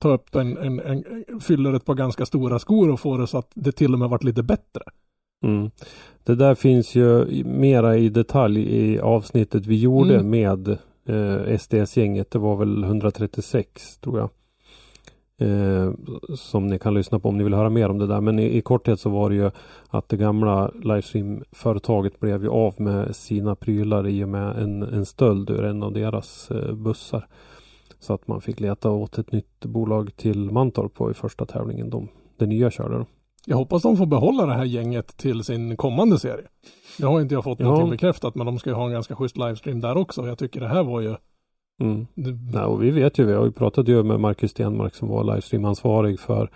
tar 0.00 0.10
upp 0.12 0.34
en, 0.34 0.56
en, 0.58 0.80
en, 0.80 1.04
fyller 1.40 1.72
ett 1.72 1.84
par 1.84 1.94
ganska 1.94 2.26
stora 2.26 2.58
skor 2.58 2.90
och 2.90 3.00
får 3.00 3.18
det 3.18 3.26
så 3.26 3.38
att 3.38 3.50
det 3.54 3.72
till 3.72 3.92
och 3.92 3.98
med 3.98 4.08
varit 4.08 4.24
lite 4.24 4.42
bättre. 4.42 4.82
Mm. 5.44 5.70
Det 6.24 6.34
där 6.34 6.54
finns 6.54 6.94
ju 6.94 7.24
mera 7.44 7.96
i 7.96 8.08
detalj 8.08 8.60
i 8.60 9.00
avsnittet 9.00 9.66
vi 9.66 9.80
gjorde 9.80 10.14
Mm. 10.14 10.30
med 10.30 10.68
eh, 11.06 11.58
SDS-gänget. 11.58 12.30
Det 12.30 12.38
var 12.38 12.56
väl 12.56 12.84
136 12.84 13.98
tror 13.98 14.18
jag. 14.18 14.30
Eh, 15.48 15.92
som 16.36 16.66
ni 16.66 16.78
kan 16.78 16.94
lyssna 16.94 17.18
på 17.18 17.28
om 17.28 17.38
ni 17.38 17.44
vill 17.44 17.54
höra 17.54 17.70
mer 17.70 17.88
om 17.88 17.98
det 17.98 18.06
där. 18.06 18.20
Men 18.20 18.38
i, 18.38 18.56
i 18.56 18.60
korthet 18.60 19.00
så 19.00 19.10
var 19.10 19.30
det 19.30 19.36
ju 19.36 19.50
att 19.88 20.08
det 20.08 20.16
gamla 20.16 20.70
livestream-företaget 20.82 22.20
blev 22.20 22.42
ju 22.42 22.48
av 22.48 22.80
med 22.80 23.16
sina 23.16 23.54
prylar 23.54 24.08
i 24.08 24.24
och 24.24 24.28
med 24.28 24.56
en, 24.56 24.82
en 24.82 25.06
stöld 25.06 25.50
ur 25.50 25.64
en 25.64 25.82
av 25.82 25.92
deras 25.92 26.50
eh, 26.50 26.74
bussar. 26.74 27.26
Så 28.00 28.14
att 28.14 28.28
man 28.28 28.40
fick 28.40 28.60
leta 28.60 28.90
åt 28.90 29.18
ett 29.18 29.32
nytt 29.32 29.64
bolag 29.64 30.16
till 30.16 30.50
Mantorp 30.50 30.94
på 30.94 31.10
i 31.10 31.14
första 31.14 31.46
tävlingen. 31.46 31.90
De, 31.90 32.08
det 32.38 32.46
nya 32.46 32.70
körde 32.70 32.94
de. 32.94 33.06
Jag 33.46 33.56
hoppas 33.56 33.82
de 33.82 33.96
får 33.96 34.06
behålla 34.06 34.46
det 34.46 34.54
här 34.54 34.64
gänget 34.64 35.16
till 35.16 35.44
sin 35.44 35.76
kommande 35.76 36.18
serie. 36.18 36.44
Det 36.98 37.06
har 37.06 37.20
inte 37.20 37.34
jag 37.34 37.44
fått 37.44 37.60
Ja. 37.60 37.66
någonting 37.66 37.90
bekräftat 37.90 38.34
men 38.34 38.46
de 38.46 38.58
ska 38.58 38.70
ju 38.70 38.76
ha 38.76 38.86
en 38.86 38.92
ganska 38.92 39.16
schysst 39.16 39.36
livestream 39.36 39.80
där 39.80 39.96
också. 39.96 40.26
Jag 40.26 40.38
tycker 40.38 40.60
det 40.60 40.68
här 40.68 40.84
var 40.84 41.00
ju 41.00 41.14
Mm. 41.80 42.06
det, 42.14 42.30
Nej, 42.58 42.64
och 42.64 42.82
vi 42.82 42.90
vet 42.90 43.18
ju, 43.18 43.24
vi 43.24 43.32
har 43.32 43.44
ju 43.44 43.52
pratat 43.52 43.88
ju 43.88 44.02
med 44.02 44.20
Marcus 44.20 44.50
Stenmark 44.50 44.94
som 44.94 45.08
var 45.08 45.24
livestreamansvarig 45.24 46.20
för 46.20 46.50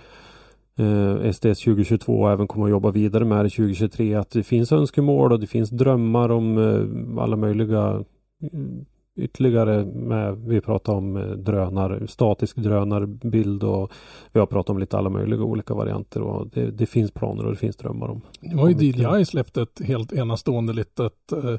eh, 0.78 1.32
SDS 1.32 1.60
2022 1.64 2.20
och 2.20 2.30
även 2.30 2.46
kommer 2.46 2.66
att 2.66 2.70
jobba 2.70 2.90
vidare 2.90 3.24
med 3.24 3.44
det 3.44 3.50
2023 3.50 4.14
att 4.14 4.30
det 4.30 4.42
finns 4.42 4.72
önskemål 4.72 5.32
och 5.32 5.40
det 5.40 5.46
finns 5.46 5.70
drömmar 5.70 6.28
om 6.28 6.58
eh, 6.58 7.22
alla 7.22 7.36
möjliga 7.36 8.04
mm, 8.52 8.84
ytterligare 9.16 9.84
med, 9.84 10.36
vi 10.36 10.60
pratar 10.60 10.92
om 10.92 11.16
eh, 11.16 11.22
drönar, 11.22 12.06
statisk 12.06 12.56
drönarbild 12.56 13.64
och 13.64 13.92
vi 14.32 14.40
har 14.40 14.46
pratat 14.46 14.70
om 14.70 14.78
lite 14.78 14.98
alla 14.98 15.10
möjliga 15.10 15.42
olika 15.42 15.74
varianter 15.74 16.22
och 16.22 16.48
det, 16.48 16.70
det 16.70 16.86
finns 16.86 17.10
planer 17.10 17.44
och 17.44 17.50
det 17.50 17.58
finns 17.58 17.76
drömmar 17.76 18.08
om. 18.08 18.20
Nu 18.40 18.56
har 18.56 18.68
ju. 18.68 18.74
DJI 18.74 19.24
släppt 19.24 19.56
ett 19.56 19.80
helt 19.84 20.12
enastående 20.12 20.72
litet 20.72 21.32
eh, 21.32 21.56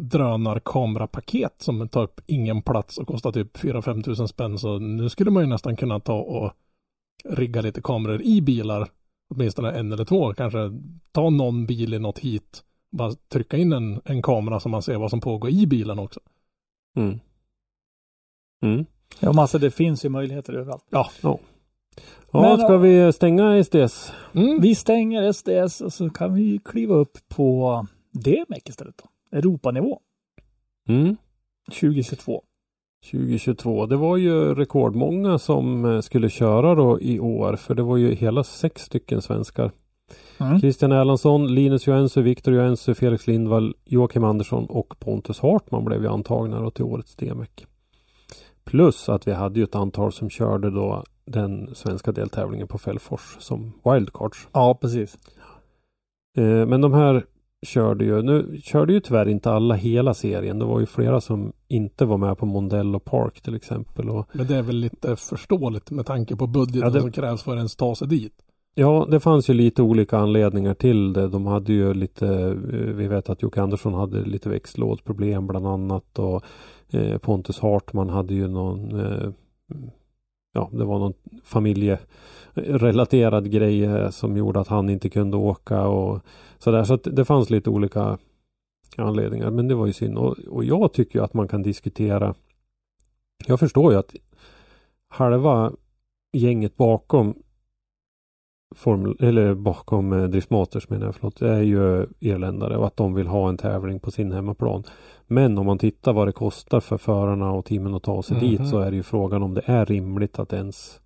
drönarkamerapaket 0.00 1.54
som 1.58 1.88
tar 1.88 2.02
upp 2.02 2.20
ingen 2.26 2.62
plats 2.62 2.98
och 2.98 3.06
kostar 3.06 3.32
typ 3.32 3.56
4-5 3.56 4.02
tusen 4.02 4.28
spänn. 4.28 4.58
Så 4.58 4.78
nu 4.78 5.08
skulle 5.08 5.30
man 5.30 5.42
ju 5.42 5.48
nästan 5.48 5.76
kunna 5.76 6.00
ta 6.00 6.14
och 6.14 6.52
rigga 7.28 7.60
lite 7.60 7.80
kameror 7.80 8.22
i 8.22 8.42
bilar. 8.42 8.88
Åtminstone 9.34 9.72
en 9.72 9.92
eller 9.92 10.04
två. 10.04 10.34
Kanske 10.34 10.58
ta 11.12 11.30
någon 11.30 11.66
bil 11.66 11.94
i 11.94 11.98
något 11.98 12.18
hit. 12.18 12.62
Bara 12.92 13.12
trycka 13.12 13.56
in 13.56 13.72
en, 13.72 14.00
en 14.04 14.22
kamera 14.22 14.60
så 14.60 14.68
man 14.68 14.82
ser 14.82 14.96
vad 14.96 15.10
som 15.10 15.20
pågår 15.20 15.50
i 15.50 15.66
bilen 15.66 15.98
också. 15.98 16.20
Mm. 16.96 17.20
Mm. 18.62 18.86
Ja, 19.20 19.28
men 19.32 19.38
alltså 19.38 19.58
det 19.58 19.70
finns 19.70 20.04
ju 20.04 20.08
möjligheter 20.08 20.52
överallt. 20.52 20.84
Ja. 20.90 21.10
Ja, 21.22 21.38
Men, 22.32 22.58
ska 22.58 22.72
ja. 22.72 22.78
vi 22.78 23.12
stänga 23.12 23.64
SDS? 23.64 24.12
Mm. 24.34 24.60
Vi 24.60 24.74
stänger 24.74 25.32
SDS 25.32 25.80
och 25.80 25.92
så 25.92 26.10
kan 26.10 26.34
vi 26.34 26.60
kliva 26.64 26.94
upp 26.94 27.18
på 27.28 27.86
DMEC 28.12 28.62
istället 28.64 28.94
då. 28.96 29.36
Europanivå 29.38 30.00
Mm. 30.88 31.16
2022. 31.80 32.42
2022. 33.10 33.86
Det 33.86 33.96
var 33.96 34.16
ju 34.16 34.54
rekordmånga 34.54 35.38
som 35.38 35.84
eh, 35.84 36.00
skulle 36.00 36.30
köra 36.30 36.74
då 36.74 37.00
i 37.00 37.20
år 37.20 37.56
för 37.56 37.74
det 37.74 37.82
var 37.82 37.96
ju 37.96 38.14
hela 38.14 38.44
sex 38.44 38.82
stycken 38.82 39.22
svenskar. 39.22 39.72
Mm. 40.40 40.60
Christian 40.60 40.92
Erlandsson, 40.92 41.54
Linus 41.54 41.86
Joensuu, 41.86 42.22
Viktor 42.22 42.54
Joensuu, 42.54 42.94
Felix 42.94 43.26
Lindvall, 43.26 43.74
Joakim 43.84 44.24
Andersson 44.24 44.66
och 44.66 44.94
Pontus 44.98 45.40
Hartman 45.40 45.84
blev 45.84 46.02
ju 46.02 46.08
antagna 46.08 46.60
då 46.60 46.70
till 46.70 46.84
årets 46.84 47.16
DMEC. 47.16 47.48
Plus 48.64 49.08
att 49.08 49.26
vi 49.28 49.32
hade 49.32 49.58
ju 49.58 49.64
ett 49.64 49.74
antal 49.74 50.12
som 50.12 50.30
körde 50.30 50.70
då 50.70 51.04
den 51.24 51.74
svenska 51.74 52.12
deltävlingen 52.12 52.68
på 52.68 52.78
Fällfors 52.78 53.36
som 53.38 53.72
wildcards. 53.84 54.48
Ja, 54.52 54.78
precis. 54.80 55.18
Eh, 56.36 56.66
Men 56.66 56.80
de 56.80 56.92
här 56.92 57.24
körde 57.66 58.04
ju, 58.04 58.22
nu 58.22 58.60
körde 58.62 58.92
ju 58.92 59.00
tyvärr 59.00 59.28
inte 59.28 59.50
alla 59.52 59.74
hela 59.74 60.14
serien. 60.14 60.58
Det 60.58 60.64
var 60.64 60.80
ju 60.80 60.86
flera 60.86 61.20
som 61.20 61.52
inte 61.68 62.04
var 62.04 62.16
med 62.18 62.38
på 62.38 62.46
Mondello 62.46 62.98
Park 63.00 63.40
till 63.40 63.54
exempel. 63.54 64.10
Och 64.10 64.28
Men 64.32 64.46
det 64.46 64.56
är 64.56 64.62
väl 64.62 64.76
lite 64.76 65.16
förståeligt 65.16 65.90
med 65.90 66.06
tanke 66.06 66.36
på 66.36 66.46
budgeten 66.46 66.80
Ja, 66.80 66.90
det- 66.90 67.00
som 67.00 67.12
krävs 67.12 67.42
för 67.42 67.52
att 67.52 67.56
ens 67.56 67.76
ta 67.76 67.94
sig 67.94 68.08
dit. 68.08 68.32
Ja, 68.78 69.06
det 69.10 69.20
fanns 69.20 69.50
ju 69.50 69.54
lite 69.54 69.82
olika 69.82 70.18
anledningar 70.18 70.74
till 70.74 71.12
det. 71.12 71.28
De 71.28 71.46
hade 71.46 71.72
ju 71.72 71.94
lite, 71.94 72.28
eh, 72.28 72.50
vi 72.94 73.08
vet 73.08 73.30
att 73.30 73.42
Jocke 73.42 73.62
Andersson 73.62 73.94
hade 73.94 74.24
lite 74.24 74.48
växellådsproblem 74.48 75.46
bland 75.46 75.66
annat 75.66 76.18
och 76.18 76.44
eh, 76.90 77.18
Pontus 77.18 77.60
Hartman 77.60 78.08
hade 78.08 78.34
ju 78.34 78.48
någon, 78.48 79.00
eh, 79.00 79.30
ja, 80.52 80.70
det 80.72 80.84
var 80.84 80.98
någon 80.98 81.12
familjerelaterad 81.44 83.50
grej 83.50 84.12
som 84.12 84.36
gjorde 84.36 84.60
att 84.60 84.68
han 84.68 84.90
inte 84.90 85.08
kunde 85.08 85.36
åka 85.36 85.86
och 85.86 86.20
sådär. 86.58 86.84
Så 86.84 86.94
att 86.94 87.08
det 87.12 87.24
fanns 87.24 87.50
lite 87.50 87.70
olika 87.70 88.18
anledningar. 88.96 89.50
Men 89.50 89.68
det 89.68 89.74
var 89.74 89.86
ju 89.86 89.92
synd. 89.92 90.18
Och, 90.18 90.38
och 90.38 90.64
jag 90.64 90.92
tycker 90.92 91.20
att 91.20 91.34
man 91.34 91.48
kan 91.48 91.62
diskutera. 91.62 92.34
Jag 93.46 93.60
förstår 93.60 93.92
ju 93.92 93.98
att 93.98 94.14
halva 95.08 95.72
gänget 96.32 96.76
bakom 96.76 97.34
Formel, 98.74 99.16
eller 99.20 99.54
bakom 99.54 100.12
eh, 100.12 100.24
Driftmasters 100.24 100.88
menar 100.90 101.06
jag, 101.06 101.14
förlåt, 101.14 101.42
är 101.42 101.62
ju 101.62 102.06
irländare 102.20 102.76
och 102.76 102.86
att 102.86 102.96
de 102.96 103.14
vill 103.14 103.26
ha 103.26 103.48
en 103.48 103.56
tävling 103.56 104.00
på 104.00 104.10
sin 104.10 104.32
hemmaplan. 104.32 104.82
Men 105.26 105.58
om 105.58 105.66
man 105.66 105.78
tittar 105.78 106.12
vad 106.12 106.28
det 106.28 106.32
kostar 106.32 106.80
för 106.80 106.98
förarna 106.98 107.52
och 107.52 107.64
teamen 107.64 107.94
att 107.94 108.02
ta 108.02 108.22
sig 108.22 108.36
Mhm. 108.36 108.46
dit 108.46 108.68
så 108.68 108.78
är 108.78 108.90
det 108.90 108.96
ju 108.96 109.02
frågan 109.02 109.42
om 109.42 109.54
det 109.54 109.62
är 109.64 109.86
rimligt 109.86 110.38
att 110.38 110.52
ens 110.52 111.00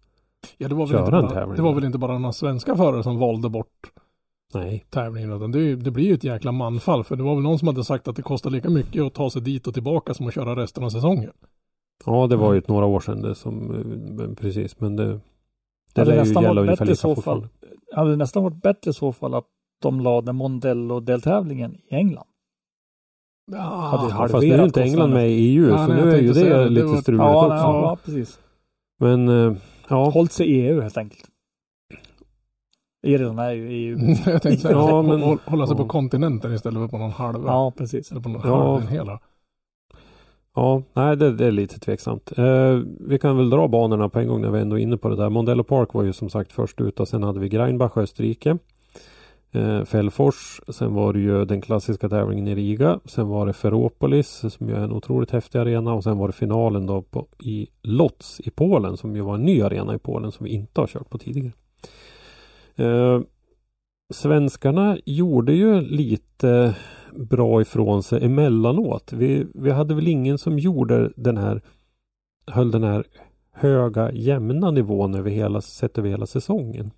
Ja, 0.59 0.69
det 0.69 0.75
var, 0.75 0.87
väl 0.87 0.93
Köra 0.97 1.05
inte 1.07 1.17
en 1.17 1.23
bara, 1.23 1.33
tävling 1.35 1.57
det 1.57 1.63
var 1.63 1.75
väl 1.75 1.85
inte 1.85 1.99
bara 1.99 2.19
några 2.19 2.33
svenska 2.33 2.77
förare 2.77 3.03
som 3.03 3.19
valde 3.19 3.49
bort 3.49 3.91
Nej. 4.55 4.85
tävlingen. 4.91 5.33
Utan 5.33 5.53
det, 5.53 5.77
det 5.77 5.91
blir 5.91 6.05
ju 6.05 6.15
ett 6.15 6.25
jäkla 6.25 6.53
manfall. 6.53 7.05
För 7.05 7.17
det 7.17 7.23
var 7.23 7.35
väl 7.35 7.43
någon 7.43 7.59
som 7.59 7.69
hade 7.69 7.85
sagt 7.85 8.09
att 8.09 8.17
det 8.17 8.23
kostar 8.23 8.51
lika 8.51 8.71
mycket 8.71 9.03
att 9.03 9.15
ta 9.15 9.31
sig 9.31 9.43
dit 9.43 9.67
och 9.67 9.75
tillbaka 9.75 10.15
som 10.15 10.27
att 10.27 10.35
köra 10.35 10.57
resten 10.57 10.85
av 10.85 10.91
säsongen. 10.91 11.31
Ja 12.07 12.27
det 12.27 12.37
var 12.37 12.47
Mm. 12.47 12.57
ju 12.57 12.63
några 12.73 12.87
år 12.87 13.01
sedan 13.01 13.23
det 13.23 13.35
som 13.35 13.75
eh, 14.21 14.35
precis 14.35 14.81
men 14.81 14.97
det 14.97 15.21
Det 15.95 16.01
Hade 16.01 16.15
nästan 16.17 16.45
varit 16.45 16.67
bättre 16.67 16.93
i 16.93 16.97
så 16.97 17.17
fall. 17.17 17.47
Hade 17.95 18.11
det 18.11 18.17
nästan 18.17 18.43
varit 18.43 18.63
bättre 18.63 18.91
i 18.91 18.95
så 18.95 19.13
fall 19.13 19.35
att 19.35 19.45
de 19.83 20.01
lade 20.01 20.33
Mondello-deltävlingen 20.33 21.75
i 21.75 21.95
England. 21.95 22.27
Ja, 23.53 23.59
Hade 23.59 24.11
Ja, 24.11 24.29
fast 24.29 24.47
nu 24.47 24.53
är 24.55 24.65
inte 24.65 24.83
England 24.83 25.11
med 25.13 25.31
i 25.31 25.33
EU 25.35 25.69
Ja, 25.69 25.87
så 25.87 25.93
nu 25.93 25.99
jag 25.99 26.09
är 26.13 26.19
ju 26.23 26.35
säga 26.35 26.57
det 26.59 26.65
det. 26.65 26.71
Lite 26.71 26.97
struligt 27.03 27.23
Ja, 27.25 27.47
också. 27.47 27.57
ja, 27.57 27.83
ja, 27.83 27.99
precis. 28.05 28.39
Men 29.01 29.29
eh, 29.29 29.57
ja. 29.89 30.11
Hållt 30.11 30.33
sig 30.33 30.47
i 30.51 30.67
EU 30.69 30.81
helt 30.81 30.97
enkelt. 30.97 31.25
Irland 33.07 33.41
är 33.41 33.51
ju 33.53 33.69
EU. 33.71 33.99
jag 34.27 34.43
tänkte 34.43 34.57
säga, 34.63 34.73
Ja, 34.77 35.03
men- 35.03 35.23
hå- 35.23 35.39
hålla 35.47 35.67
sig 35.67 35.77
på 35.77 35.89
kontinenten 35.89 36.53
istället 36.55 36.79
för 36.81 36.89
på 36.89 36.99
någon 36.99 37.11
halva. 37.11 37.47
Ja, 37.53 37.71
precis. 37.77 38.11
Eller 38.11 38.21
på 38.21 38.29
någon 38.29 38.43
Ja. 38.45 38.73
halv, 38.73 38.83
en 38.83 38.89
hela. 38.89 39.21
Ja, 40.55 40.83
nej 40.93 41.17
det, 41.17 41.33
det 41.33 41.47
är 41.47 41.51
lite 41.51 41.81
tveksamt. 41.81 42.39
Eh, 42.39 42.81
vi 43.01 43.19
kan 43.19 43.37
väl 43.37 43.51
dra 43.51 43.69
banorna 43.69 44.09
på 44.09 44.19
en 44.19 44.29
gång 44.29 44.41
när 44.41 44.51
vi 44.51 44.61
ändå 44.61 44.79
är 44.79 44.83
inne 44.83 44.97
på 44.97 45.09
det 45.09 45.17
där. 45.17 45.31
Mondello 45.31 45.65
Park 45.65 45.95
var 45.95 46.03
ju 46.03 46.13
som 46.13 46.31
sagt 46.31 46.53
först 46.53 46.81
ut 46.81 47.01
och 47.01 47.09
sen 47.09 47.23
hade 47.23 47.41
vi 47.41 47.49
Greinbach 47.49 47.97
Österrike. 47.97 48.59
Eh, 49.53 49.85
Fällfors, 49.85 50.61
sen 50.69 50.95
var 50.95 51.13
det 51.13 51.21
ju 51.21 51.45
den 51.45 51.61
klassiska 51.61 52.09
tävlingen 52.09 52.49
i 52.49 52.55
Riga. 52.55 53.01
Sen 53.05 53.29
var 53.29 53.47
det 53.47 53.53
Ferropolis 53.53 54.45
som 54.49 54.69
ju 54.69 54.75
är 54.75 54.81
en 54.81 54.93
otroligt 54.93 55.31
häftig 55.31 55.59
arena 55.59 55.93
och 55.93 56.05
sen 56.05 56.19
var 56.19 56.27
det 56.27 56.33
finalen 56.33 56.87
då 56.87 57.03
på, 57.03 57.27
i 57.43 57.69
Lotz 57.83 58.41
i 58.41 58.51
Polen 58.51 58.97
som 58.97 59.17
ju 59.17 59.23
var 59.23 59.35
en 59.35 59.43
ny 59.43 59.63
arena 59.63 59.95
i 59.95 59.99
Polen 59.99 60.33
som 60.33 60.45
vi 60.45 60.51
inte 60.51 60.81
har 60.81 60.87
kört 60.87 61.11
på 61.11 61.19
tidigare. 61.19 61.53
Eh, 62.77 63.21
svenskarna 64.13 64.99
gjorde 65.05 65.53
ju 65.53 65.81
lite 65.81 66.75
bra 67.15 67.61
ifrån 67.61 68.03
sig 68.03 68.25
emellanåt. 68.25 69.13
Vi, 69.13 69.47
vi 69.55 69.71
hade 69.71 69.95
väl 69.95 70.09
ingen 70.09 70.39
som 70.39 70.59
gjorde 70.59 71.13
den 71.17 71.37
här 71.37 71.63
höll 72.47 72.71
den 72.71 72.83
här 72.83 73.05
höga 73.53 74.13
jämna 74.13 74.71
nivån 74.71 75.15
över 75.15 75.31
hela, 75.31 75.61
sett 75.61 75.99
över 75.99 76.09
hela 76.09 76.27
säsongen. 76.27 76.91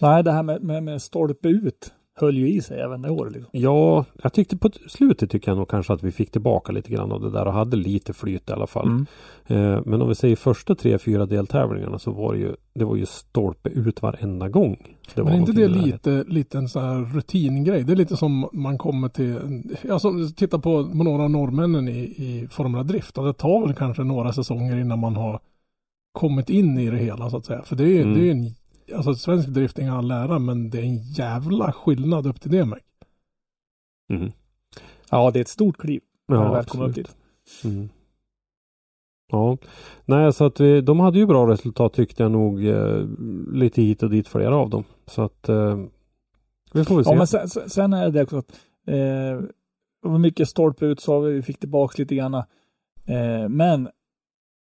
Nej, 0.00 0.24
det 0.24 0.32
här 0.32 0.42
med, 0.42 0.62
med, 0.62 0.82
med 0.82 1.02
stolpe 1.02 1.48
ut 1.48 1.92
höll 2.16 2.36
ju 2.36 2.48
i 2.48 2.62
sig 2.62 2.80
även 2.80 3.02
det 3.02 3.10
året. 3.10 3.32
Liksom. 3.32 3.50
Ja, 3.52 4.04
jag 4.22 4.32
tyckte 4.32 4.56
på 4.56 4.70
slutet 4.88 5.30
tycker 5.30 5.50
jag 5.50 5.58
nog 5.58 5.68
kanske 5.68 5.92
att 5.92 6.02
vi 6.02 6.12
fick 6.12 6.30
tillbaka 6.30 6.72
lite 6.72 6.90
grann 6.90 7.12
av 7.12 7.20
det 7.20 7.30
där 7.30 7.46
och 7.46 7.52
hade 7.52 7.76
lite 7.76 8.12
flyt 8.12 8.50
i 8.50 8.52
alla 8.52 8.66
fall. 8.66 8.86
Mm. 8.86 9.06
Eh, 9.46 9.82
men 9.86 10.02
om 10.02 10.08
vi 10.08 10.14
säger 10.14 10.36
första 10.36 10.74
tre, 10.74 10.98
fyra 10.98 11.26
deltävlingarna 11.26 11.98
så 11.98 12.10
var 12.10 12.32
det 12.32 12.38
ju, 12.38 12.54
det 12.74 12.84
var 12.84 12.96
ju 12.96 13.06
stolpe 13.06 13.68
ut 13.68 14.02
varenda 14.02 14.48
gång. 14.48 14.96
Det 15.14 15.24
Men 15.24 15.32
är 15.32 15.36
inte 15.36 15.52
det 15.52 15.62
i 15.62 15.68
lite, 15.68 16.24
lite 16.28 16.58
en 16.58 16.68
sån 16.68 16.82
här 16.82 17.14
rutingrej? 17.14 17.84
Det 17.84 17.92
är 17.92 17.96
lite 17.96 18.16
som 18.16 18.48
man 18.52 18.78
kommer 18.78 19.08
till, 19.08 19.62
som, 19.98 20.32
titta 20.32 20.58
på, 20.58 20.82
några 20.82 21.22
av 21.22 21.30
norrmännen 21.30 21.88
i, 21.88 21.98
i 21.98 22.48
Formula 22.50 22.82
Drift. 22.82 23.18
Och 23.18 23.24
det 23.24 23.32
tar 23.32 23.66
väl 23.66 23.74
kanske 23.74 24.04
några 24.04 24.32
säsonger 24.32 24.76
innan 24.76 24.98
man 24.98 25.16
har 25.16 25.40
kommit 26.12 26.50
in 26.50 26.78
i 26.78 26.90
det 26.90 26.96
hela 26.96 27.30
så 27.30 27.36
att 27.36 27.44
säga. 27.44 27.62
För 27.62 27.76
det 27.76 27.84
är 27.84 27.88
ju 27.88 28.02
Mm. 28.02 28.14
det 28.14 28.20
är 28.20 28.24
ju 28.24 28.30
en, 28.30 28.54
alltså 28.94 29.14
svensk 29.14 29.48
drifting 29.48 29.88
all 29.88 30.10
ära, 30.10 30.38
men 30.38 30.70
det 30.70 30.78
är 30.78 30.82
en 30.82 30.98
jävla 31.02 31.72
skillnad 31.72 32.26
upp 32.26 32.40
till 32.40 32.50
det. 32.50 32.64
Mhm. 34.08 34.32
Ja, 35.10 35.30
det 35.30 35.38
är 35.38 35.40
ett 35.40 35.48
stort 35.48 35.76
kliv. 35.76 36.00
Ja, 36.26 36.34
man 36.34 36.52
väl 36.52 36.64
kommer 36.64 36.88
upp 36.88 36.94
dit. 36.94 37.16
Mm. 37.64 37.88
Ja, 39.30 39.58
nej 40.04 40.32
så 40.32 40.44
att 40.44 40.60
vi, 40.60 40.80
de 40.80 41.00
hade 41.00 41.18
ju 41.18 41.26
bra 41.26 41.48
resultat 41.50 41.92
tyckte 41.92 42.22
jag 42.22 42.32
nog 42.32 42.66
eh, 42.66 43.04
lite 43.52 43.82
hit 43.82 44.02
och 44.02 44.10
dit 44.10 44.28
flera 44.28 44.56
av 44.56 44.70
dem. 44.70 44.84
Så 45.06 45.22
att 45.22 45.48
eh, 45.48 45.78
vi 46.72 46.84
får 46.84 46.94
väl 46.96 47.04
se. 47.04 47.10
Ja, 47.10 47.16
men 47.16 47.26
sen, 47.26 47.48
sen- 47.48 47.70
sen 47.70 47.92
är 47.92 48.10
det 48.10 48.22
också 48.22 48.36
att 48.36 48.50
eh, 48.86 48.94
det 50.02 50.08
var 50.08 50.18
mycket 50.18 50.48
stolpe 50.48 50.86
ut 50.86 51.00
sa 51.00 51.18
vi, 51.20 51.32
vi 51.32 51.42
fick 51.42 51.58
tillbaka 51.58 51.94
lite 52.02 52.14
grann. 52.14 52.34
Eh, 52.34 53.48
men 53.48 53.88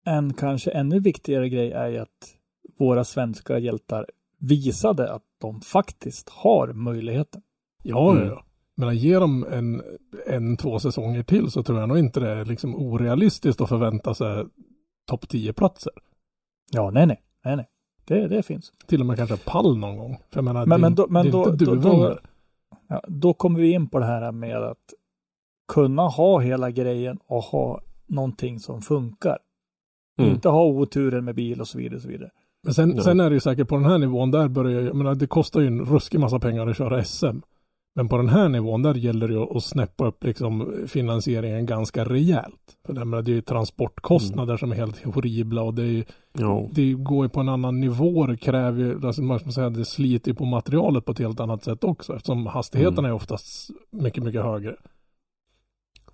en 0.05 0.33
kanske 0.33 0.71
ännu 0.71 0.99
viktigare 0.99 1.49
grej 1.49 1.71
är 1.71 1.87
ju 1.87 1.97
att 1.97 2.35
våra 2.79 3.03
svenska 3.03 3.59
hjältar 3.59 4.05
visade 4.39 5.13
att 5.13 5.23
de 5.41 5.61
faktiskt 5.61 6.29
har 6.29 6.73
möjligheten. 6.73 7.41
Ja, 7.83 8.11
Mm. 8.11 8.27
ja. 8.27 8.43
Men 8.75 8.95
ge 8.97 9.19
dem 9.19 9.45
en, 9.51 9.81
en, 10.27 10.57
två 10.57 10.79
säsonger 10.79 11.23
till 11.23 11.51
så 11.51 11.63
tror 11.63 11.79
jag 11.79 11.89
nog 11.89 11.99
inte 11.99 12.19
det 12.19 12.29
är 12.29 12.45
liksom 12.45 12.75
orealistiskt 12.75 13.61
att 13.61 13.69
förvänta 13.69 14.13
sig 14.13 14.45
topp 15.07 15.25
10-platser. 15.25 15.93
Ja, 16.71 16.91
nej, 16.91 17.07
nej, 17.07 17.21
nej, 17.45 17.55
nej. 17.55 17.65
Det, 18.05 18.27
det 18.27 18.43
finns. 18.43 18.71
Till 18.87 18.99
och 18.99 19.05
med 19.05 19.17
kanske 19.17 19.37
pall 19.37 19.77
någon 19.77 19.97
gång. 19.97 20.17
För 20.29 20.37
jag 20.37 20.43
menar, 20.45 20.65
Men, 20.65 20.81
det, 20.81 20.81
men, 20.81 20.95
då, 20.95 21.07
men 21.07 21.25
det 21.25 21.29
är 21.29 21.31
då, 21.31 21.49
inte 21.49 21.65
då, 21.65 21.75
då, 21.75 22.17
ja, 22.87 23.01
då 23.07 23.33
kommer 23.33 23.59
vi 23.59 23.71
in 23.71 23.89
på 23.89 23.99
det 23.99 24.05
här 24.05 24.31
med 24.31 24.57
att 24.63 24.93
kunna 25.67 26.01
ha 26.01 26.39
hela 26.39 26.71
grejen 26.71 27.19
och 27.25 27.43
ha 27.43 27.81
någonting 28.07 28.59
som 28.59 28.81
funkar. 28.81 29.37
Mm. 30.19 30.31
Inte 30.31 30.49
ha 30.49 30.63
oturen 30.65 31.25
med 31.25 31.35
bil 31.35 31.61
och 31.61 31.67
så 31.67 31.77
vidare. 31.77 31.95
Och 31.95 32.01
så 32.01 32.07
vidare. 32.07 32.29
Men 32.63 32.73
sen, 32.73 32.93
Ja. 32.97 33.03
sen 33.03 33.19
är 33.19 33.29
det 33.29 33.33
ju 33.33 33.39
säkert 33.39 33.67
på 33.67 33.75
den 33.75 33.85
här 33.85 33.97
nivån, 33.97 34.31
där 34.31 34.47
börjar 34.47 34.81
jag 34.81 34.95
menar 34.95 35.15
det 35.15 35.27
kostar 35.27 35.61
ju 35.61 35.67
en 35.67 35.85
ruskig 35.85 36.19
massa 36.19 36.39
pengar 36.39 36.67
att 36.67 36.77
köra 36.77 37.03
SM. 37.03 37.37
Men 37.95 38.09
på 38.09 38.17
den 38.17 38.29
här 38.29 38.49
nivån, 38.49 38.81
där 38.81 38.93
gäller 38.93 39.27
det 39.27 39.33
ju 39.33 39.57
att 39.57 39.63
snäppa 39.63 40.07
upp 40.07 40.23
liksom 40.23 40.73
finansieringen 40.87 41.65
ganska 41.65 42.05
rejält. 42.05 42.77
För 42.85 42.93
det, 42.93 43.05
menar, 43.05 43.23
det 43.23 43.31
är 43.31 43.33
ju 43.33 43.41
transportkostnader 43.41 44.57
som 44.57 44.71
är 44.71 44.75
helt 44.75 45.03
horribla 45.03 45.61
och 45.61 45.73
det 45.73 45.83
är 45.83 46.05
ja. 46.39 46.69
det 46.71 46.93
går 46.93 47.25
ju 47.25 47.29
på 47.29 47.39
en 47.39 47.49
annan 47.49 47.79
nivå. 47.79 48.25
Det 48.25 48.37
kräver 48.37 48.79
ju, 48.83 49.07
alltså 49.07 49.21
man 49.21 49.39
ska 49.39 49.51
säga, 49.51 49.69
det 49.69 49.85
sliter 49.85 50.31
ju 50.31 50.35
på 50.35 50.45
materialet 50.45 51.05
på 51.05 51.11
ett 51.11 51.19
helt 51.19 51.39
annat 51.39 51.63
sätt 51.63 51.83
också. 51.83 52.15
Eftersom 52.15 52.45
hastigheterna 52.45 52.99
Mm. 52.99 53.11
är 53.11 53.15
oftast 53.15 53.69
mycket, 53.91 54.23
mycket 54.23 54.43
högre. 54.43 54.75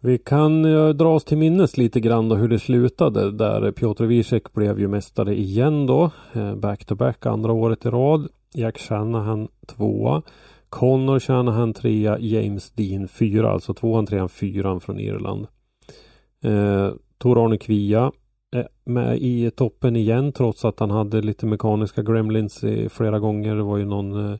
Vi 0.06 0.18
kan 0.18 0.66
eh, 0.66 0.90
dra 0.90 1.16
oss 1.16 1.24
till 1.24 1.38
minnes 1.38 1.78
lite 1.78 2.00
grann 2.00 2.30
då 2.30 2.36
hur 2.36 2.48
det 2.48 2.60
slutade 2.60 3.32
där 3.32 3.72
Piotr 3.72 4.04
Wiesek 4.04 4.54
blev 4.54 4.80
ju 4.80 4.88
mästare 4.88 5.36
igen 5.36 5.86
då. 5.86 6.12
Eh, 6.34 6.56
back 6.56 6.86
to 6.86 6.96
back 6.96 7.26
andra 7.26 7.54
året 7.54 7.86
i 7.86 7.90
rad. 7.90 8.28
Jack 8.54 8.78
Shanahan 8.78 9.48
tvåa. 9.68 10.22
Connor 10.70 11.20
Shanahan 11.20 11.74
trea. 11.74 12.20
James 12.20 12.72
Dean 12.72 13.08
fyra. 13.08 13.52
Alltså 13.52 13.74
tvåan, 13.74 14.06
trean, 14.06 14.30
fyran 14.30 14.82
från 14.82 15.00
Irland. 15.00 15.48
Eh, 16.44 16.90
Tor-Arne 17.18 17.58
Kvia 17.58 18.12
är 18.52 18.68
med 18.86 19.18
i 19.18 19.52
toppen 19.52 19.96
igen 19.96 20.32
trots 20.32 20.66
att 20.66 20.80
han 20.80 20.92
hade 20.92 21.22
lite 21.22 21.46
mekaniska 21.46 22.04
gremlins 22.04 22.64
flera 22.90 23.20
gånger. 23.20 23.56
Det 23.56 23.64
var 23.64 23.78
ju 23.78 23.86
någon 23.86 24.32
eh, 24.32 24.40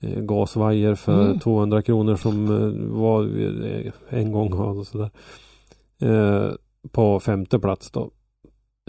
gasvajer 0.00 0.94
för 0.94 1.24
Mm. 1.24 1.38
200 1.38 1.82
kronor 1.82 2.16
som 2.16 2.44
eh, 2.44 2.98
var 2.98 3.22
eh, 3.66 3.92
en 4.08 4.32
gång 4.32 4.52
och 4.52 4.86
sådär. 4.86 5.10
Eh, 6.02 6.50
på 6.92 7.20
femte 7.20 7.58
plats 7.58 7.90
då. 7.90 8.10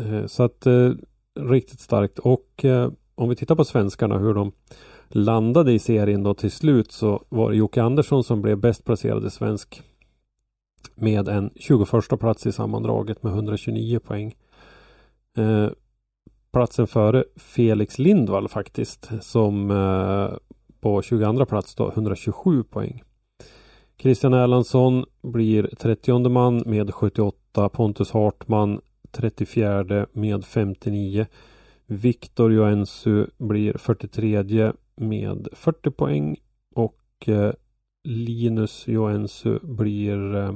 Eh, 0.01 0.25
så 0.25 0.43
att 0.43 0.65
eh, 0.65 0.91
riktigt 1.39 1.79
starkt 1.79 2.19
och 2.19 2.65
eh, 2.65 2.91
om 3.15 3.29
vi 3.29 3.35
tittar 3.35 3.55
på 3.55 3.65
svenskarna 3.65 4.17
hur 4.17 4.33
de 4.33 4.51
landade 5.09 5.73
i 5.73 5.79
serien 5.79 6.23
då 6.23 6.33
till 6.33 6.51
slut 6.51 6.91
så 6.91 7.23
var 7.29 7.49
det 7.49 7.55
Jocke 7.57 7.81
Andersson 7.81 8.23
som 8.23 8.41
blev 8.41 8.57
bäst 8.57 8.85
placerade 8.85 9.29
svensk 9.29 9.81
med 10.95 11.27
en 11.27 11.49
21 11.55 12.19
plats 12.19 12.45
i 12.45 12.51
sammandraget 12.51 13.23
med 13.23 13.33
129 13.33 13.99
poäng. 13.99 14.33
Eh, 15.37 15.67
platsen 16.53 16.87
före 16.87 17.23
Felix 17.35 17.99
Lindvall 17.99 18.47
faktiskt 18.47 19.09
som 19.21 19.71
eh, 19.71 20.29
på 20.81 21.01
22 21.01 21.45
plats 21.45 21.75
då 21.75 21.91
127 21.91 22.63
poäng. 22.63 23.03
Christian 23.97 24.33
Erlandsson 24.33 25.05
blir 25.21 25.63
30 25.63 26.29
man 26.29 26.63
med 26.65 26.93
78. 26.93 27.69
Pontus 27.69 28.11
Hartman 28.11 28.81
34 29.11 30.05
med 30.13 30.45
59. 30.45 31.25
Viktor 31.85 32.53
Joensu 32.53 33.25
blir 33.37 33.73
43 33.73 34.73
med 34.95 35.47
40 35.53 35.91
poäng 35.91 36.37
och 36.75 37.27
eh, 37.27 37.53
Linus 38.03 38.87
Joensu 38.87 39.59
blir 39.61 40.35
eh, 40.35 40.53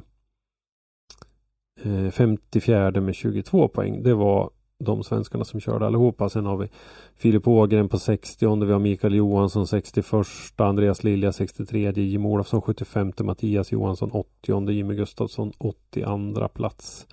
eh 1.84 2.12
54 2.12 3.02
med 3.02 3.16
22 3.16 3.68
poäng. 3.68 4.04
Det 4.04 4.14
var 4.14 4.50
de 4.80 5.04
svenskarna 5.04 5.46
som 5.46 5.60
körde 5.60 5.86
allihopa. 5.86 6.30
Sen 6.30 6.46
har 6.46 6.58
vi 6.58 6.70
Filip 7.16 7.48
Ågren 7.48 7.90
på 7.90 8.00
60 8.00 8.66
vi 8.66 8.72
har 8.72 8.80
Mikael 8.80 9.16
Johansson 9.16 9.68
61 9.68 10.16
Andreas 10.58 11.04
Lilja 11.04 11.32
63 11.32 11.92
Jim 11.92 12.26
Olofsson 12.26 12.62
75 12.62 13.14
Mattias 13.24 13.72
Johansson 13.72 14.12
80 14.12 14.72
Jimmy 14.72 14.96
Gustafsson 14.96 15.52
82 15.58 16.48
plats. 16.48 17.08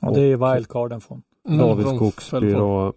Och 0.00 0.14
det 0.14 0.20
är 0.20 0.54
wildcarden 0.54 1.00
från. 1.00 1.22
David 1.48 1.86
Skogsby 1.86 2.52
då, 2.52 2.94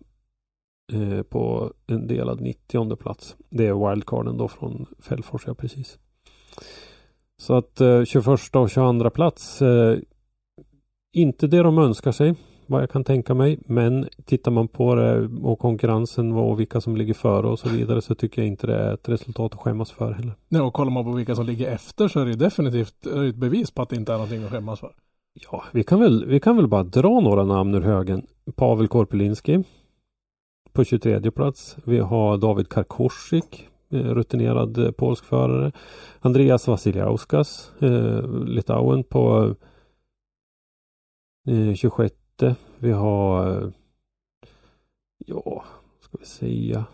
eh, 0.93 1.23
på 1.23 1.73
en 1.87 2.07
delad 2.07 2.41
90 2.41 2.95
plats. 2.95 3.35
Det 3.49 3.67
är 3.67 3.89
wildcarden 3.89 4.37
då 4.37 4.47
från 4.47 4.85
Fällfors, 4.99 5.43
ja 5.47 5.53
precis. 5.53 5.99
Så 7.37 7.53
att 7.53 7.81
eh, 7.81 8.03
21 8.03 8.55
och 8.55 8.69
22 8.69 9.09
plats, 9.09 9.61
eh, 9.61 9.97
inte 11.13 11.47
det 11.47 11.63
de 11.63 11.77
önskar 11.77 12.11
sig, 12.11 12.35
vad 12.71 12.81
jag 12.81 12.89
kan 12.89 13.03
tänka 13.03 13.33
mig. 13.33 13.59
Men 13.65 14.09
tittar 14.25 14.51
man 14.51 14.67
på 14.67 14.95
det 14.95 15.29
och 15.43 15.59
konkurrensen 15.59 16.31
och 16.31 16.59
vilka 16.59 16.81
som 16.81 16.97
ligger 16.97 17.13
före 17.13 17.47
och 17.47 17.59
så 17.59 17.69
vidare 17.69 18.01
så 18.01 18.15
tycker 18.15 18.41
jag 18.41 18.47
inte 18.47 18.67
det 18.67 18.75
är 18.75 18.93
ett 18.93 19.09
resultat 19.09 19.53
att 19.53 19.59
skämmas 19.59 19.91
för 19.91 20.11
heller. 20.11 20.33
Nej, 20.49 20.61
och 20.61 20.73
kollar 20.73 20.91
man 20.91 21.03
på 21.03 21.11
vilka 21.11 21.35
som 21.35 21.45
ligger 21.45 21.71
efter 21.71 22.07
så 22.07 22.19
är 22.19 22.25
det 22.25 22.35
definitivt 22.35 23.05
ett 23.05 23.35
bevis 23.35 23.71
på 23.71 23.81
att 23.81 23.89
det 23.89 23.95
inte 23.95 24.11
är 24.11 24.17
någonting 24.17 24.43
att 24.43 24.51
skämmas 24.51 24.79
för. 24.79 24.91
Ja, 25.33 25.63
vi 25.71 25.83
kan 25.83 25.99
väl, 25.99 26.25
vi 26.25 26.39
kan 26.39 26.55
väl 26.55 26.67
bara 26.67 26.83
dra 26.83 27.19
några 27.19 27.43
namn 27.43 27.75
ur 27.75 27.81
högen. 27.81 28.27
Pavel 28.55 28.87
Korpelinski 28.87 29.63
på 30.73 30.83
23 30.83 31.31
plats. 31.31 31.77
Vi 31.85 31.99
har 31.99 32.37
David 32.37 32.69
Karkoschik, 32.69 33.67
eh, 33.91 33.97
rutinerad 33.97 34.77
eh, 34.77 34.91
polsk 34.91 35.25
förare. 35.25 35.71
Andreas 36.19 36.67
Vasiliauskas, 36.67 37.71
eh, 37.79 38.45
Litauen 38.45 39.03
på 39.03 39.55
eh, 41.47 41.73
26. 41.73 42.20
Vi 42.79 42.91
har, 42.91 43.71
ja, 45.17 45.63
ska 45.99 46.17
vi 46.19 46.25
säga, 46.25 46.85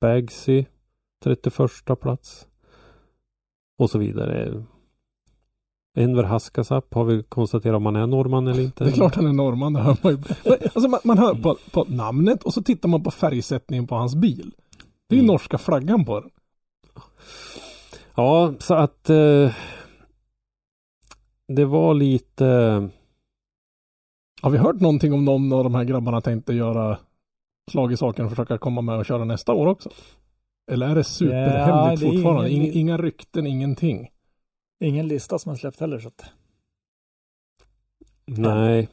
Bagsy, 0.00 0.64
31 1.24 2.00
plats. 2.00 2.46
Och 3.78 3.90
så 3.90 3.98
vidare. 3.98 4.64
Enver 5.98 6.22
Haskasap 6.22 6.94
har 6.94 7.04
vi 7.04 7.22
konstaterat 7.22 7.76
om 7.76 7.86
han 7.86 7.96
är 7.96 8.06
norrman 8.06 8.46
eller 8.48 8.62
inte. 8.62 8.84
Det 8.84 8.90
är 8.90 8.94
klart 8.94 9.14
han 9.14 9.26
är 9.26 9.32
norrman, 9.32 9.72
det 9.72 9.80
hör 9.80 9.96
man 10.02 10.12
ju. 10.12 10.18
Alltså 10.62 10.88
man, 10.88 11.00
man 11.04 11.18
hör 11.18 11.34
på, 11.34 11.56
på 11.72 11.84
namnet 11.84 12.42
och 12.42 12.54
så 12.54 12.62
tittar 12.62 12.88
man 12.88 13.02
på 13.02 13.10
färgsättningen 13.10 13.86
på 13.86 13.94
hans 13.94 14.14
bil. 14.14 14.50
Det 15.08 15.14
är 15.14 15.16
ju 15.16 15.20
Mm. 15.22 15.26
norska 15.32 15.58
flaggan 15.58 16.04
på 16.04 16.20
den. 16.20 16.30
Ja, 18.14 18.54
så 18.58 18.74
att 18.74 19.10
eh, 19.10 19.54
det 21.48 21.64
var 21.64 21.94
lite 21.94 22.88
Har 24.42 24.50
vi 24.50 24.58
hört 24.58 24.80
någonting 24.80 25.12
om 25.12 25.24
någon 25.24 25.52
av 25.52 25.64
de 25.64 25.74
här 25.74 25.84
grabbarna 25.84 26.20
tänkte 26.20 26.52
göra 26.54 26.98
slag 27.70 27.92
i 27.92 27.96
saken 27.96 28.24
och 28.24 28.30
försöka 28.30 28.58
komma 28.58 28.80
med 28.80 28.98
och 28.98 29.06
köra 29.06 29.24
nästa 29.24 29.52
år 29.52 29.66
också? 29.66 29.90
Eller 30.72 30.88
är 30.88 30.94
det 30.94 31.04
superhemligt 31.04 32.02
Ja, 32.02 32.08
det 32.08 32.16
är 32.16 32.22
fortfarande? 32.22 32.50
ingen- 32.50 32.64
Inga, 32.66 32.72
inga 32.80 32.96
rykten, 32.98 33.46
ingenting. 33.46 34.08
Ingen 34.84 35.08
lista 35.08 35.38
som 35.38 35.50
har 35.50 35.56
släppt 35.56 35.80
heller. 35.80 35.98
Så 35.98 36.08
att... 36.08 36.24
Nej. 38.26 38.88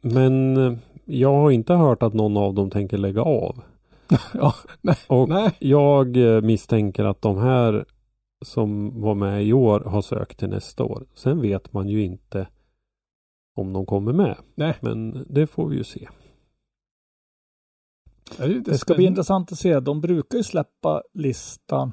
Men 0.00 0.56
eh, 0.56 0.78
jag 1.04 1.32
har 1.34 1.50
inte 1.50 1.74
hört 1.74 2.02
att 2.02 2.14
någon 2.14 2.36
av 2.36 2.54
dem 2.54 2.70
tänker 2.70 2.98
lägga 2.98 3.22
av. 3.22 3.62
Ja, 4.34 4.54
nej, 4.80 4.96
Och 5.08 5.28
nej. 5.28 5.50
jag 5.58 6.16
eh, 6.16 6.40
misstänker 6.42 7.04
att 7.04 7.22
de 7.22 7.38
här 7.38 7.84
som 8.44 9.00
var 9.00 9.14
med 9.14 9.44
i 9.46 9.52
år 9.52 9.80
har 9.80 10.02
sökt 10.02 10.38
till 10.38 10.48
nästa 10.48 10.84
år. 10.84 11.04
Sen 11.14 11.40
vet 11.40 11.72
man 11.72 11.88
ju 11.88 12.02
inte 12.04 12.46
om 13.56 13.72
de 13.72 13.86
kommer 13.86 14.12
med. 14.12 14.36
Nej. 14.54 14.74
Men 14.80 15.26
det 15.28 15.46
får 15.46 15.68
vi 15.68 15.76
ju 15.76 15.84
se. 15.84 16.08
Det, 18.36 18.46
Det 18.46 18.62
ska 18.64 18.64
bli 18.64 18.76
spännande. 18.78 19.04
intressant 19.04 19.52
att 19.52 19.58
se. 19.58 19.80
De 19.80 20.00
brukar 20.00 20.38
ju 20.38 20.44
släppa 20.44 21.02
listan 21.14 21.92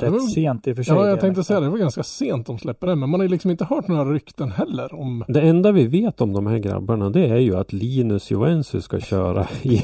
Ja, 0.00 0.06
rätt 0.06 0.12
men- 0.12 0.20
sent 0.20 0.66
i 0.66 0.72
och 0.72 0.76
för 0.76 0.82
sig. 0.82 0.94
Ja, 0.94 1.08
jag 1.08 1.20
tänkte 1.20 1.44
säga 1.44 1.60
det. 1.60 1.66
Det 1.66 1.70
var 1.70 1.78
ganska 1.78 2.02
sent 2.02 2.46
de 2.46 2.58
släpper 2.58 2.86
den. 2.86 3.00
Men 3.00 3.10
man 3.10 3.20
har 3.20 3.28
liksom 3.28 3.50
inte 3.50 3.64
hört 3.64 3.88
några 3.88 4.12
rykten 4.12 4.50
heller 4.50 4.94
om... 4.94 5.24
Det 5.28 5.40
enda 5.40 5.72
vi 5.72 5.86
vet 5.86 6.20
om 6.20 6.32
de 6.32 6.46
här 6.46 6.58
grabbarna 6.58 7.10
det 7.10 7.26
är 7.26 7.36
ju 7.38 7.56
att 7.56 7.72
Linus 7.72 8.30
Joensuu 8.30 8.80
ska 8.80 9.00
köra 9.00 9.46
i, 9.62 9.76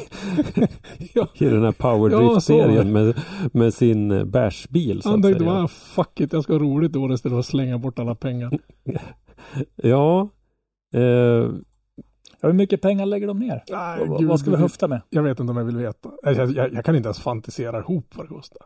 Ja. 1.15 1.28
i 1.35 1.45
den 1.45 1.62
här 1.65 1.66
Ja, 1.66 1.73
powerdrift-serien 1.78 2.93
med, 2.93 3.16
med 3.53 3.74
sin 3.74 4.31
bärsbil. 4.31 5.01
Han 5.05 5.15
att 5.15 5.23
tänkte 5.23 5.45
bara, 5.45 5.69
fuck 5.69 6.20
it, 6.20 6.32
jag 6.32 6.45
ska 6.45 6.53
ha 6.53 6.61
roligt 6.61 6.97
i 6.97 6.99
år 6.99 7.12
istället 7.12 7.35
för 7.35 7.40
att 7.40 7.47
slänga 7.47 7.78
bort 7.78 7.99
alla 7.99 8.15
pengar. 8.15 8.59
Ja. 9.77 10.28
Eh, 10.94 11.52
hur 12.43 12.52
mycket 12.52 12.81
pengar 12.82 13.06
lägger 13.06 13.27
de 13.27 13.39
ner? 13.39 13.65
Nej, 13.70 14.09
Vad- 14.09 14.19
gud, 14.20 14.28
vad 14.28 14.40
ska 14.40 14.51
vi 14.51 14.56
höfta 14.56 14.89
med? 14.89 15.01
Jag 15.10 15.23
vet 15.23 15.40
inte 15.40 15.51
om 15.51 15.56
jag 15.56 15.65
vill 15.65 15.77
veta. 15.77 16.10
Jag, 16.23 16.51
jag, 16.51 16.73
jag 16.73 16.85
kan 16.85 16.97
inte 16.97 17.06
ens 17.06 17.20
fantisera 17.20 17.78
ihop 17.78 18.16
vad 18.16 18.27
det 18.27 18.35
kostar. 18.35 18.62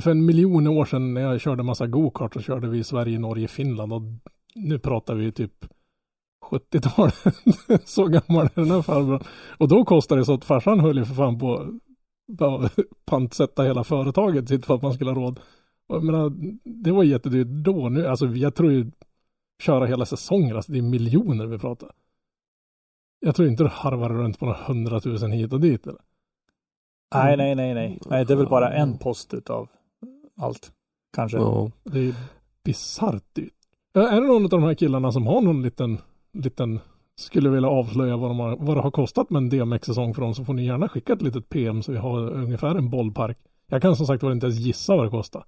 För 0.00 0.10
en 0.10 0.26
miljon 0.26 0.66
år 0.66 0.84
sedan 0.84 1.14
när 1.14 1.20
jag 1.20 1.40
körde 1.40 1.62
massa 1.62 1.86
go-kart 1.86 2.34
så 2.34 2.40
körde 2.40 2.68
vi 2.68 2.78
i 2.78 2.84
Sverige, 2.84 3.18
Norge, 3.18 3.48
Finland 3.48 3.92
och 3.92 4.02
nu 4.54 4.78
pratar 4.78 5.14
vi 5.14 5.32
typ 5.32 5.52
70-talet. 6.50 7.14
så 7.84 8.04
gammal 8.06 8.46
är 8.46 8.60
den 8.60 8.70
här 8.70 8.82
farbrorn. 8.82 9.22
Och 9.58 9.68
då 9.68 9.84
kostade 9.84 10.20
det 10.20 10.24
så 10.24 10.34
att 10.34 10.44
farsan 10.44 10.80
höll 10.80 10.98
ju 10.98 11.04
för 11.04 11.14
fan 11.14 11.38
på 11.38 11.54
att 12.40 12.72
pantsätta 13.04 13.62
hela 13.62 13.84
företaget 13.84 14.48
sitt 14.48 14.66
för 14.66 14.74
att 14.74 14.82
man 14.82 14.92
skulle 14.94 15.10
ha 15.10 15.16
råd. 15.20 15.40
Och 15.88 15.96
Jag 15.96 16.04
menar, 16.04 16.32
det 16.64 16.92
var 16.92 17.04
jättedyrt 17.04 17.46
då. 17.64 17.88
Nu, 17.88 18.06
alltså 18.06 18.26
jag 18.26 18.54
tror 18.54 18.72
ju 18.72 18.90
köra 19.62 19.86
hela 19.86 20.06
säsonger, 20.06 20.54
alltså 20.54 20.72
det 20.72 20.78
är 20.78 20.82
miljoner 20.82 21.46
vi 21.46 21.58
pratar. 21.58 21.90
Jag 23.20 23.36
tror 23.36 23.48
inte 23.48 23.62
det 23.62 23.68
harvar 23.68 24.08
runt 24.08 24.38
på 24.38 24.46
några 24.46 24.58
hundratusen 24.58 25.32
hit 25.32 25.52
och 25.52 25.60
dit. 25.60 25.86
Eller? 25.86 26.00
Nej, 27.14 27.36
nej, 27.36 27.54
nej, 27.54 27.74
nej. 27.74 27.98
Nej, 28.06 28.24
det 28.24 28.32
är 28.32 28.36
väl 28.36 28.48
bara 28.48 28.72
en 28.72 28.98
post 28.98 29.34
utav 29.34 29.68
allt. 30.36 30.72
Kanske. 31.12 31.38
ja. 31.38 31.70
Det 31.84 31.98
är 31.98 32.14
bisarrt 32.64 33.34
dyrt. 33.34 33.52
Är 33.94 34.20
det 34.20 34.26
någon 34.26 34.44
av 34.44 34.50
de 34.50 34.62
här 34.62 34.74
killarna 34.74 35.12
som 35.12 35.26
har 35.26 35.40
någon 35.40 35.62
liten, 35.62 35.98
liten 36.32 36.80
skulle 37.16 37.48
vilja 37.48 37.68
avslöja 37.68 38.16
vad, 38.16 38.30
de 38.30 38.38
har, 38.38 38.56
vad 38.56 38.76
det 38.76 38.80
har 38.80 38.90
kostat 38.90 39.30
med 39.30 39.42
en 39.42 39.48
DMX-säsong 39.48 40.14
för 40.14 40.22
dem 40.22 40.34
så 40.34 40.44
får 40.44 40.54
ni 40.54 40.66
gärna 40.66 40.88
skicka 40.88 41.12
ett 41.12 41.22
litet 41.22 41.48
PM 41.48 41.82
så 41.82 41.92
vi 41.92 41.98
har 41.98 42.30
ungefär 42.30 42.74
en 42.74 42.90
bollpark. 42.90 43.38
Jag 43.66 43.82
kan 43.82 43.96
som 43.96 44.06
sagt 44.06 44.22
var 44.22 44.32
inte 44.32 44.46
ens 44.46 44.58
gissa 44.58 44.96
vad 44.96 45.06
det 45.06 45.10
kostar. 45.10 45.44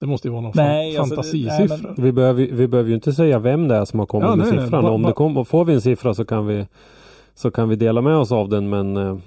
Det 0.00 0.06
måste 0.06 0.28
ju 0.28 0.32
vara 0.32 0.42
någon 0.42 0.52
Nej, 0.54 0.92
fan, 0.96 1.00
alltså, 1.00 1.14
det- 1.14 1.22
fantasisiffra. 1.22 1.76
nej, 1.90 1.94
Vi, 1.98 2.12
behöver, 2.12 2.46
vi 2.46 2.68
behöver 2.68 2.88
ju 2.88 2.94
inte 2.94 3.12
säga 3.12 3.38
vem 3.38 3.68
det 3.68 3.76
är 3.76 3.84
som 3.84 3.98
har 3.98 4.06
kommit 4.06 4.24
Ja, 4.28 4.36
med 4.36 4.46
nej, 4.46 4.56
nej. 4.56 4.64
siffran. 4.64 4.82
Ba- 4.84 4.90
Om 4.90 5.02
det 5.02 5.12
kom, 5.12 5.44
får 5.44 5.64
vi 5.64 5.74
en 5.74 5.80
siffra 5.80 6.14
så 6.14 6.24
kan 6.24 6.46
vi 6.46 6.66
så 7.34 7.50
kan 7.50 7.68
vi 7.68 7.76
dela 7.76 8.00
med 8.00 8.16
oss 8.16 8.32
av 8.32 8.48
den 8.48 8.68
men 8.68 8.96
eh, 8.96 9.18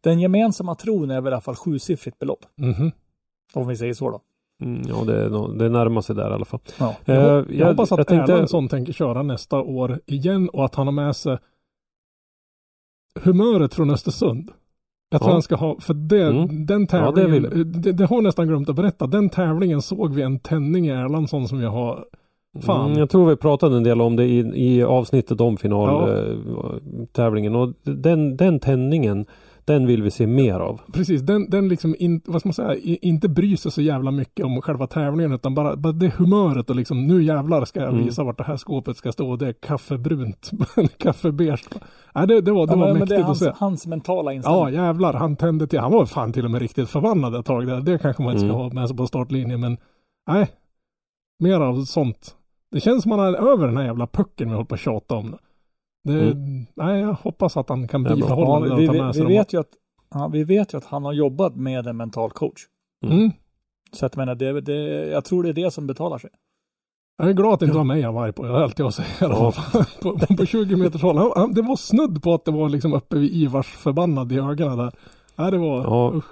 Den 0.00 0.20
gemensamma 0.20 0.74
tron 0.74 1.10
är 1.10 1.20
väl 1.20 1.30
i 1.32 1.34
alla 1.34 1.40
fall 1.40 1.54
sjusiffrigt 1.56 2.18
belopp. 2.18 2.44
Mhm. 2.56 2.90
Om 3.54 3.68
vi 3.68 3.76
säger 3.76 3.94
så 3.94 4.10
då. 4.10 4.20
mm, 4.64 4.82
ja, 4.88 5.04
det, 5.06 5.24
är 5.24 5.28
nog- 5.30 5.58
det 5.58 5.68
närmar 5.68 6.00
sig 6.00 6.16
där 6.16 6.30
i 6.30 6.34
alla 6.34 6.44
fall. 6.44 6.60
Ja. 6.78 6.94
Eh, 7.04 7.14
Jag, 7.14 7.50
jag, 7.54 7.66
hoppas 7.66 7.92
att 7.92 7.98
jag 7.98 8.06
tänkte- 8.06 8.32
Erlandsson 8.32 8.68
tänker 8.68 8.92
köra 8.92 9.22
nästa 9.22 9.60
år 9.60 10.00
igen 10.06 10.48
och 10.48 10.64
att 10.64 10.74
han 10.74 10.86
har 10.86 10.92
med 10.92 11.16
sig 11.16 11.38
humöret 13.20 13.74
från 13.74 13.90
Östersund. 13.90 14.50
Jag 15.12 15.20
tror 15.20 15.30
Ja. 15.30 15.32
han 15.32 15.42
ska 15.42 15.56
ha, 15.56 15.76
för 15.80 15.94
det, 15.94 16.22
Mm. 16.26 16.66
den 16.66 16.86
Ja, 16.90 17.10
det 17.10 17.22
tävlingen, 17.22 17.72
det, 17.82 17.92
det, 17.92 18.04
har 18.06 18.16
jag 18.16 18.24
nästan 18.24 18.48
glömt 18.48 18.68
att 18.68 18.76
berätta, 18.76 19.06
den 19.06 19.28
tävlingen 19.28 19.82
såg 19.82 20.14
vi 20.14 20.22
en 20.22 20.38
tändning 20.38 20.86
i 20.86 20.90
Erlandsson 20.90 21.48
som 21.48 21.60
jag 21.60 21.70
har, 21.70 22.04
fan. 22.60 22.86
Mm, 22.86 22.98
jag 22.98 23.10
tror 23.10 23.26
vi 23.30 23.36
pratade 23.36 23.76
en 23.76 23.82
del 23.82 24.00
om 24.00 24.16
det 24.16 24.24
i, 24.24 24.38
i 24.54 24.82
avsnittet 24.82 25.40
om 25.40 25.52
Ja. 25.52 25.56
finaltävlingen 25.56 27.54
och 27.56 27.72
den, 27.82 28.36
den 28.36 28.60
tändningen 28.60 29.26
den 29.64 29.86
vill 29.86 30.02
vi 30.02 30.10
se 30.10 30.26
mer 30.26 30.54
av. 30.60 30.80
precis, 30.92 31.22
den, 31.22 31.50
den 31.50 31.68
liksom, 31.68 31.94
in, 31.98 32.20
vad 32.24 32.40
ska 32.40 32.48
man 32.48 32.54
säga, 32.54 32.76
inte 33.02 33.28
bryr 33.28 33.56
sig 33.56 33.72
så 33.72 33.82
jävla 33.82 34.10
mycket 34.10 34.44
om 34.46 34.62
själva 34.62 34.86
tävlingen 34.86 35.32
utan 35.32 35.54
bara, 35.54 35.76
bara 35.76 35.92
det 35.92 36.08
humöret 36.16 36.70
och 36.70 36.76
liksom, 36.76 37.06
nu 37.06 37.22
jävlar 37.22 37.64
ska 37.64 37.80
jag 37.80 37.92
Mm. 37.92 38.04
visa 38.04 38.24
vart 38.24 38.38
det 38.38 38.44
här 38.44 38.56
skåpet 38.56 38.96
ska 38.96 39.12
stå 39.12 39.30
och 39.30 39.38
det 39.38 39.48
är 39.48 39.52
kaffebrunt, 39.52 40.50
kaffebeige. 40.98 41.62
Nej, 42.14 42.26
det, 42.26 42.40
det 42.40 42.52
var, 42.52 42.66
det 42.66 42.72
Ja, 42.72 42.76
var 42.78 42.86
men, 42.86 42.92
mäktigt 42.94 43.08
det 43.08 43.16
är 43.16 43.20
att 43.20 43.26
hans, 43.26 43.38
se. 43.38 43.52
hans 43.56 43.86
mentala 43.86 44.30
Ja, 44.32 44.36
inställning. 44.36 44.74
jävlar, 44.74 45.12
han 45.12 45.36
tände 45.36 45.66
till. 45.66 45.78
Han 45.80 45.92
var 45.92 46.06
fan 46.06 46.32
till 46.32 46.44
och 46.44 46.50
med 46.50 46.60
riktigt 46.62 46.88
förbannad 46.88 47.34
ett 47.34 47.46
tag 47.46 47.66
där. 47.66 47.80
Det 47.80 47.98
kanske 47.98 48.22
man 48.22 48.32
inte 48.32 48.40
ska 48.40 48.54
Mm. 48.54 48.60
ha 48.62 48.70
med 48.72 48.88
sig 48.88 48.96
på 48.96 49.06
startlinjen, 49.06 49.60
men 49.60 49.76
nej. 50.28 50.50
Mer 51.38 51.60
av 51.60 51.84
sånt. 51.84 52.36
Det 52.70 52.80
känns 52.80 53.02
som 53.02 53.10
man 53.10 53.20
är 53.20 53.52
över 53.52 53.66
den 53.66 53.76
här 53.76 53.84
jävla 53.84 54.06
pucken 54.06 54.48
vi 54.48 54.54
håller 54.54 54.66
på 54.66 54.74
att 54.74 54.80
tjata 54.80 55.14
om. 55.14 55.36
Det. 56.04 56.34
Det, 56.34 56.66
Nej, 56.74 57.00
jag 57.00 57.12
hoppas 57.12 57.56
att 57.56 57.68
han 57.68 57.88
kan 57.88 58.04
bibehålla 58.04 58.66
det 58.66 58.76
vi, 58.76 58.86
vi, 58.88 59.10
vi, 59.14 59.24
vet 59.24 59.52
ju 59.52 59.60
att, 59.60 59.70
ja, 60.14 60.28
vi 60.28 60.44
vet 60.44 60.74
ju 60.74 60.78
att 60.78 60.84
han 60.84 61.04
har 61.04 61.12
jobbat 61.12 61.56
med 61.56 61.86
en 61.86 61.96
mental 61.96 62.30
coach. 62.30 62.60
Mm. 63.06 63.30
Så 63.92 64.06
att 64.06 64.16
jag 64.16 64.18
menar, 64.18 64.34
det, 64.34 64.60
det, 64.60 65.06
jag 65.10 65.24
tror 65.24 65.42
det 65.42 65.48
är 65.48 65.64
det 65.64 65.70
som 65.70 65.86
betalar 65.86 66.18
sig. 66.18 66.30
Jag 67.18 67.28
är 67.28 67.32
glad 67.32 67.54
att 67.54 67.60
det 67.60 67.66
inte 67.66 67.76
var 67.76 67.84
mig 67.84 68.02
han 68.02 68.14
var 68.14 68.24
arg 68.24 68.32
på. 68.32 68.46
Jag 68.46 68.52
har 68.52 68.60
alltid 68.60 68.86
att 68.86 68.94
säga 68.94 69.08
Ja. 69.20 69.52
på, 70.02 70.18
på, 70.18 70.36
på 70.36 70.46
20 70.46 70.76
meters 70.76 71.02
håll. 71.02 71.16
Han, 71.16 71.32
han, 71.36 71.54
det 71.54 71.62
var 71.62 71.76
snudd 71.76 72.22
på 72.22 72.34
att 72.34 72.44
det 72.44 72.50
var 72.50 72.68
liksom 72.68 72.92
uppe 72.92 73.18
vid 73.18 73.32
Ivars 73.32 73.66
förbannad 73.66 74.32
i 74.32 74.38
ögonen 74.38 74.78
där. 74.78 74.92
Nej, 75.36 75.50
det 75.50 75.58
var... 75.58 75.84
Ja. 75.84 76.12
usch. 76.14 76.24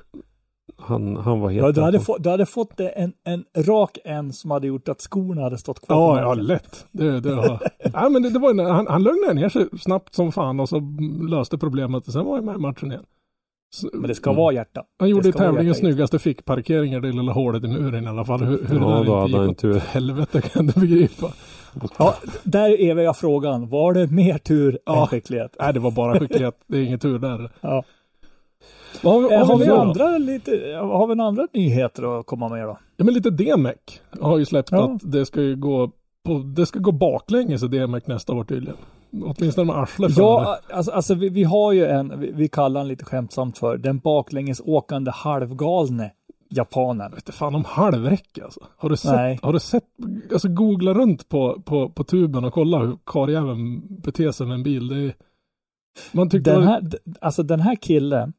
Han, 0.82 1.16
han 1.16 1.40
var 1.40 1.50
helt... 1.50 1.66
Ja, 1.66 1.72
du, 1.72 1.80
hade 1.80 2.00
få, 2.00 2.18
du 2.18 2.28
hade 2.30 2.46
fått 2.46 2.80
en, 2.80 3.12
en 3.24 3.44
rak 3.56 3.98
en 4.04 4.32
som 4.32 4.50
hade 4.50 4.66
gjort 4.66 4.88
att 4.88 5.00
skorna 5.00 5.42
hade 5.42 5.58
stått 5.58 5.86
kvar. 5.86 6.18
Ja, 6.18 6.22
ja, 6.22 6.34
lätt. 6.34 6.86
Det, 6.92 7.20
det 7.20 7.34
har... 7.34 7.60
Nej, 7.94 8.10
men 8.10 8.22
det, 8.22 8.30
det 8.30 8.38
var, 8.38 8.50
en- 8.50 8.58
han, 8.58 8.86
han 8.86 9.02
lugnade 9.02 9.34
ner 9.34 9.48
sig 9.48 9.66
snabbt 9.80 10.14
som 10.14 10.32
fan 10.32 10.60
och 10.60 10.68
så 10.68 10.82
löste 11.30 11.58
problemet 11.58 12.06
och 12.06 12.12
sen 12.12 12.24
var 12.24 12.34
han 12.36 12.44
med 12.44 12.54
i 12.54 12.58
matchen 12.58 12.92
igen. 12.92 13.04
Så, 13.74 13.88
Men 13.92 14.08
det 14.08 14.14
ska 14.14 14.32
vara 14.32 14.52
hjärta. 14.54 14.82
han 14.98 15.08
gjorde 15.08 15.32
tävlingens 15.32 15.78
snyggaste 15.78 16.18
fickparkering 16.18 16.92
i 16.94 17.00
det 17.00 17.12
lilla 17.12 17.32
hålet 17.32 17.64
i 17.64 17.68
muren 17.68 18.04
i 18.04 18.06
alla 18.06 18.24
fall. 18.24 18.40
Hur, 18.40 18.64
hur 18.68 18.80
Ja, 18.80 19.26
det 19.26 19.38
där 19.38 19.48
inte 19.48 19.48
gick 19.48 19.58
tur. 19.58 19.76
åt 19.76 19.82
helvete 19.82 20.40
kan 20.40 20.66
du 20.66 20.80
begripa. 20.80 21.26
Ja, 21.98 22.14
där 22.42 22.80
är 22.80 22.96
jag 22.96 23.16
frågan. 23.16 23.68
Var 23.68 23.92
det 23.94 24.06
mer 24.06 24.38
tur 24.38 24.78
Ja. 24.86 25.00
än 25.00 25.06
skicklighet? 25.06 25.56
Nej, 25.60 25.72
det 25.74 25.80
var 25.80 25.90
bara 25.90 26.18
skicklighet. 26.20 26.54
Det 26.66 26.78
är 26.78 26.82
ingen 26.82 26.98
tur 26.98 27.18
där. 27.18 27.50
Ja. 27.60 27.84
Har 29.02 29.20
vi, 29.20 29.28
vad 29.28 29.46
Har 29.46 29.58
vi, 29.58 29.66
då? 29.66 29.76
andra 29.76 30.18
lite, 30.18 30.50
har 30.82 31.06
vi 31.06 31.14
några 31.14 31.28
andra 31.28 31.46
nyheter 31.54 32.20
att 32.20 32.26
komma 32.26 32.48
med 32.48 32.66
då? 32.66 32.78
Ja, 32.96 33.04
men 33.04 33.14
lite 33.14 33.30
DMEC 33.30 33.76
har 34.20 34.38
ju 34.38 34.44
släppt 34.44 34.68
Ja. 34.72 34.84
att 34.94 35.12
det 35.12 35.26
ska 35.26 35.42
ju 35.42 35.56
gå 35.56 35.90
på, 36.24 36.38
det 36.38 36.66
ska 36.66 36.78
gå 36.78 36.92
baklänges 36.92 37.62
i 37.62 37.68
DMEC 37.68 38.06
nästa 38.06 38.32
år 38.32 38.44
tydligen. 38.44 38.76
Åtminstone 39.24 39.66
med 39.72 39.76
arslet. 39.82 40.16
Ja, 40.18 40.58
alltså, 40.72 40.92
alltså 40.92 41.14
vi, 41.14 41.28
vi 41.28 41.44
har 41.44 41.72
ju 41.72 41.86
en, 41.86 42.20
vi, 42.20 42.32
vi 42.34 42.48
kallar 42.48 42.80
den 42.80 42.88
lite 42.88 43.04
skämtsamt 43.04 43.58
för 43.58 43.76
den 43.76 43.98
baklänges 43.98 44.60
åkande 44.64 45.10
halvgalne 45.10 46.12
japanen. 46.50 47.10
vet 47.10 47.18
inte 47.20 47.32
fan 47.32 47.54
om 47.54 47.64
halvräcke 47.64 48.44
alltså. 48.44 48.60
Har 48.76 48.90
du 48.90 48.96
sett, 48.96 49.12
Nej. 49.12 49.38
har 49.42 49.52
du 49.52 49.60
sett, 49.60 49.84
alltså 50.32 50.48
googla 50.48 50.94
runt 50.94 51.28
på, 51.28 51.62
på, 51.64 51.88
på 51.88 52.04
tuben 52.04 52.44
och 52.44 52.52
kolla 52.52 52.78
hur 52.78 52.96
karljäveln 53.04 53.82
beter 54.02 54.32
sig 54.32 54.46
med 54.46 54.54
en 54.54 54.62
bil. 54.62 54.88
Det 54.88 54.96
är, 54.96 55.14
man 56.12 56.30
tyckte 56.30 56.50
Den 56.50 56.60
var- 56.60 56.66
här, 56.66 56.82
alltså 57.20 57.42
den 57.42 57.60
här 57.60 57.76
killen, 57.76 58.32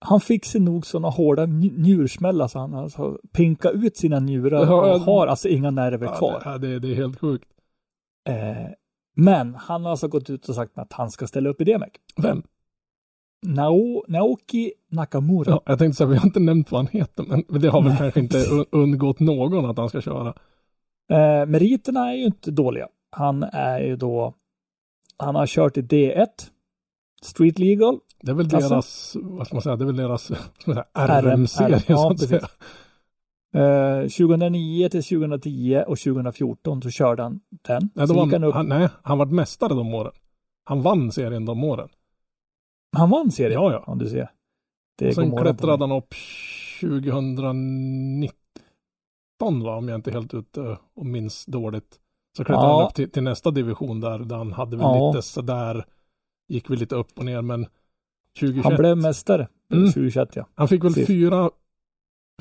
han 0.00 0.20
fick 0.20 0.44
sig 0.44 0.60
nog 0.60 0.86
sådana 0.86 1.08
hårda 1.08 1.46
nj- 1.46 1.78
njursmällar 1.78 2.48
så 2.48 2.58
han 2.58 2.74
alltså 2.74 3.18
pinka 3.32 3.70
ut 3.70 3.96
sina 3.96 4.20
njurar 4.20 4.66
Ja, 4.66 4.80
och 4.82 4.88
ja. 4.88 4.96
har 4.98 5.26
alltså 5.26 5.48
inga 5.48 5.70
nerver 5.70 6.06
ja, 6.06 6.14
kvar. 6.16 6.58
det, 6.58 6.68
det, 6.68 6.78
det 6.78 6.90
är 6.90 6.94
helt 6.94 7.20
sjukt. 7.20 7.48
Eh, 8.28 8.66
men 9.16 9.54
han 9.54 9.82
har 9.84 9.90
alltså 9.90 10.08
gått 10.08 10.30
ut 10.30 10.48
och 10.48 10.54
sagt 10.54 10.78
att 10.78 10.92
han 10.92 11.10
ska 11.10 11.26
ställa 11.26 11.48
upp 11.50 11.60
i 11.60 11.64
DMEC. 11.64 11.90
Vem? 12.16 12.42
Nao, 13.46 14.04
Naoki 14.08 14.72
Nakamura. 14.90 15.50
Ja, 15.50 15.62
jag 15.66 15.78
tänkte 15.78 15.96
säga, 15.96 16.08
vi 16.08 16.16
har 16.16 16.26
inte 16.26 16.40
nämnt 16.40 16.70
vad 16.72 16.78
han 16.78 16.88
heter, 17.00 17.24
men 17.28 17.60
det 17.60 17.68
har 17.68 17.82
väl 17.82 17.96
kanske 17.96 18.20
inte 18.20 18.38
un- 18.38 18.66
undgått 18.72 19.20
någon 19.20 19.64
att 19.70 19.78
han 19.78 19.88
ska 19.88 20.00
köra. 20.00 20.28
Eh, 21.12 21.46
meriterna 21.46 22.10
är 22.12 22.16
ju 22.16 22.24
inte 22.24 22.50
dåliga. 22.50 22.88
Han 23.10 23.42
är 23.52 23.80
ju 23.80 23.96
då, 23.96 24.34
han 25.16 25.34
har 25.34 25.46
kört 25.46 25.76
i 25.76 25.82
D1, 25.82 26.26
Street 27.24 27.58
Legal, 27.58 27.98
Det 28.22 28.30
är 28.30 28.34
väl 28.34 28.54
Alltså? 28.54 28.68
deras, 28.68 29.16
vad 29.20 29.46
ska 29.46 29.56
man 29.56 29.62
säga, 29.62 29.76
det 29.76 29.84
är 29.84 29.86
väl 29.86 29.96
deras 29.96 30.30
RM-serie 30.94 31.82
ja, 31.86 31.96
så 31.96 32.10
att 32.10 32.20
precis. 32.20 32.28
säga. 32.28 32.48
Eh, 33.54 34.00
2009 34.02 34.88
till 34.88 35.02
2010 35.04 35.84
och 35.86 35.98
2014 35.98 36.82
så 36.82 36.90
körde 36.90 37.22
han 37.22 37.40
den. 37.68 37.90
Nej, 37.94 38.06
gick 38.06 38.16
han, 38.18 38.30
var, 38.42 38.48
upp, 38.48 38.54
han, 38.54 38.66
nej, 38.68 38.88
han 39.02 39.18
var 39.18 39.26
mästare 39.26 39.74
de 39.74 39.94
åren. 39.94 40.12
Han 40.64 40.82
vann 40.82 41.12
serien 41.12 41.44
de 41.44 41.64
åren. 41.64 41.88
han 42.96 43.10
vann 43.10 43.30
serien. 43.30 43.62
Ja, 43.62 43.72
ja. 43.72 43.84
Om 43.86 43.98
du 43.98 44.08
ser. 44.08 44.30
Det 44.98 45.14
sen 45.14 45.36
klättrade 45.36 45.82
han 45.84 45.92
upp 45.92 46.14
2019 46.80 49.62
va, 49.62 49.76
om 49.76 49.88
jag 49.88 49.98
inte 49.98 50.10
helt 50.10 50.34
ute 50.34 50.78
och 50.94 51.06
minns 51.06 51.46
dåligt. 51.46 51.98
Så 52.36 52.44
klättrade 52.44 52.68
Ja. 52.68 52.76
han 52.78 52.86
upp 52.86 52.94
till, 52.94 53.10
till 53.10 53.22
nästa 53.22 53.50
division 53.50 54.00
där, 54.00 54.18
där 54.18 54.36
han 54.36 54.52
hade 54.52 54.76
väl 54.76 54.86
Ja. 54.86 55.12
lite 55.12 55.22
sådär, 55.22 55.84
gick 56.50 56.70
väl 56.70 56.78
lite 56.78 56.94
upp 56.94 57.18
och 57.18 57.24
ner, 57.24 57.42
men 57.42 57.66
2021. 58.40 58.64
Han 58.64 58.76
blev 58.76 58.96
mästare 58.96 59.48
Mm. 59.72 59.86
2021 59.86 60.36
ja. 60.36 60.46
Han 60.54 60.68
fick 60.68 60.84
väl 60.84 60.92
Precis. 60.92 61.06
fyra, 61.06 61.50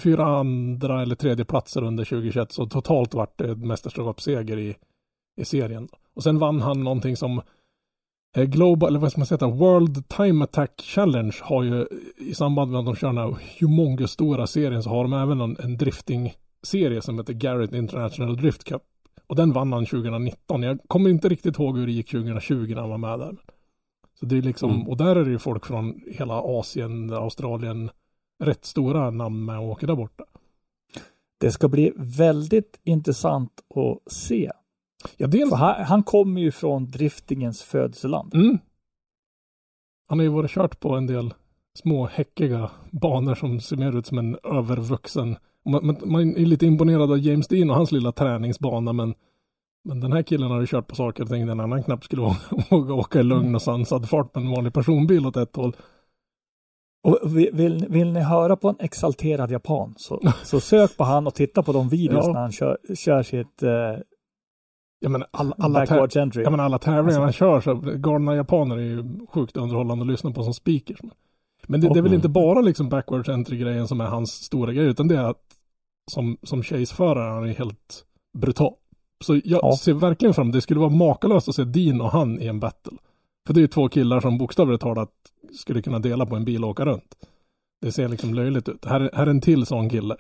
fyra 0.02 0.26
andra 0.26 1.02
eller 1.02 1.16
tredje 1.16 1.46
platser 1.46 1.84
under 1.84 2.06
2021, 2.06 2.52
så 2.52 2.66
totalt 2.66 3.14
vart 3.14 3.38
det 3.38 3.56
mästerskapsseger 3.56 4.58
i, 4.58 4.76
i 5.42 5.46
serien. 5.46 5.88
Och 6.14 6.24
sen 6.24 6.40
vann 6.40 6.62
han 6.62 6.84
någonting 6.84 7.18
som 7.18 7.42
eh, 8.38 8.44
Global, 8.44 8.90
eller 8.90 9.00
vad 9.00 9.12
ska 9.12 9.20
man 9.20 9.26
säga, 9.26 9.48
World 9.48 10.10
Time 10.10 10.44
Attack 10.44 10.82
Challenge 10.82 11.36
har 11.42 11.64
ju 11.64 11.88
i 12.18 12.34
samband 12.34 12.72
med 12.72 12.80
att 12.80 12.86
de 12.86 12.96
kör 12.96 13.08
den 13.08 13.18
här 13.18 13.36
humongous 13.60 14.12
stora 14.12 14.48
serien 14.48 14.84
så 14.84 14.90
har 14.90 15.04
de 15.04 15.14
även 15.14 15.42
en, 15.42 15.58
en 15.60 15.78
drifting-serie 15.78 17.02
som 17.02 17.18
heter 17.18 17.34
Garrett 17.34 17.74
International 17.74 18.38
Drift 18.38 18.64
Cup. 18.64 18.82
Och 19.28 19.36
den 19.36 19.54
vann 19.54 19.74
han 19.74 19.86
2019. 19.86 20.64
Jag 20.64 20.80
kommer 20.88 21.10
inte 21.10 21.30
riktigt 21.30 21.60
ihåg 21.60 21.78
hur 21.78 21.86
det 21.86 21.92
gick 21.92 22.12
2020 22.12 22.68
när 22.70 22.82
han 22.82 22.90
var 22.90 22.98
med 22.98 23.20
där. 23.20 23.36
Så 24.20 24.26
det 24.26 24.38
är 24.38 24.42
liksom, 24.42 24.72
Mm. 24.72 24.88
och 24.88 24.98
där 24.98 25.16
är 25.16 25.26
det 25.26 25.32
ju 25.32 25.40
folk 25.40 25.66
från 25.66 26.02
hela 26.08 26.34
Asien, 26.42 27.14
Australien, 27.14 27.90
rätt 28.44 28.66
stora 28.66 29.12
namn 29.12 29.46
med 29.46 29.60
och 29.60 29.66
åker 29.70 29.88
där 29.88 29.96
borta. 29.96 30.24
Det 31.38 31.52
ska 31.52 31.68
bli 31.68 31.92
väldigt 31.96 32.80
intressant 32.84 33.52
att 33.76 34.12
se. 34.14 34.52
Ja, 35.18 35.28
dels, 35.28 35.50
För 35.50 35.58
han, 35.58 35.86
han 35.86 36.04
kommer 36.04 36.42
ju 36.42 36.52
från 36.52 36.92
driftingens 36.92 37.62
födelseland. 37.64 38.34
mm. 38.36 38.58
Han 40.08 40.20
har 40.20 40.24
ju 40.24 40.30
varit 40.30 40.52
kört 40.52 40.80
på 40.80 40.96
en 40.96 41.08
del 41.08 41.34
små 41.74 42.06
häckiga 42.08 42.72
banor 42.92 43.36
som 43.36 43.60
ser 43.60 43.78
mer 43.78 43.98
ut 43.98 44.06
som 44.06 44.18
en 44.18 44.38
övervuxen. 44.44 45.36
Man, 45.66 45.86
man, 45.86 45.98
man 46.06 46.22
är 46.38 46.46
lite 46.46 46.66
imponerad 46.66 47.12
av 47.12 47.18
James 47.20 47.48
Dean 47.48 47.70
och 47.70 47.76
hans 47.76 47.92
lilla 47.92 48.12
träningsbana, 48.12 48.94
men 48.94 49.14
men 49.90 50.00
den 50.00 50.14
här 50.14 50.22
killen 50.22 50.52
har 50.52 50.60
ju 50.60 50.68
kört 50.68 50.88
på 50.88 50.96
saker 50.96 51.24
och 51.24 51.30
ting 51.30 51.46
där 51.46 51.52
en 51.52 51.60
annan 51.60 51.84
knappt 51.84 52.04
skulle 52.04 52.22
våga, 52.70 52.94
åka 52.94 53.20
i 53.20 53.24
lugn 53.24 53.56
och 53.56 53.62
sansad 53.62 54.10
fart 54.10 54.36
med 54.36 54.44
en 54.44 54.52
vanlig 54.52 54.74
personbil 54.74 55.26
åt 55.26 55.38
ett 55.38 55.56
håll. 55.56 55.76
Och 57.04 57.20
vill, 57.38 57.86
vill, 57.90 58.12
ni 58.14 58.20
höra 58.20 58.56
på 58.56 58.70
en 58.70 58.76
exalterad 58.80 59.52
japan 59.52 59.94
så, 59.98 60.22
så 60.44 60.60
sök 60.72 60.98
på 60.98 61.04
han 61.04 61.28
och 61.28 61.36
titta 61.36 61.64
på 61.64 61.72
de 61.74 61.90
videos 61.90 62.26
Ja. 62.28 62.34
när 62.34 62.42
han 62.42 62.52
kör, 62.52 62.78
kör 62.96 63.24
sitt 63.24 63.64
eh, 63.64 63.70
Jag 65.00 65.12
menar, 65.12 65.28
alla, 65.32 65.56
alla, 65.60 65.80
backwards 65.80 66.16
entry. 66.16 66.44
jag 66.44 66.52
menar, 66.52 66.64
alla 66.64 66.80
tävlingar 66.80 67.20
han 67.20 67.34
kör 67.34 67.62
så 67.62 67.74
galna 67.76 68.36
japaner 68.36 68.78
är 68.78 68.82
ju 68.82 69.28
sjukt 69.30 69.58
underhållande 69.58 70.04
att 70.04 70.12
lyssna 70.12 70.32
på 70.32 70.44
som 70.44 70.54
speakers. 70.54 71.00
Men 71.68 71.82
det, 71.82 71.94
det 71.94 72.00
är 72.00 72.04
väl 72.04 72.14
inte 72.14 72.30
bara 72.30 72.62
liksom 72.62 72.90
backwards 72.90 73.30
entry-grejen 73.30 73.88
som 73.88 74.02
är 74.02 74.06
hans 74.06 74.32
stora 74.32 74.74
grej, 74.74 74.86
utan 74.86 75.08
det 75.08 75.18
är 75.18 75.24
att 75.24 75.44
som, 76.12 76.38
som 76.44 76.64
chaseförare 76.64 77.34
han 77.34 77.50
är 77.50 77.54
helt 77.54 78.06
brutal. 78.38 78.74
Så 79.26 79.36
jag 79.36 79.42
Ja. 79.64 79.78
ser 79.78 79.94
verkligen 79.94 80.34
fram 80.34 80.52
det 80.52 80.62
skulle 80.62 80.80
vara 80.80 80.90
makalöst 80.90 81.50
att 81.50 81.56
se 81.56 81.64
Dean 81.64 82.02
och 82.02 82.12
han 82.12 82.42
i 82.42 82.48
en 82.48 82.60
battle. 82.60 82.98
För 83.48 83.54
det 83.54 83.60
är 83.60 83.62
ju 83.62 83.68
två 83.68 83.90
killar 83.90 84.20
som 84.20 84.38
bokstavligt 84.38 84.82
talat 84.82 85.12
skulle 85.54 85.82
kunna 85.82 86.00
dela 86.00 86.26
på 86.26 86.36
en 86.36 86.46
bil 86.46 86.64
och 86.64 86.70
åka 86.70 86.86
runt. 86.86 87.16
Det 87.82 87.92
ser 87.92 88.08
liksom 88.08 88.34
löjligt 88.34 88.70
ut. 88.70 88.86
Här, 88.86 89.10
här 89.14 89.26
är 89.26 89.30
en 89.30 89.42
till 89.42 89.66
sån 89.66 89.90
kille. 89.90 90.16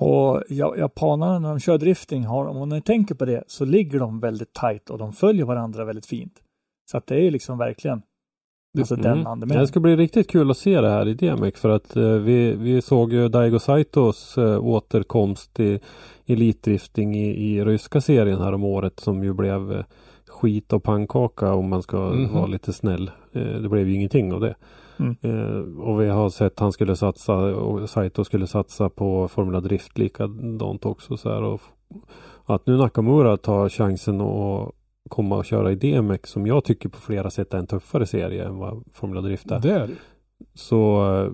Och 0.00 0.42
ja, 0.48 0.76
japanerna 0.76 1.38
när 1.38 1.48
de 1.48 1.60
kör 1.60 1.78
drifting, 1.78 2.24
har, 2.24 2.46
om 2.46 2.68
ni 2.68 2.82
tänker 2.82 3.14
på 3.14 3.24
det, 3.24 3.44
så 3.46 3.64
ligger 3.64 3.98
de 3.98 4.20
väldigt 4.20 4.52
tight 4.52 4.90
och 4.90 4.98
de 4.98 5.12
följer 5.12 5.44
varandra 5.44 5.84
väldigt 5.84 6.06
fint. 6.06 6.42
Så 6.90 6.96
att 6.96 7.06
det 7.06 7.14
är 7.14 7.20
ju 7.22 7.30
liksom 7.30 7.58
verkligen 7.58 8.02
alltså 8.78 8.96
den 8.96 9.12
Mm. 9.12 9.26
andemeningen. 9.26 9.60
Det 9.62 9.68
ska 9.68 9.80
bli 9.80 9.96
riktigt 9.96 10.30
kul 10.30 10.50
att 10.50 10.56
se 10.56 10.80
det 10.80 10.90
här 10.90 11.08
i 11.08 11.14
DMX 11.14 11.60
för 11.60 11.68
att 11.68 11.96
eh, 11.96 12.02
vi, 12.12 12.52
vi 12.54 12.82
såg 12.82 13.12
ju 13.12 13.28
Daigo 13.28 13.58
Saitos 13.58 14.38
eh, 14.38 14.64
återkomst 14.64 15.60
i 15.60 15.80
elitdrifting 16.26 17.14
i, 17.16 17.54
i 17.54 17.64
ryska 17.64 18.00
serien 18.00 18.40
här 18.40 18.52
om 18.52 18.64
året 18.64 19.00
som 19.00 19.24
ju 19.24 19.32
blev 19.32 19.72
eh, 19.72 19.84
skit 20.28 20.72
och 20.72 20.82
pannkaka 20.82 21.52
om 21.54 21.68
man 21.68 21.82
ska 21.82 21.96
Mhm. 21.96 22.34
vara 22.34 22.46
lite 22.46 22.72
snäll. 22.72 23.10
Eh, 23.32 23.42
det 23.62 23.68
blev 23.68 23.88
ju 23.88 23.94
ingenting 23.94 24.32
av 24.32 24.40
det. 24.40 24.54
Mm. 24.98 25.16
Eh, 25.22 25.80
och 25.82 26.00
vi 26.00 26.08
har 26.08 26.30
sett 26.30 26.60
han 26.60 26.72
skulle 26.72 26.96
satsa 26.96 27.34
och 27.36 27.90
Saito 27.90 28.24
skulle 28.24 28.46
satsa 28.46 28.88
på 28.90 29.28
Formula 29.28 29.60
Drift 29.60 29.98
likadant 29.98 30.86
också 30.86 31.16
så 31.16 31.28
här. 31.28 31.42
Och 31.42 31.60
att 32.44 32.66
nu 32.66 32.76
Nakamura 32.76 33.36
tar 33.36 33.68
chansen 33.68 34.20
att 34.20 34.74
komma 35.10 35.36
och 35.36 35.44
köra 35.44 35.72
i 35.72 35.74
DMX 35.74 36.30
som 36.30 36.46
jag 36.46 36.64
tycker 36.64 36.88
på 36.88 36.98
flera 37.00 37.30
sätt 37.30 37.54
är 37.54 37.58
en 37.58 37.66
tuffare 37.66 38.06
serie 38.06 38.44
än 38.44 38.56
vad 38.56 38.84
Formula 38.92 39.20
Drift 39.20 39.50
är. 39.50 39.58
Det 39.60 39.72
är 39.72 39.80
det 39.80 39.86
ju. 39.86 39.96
Så 40.54 41.12
eh, 41.14 41.32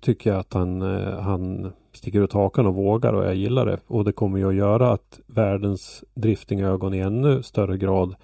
tycker 0.00 0.30
jag 0.30 0.38
att 0.40 0.52
han, 0.54 0.82
eh, 0.82 1.18
han 1.20 1.72
sticker 1.92 2.20
ut 2.20 2.32
hakan 2.32 2.66
och 2.66 2.74
vågar 2.74 3.12
och 3.12 3.24
jag 3.24 3.34
gillar 3.34 3.66
det. 3.66 3.78
Och 3.86 4.04
det 4.04 4.12
kommer 4.12 4.38
ju 4.38 4.48
att 4.48 4.54
göra 4.54 4.92
att 4.92 5.20
världens 5.26 6.04
driftingögon 6.14 6.94
i 6.94 6.98
ännu 6.98 7.42
större 7.42 7.78
grad 7.78 8.14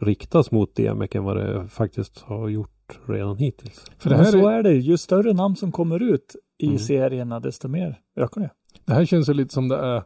riktas 0.00 0.50
mot 0.50 0.74
DMX 0.76 1.14
än 1.16 1.24
vad 1.24 1.36
det 1.36 1.68
faktiskt 1.68 2.20
har 2.20 2.48
gjort 2.48 2.98
redan 3.06 3.36
hittills. 3.36 3.84
För 3.98 4.10
det 4.10 4.16
Men 4.16 4.24
här, 4.24 4.32
så 4.32 4.48
är, 4.48 4.58
är 4.58 4.62
det, 4.62 4.72
ju 4.74 4.96
större 4.98 5.32
namn 5.32 5.56
som 5.56 5.72
kommer 5.72 6.02
ut 6.02 6.36
i 6.58 6.66
Mm. 6.66 6.78
serierna 6.78 7.40
desto 7.40 7.68
mer 7.68 8.00
ökar 8.16 8.40
det. 8.40 8.50
det 8.84 8.92
här 8.94 9.04
känns 9.04 9.28
ju 9.28 9.34
lite 9.34 9.54
som 9.54 9.68
det 9.68 9.76
är 9.76 10.02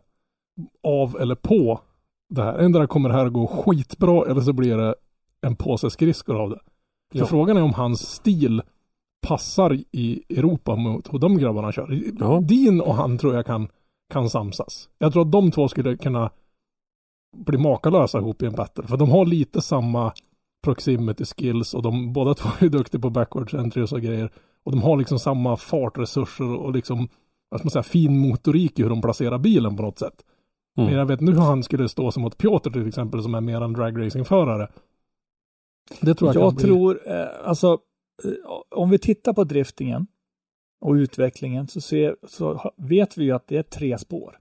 av 0.82 1.16
eller 1.20 1.34
på 1.34 1.80
det 2.28 2.42
här. 2.42 2.58
Ändå 2.58 2.86
kommer 2.86 3.08
det 3.08 3.14
här 3.14 3.26
att 3.26 3.32
gå 3.32 3.46
skitbra 3.46 4.30
eller 4.30 4.40
så 4.40 4.52
blir 4.52 4.76
det 4.76 4.94
en 5.40 5.56
påse 5.56 5.90
skridskor 5.90 6.40
av 6.42 6.50
det. 6.50 6.60
För 7.12 7.18
Ja. 7.18 7.26
frågan 7.26 7.56
är 7.56 7.62
om 7.62 7.74
hans 7.74 8.00
stil 8.00 8.62
passar 9.26 9.78
i 9.92 10.22
Europa 10.28 10.76
mot 10.76 11.12
hur 11.14 11.18
de 11.18 11.38
grabbarna 11.38 11.72
kör. 11.72 12.02
Ja. 12.20 12.40
Din 12.40 12.80
och 12.80 12.94
han 12.94 13.18
tror 13.18 13.34
jag 13.34 13.46
kan, 13.46 13.68
kan 14.12 14.30
samsas. 14.30 14.88
Jag 14.98 15.12
tror 15.12 15.22
att 15.22 15.32
de 15.32 15.50
två 15.50 15.68
skulle 15.68 15.96
kunna 15.96 16.30
bli 17.36 17.58
makalösa 17.58 18.18
ihop 18.18 18.42
i 18.42 18.46
en 18.46 18.54
battle. 18.54 18.86
För 18.86 18.96
de 18.96 19.10
har 19.10 19.26
lite 19.26 19.62
samma 19.62 20.12
proximity 20.64 21.24
skills 21.24 21.74
och 21.74 21.82
de 21.82 22.12
båda 22.12 22.34
två 22.34 22.48
är 22.58 22.68
duktiga 22.68 23.00
på 23.00 23.10
backwards 23.10 23.54
entry 23.54 23.82
och 23.82 24.00
grejer. 24.00 24.30
Och 24.64 24.72
de 24.72 24.82
har 24.82 24.96
liksom 24.96 25.18
samma 25.18 25.56
fartresurser 25.56 26.54
och 26.56 26.72
liksom, 26.72 27.08
vad 27.48 27.60
ska 27.60 27.66
man 27.66 27.70
säga, 27.70 27.82
fin 27.82 28.18
motorik 28.18 28.78
i 28.78 28.82
hur 28.82 28.90
de 28.90 29.00
placerar 29.02 29.38
bilen 29.38 29.76
på 29.76 29.82
något 29.82 29.98
sätt. 29.98 30.24
Mm. 30.78 30.90
Men 30.90 30.98
jag 30.98 31.06
vet 31.06 31.20
nu 31.20 31.32
hur 31.32 31.40
han 31.40 31.62
skulle 31.62 31.88
stå 31.88 32.12
sig 32.12 32.22
mot 32.22 32.38
Piotr 32.38 32.70
till 32.70 32.88
exempel 32.88 33.22
som 33.22 33.34
är 33.34 33.40
mer 33.40 33.60
en 33.60 33.72
dragracingförare. 33.72 34.68
Det 36.00 36.14
tror 36.14 36.34
jag, 36.34 36.44
Jag 36.44 36.58
tror, 36.58 37.08
eh, 37.10 37.48
alltså, 37.48 37.78
eh, 38.24 38.30
om 38.70 38.90
vi 38.90 38.98
tittar 38.98 39.32
på 39.32 39.44
driftingen 39.44 40.06
och 40.80 40.92
utvecklingen 40.92 41.68
så, 41.68 41.80
ser, 41.80 42.16
så 42.28 42.72
vet 42.76 43.18
vi 43.18 43.24
ju 43.24 43.32
att 43.32 43.46
det 43.46 43.56
är 43.56 43.62
tre 43.62 43.98
spår. 43.98 44.38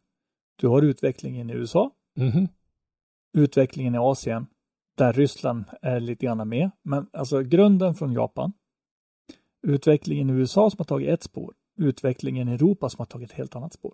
Du 0.55 0.67
har 0.67 0.81
utvecklingen 0.81 1.49
i 1.49 1.53
USA, 1.53 1.91
Mhm. 2.17 2.47
utvecklingen 3.37 3.95
i 3.95 3.97
Asien, 3.97 4.47
där 4.97 5.13
Ryssland 5.13 5.65
är 5.81 5.99
lite 5.99 6.25
grann 6.25 6.49
med. 6.49 6.71
Men 6.83 7.07
alltså 7.13 7.41
grunden 7.41 7.95
från 7.95 8.13
Japan, 8.13 8.53
utvecklingen 9.67 10.29
i 10.29 10.33
USA 10.33 10.69
som 10.69 10.77
har 10.77 10.85
tagit 10.85 11.09
ett 11.09 11.23
spår, 11.23 11.53
utvecklingen 11.77 12.47
i 12.49 12.53
Europa 12.53 12.89
som 12.89 12.99
har 12.99 13.05
tagit 13.05 13.31
ett 13.31 13.37
helt 13.37 13.55
annat 13.55 13.73
spår. 13.73 13.93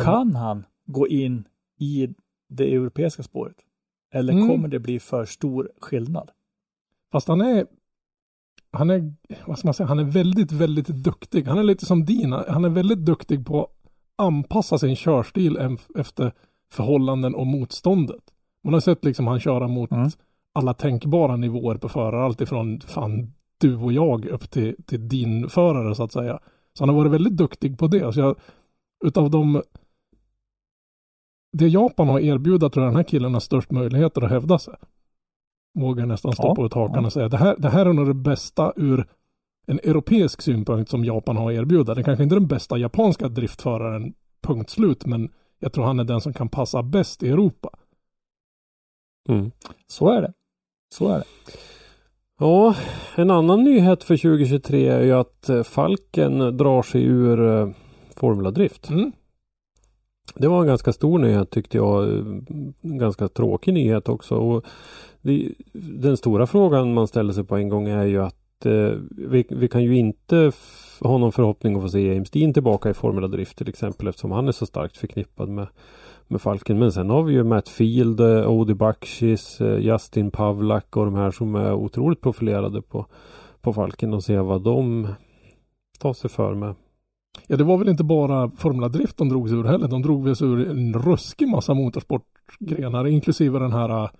Kan 0.00 0.34
han 0.34 0.64
gå 0.86 1.08
in 1.08 1.44
i 1.78 2.08
det 2.48 2.74
europeiska 2.74 3.22
spåret? 3.22 3.56
Eller 4.14 4.32
Mm. 4.32 4.48
kommer 4.48 4.68
det 4.68 4.78
bli 4.78 5.00
för 5.00 5.24
stor 5.24 5.70
skillnad? 5.80 6.30
Fast 7.12 7.28
han 7.28 7.40
är, 7.40 7.66
han 8.70 8.90
är, 8.90 9.12
vad 9.46 9.58
ska 9.58 9.66
man 9.68 9.74
säga, 9.74 9.86
han 9.86 9.98
är 9.98 10.04
väldigt, 10.04 10.52
väldigt 10.52 10.86
duktig. 10.88 11.44
Han 11.46 11.58
är 11.58 11.62
lite 11.62 11.86
som 11.86 12.04
Dina, 12.04 12.44
han 12.48 12.64
är 12.64 12.68
väldigt 12.68 12.98
duktig 13.04 13.46
på 13.46 13.62
att 13.64 13.70
anpassa 14.16 14.78
sin 14.78 14.96
körstil 14.96 15.78
efter 15.96 16.32
förhållanden 16.72 17.34
och 17.34 17.46
motståndet. 17.46 18.22
Man 18.64 18.74
har 18.74 18.80
sett 18.80 19.04
liksom 19.04 19.26
han 19.26 19.40
köra 19.40 19.68
mot 19.68 19.90
Mm. 19.92 20.10
alla 20.54 20.74
tänkbara 20.74 21.36
nivåer 21.36 21.76
på 21.76 21.88
förare, 21.88 22.24
alltifrån 22.24 22.80
fan 22.80 23.32
du 23.58 23.76
och 23.76 23.92
jag 23.92 24.24
upp 24.26 24.50
till, 24.50 24.76
till 24.86 25.08
din 25.08 25.48
förare 25.48 25.94
så 25.94 26.02
att 26.02 26.12
säga. 26.12 26.38
Så 26.72 26.82
han 26.82 26.88
har 26.88 26.96
varit 26.96 27.12
väldigt 27.12 27.36
duktig 27.36 27.78
på 27.78 27.86
det. 27.86 28.12
Så 28.12 28.20
jag, 28.20 28.36
utav 29.04 29.30
de 29.30 29.62
det 31.52 31.68
Japan 31.68 32.08
har 32.08 32.20
erbjuda 32.20 32.70
tror 32.70 32.84
jag 32.84 32.92
den 32.92 32.96
här 32.96 33.04
killen 33.04 33.32
har 33.32 33.40
störst 33.40 33.70
möjligheter 33.70 34.22
att 34.22 34.30
hävda 34.30 34.58
sig. 34.58 34.74
Vågar 35.74 36.06
nästan 36.06 36.32
stå 36.32 36.46
Ja, 36.46 36.54
på 36.54 36.66
ett 36.66 36.74
hakan 36.74 37.02
ja. 37.02 37.06
och 37.06 37.12
säga 37.12 37.28
det 37.28 37.36
här, 37.36 37.56
det 37.58 37.68
här 37.68 37.86
är 37.86 37.92
nog 37.92 38.06
det 38.06 38.14
bästa 38.14 38.72
ur 38.76 39.06
en 39.66 39.78
europeisk 39.78 40.42
synpunkt 40.42 40.90
som 40.90 41.04
Japan 41.04 41.36
har 41.36 41.52
att 41.52 41.58
erbjuda. 41.58 41.94
Det 41.94 42.02
kanske 42.02 42.22
inte 42.22 42.34
är 42.34 42.40
den 42.40 42.48
bästa 42.48 42.78
japanska 42.78 43.28
driftföraren, 43.28 44.14
punkt 44.42 44.70
slut, 44.70 45.06
men 45.06 45.32
jag 45.58 45.72
tror 45.72 45.84
han 45.84 46.00
är 46.00 46.04
den 46.04 46.20
som 46.20 46.32
kan 46.32 46.48
passa 46.48 46.82
bäst 46.82 47.22
i 47.22 47.28
Europa. 47.28 47.70
Mm. 49.28 49.50
Så 49.86 50.08
är 50.08 50.22
det. 50.22 50.32
Så 50.94 51.08
är 51.08 51.18
det. 51.18 51.24
Ja, 52.38 52.74
en 53.14 53.30
annan 53.30 53.64
nyhet 53.64 54.04
för 54.04 54.16
2023 54.16 54.88
är 54.88 55.02
ju 55.02 55.12
att 55.12 55.48
eh, 55.48 55.62
Falken 55.62 56.56
drar 56.56 56.82
sig 56.82 57.04
ur 57.04 57.40
eh, 57.40 57.68
Formula 58.16 58.50
Drift. 58.50 58.90
Mm. 58.90 59.12
Det 60.34 60.48
var 60.48 60.60
en 60.60 60.66
ganska 60.66 60.92
stor 60.92 61.18
nyhet 61.18 61.50
tyckte 61.50 61.76
jag. 61.76 62.08
En 62.08 62.98
ganska 62.98 63.28
tråkig 63.28 63.74
nyhet 63.74 64.08
också. 64.08 64.34
Och 64.34 64.64
det, 65.22 65.52
den 65.72 66.16
stora 66.16 66.46
frågan 66.46 66.94
man 66.94 67.08
ställer 67.08 67.32
sig 67.32 67.44
på 67.44 67.56
en 67.56 67.68
gång 67.68 67.88
är 67.88 68.04
ju 68.04 68.22
att 68.22 68.66
eh, 68.66 68.92
vi, 69.10 69.46
vi 69.50 69.68
kan 69.68 69.82
ju 69.82 69.96
inte 69.96 70.52
ha 71.00 71.18
någon 71.18 71.32
förhoppning 71.32 71.76
att 71.76 71.82
få 71.82 71.88
se 71.88 72.14
James 72.14 72.30
Dean 72.30 72.52
tillbaka 72.52 72.90
i 72.90 72.94
Formula 72.94 73.28
Drift 73.28 73.58
till 73.58 73.68
exempel 73.68 74.08
eftersom 74.08 74.30
han 74.30 74.48
är 74.48 74.52
så 74.52 74.66
starkt 74.66 74.96
förknippad 74.96 75.48
med, 75.48 75.66
med 76.28 76.40
Falken. 76.40 76.78
Men 76.78 76.92
sen 76.92 77.10
har 77.10 77.22
vi 77.22 77.32
ju 77.32 77.44
Matt 77.44 77.68
Field, 77.68 78.20
eh, 78.20 78.50
Odi 78.50 78.74
Bakshis, 78.74 79.60
eh, 79.60 79.78
Justin 79.78 80.30
Pavlak 80.30 80.96
och 80.96 81.04
de 81.04 81.14
här 81.14 81.30
som 81.30 81.54
är 81.54 81.72
otroligt 81.72 82.20
profilerade 82.20 82.82
på, 82.82 83.06
på 83.60 83.72
Falken 83.72 84.14
och 84.14 84.24
se 84.24 84.38
vad 84.38 84.62
de 84.62 85.08
tar 85.98 86.12
sig 86.12 86.30
för 86.30 86.54
med. 86.54 86.74
Ja, 87.46 87.56
det 87.56 87.64
var 87.64 87.78
väl 87.78 87.88
inte 87.88 88.04
bara 88.04 88.50
Formula 88.56 88.88
Drift 88.88 89.16
de 89.16 89.28
drog 89.28 89.48
sig 89.48 89.58
ur 89.58 89.64
heller. 89.64 89.88
De 89.88 90.02
drog 90.02 90.36
sig 90.36 90.48
ur 90.48 90.70
en 90.70 90.94
ruskig 90.94 91.48
massa 91.48 91.74
motorsportgrenar, 91.74 93.06
inklusive 93.06 93.58
den 93.58 93.72
här 93.72 94.02
eh, 94.02 94.10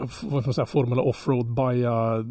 vad 0.00 0.42
ska 0.42 0.48
man 0.48 0.54
säga, 0.54 0.66
Formula 0.66 1.02
Offroad 1.02 1.54
Baja 1.54 2.24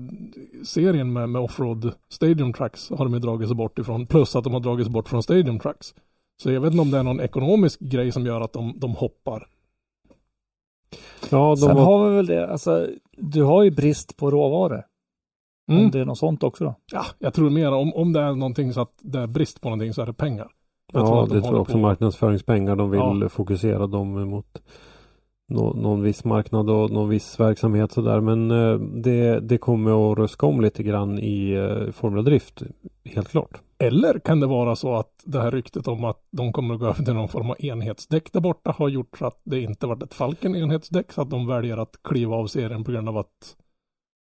serien 0.65 1.13
med, 1.13 1.29
med 1.29 1.41
Offroad 1.41 1.91
Stadium 2.09 2.53
Tracks 2.53 2.89
har 2.89 3.05
de 3.05 3.13
ju 3.13 3.19
dragit 3.19 3.47
sig 3.47 3.55
bort 3.55 3.79
ifrån. 3.79 4.07
Plus 4.07 4.35
att 4.35 4.43
de 4.43 4.53
har 4.53 4.59
dragit 4.59 4.85
sig 4.85 4.93
bort 4.93 5.09
från 5.09 5.23
Stadium 5.23 5.59
Tracks. 5.59 5.93
Så 6.43 6.51
jag 6.51 6.61
vet 6.61 6.71
inte 6.71 6.81
om 6.81 6.91
det 6.91 6.97
är 6.97 7.03
någon 7.03 7.19
ekonomisk 7.19 7.79
grej 7.79 8.11
som 8.11 8.25
gör 8.25 8.41
att 8.41 8.53
de, 8.53 8.79
de 8.79 8.91
hoppar. 8.95 9.47
Ja, 11.29 11.49
de 11.49 11.57
Sen 11.57 11.75
var, 11.75 11.85
har 11.85 12.09
vi 12.09 12.15
väl 12.15 12.25
det, 12.25 12.51
alltså, 12.51 12.87
du 13.17 13.43
har 13.43 13.63
ju 13.63 13.71
brist 13.71 14.17
på 14.17 14.31
råvaror. 14.31 14.83
Mm. 15.69 15.85
Om 15.85 15.91
det 15.91 15.99
är 15.99 16.05
något 16.05 16.17
sånt 16.17 16.43
också 16.43 16.63
då. 16.63 16.75
Ja, 16.91 17.05
jag 17.19 17.33
tror 17.33 17.49
mer 17.49 17.71
om, 17.73 17.93
om 17.93 18.13
det 18.13 18.19
är 18.19 18.35
någonting 18.35 18.73
så 18.73 18.81
att 18.81 18.93
det 19.01 19.19
är 19.19 19.27
brist 19.27 19.61
på 19.61 19.69
någonting 19.69 19.93
så 19.93 20.01
är 20.01 20.05
det 20.05 20.13
pengar. 20.13 20.47
Jag 20.93 21.07
ja, 21.07 21.25
de 21.29 21.35
det 21.35 21.41
tror 21.41 21.53
jag 21.55 21.61
också 21.61 21.73
på- 21.73 21.79
marknadsföringspengar. 21.79 22.75
De 22.75 22.89
vill 22.91 22.99
Ja. 23.21 23.29
fokusera 23.29 23.87
dem 23.87 24.29
mot 24.29 24.61
nå, 25.49 25.73
någon 25.73 26.01
viss 26.01 26.23
marknad 26.23 26.69
och 26.69 26.91
någon 26.91 27.09
viss 27.09 27.39
verksamhet 27.39 27.91
sådär. 27.91 28.21
Men 28.21 28.51
eh, 28.51 28.79
det, 28.79 29.39
det 29.39 29.57
kommer 29.57 30.11
att 30.11 30.17
ruska 30.17 30.45
om 30.45 30.61
lite 30.61 30.83
grann 30.83 31.19
i 31.19 31.51
eh, 31.53 31.91
Formula 31.91 32.21
Drift. 32.23 32.61
Helt 33.05 33.29
klart. 33.29 33.61
Eller 33.79 34.19
kan 34.19 34.39
det 34.39 34.47
vara 34.47 34.75
så 34.75 34.95
att 34.95 35.11
det 35.25 35.41
här 35.41 35.51
ryktet 35.51 35.87
om 35.87 36.03
att 36.03 36.19
de 36.31 36.53
kommer 36.53 36.73
att 36.73 36.79
gå 36.79 36.85
över 36.85 37.03
till 37.03 37.13
någon 37.13 37.27
form 37.29 37.49
av 37.49 37.55
enhetsdäck 37.59 38.33
där 38.33 38.39
borta 38.39 38.75
har 38.77 38.89
gjort 38.89 39.17
så 39.17 39.25
att 39.25 39.41
det 39.43 39.61
inte 39.61 39.87
varit 39.87 40.03
ett 40.03 40.13
Falken 40.13 40.55
enhetsdäck 40.55 41.11
så 41.11 41.21
att 41.21 41.29
de 41.29 41.47
väljer 41.47 41.77
att 41.77 41.99
kliva 42.03 42.35
av 42.35 42.47
serien 42.47 42.83
på 42.83 42.91
grund 42.91 43.09
av 43.09 43.17
att 43.17 43.55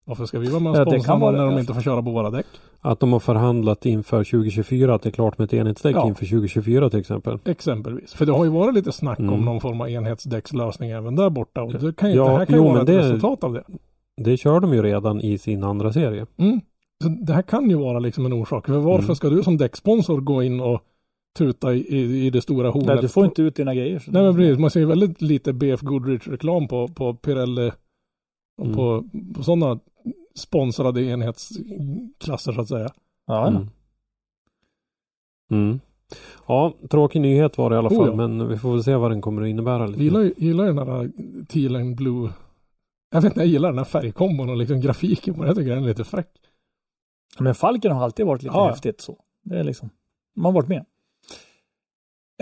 varför 0.04 0.26
ska 0.26 0.38
vi 0.38 0.50
vara 0.50 0.60
med 0.60 0.72
och 0.72 0.78
Ja, 0.78 0.84
det 0.84 0.90
sponsra 0.90 1.12
kan 1.12 1.20
vara- 1.20 1.36
när 1.36 1.46
de 1.46 1.58
inte 1.58 1.74
får 1.74 1.80
köra 1.80 2.02
på 2.02 2.10
våra 2.10 2.30
däck? 2.30 2.46
Att 2.80 3.00
de 3.00 3.12
har 3.12 3.20
förhandlat 3.20 3.86
inför 3.86 4.24
2024 4.24 4.94
att 4.94 5.02
det 5.02 5.08
är 5.08 5.10
klart 5.10 5.38
med 5.38 5.44
ett 5.44 5.52
enhetsdäck 5.54 5.96
Ja. 5.96 6.06
inför 6.08 6.26
2024 6.26 6.90
till 6.90 7.00
exempel. 7.00 7.38
Exempelvis. 7.44 8.14
För 8.14 8.26
det 8.26 8.32
har 8.32 8.44
ju 8.44 8.50
varit 8.50 8.74
lite 8.74 8.92
snack 8.92 9.18
om 9.18 9.28
Mm. 9.28 9.44
någon 9.44 9.60
form 9.60 9.80
av 9.80 9.88
enhetsdäckslösning 9.90 10.90
även 10.90 11.16
där 11.16 11.30
borta 11.30 11.62
och 11.62 11.72
det, 11.72 11.96
kan 11.96 12.10
ju, 12.10 12.16
Ja, 12.16 12.24
det 12.24 12.30
här 12.38 12.46
kan 12.46 12.54
ju 12.54 12.60
jo, 12.60 12.64
vara 12.64 12.72
men 12.72 12.82
ett 12.82 12.86
det- 12.86 12.98
resultat 12.98 13.44
av 13.44 13.52
det. 13.52 13.62
Det 14.16 14.36
kör 14.36 14.60
de 14.60 14.74
ju 14.74 14.82
redan 14.82 15.20
i 15.20 15.38
sin 15.38 15.64
andra 15.64 15.92
serie. 15.92 16.26
Mm. 16.36 16.60
Så 17.02 17.08
det 17.08 17.32
här 17.32 17.42
kan 17.42 17.70
ju 17.70 17.76
vara 17.76 17.98
liksom 17.98 18.26
en 18.26 18.32
orsak. 18.32 18.66
För 18.66 18.72
varför 18.78 19.04
Mm. 19.04 19.14
ska 19.16 19.28
du 19.30 19.42
som 19.42 19.56
däcksponsor 19.56 20.20
gå 20.20 20.42
in 20.42 20.60
och 20.60 20.80
tuta 21.38 21.74
i, 21.74 21.78
i, 21.96 22.26
i 22.26 22.30
det 22.30 22.40
stora 22.42 22.70
hornet? 22.70 22.86
Nej, 22.86 22.98
du 23.00 23.08
får 23.08 23.24
inte 23.24 23.42
ut 23.42 23.56
dina 23.56 23.74
grejer. 23.74 24.02
Nej 24.06 24.22
men 24.22 24.34
precis, 24.36 24.58
man 24.58 24.70
ser 24.70 24.80
ju 24.80 24.86
väldigt 24.86 25.22
lite 25.22 25.52
BF 25.52 25.80
Goodrich 25.80 26.28
reklam 26.28 26.68
på, 26.68 26.88
på 26.88 27.14
Pirelli 27.14 27.70
och 28.58 28.64
Mm. 28.64 28.76
på, 28.76 29.04
på 29.34 29.42
sådana 29.42 29.78
sponsrade 30.34 31.02
enhetsklasser 31.02 32.52
så 32.52 32.60
att 32.60 32.68
säga. 32.68 32.92
Ja. 33.26 33.48
Mm. 33.48 33.66
Mm. 35.50 35.80
Ja, 36.48 36.74
tråkig 36.90 37.20
nyhet 37.20 37.58
var 37.58 37.70
det 37.70 37.76
i 37.76 37.78
alla 37.78 37.88
Oh, 37.88 37.96
fall. 37.96 38.06
ja. 38.08 38.14
Men 38.28 38.48
vi 38.48 38.58
får 38.58 38.72
väl 38.72 38.84
se 38.84 38.94
vad 38.96 39.10
den 39.10 39.20
kommer 39.22 39.42
att 39.42 39.48
innebära. 39.48 39.86
Lite. 39.86 39.98
Jag 39.98 40.04
gillar 40.04 40.20
ju 40.20 40.34
gillar 40.36 40.64
den 40.66 40.78
här 40.78 41.10
teal 41.46 41.94
blue. 41.94 42.30
Jag 43.10 43.20
vet 43.22 43.24
inte, 43.32 43.40
jag 43.40 43.46
gillar 43.48 43.68
den 43.68 43.78
här 43.78 43.84
färgkombon 43.84 44.50
och 44.50 44.56
liksom 44.56 44.80
grafiken 44.80 45.34
på 45.34 45.40
den. 45.40 45.46
Jag 45.48 45.56
tycker 45.56 45.74
den 45.74 45.84
är 45.84 45.88
lite 45.88 46.04
fräck. 46.04 46.30
Men 47.38 47.54
Falken 47.54 47.92
har 47.92 48.04
alltid 48.04 48.26
varit 48.26 48.42
lite 48.42 48.54
Ja. 48.56 48.68
häftigt 48.68 49.00
så. 49.00 49.18
Det 49.44 49.58
är 49.58 49.64
liksom, 49.64 49.90
man 50.36 50.44
har 50.44 50.52
varit 50.62 50.68
med. 50.68 50.84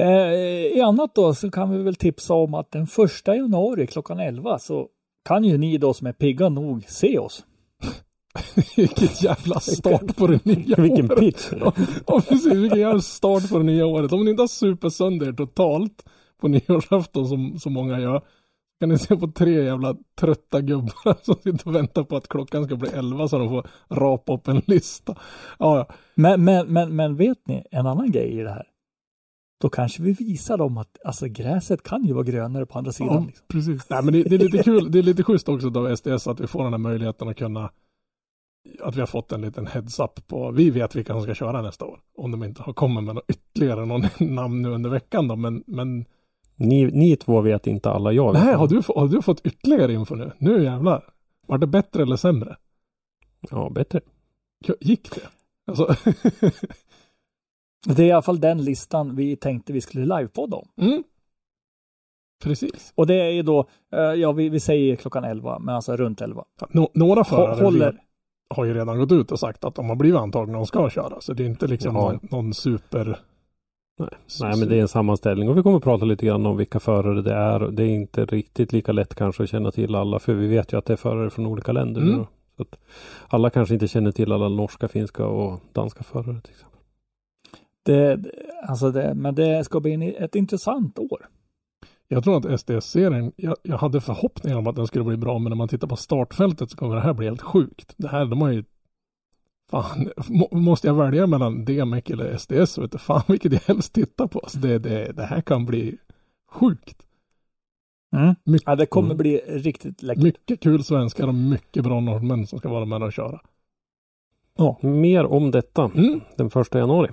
Eh, 0.01 0.33
I 0.77 0.81
annat 0.81 1.15
då 1.15 1.35
så 1.35 1.51
kan 1.51 1.71
vi 1.71 1.83
väl 1.83 1.95
tipsa 1.95 2.35
om 2.35 2.55
att 2.55 2.71
den 2.71 2.87
första 2.87 3.37
januari 3.37 3.87
klockan 3.87 4.19
11 4.21 4.59
så 4.59 4.89
kan 5.25 5.45
ju 5.45 5.59
ni 5.59 5.79
då 5.79 5.95
som 5.95 6.07
är 6.07 6.13
pigga 6.13 6.49
nog 6.49 6.85
se 6.89 7.19
oss. 7.19 7.45
Vilket 8.77 9.23
jävla 9.23 9.61
start 9.61 10.17
på 10.17 10.27
det 10.27 10.45
nya 10.45 10.77
Vilken 10.79 11.13
året. 11.13 11.19
pitch! 11.19 11.49
Ja, 11.61 11.73
ja, 12.07 12.21
precis. 12.29 12.53
Vilken 12.53 12.81
jävla 12.81 13.01
start 13.03 13.49
på 13.49 13.59
det 13.59 13.65
nya 13.65 13.87
året. 13.87 14.13
Om 14.13 14.25
ni 14.25 14.31
inte 14.31 14.43
har 14.43 14.49
super 14.49 14.89
sönder 14.89 15.29
er 15.29 15.33
totalt 15.33 16.05
på 16.41 16.49
nyårsafton 16.49 17.29
som 17.29 17.59
så 17.59 17.71
många 17.71 18.01
gör. 18.01 18.23
Kan 18.81 18.89
ni 18.89 18.99
se 18.99 19.17
på 19.17 19.27
tre 19.29 19.65
jävla 19.65 19.97
trötta 20.21 20.61
gubbar 20.61 21.17
som 21.23 21.35
sitter 21.35 21.69
och 21.69 21.75
väntar 21.75 22.05
på 22.05 22.17
att 22.17 22.29
klockan 22.29 22.65
ska 22.65 22.77
bli 22.77 22.91
elva 22.91 23.29
så 23.29 23.39
de 23.39 23.49
får 23.49 23.67
rapa 23.89 24.35
upp 24.35 24.49
en 24.49 24.63
lista. 24.67 25.15
Ja. 25.59 25.87
Men, 26.15 26.45
men, 26.45 26.67
men, 26.67 26.97
men 26.97 27.17
vet 27.17 27.39
ni 27.47 27.65
en 27.71 27.87
annan 27.87 28.11
grej 28.11 28.39
i 28.39 28.43
det 28.43 28.51
här? 28.51 28.67
Då 29.61 29.69
kanske 29.69 30.03
vi 30.03 30.13
visar 30.13 30.59
dem 30.59 30.79
att 30.79 30.99
alltså, 31.05 31.27
gräset 31.29 31.83
kan 31.83 32.05
ju 32.05 32.13
vara 32.13 32.25
grönare 32.25 32.67
på 32.67 32.79
andra 32.79 32.93
sidan. 32.93 33.15
ja 33.15 33.27
liksom. 33.27 33.47
precis. 33.49 33.91
Nej, 33.91 34.03
men 34.05 34.13
det, 34.13 34.23
det 34.23 34.35
är 34.35 34.39
lite 34.39 34.63
kul. 34.63 34.91
Det 34.91 34.99
är 34.99 35.03
lite 35.03 35.23
schysst 35.23 35.49
också 35.49 35.67
av 35.69 35.97
SDS 35.97 36.27
att 36.27 36.41
vi 36.41 36.47
får 36.47 36.65
den 36.65 36.73
här 36.73 36.79
möjligheten 36.79 37.29
att 37.29 37.37
kunna 37.37 37.71
att 38.83 38.97
vi 38.97 39.01
har 39.01 39.07
fått 39.07 39.33
en 39.33 39.41
liten 39.41 39.67
heads-up 39.67 40.27
på, 40.27 40.51
vi 40.51 40.71
vet 40.71 40.97
vilka 40.97 41.13
som 41.13 41.23
ska 41.23 41.35
köra 41.35 41.63
nästa 41.63 41.85
år. 41.85 42.01
Om 42.17 42.31
de 42.31 42.45
inte 42.45 42.63
har 42.63 42.73
kommit 42.73 43.05
med 43.05 43.15
något 43.15 43.25
ytterligare 43.29 43.87
någon 43.87 44.03
namn 44.35 44.63
nu 44.63 44.69
under 44.69 44.91
veckan 44.91 45.29
då, 45.29 45.37
men, 45.37 45.65
men 45.67 46.05
Ni, 46.57 46.85
ni 46.85 47.17
två 47.17 47.41
vet 47.41 47.67
inte 47.67 47.91
alla 47.91 48.13
jag 48.13 48.33
vet. 48.33 48.45
Nej, 48.45 48.55
har 48.55 48.69
du, 48.69 48.83
har 48.89 49.09
du 49.09 49.23
fått 49.23 49.47
ytterligare 49.47 49.93
info 49.93 50.15
nu? 50.15 50.33
Nu 50.39 50.65
jävlar. 50.65 51.05
Var 51.47 51.59
det 51.59 51.67
bättre 51.67 52.03
eller 52.03 52.17
sämre? 52.17 52.57
Ja, 53.51 53.71
bättre. 53.71 54.01
Gick 54.81 55.11
det? 55.15 55.29
Alltså, 55.67 55.87
Det 57.87 58.03
är 58.03 58.07
i 58.07 58.13
alla 58.13 58.23
fall 58.23 58.41
den 58.41 58.65
listan 58.65 59.17
vi 59.17 59.37
tänkte 59.37 59.73
vi 59.73 59.81
skulle 59.81 60.17
livepodda 60.17 60.57
om. 60.57 60.69
mm. 60.81 61.03
Precis. 62.43 62.93
Och 62.95 63.07
det 63.07 63.15
är 63.15 63.31
ju 63.31 63.43
då, 63.43 63.67
eh, 63.93 64.01
ja 64.01 64.33
vi, 64.33 64.49
vi 64.49 64.61
säger 64.61 64.97
klockan 64.97 65.25
11, 65.25 65.59
men 65.59 65.75
alltså 65.75 65.97
runt 65.97 66.21
11. 66.21 66.45
Nå, 66.71 66.91
några 66.95 67.25
förare 67.25 67.65
Håller, 67.65 68.01
har 68.55 68.65
ju 68.65 68.75
redan 68.75 68.99
gått 68.99 69.13
ut 69.13 69.33
och 69.33 69.41
sagt 69.41 69.65
att 69.65 69.75
de 69.75 69.89
har 69.89 69.97
blivit 69.97 70.19
antagna 70.19 70.59
och 70.59 70.69
ska 70.69 70.91
köra. 70.91 71.21
Så 71.21 71.33
det 71.33 71.43
är 71.43 71.47
inte 71.47 71.67
liksom 71.67 71.97
Ja. 71.97 72.03
någon, 72.03 72.19
någon 72.31 72.55
super... 72.55 73.19
Nej. 73.99 74.09
Nej, 74.41 74.59
men 74.59 74.69
det 74.69 74.77
är 74.77 74.81
en 74.81 74.89
sammanställning 74.89 75.49
och 75.49 75.59
vi 75.59 75.63
kommer 75.63 75.77
att 75.77 75.83
prata 75.83 76.05
lite 76.05 76.27
grann 76.27 76.47
om 76.47 76.57
vilka 76.57 76.81
förare 76.81 77.23
det 77.23 77.35
är. 77.35 77.61
Det 77.61 77.83
är 77.83 77.89
inte 77.89 78.25
riktigt 78.25 78.73
lika 78.73 78.93
lätt 78.93 79.15
kanske 79.15 79.43
att 79.43 79.51
känna 79.51 79.71
till 79.71 79.95
alla, 79.95 80.19
för 80.19 80.35
vi 80.35 80.47
vet 80.47 80.73
ju 80.73 80.79
att 80.79 80.85
det 80.85 80.93
är 80.93 80.97
förare 80.97 81.31
från 81.31 81.47
olika 81.47 81.73
länder. 81.73 82.01
Mm. 82.01 82.13
nu 82.13 82.19
då. 82.19 82.29
Så 82.57 82.63
att 82.63 82.77
alla 83.29 83.51
kanske 83.51 83.75
inte 83.75 83.89
känner 83.89 84.13
till 84.13 84.33
alla 84.33 84.49
norska, 84.49 84.89
finska 84.89 85.27
och 85.27 85.61
danska 85.73 86.05
förare. 86.05 86.37
Exempel. 86.51 86.70
Det, 87.91 88.21
alltså 88.69 88.91
det, 88.91 89.15
men 89.15 89.35
det 89.35 89.65
ska 89.65 89.81
bli 89.81 89.93
en, 89.93 90.03
ett 90.03 90.35
intressant 90.35 90.99
år. 90.99 91.27
Jag 92.09 92.25
tror 92.25 92.37
att 92.37 92.61
SDS-serien, 92.61 93.33
jag, 93.37 93.57
jag 93.63 93.79
hade 93.79 94.01
förhoppningar 94.01 94.59
om 94.59 94.67
att 94.67 94.77
den 94.77 94.87
skulle 94.87 95.05
bli 95.05 95.17
bra, 95.17 95.39
men 95.39 95.51
när 95.51 95.57
man 95.57 95.69
tittar 95.69 95.89
på 95.89 95.97
startfältet 95.97 96.71
så 96.71 96.77
kommer 96.77 96.95
det 96.95 97.01
här 97.01 97.13
bli 97.15 97.27
helt 97.27 97.43
sjukt. 97.43 97.95
Det 97.97 98.09
här, 98.09 98.25
de 98.25 98.41
har 98.43 98.51
ju 98.51 98.65
Fan, 99.71 100.11
må, 100.29 100.49
måste 100.53 100.87
jag 100.87 100.95
välja 100.95 101.27
mellan 101.27 101.65
DMEC 101.65 102.05
eller 102.11 102.37
SDS 102.37 102.73
så 102.73 102.81
vet 102.81 102.93
du 102.93 102.99
fan 102.99 103.23
vilket 103.29 103.53
jag 103.53 103.61
helst 103.61 103.93
tittar 103.93 104.27
på. 104.27 104.39
Alltså 104.39 104.59
det, 104.59 104.79
det, 104.79 105.13
det 105.13 105.23
här 105.23 105.41
kan 105.41 105.67
bli 105.67 105.97
sjukt. 106.51 107.03
Mycket, 108.45 108.67
Ja, 108.67 108.77
det 108.77 108.87
kommer 108.87 109.07
Mm. 109.09 109.17
bli 109.19 109.37
riktigt 109.49 110.03
läckert. 110.03 110.23
mycket 110.23 110.61
kul 110.61 110.85
svenskar 110.85 111.29
och 111.29 111.35
mycket 111.35 111.85
bra 111.85 112.01
norrmän 112.01 112.47
som 112.47 112.59
ska 112.59 112.69
vara 112.69 112.85
med 112.85 113.03
och 113.03 113.13
köra. 113.13 113.41
Ja. 114.57 114.79
Mer 114.83 115.25
om 115.27 115.51
detta 115.51 115.91
Mm, 115.95 116.21
den 116.37 116.51
första 116.51 116.79
januari. 116.79 117.09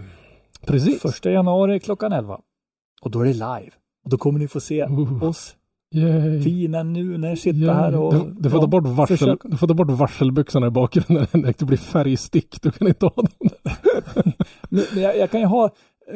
Precis. 0.65 1.01
Första 1.01 1.31
januari 1.31 1.79
klockan 1.79 2.11
11. 2.11 2.39
Och 3.01 3.11
då 3.11 3.19
är 3.21 3.25
det 3.25 3.33
live. 3.33 3.71
Och 4.03 4.09
då 4.09 4.17
kommer 4.17 4.39
ni 4.39 4.47
få 4.47 4.59
se 4.59 4.85
Uh. 4.85 5.23
oss 5.23 5.55
Yay. 5.95 6.41
fina 6.41 6.83
nu 6.83 7.17
när 7.17 7.35
sitter 7.35 7.73
här 7.73 7.95
och... 7.95 8.13
du, 8.13 8.35
du, 8.39 8.49
får 8.49 8.57
ta 8.57 8.63
ja, 8.63 8.67
bort 8.67 8.83
varsel, 8.87 9.37
du 9.43 9.57
får 9.57 9.67
ta 9.67 9.73
bort 9.73 9.89
varselbyxorna 9.89 10.67
i 10.67 10.69
bakgrunden. 10.69 11.27
Det 11.57 11.61
blir 11.65 11.77
färgstick. 11.77 12.61
Du 12.61 12.71
kan 12.71 12.87
inte 12.87 13.05
ha 13.05 13.13
dem. 13.15 13.27
Men 14.69 14.83
jag, 15.03 15.17
jag 15.17 15.31
kan 15.31 15.39
ju 15.39 15.45
ha 15.45 15.65
eh, 15.65 15.69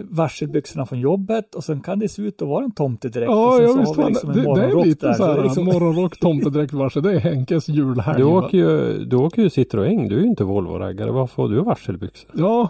varselbyxorna 0.10 0.86
från 0.86 1.00
jobbet 1.00 1.56
och 1.56 1.64
sen 1.64 1.82
kan 1.82 2.00
det 2.00 2.10
se 2.10 2.22
ut 2.22 2.42
att 2.42 2.48
vara 2.48 2.64
en 2.64 2.72
tomtedräkt. 2.72 3.30
och 3.30 3.36
Ja, 3.36 3.58
sen 3.58 3.66
ja 3.66 3.72
så 3.74 3.80
visst. 3.80 3.88
har 3.88 3.96
vi 3.96 4.02
fan, 4.02 4.12
liksom 4.12 4.30
en 4.30 4.36
det, 4.36 4.42
det 4.42 4.48
är 4.48 4.54
morgonrock 4.56 4.86
lite 4.86 5.08
där, 5.08 5.14
så 5.14 5.26
här 5.26 5.44
liksom- 5.44 5.66
morgonrock, 5.66 6.20
tomtedräkt, 6.20 6.74
varsel. 6.74 7.04
Det 7.04 7.12
är 7.14 7.20
Henkes 7.20 7.68
julhelg. 7.70 8.18
Du 8.18 8.24
åker 8.24 8.58
ju, 8.58 9.06
du 9.06 9.16
åker 9.16 9.42
ju 9.42 9.48
Citroën, 9.48 10.10
du 10.10 10.16
är 10.18 10.22
ju 10.22 10.28
inte 10.28 10.44
Volvo-raggare. 10.44 11.12
Varför 11.12 11.42
har 11.44 11.50
du 11.50 11.62
varselbyxor? 11.62 12.32
Ja. 12.34 12.70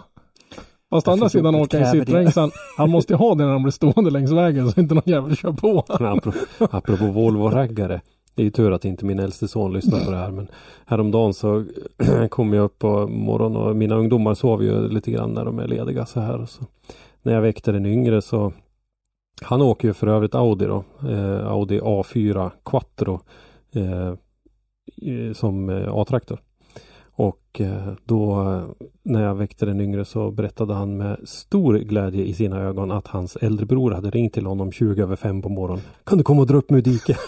Fast 0.92 1.08
andra 1.08 1.28
sidan 1.28 1.54
åker 1.54 2.04
det. 2.04 2.32
så 2.32 2.40
han, 2.40 2.50
han 2.76 2.90
måste 2.90 3.12
ju 3.12 3.16
ha 3.16 3.34
det 3.34 3.44
när 3.44 3.52
han 3.52 3.62
blir 3.62 3.72
stående 3.72 4.10
längs 4.10 4.30
vägen 4.30 4.72
så 4.72 4.80
inte 4.80 4.94
någon 4.94 5.02
jävel 5.06 5.36
kör 5.36 5.52
på. 5.52 5.84
Men 6.00 6.08
apropå, 6.12 6.38
apropå 6.58 7.04
Volvo-raggare. 7.04 8.00
Det 8.34 8.42
är 8.42 8.44
ju 8.44 8.50
tur 8.50 8.72
att 8.72 8.84
inte 8.84 9.04
min 9.04 9.18
äldste 9.18 9.48
son 9.48 9.72
lyssnar 9.72 10.04
på 10.04 10.10
det 10.10 10.16
här. 10.16 10.30
Men 10.30 10.48
häromdagen 10.86 11.34
så 11.34 11.64
kom 12.30 12.52
jag 12.52 12.64
upp 12.64 12.78
på 12.78 13.06
morgonen 13.06 13.62
och 13.62 13.76
mina 13.76 13.94
ungdomar 13.94 14.34
sover 14.34 14.64
ju 14.64 14.88
lite 14.88 15.10
grann 15.10 15.30
när 15.30 15.44
de 15.44 15.58
är 15.58 15.68
lediga 15.68 16.06
så 16.06 16.20
här. 16.20 16.40
Och 16.40 16.48
så, 16.48 16.64
när 17.22 17.32
jag 17.32 17.42
väckte 17.42 17.72
den 17.72 17.86
yngre 17.86 18.22
så 18.22 18.52
han 19.42 19.62
åker 19.62 19.88
ju 19.88 19.94
för 19.94 20.06
övrigt 20.06 20.34
Audi 20.34 20.64
då. 20.64 20.84
Eh, 21.08 21.46
Audi 21.46 21.80
A4 21.80 22.50
Quattro. 22.64 23.20
Eh, 23.74 24.14
som 25.32 25.70
eh, 25.70 25.94
A-traktor. 25.94 26.40
Och 27.14 27.60
eh, 27.60 27.92
då 28.04 28.40
eh, 28.40 28.86
när 29.02 29.22
jag 29.22 29.34
väckte 29.34 29.66
den 29.66 29.80
yngre 29.80 30.04
så 30.04 30.30
berättade 30.30 30.74
han 30.74 30.96
med 30.96 31.16
stor 31.24 31.78
glädje 31.78 32.24
i 32.24 32.34
sina 32.34 32.60
ögon 32.60 32.90
att 32.90 33.06
hans 33.06 33.36
äldre 33.36 33.66
bror 33.66 33.90
hade 33.90 34.10
ringt 34.10 34.32
till 34.32 34.46
honom 34.46 34.72
20 34.72 35.02
över 35.02 35.16
5 35.16 35.42
på 35.42 35.48
morgonen. 35.48 35.84
Kan 36.04 36.18
du 36.18 36.24
komma 36.24 36.40
och 36.40 36.46
dra 36.46 36.56
upp 36.56 36.70
mig 36.70 36.78
ur 36.78 36.82
diket? 36.82 37.18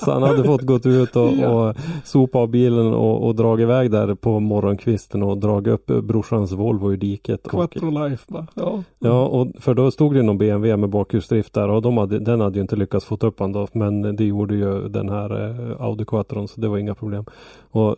så 0.00 0.12
han 0.12 0.22
hade 0.22 0.44
fått 0.44 0.62
gått 0.62 0.86
ut 0.86 1.16
och, 1.16 1.28
och 1.28 1.76
sopa 2.04 2.38
av 2.38 2.48
bilen 2.48 2.94
och, 2.94 3.26
och 3.26 3.34
dragit 3.34 3.62
iväg 3.62 3.90
där 3.90 4.14
på 4.14 4.40
morgonkvisten 4.40 5.22
och 5.22 5.38
dragit 5.38 5.72
upp 5.72 5.86
brorsans 5.86 6.52
Volvo 6.52 6.92
ur 6.92 6.96
diket. 6.96 7.46
Och, 7.46 7.50
Quattro 7.50 7.90
life 7.90 8.24
bara. 8.28 8.46
Ja. 8.54 8.82
Ja, 8.98 9.26
och 9.26 9.48
för 9.60 9.74
då 9.74 9.90
stod 9.90 10.14
det 10.14 10.22
någon 10.22 10.38
BMW 10.38 10.76
med 10.76 10.90
bakhjulsdrift 10.90 11.52
där 11.52 11.68
och 11.68 11.82
de 11.82 11.98
hade, 11.98 12.18
den 12.18 12.40
hade 12.40 12.54
ju 12.54 12.62
inte 12.62 12.76
lyckats 12.76 13.04
få 13.04 13.16
upp 13.20 13.40
han 13.40 13.52
då. 13.52 13.66
Men 13.72 14.16
det 14.16 14.24
gjorde 14.24 14.54
ju 14.54 14.88
den 14.88 15.08
här 15.08 15.50
eh, 15.50 15.82
Audi 15.82 16.04
Quattron 16.04 16.48
så 16.48 16.60
det 16.60 16.68
var 16.68 16.78
inga 16.78 16.94
problem. 16.94 17.24
Och 17.70 17.96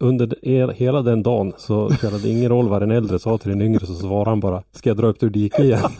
under 0.00 0.26
de- 0.26 0.36
he- 0.42 0.72
hela 0.72 1.02
den 1.02 1.22
dagen 1.22 1.52
så 1.58 1.90
spelade 1.90 2.22
det 2.22 2.28
ingen 2.28 2.48
roll 2.48 2.68
vad 2.68 2.82
den 2.82 2.90
äldre 2.90 3.18
sa 3.18 3.38
till 3.38 3.48
den 3.50 3.62
yngre 3.62 3.86
så 3.86 3.94
svarade 3.94 4.30
han 4.30 4.40
bara 4.40 4.62
Ska 4.72 4.90
jag 4.90 4.96
dra 4.96 5.06
upp 5.06 5.22
ur 5.22 5.30
diket 5.30 5.60
igen? 5.60 5.80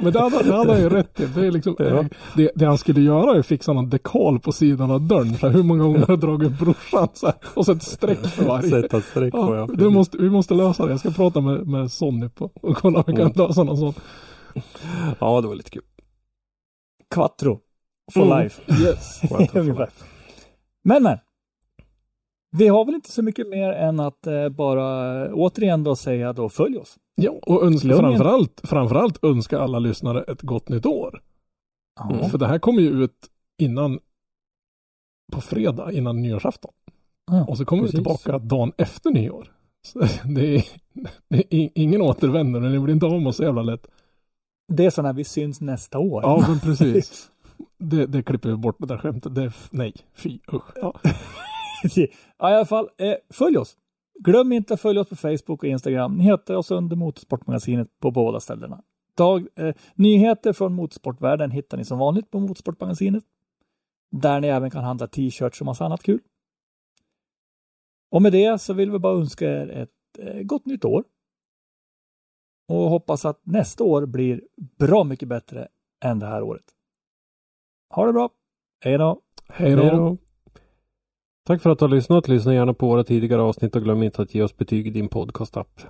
Men 0.00 0.12
det 0.12 0.20
hade, 0.20 0.42
det 0.42 0.56
hade 0.56 0.72
han 0.72 0.80
ju 0.80 0.88
rätt 0.88 1.14
till. 1.14 1.32
Det, 1.32 1.46
är 1.46 1.50
liksom, 1.50 1.76
Ja. 1.78 2.04
det, 2.36 2.50
det 2.54 2.64
han 2.64 2.78
skulle 2.78 3.00
göra 3.00 3.34
är 3.34 3.38
att 3.38 3.46
fixa 3.46 3.72
någon 3.72 3.90
dekal 3.90 4.40
på 4.40 4.52
sidan 4.52 4.90
av 4.90 5.00
dörren. 5.00 5.34
Så 5.34 5.46
här, 5.46 5.54
hur 5.54 5.62
många 5.62 5.82
gånger 5.84 5.98
har 5.98 6.06
jag 6.08 6.20
dragit 6.20 6.52
upp 6.52 6.58
brorsan? 6.58 7.08
Så 7.14 7.26
här, 7.26 7.34
och 7.54 7.66
så 7.66 7.72
ett 7.72 7.82
streck 7.82 8.26
för 8.26 8.44
varje. 8.44 8.70
Sätta 8.70 9.00
streck 9.00 9.32
på 9.32 9.38
Ja, 9.38 9.68
ja. 9.78 9.90
måste, 9.90 10.16
vi 10.18 10.30
måste 10.30 10.54
lösa 10.54 10.84
det. 10.84 10.90
Jag 10.90 11.00
ska 11.00 11.10
prata 11.10 11.40
med, 11.40 11.66
med 11.66 11.90
Sonny 11.92 12.28
på 12.28 12.50
och 12.62 12.76
kolla 12.76 12.98
om 12.98 13.04
vi 13.06 13.12
kan 13.12 13.20
Mm. 13.22 13.32
lösa 13.36 13.62
någon 13.62 13.76
sån. 13.76 13.94
Ja, 15.18 15.40
det 15.40 15.48
var 15.48 15.54
lite 15.54 15.70
kul. 15.70 15.82
Quattro. 17.14 17.60
For 18.12 18.22
Mm. 18.22 18.38
life. 18.42 18.62
Yes. 18.82 19.20
For 19.28 19.78
life. 19.78 19.92
Men 20.84 21.02
men. 21.02 21.18
Vi 22.56 22.68
har 22.68 22.84
väl 22.84 22.94
inte 22.94 23.12
så 23.12 23.22
mycket 23.22 23.48
mer 23.48 23.72
än 23.72 24.00
att 24.00 24.26
eh, 24.26 24.48
bara 24.48 25.24
eh, 25.24 25.30
återigen 25.34 25.84
då 25.84 25.96
säga 25.96 26.32
då 26.32 26.48
följ 26.48 26.78
oss. 26.78 26.96
Ja, 27.14 27.30
och 27.42 27.64
önska, 27.66 27.96
framförallt, 27.96 28.60
framförallt 28.64 29.24
önska 29.24 29.58
alla 29.58 29.78
lyssnare 29.78 30.22
ett 30.22 30.42
gott 30.42 30.68
nytt 30.68 30.86
år. 30.86 31.22
Ja. 32.00 32.28
För 32.28 32.38
det 32.38 32.46
här 32.46 32.58
kommer 32.58 32.80
ju 32.80 33.04
ut 33.04 33.28
innan 33.58 33.98
på 35.32 35.40
fredag, 35.40 35.92
innan 35.92 36.22
nyårsafton. 36.22 36.70
Ja, 37.30 37.44
Och 37.44 37.58
så 37.58 37.64
kommer 37.64 37.82
precis. 37.82 37.94
vi 37.94 38.04
tillbaka 38.04 38.38
dagen 38.38 38.72
efter 38.78 39.10
nyår. 39.10 39.52
Så 39.86 39.98
det, 40.24 40.56
är, 40.56 40.64
det 41.28 41.54
är 41.54 41.70
ingen 41.74 42.02
återvändo, 42.02 42.60
men 42.60 42.72
det 42.72 42.80
blir 42.80 42.94
inte 42.94 43.06
av 43.06 43.26
oss 43.26 43.36
så 43.36 43.42
jävla 43.42 43.62
lätt. 43.62 43.86
Det 44.72 44.84
är 44.84 44.90
så 44.90 45.02
när 45.02 45.12
vi 45.12 45.24
syns 45.24 45.60
nästa 45.60 45.98
år. 45.98 46.22
Ja, 46.22 46.44
men 46.48 46.60
precis. 46.76 47.30
Det, 47.78 48.06
det 48.06 48.22
klipper 48.22 48.48
vi 48.48 48.56
bort 48.56 48.76
det 48.78 48.86
där 48.86 48.98
skämtet. 48.98 49.34
Det 49.34 49.52
nej, 49.70 49.94
fy, 50.14 50.38
usch. 50.52 50.72
Ja. 50.74 50.94
ja, 52.38 52.50
i 52.50 52.54
alla 52.54 52.64
fall, 52.64 52.88
eh, 52.98 53.14
följ 53.30 53.58
oss. 53.58 53.76
Glöm 54.18 54.52
inte 54.52 54.74
att 54.74 54.80
följa 54.80 55.02
oss 55.02 55.08
på 55.08 55.16
Facebook 55.16 55.62
och 55.62 55.64
Instagram. 55.64 56.16
Ni 56.16 56.24
heter 56.24 56.56
oss 56.56 56.70
under 56.70 56.96
Motorsportmagasinet 56.96 58.00
på 58.00 58.10
båda 58.10 58.40
ställena. 58.40 58.82
Dag, 59.16 59.46
eh, 59.56 59.74
nyheter 59.94 60.52
från 60.52 60.74
motorsportvärlden 60.74 61.50
hittar 61.50 61.76
ni 61.78 61.84
som 61.84 61.98
vanligt 61.98 62.30
på 62.30 62.40
Motorsportmagasinet. 62.40 63.24
Där 64.10 64.40
ni 64.40 64.48
även 64.48 64.70
kan 64.70 64.84
handla 64.84 65.06
t-shirts 65.06 65.60
och 65.60 65.64
massa 65.64 65.84
annat 65.84 66.02
kul. 66.02 66.20
Och 68.10 68.22
med 68.22 68.32
det 68.32 68.60
så 68.60 68.72
vill 68.72 68.90
vi 68.90 68.98
bara 68.98 69.18
önska 69.18 69.50
er 69.50 69.68
ett 69.68 70.18
eh, 70.18 70.42
gott 70.42 70.66
nytt 70.66 70.84
år. 70.84 71.04
Och 72.68 72.76
hoppas 72.76 73.24
att 73.24 73.40
nästa 73.42 73.84
år 73.84 74.06
blir 74.06 74.42
bra 74.78 75.04
mycket 75.04 75.28
bättre 75.28 75.68
än 76.04 76.18
det 76.18 76.26
här 76.26 76.42
året. 76.42 76.64
Ha 77.90 78.06
det 78.06 78.12
bra. 78.12 78.30
Hej 78.80 78.98
då. 78.98 79.20
Hej 79.48 79.76
då. 79.76 80.16
Tack 81.46 81.62
för 81.62 81.70
att 81.70 81.78
du 81.78 81.84
har 81.84 81.90
lyssnat. 81.90 82.28
Lyssna 82.28 82.54
gärna 82.54 82.74
på 82.74 82.86
våra 82.86 83.04
tidigare 83.04 83.42
avsnitt 83.42 83.76
och 83.76 83.82
glöm 83.82 84.02
inte 84.02 84.22
att 84.22 84.34
ge 84.34 84.42
oss 84.42 84.56
betyg 84.56 84.86
i 84.86 84.90
din 84.90 85.08
podcastapp. 85.08 85.80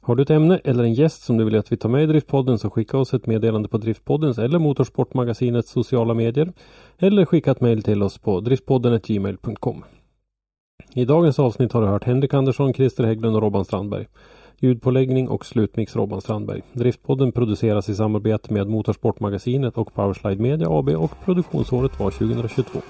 Har 0.00 0.16
du 0.16 0.22
ett 0.22 0.30
ämne 0.30 0.60
eller 0.64 0.84
en 0.84 0.94
gäst 0.94 1.22
som 1.22 1.36
du 1.36 1.44
vill 1.44 1.58
att 1.58 1.72
vi 1.72 1.76
tar 1.76 1.88
med 1.88 2.02
i 2.02 2.06
Driftpodden 2.06 2.58
så 2.58 2.70
skicka 2.70 2.98
oss 2.98 3.14
ett 3.14 3.26
meddelande 3.26 3.68
på 3.68 3.78
Driftpoddens 3.78 4.38
eller 4.38 4.58
Motorsportmagasinets 4.58 5.70
sociala 5.70 6.14
medier. 6.14 6.52
Eller 6.98 7.24
skicka 7.24 7.50
ett 7.50 7.60
mejl 7.60 7.82
till 7.82 8.02
oss 8.02 8.18
på 8.18 8.40
driftpodden.gmail.com. 8.40 9.84
I 10.94 11.04
dagens 11.04 11.38
avsnitt 11.38 11.72
har 11.72 11.82
du 11.82 11.88
hört 11.88 12.04
Henrik 12.04 12.34
Andersson, 12.34 12.74
Christer 12.74 13.04
Hägglund 13.04 13.36
och 13.36 13.42
Robban 13.42 13.64
Strandberg. 13.64 14.06
Ljudpåläggning 14.60 15.28
och 15.28 15.46
slutmix 15.46 15.96
Robban 15.96 16.20
Strandberg. 16.20 16.62
Driftpodden 16.72 17.32
produceras 17.32 17.88
i 17.88 17.94
samarbete 17.94 18.52
med 18.52 18.68
Motorsportmagasinet 18.68 19.78
och 19.78 19.94
Powerslide 19.94 20.42
Media 20.42 20.66
AB 20.70 20.88
och 20.88 21.24
produktionsåret 21.24 22.00
var 22.00 22.10
2022. 22.10 22.80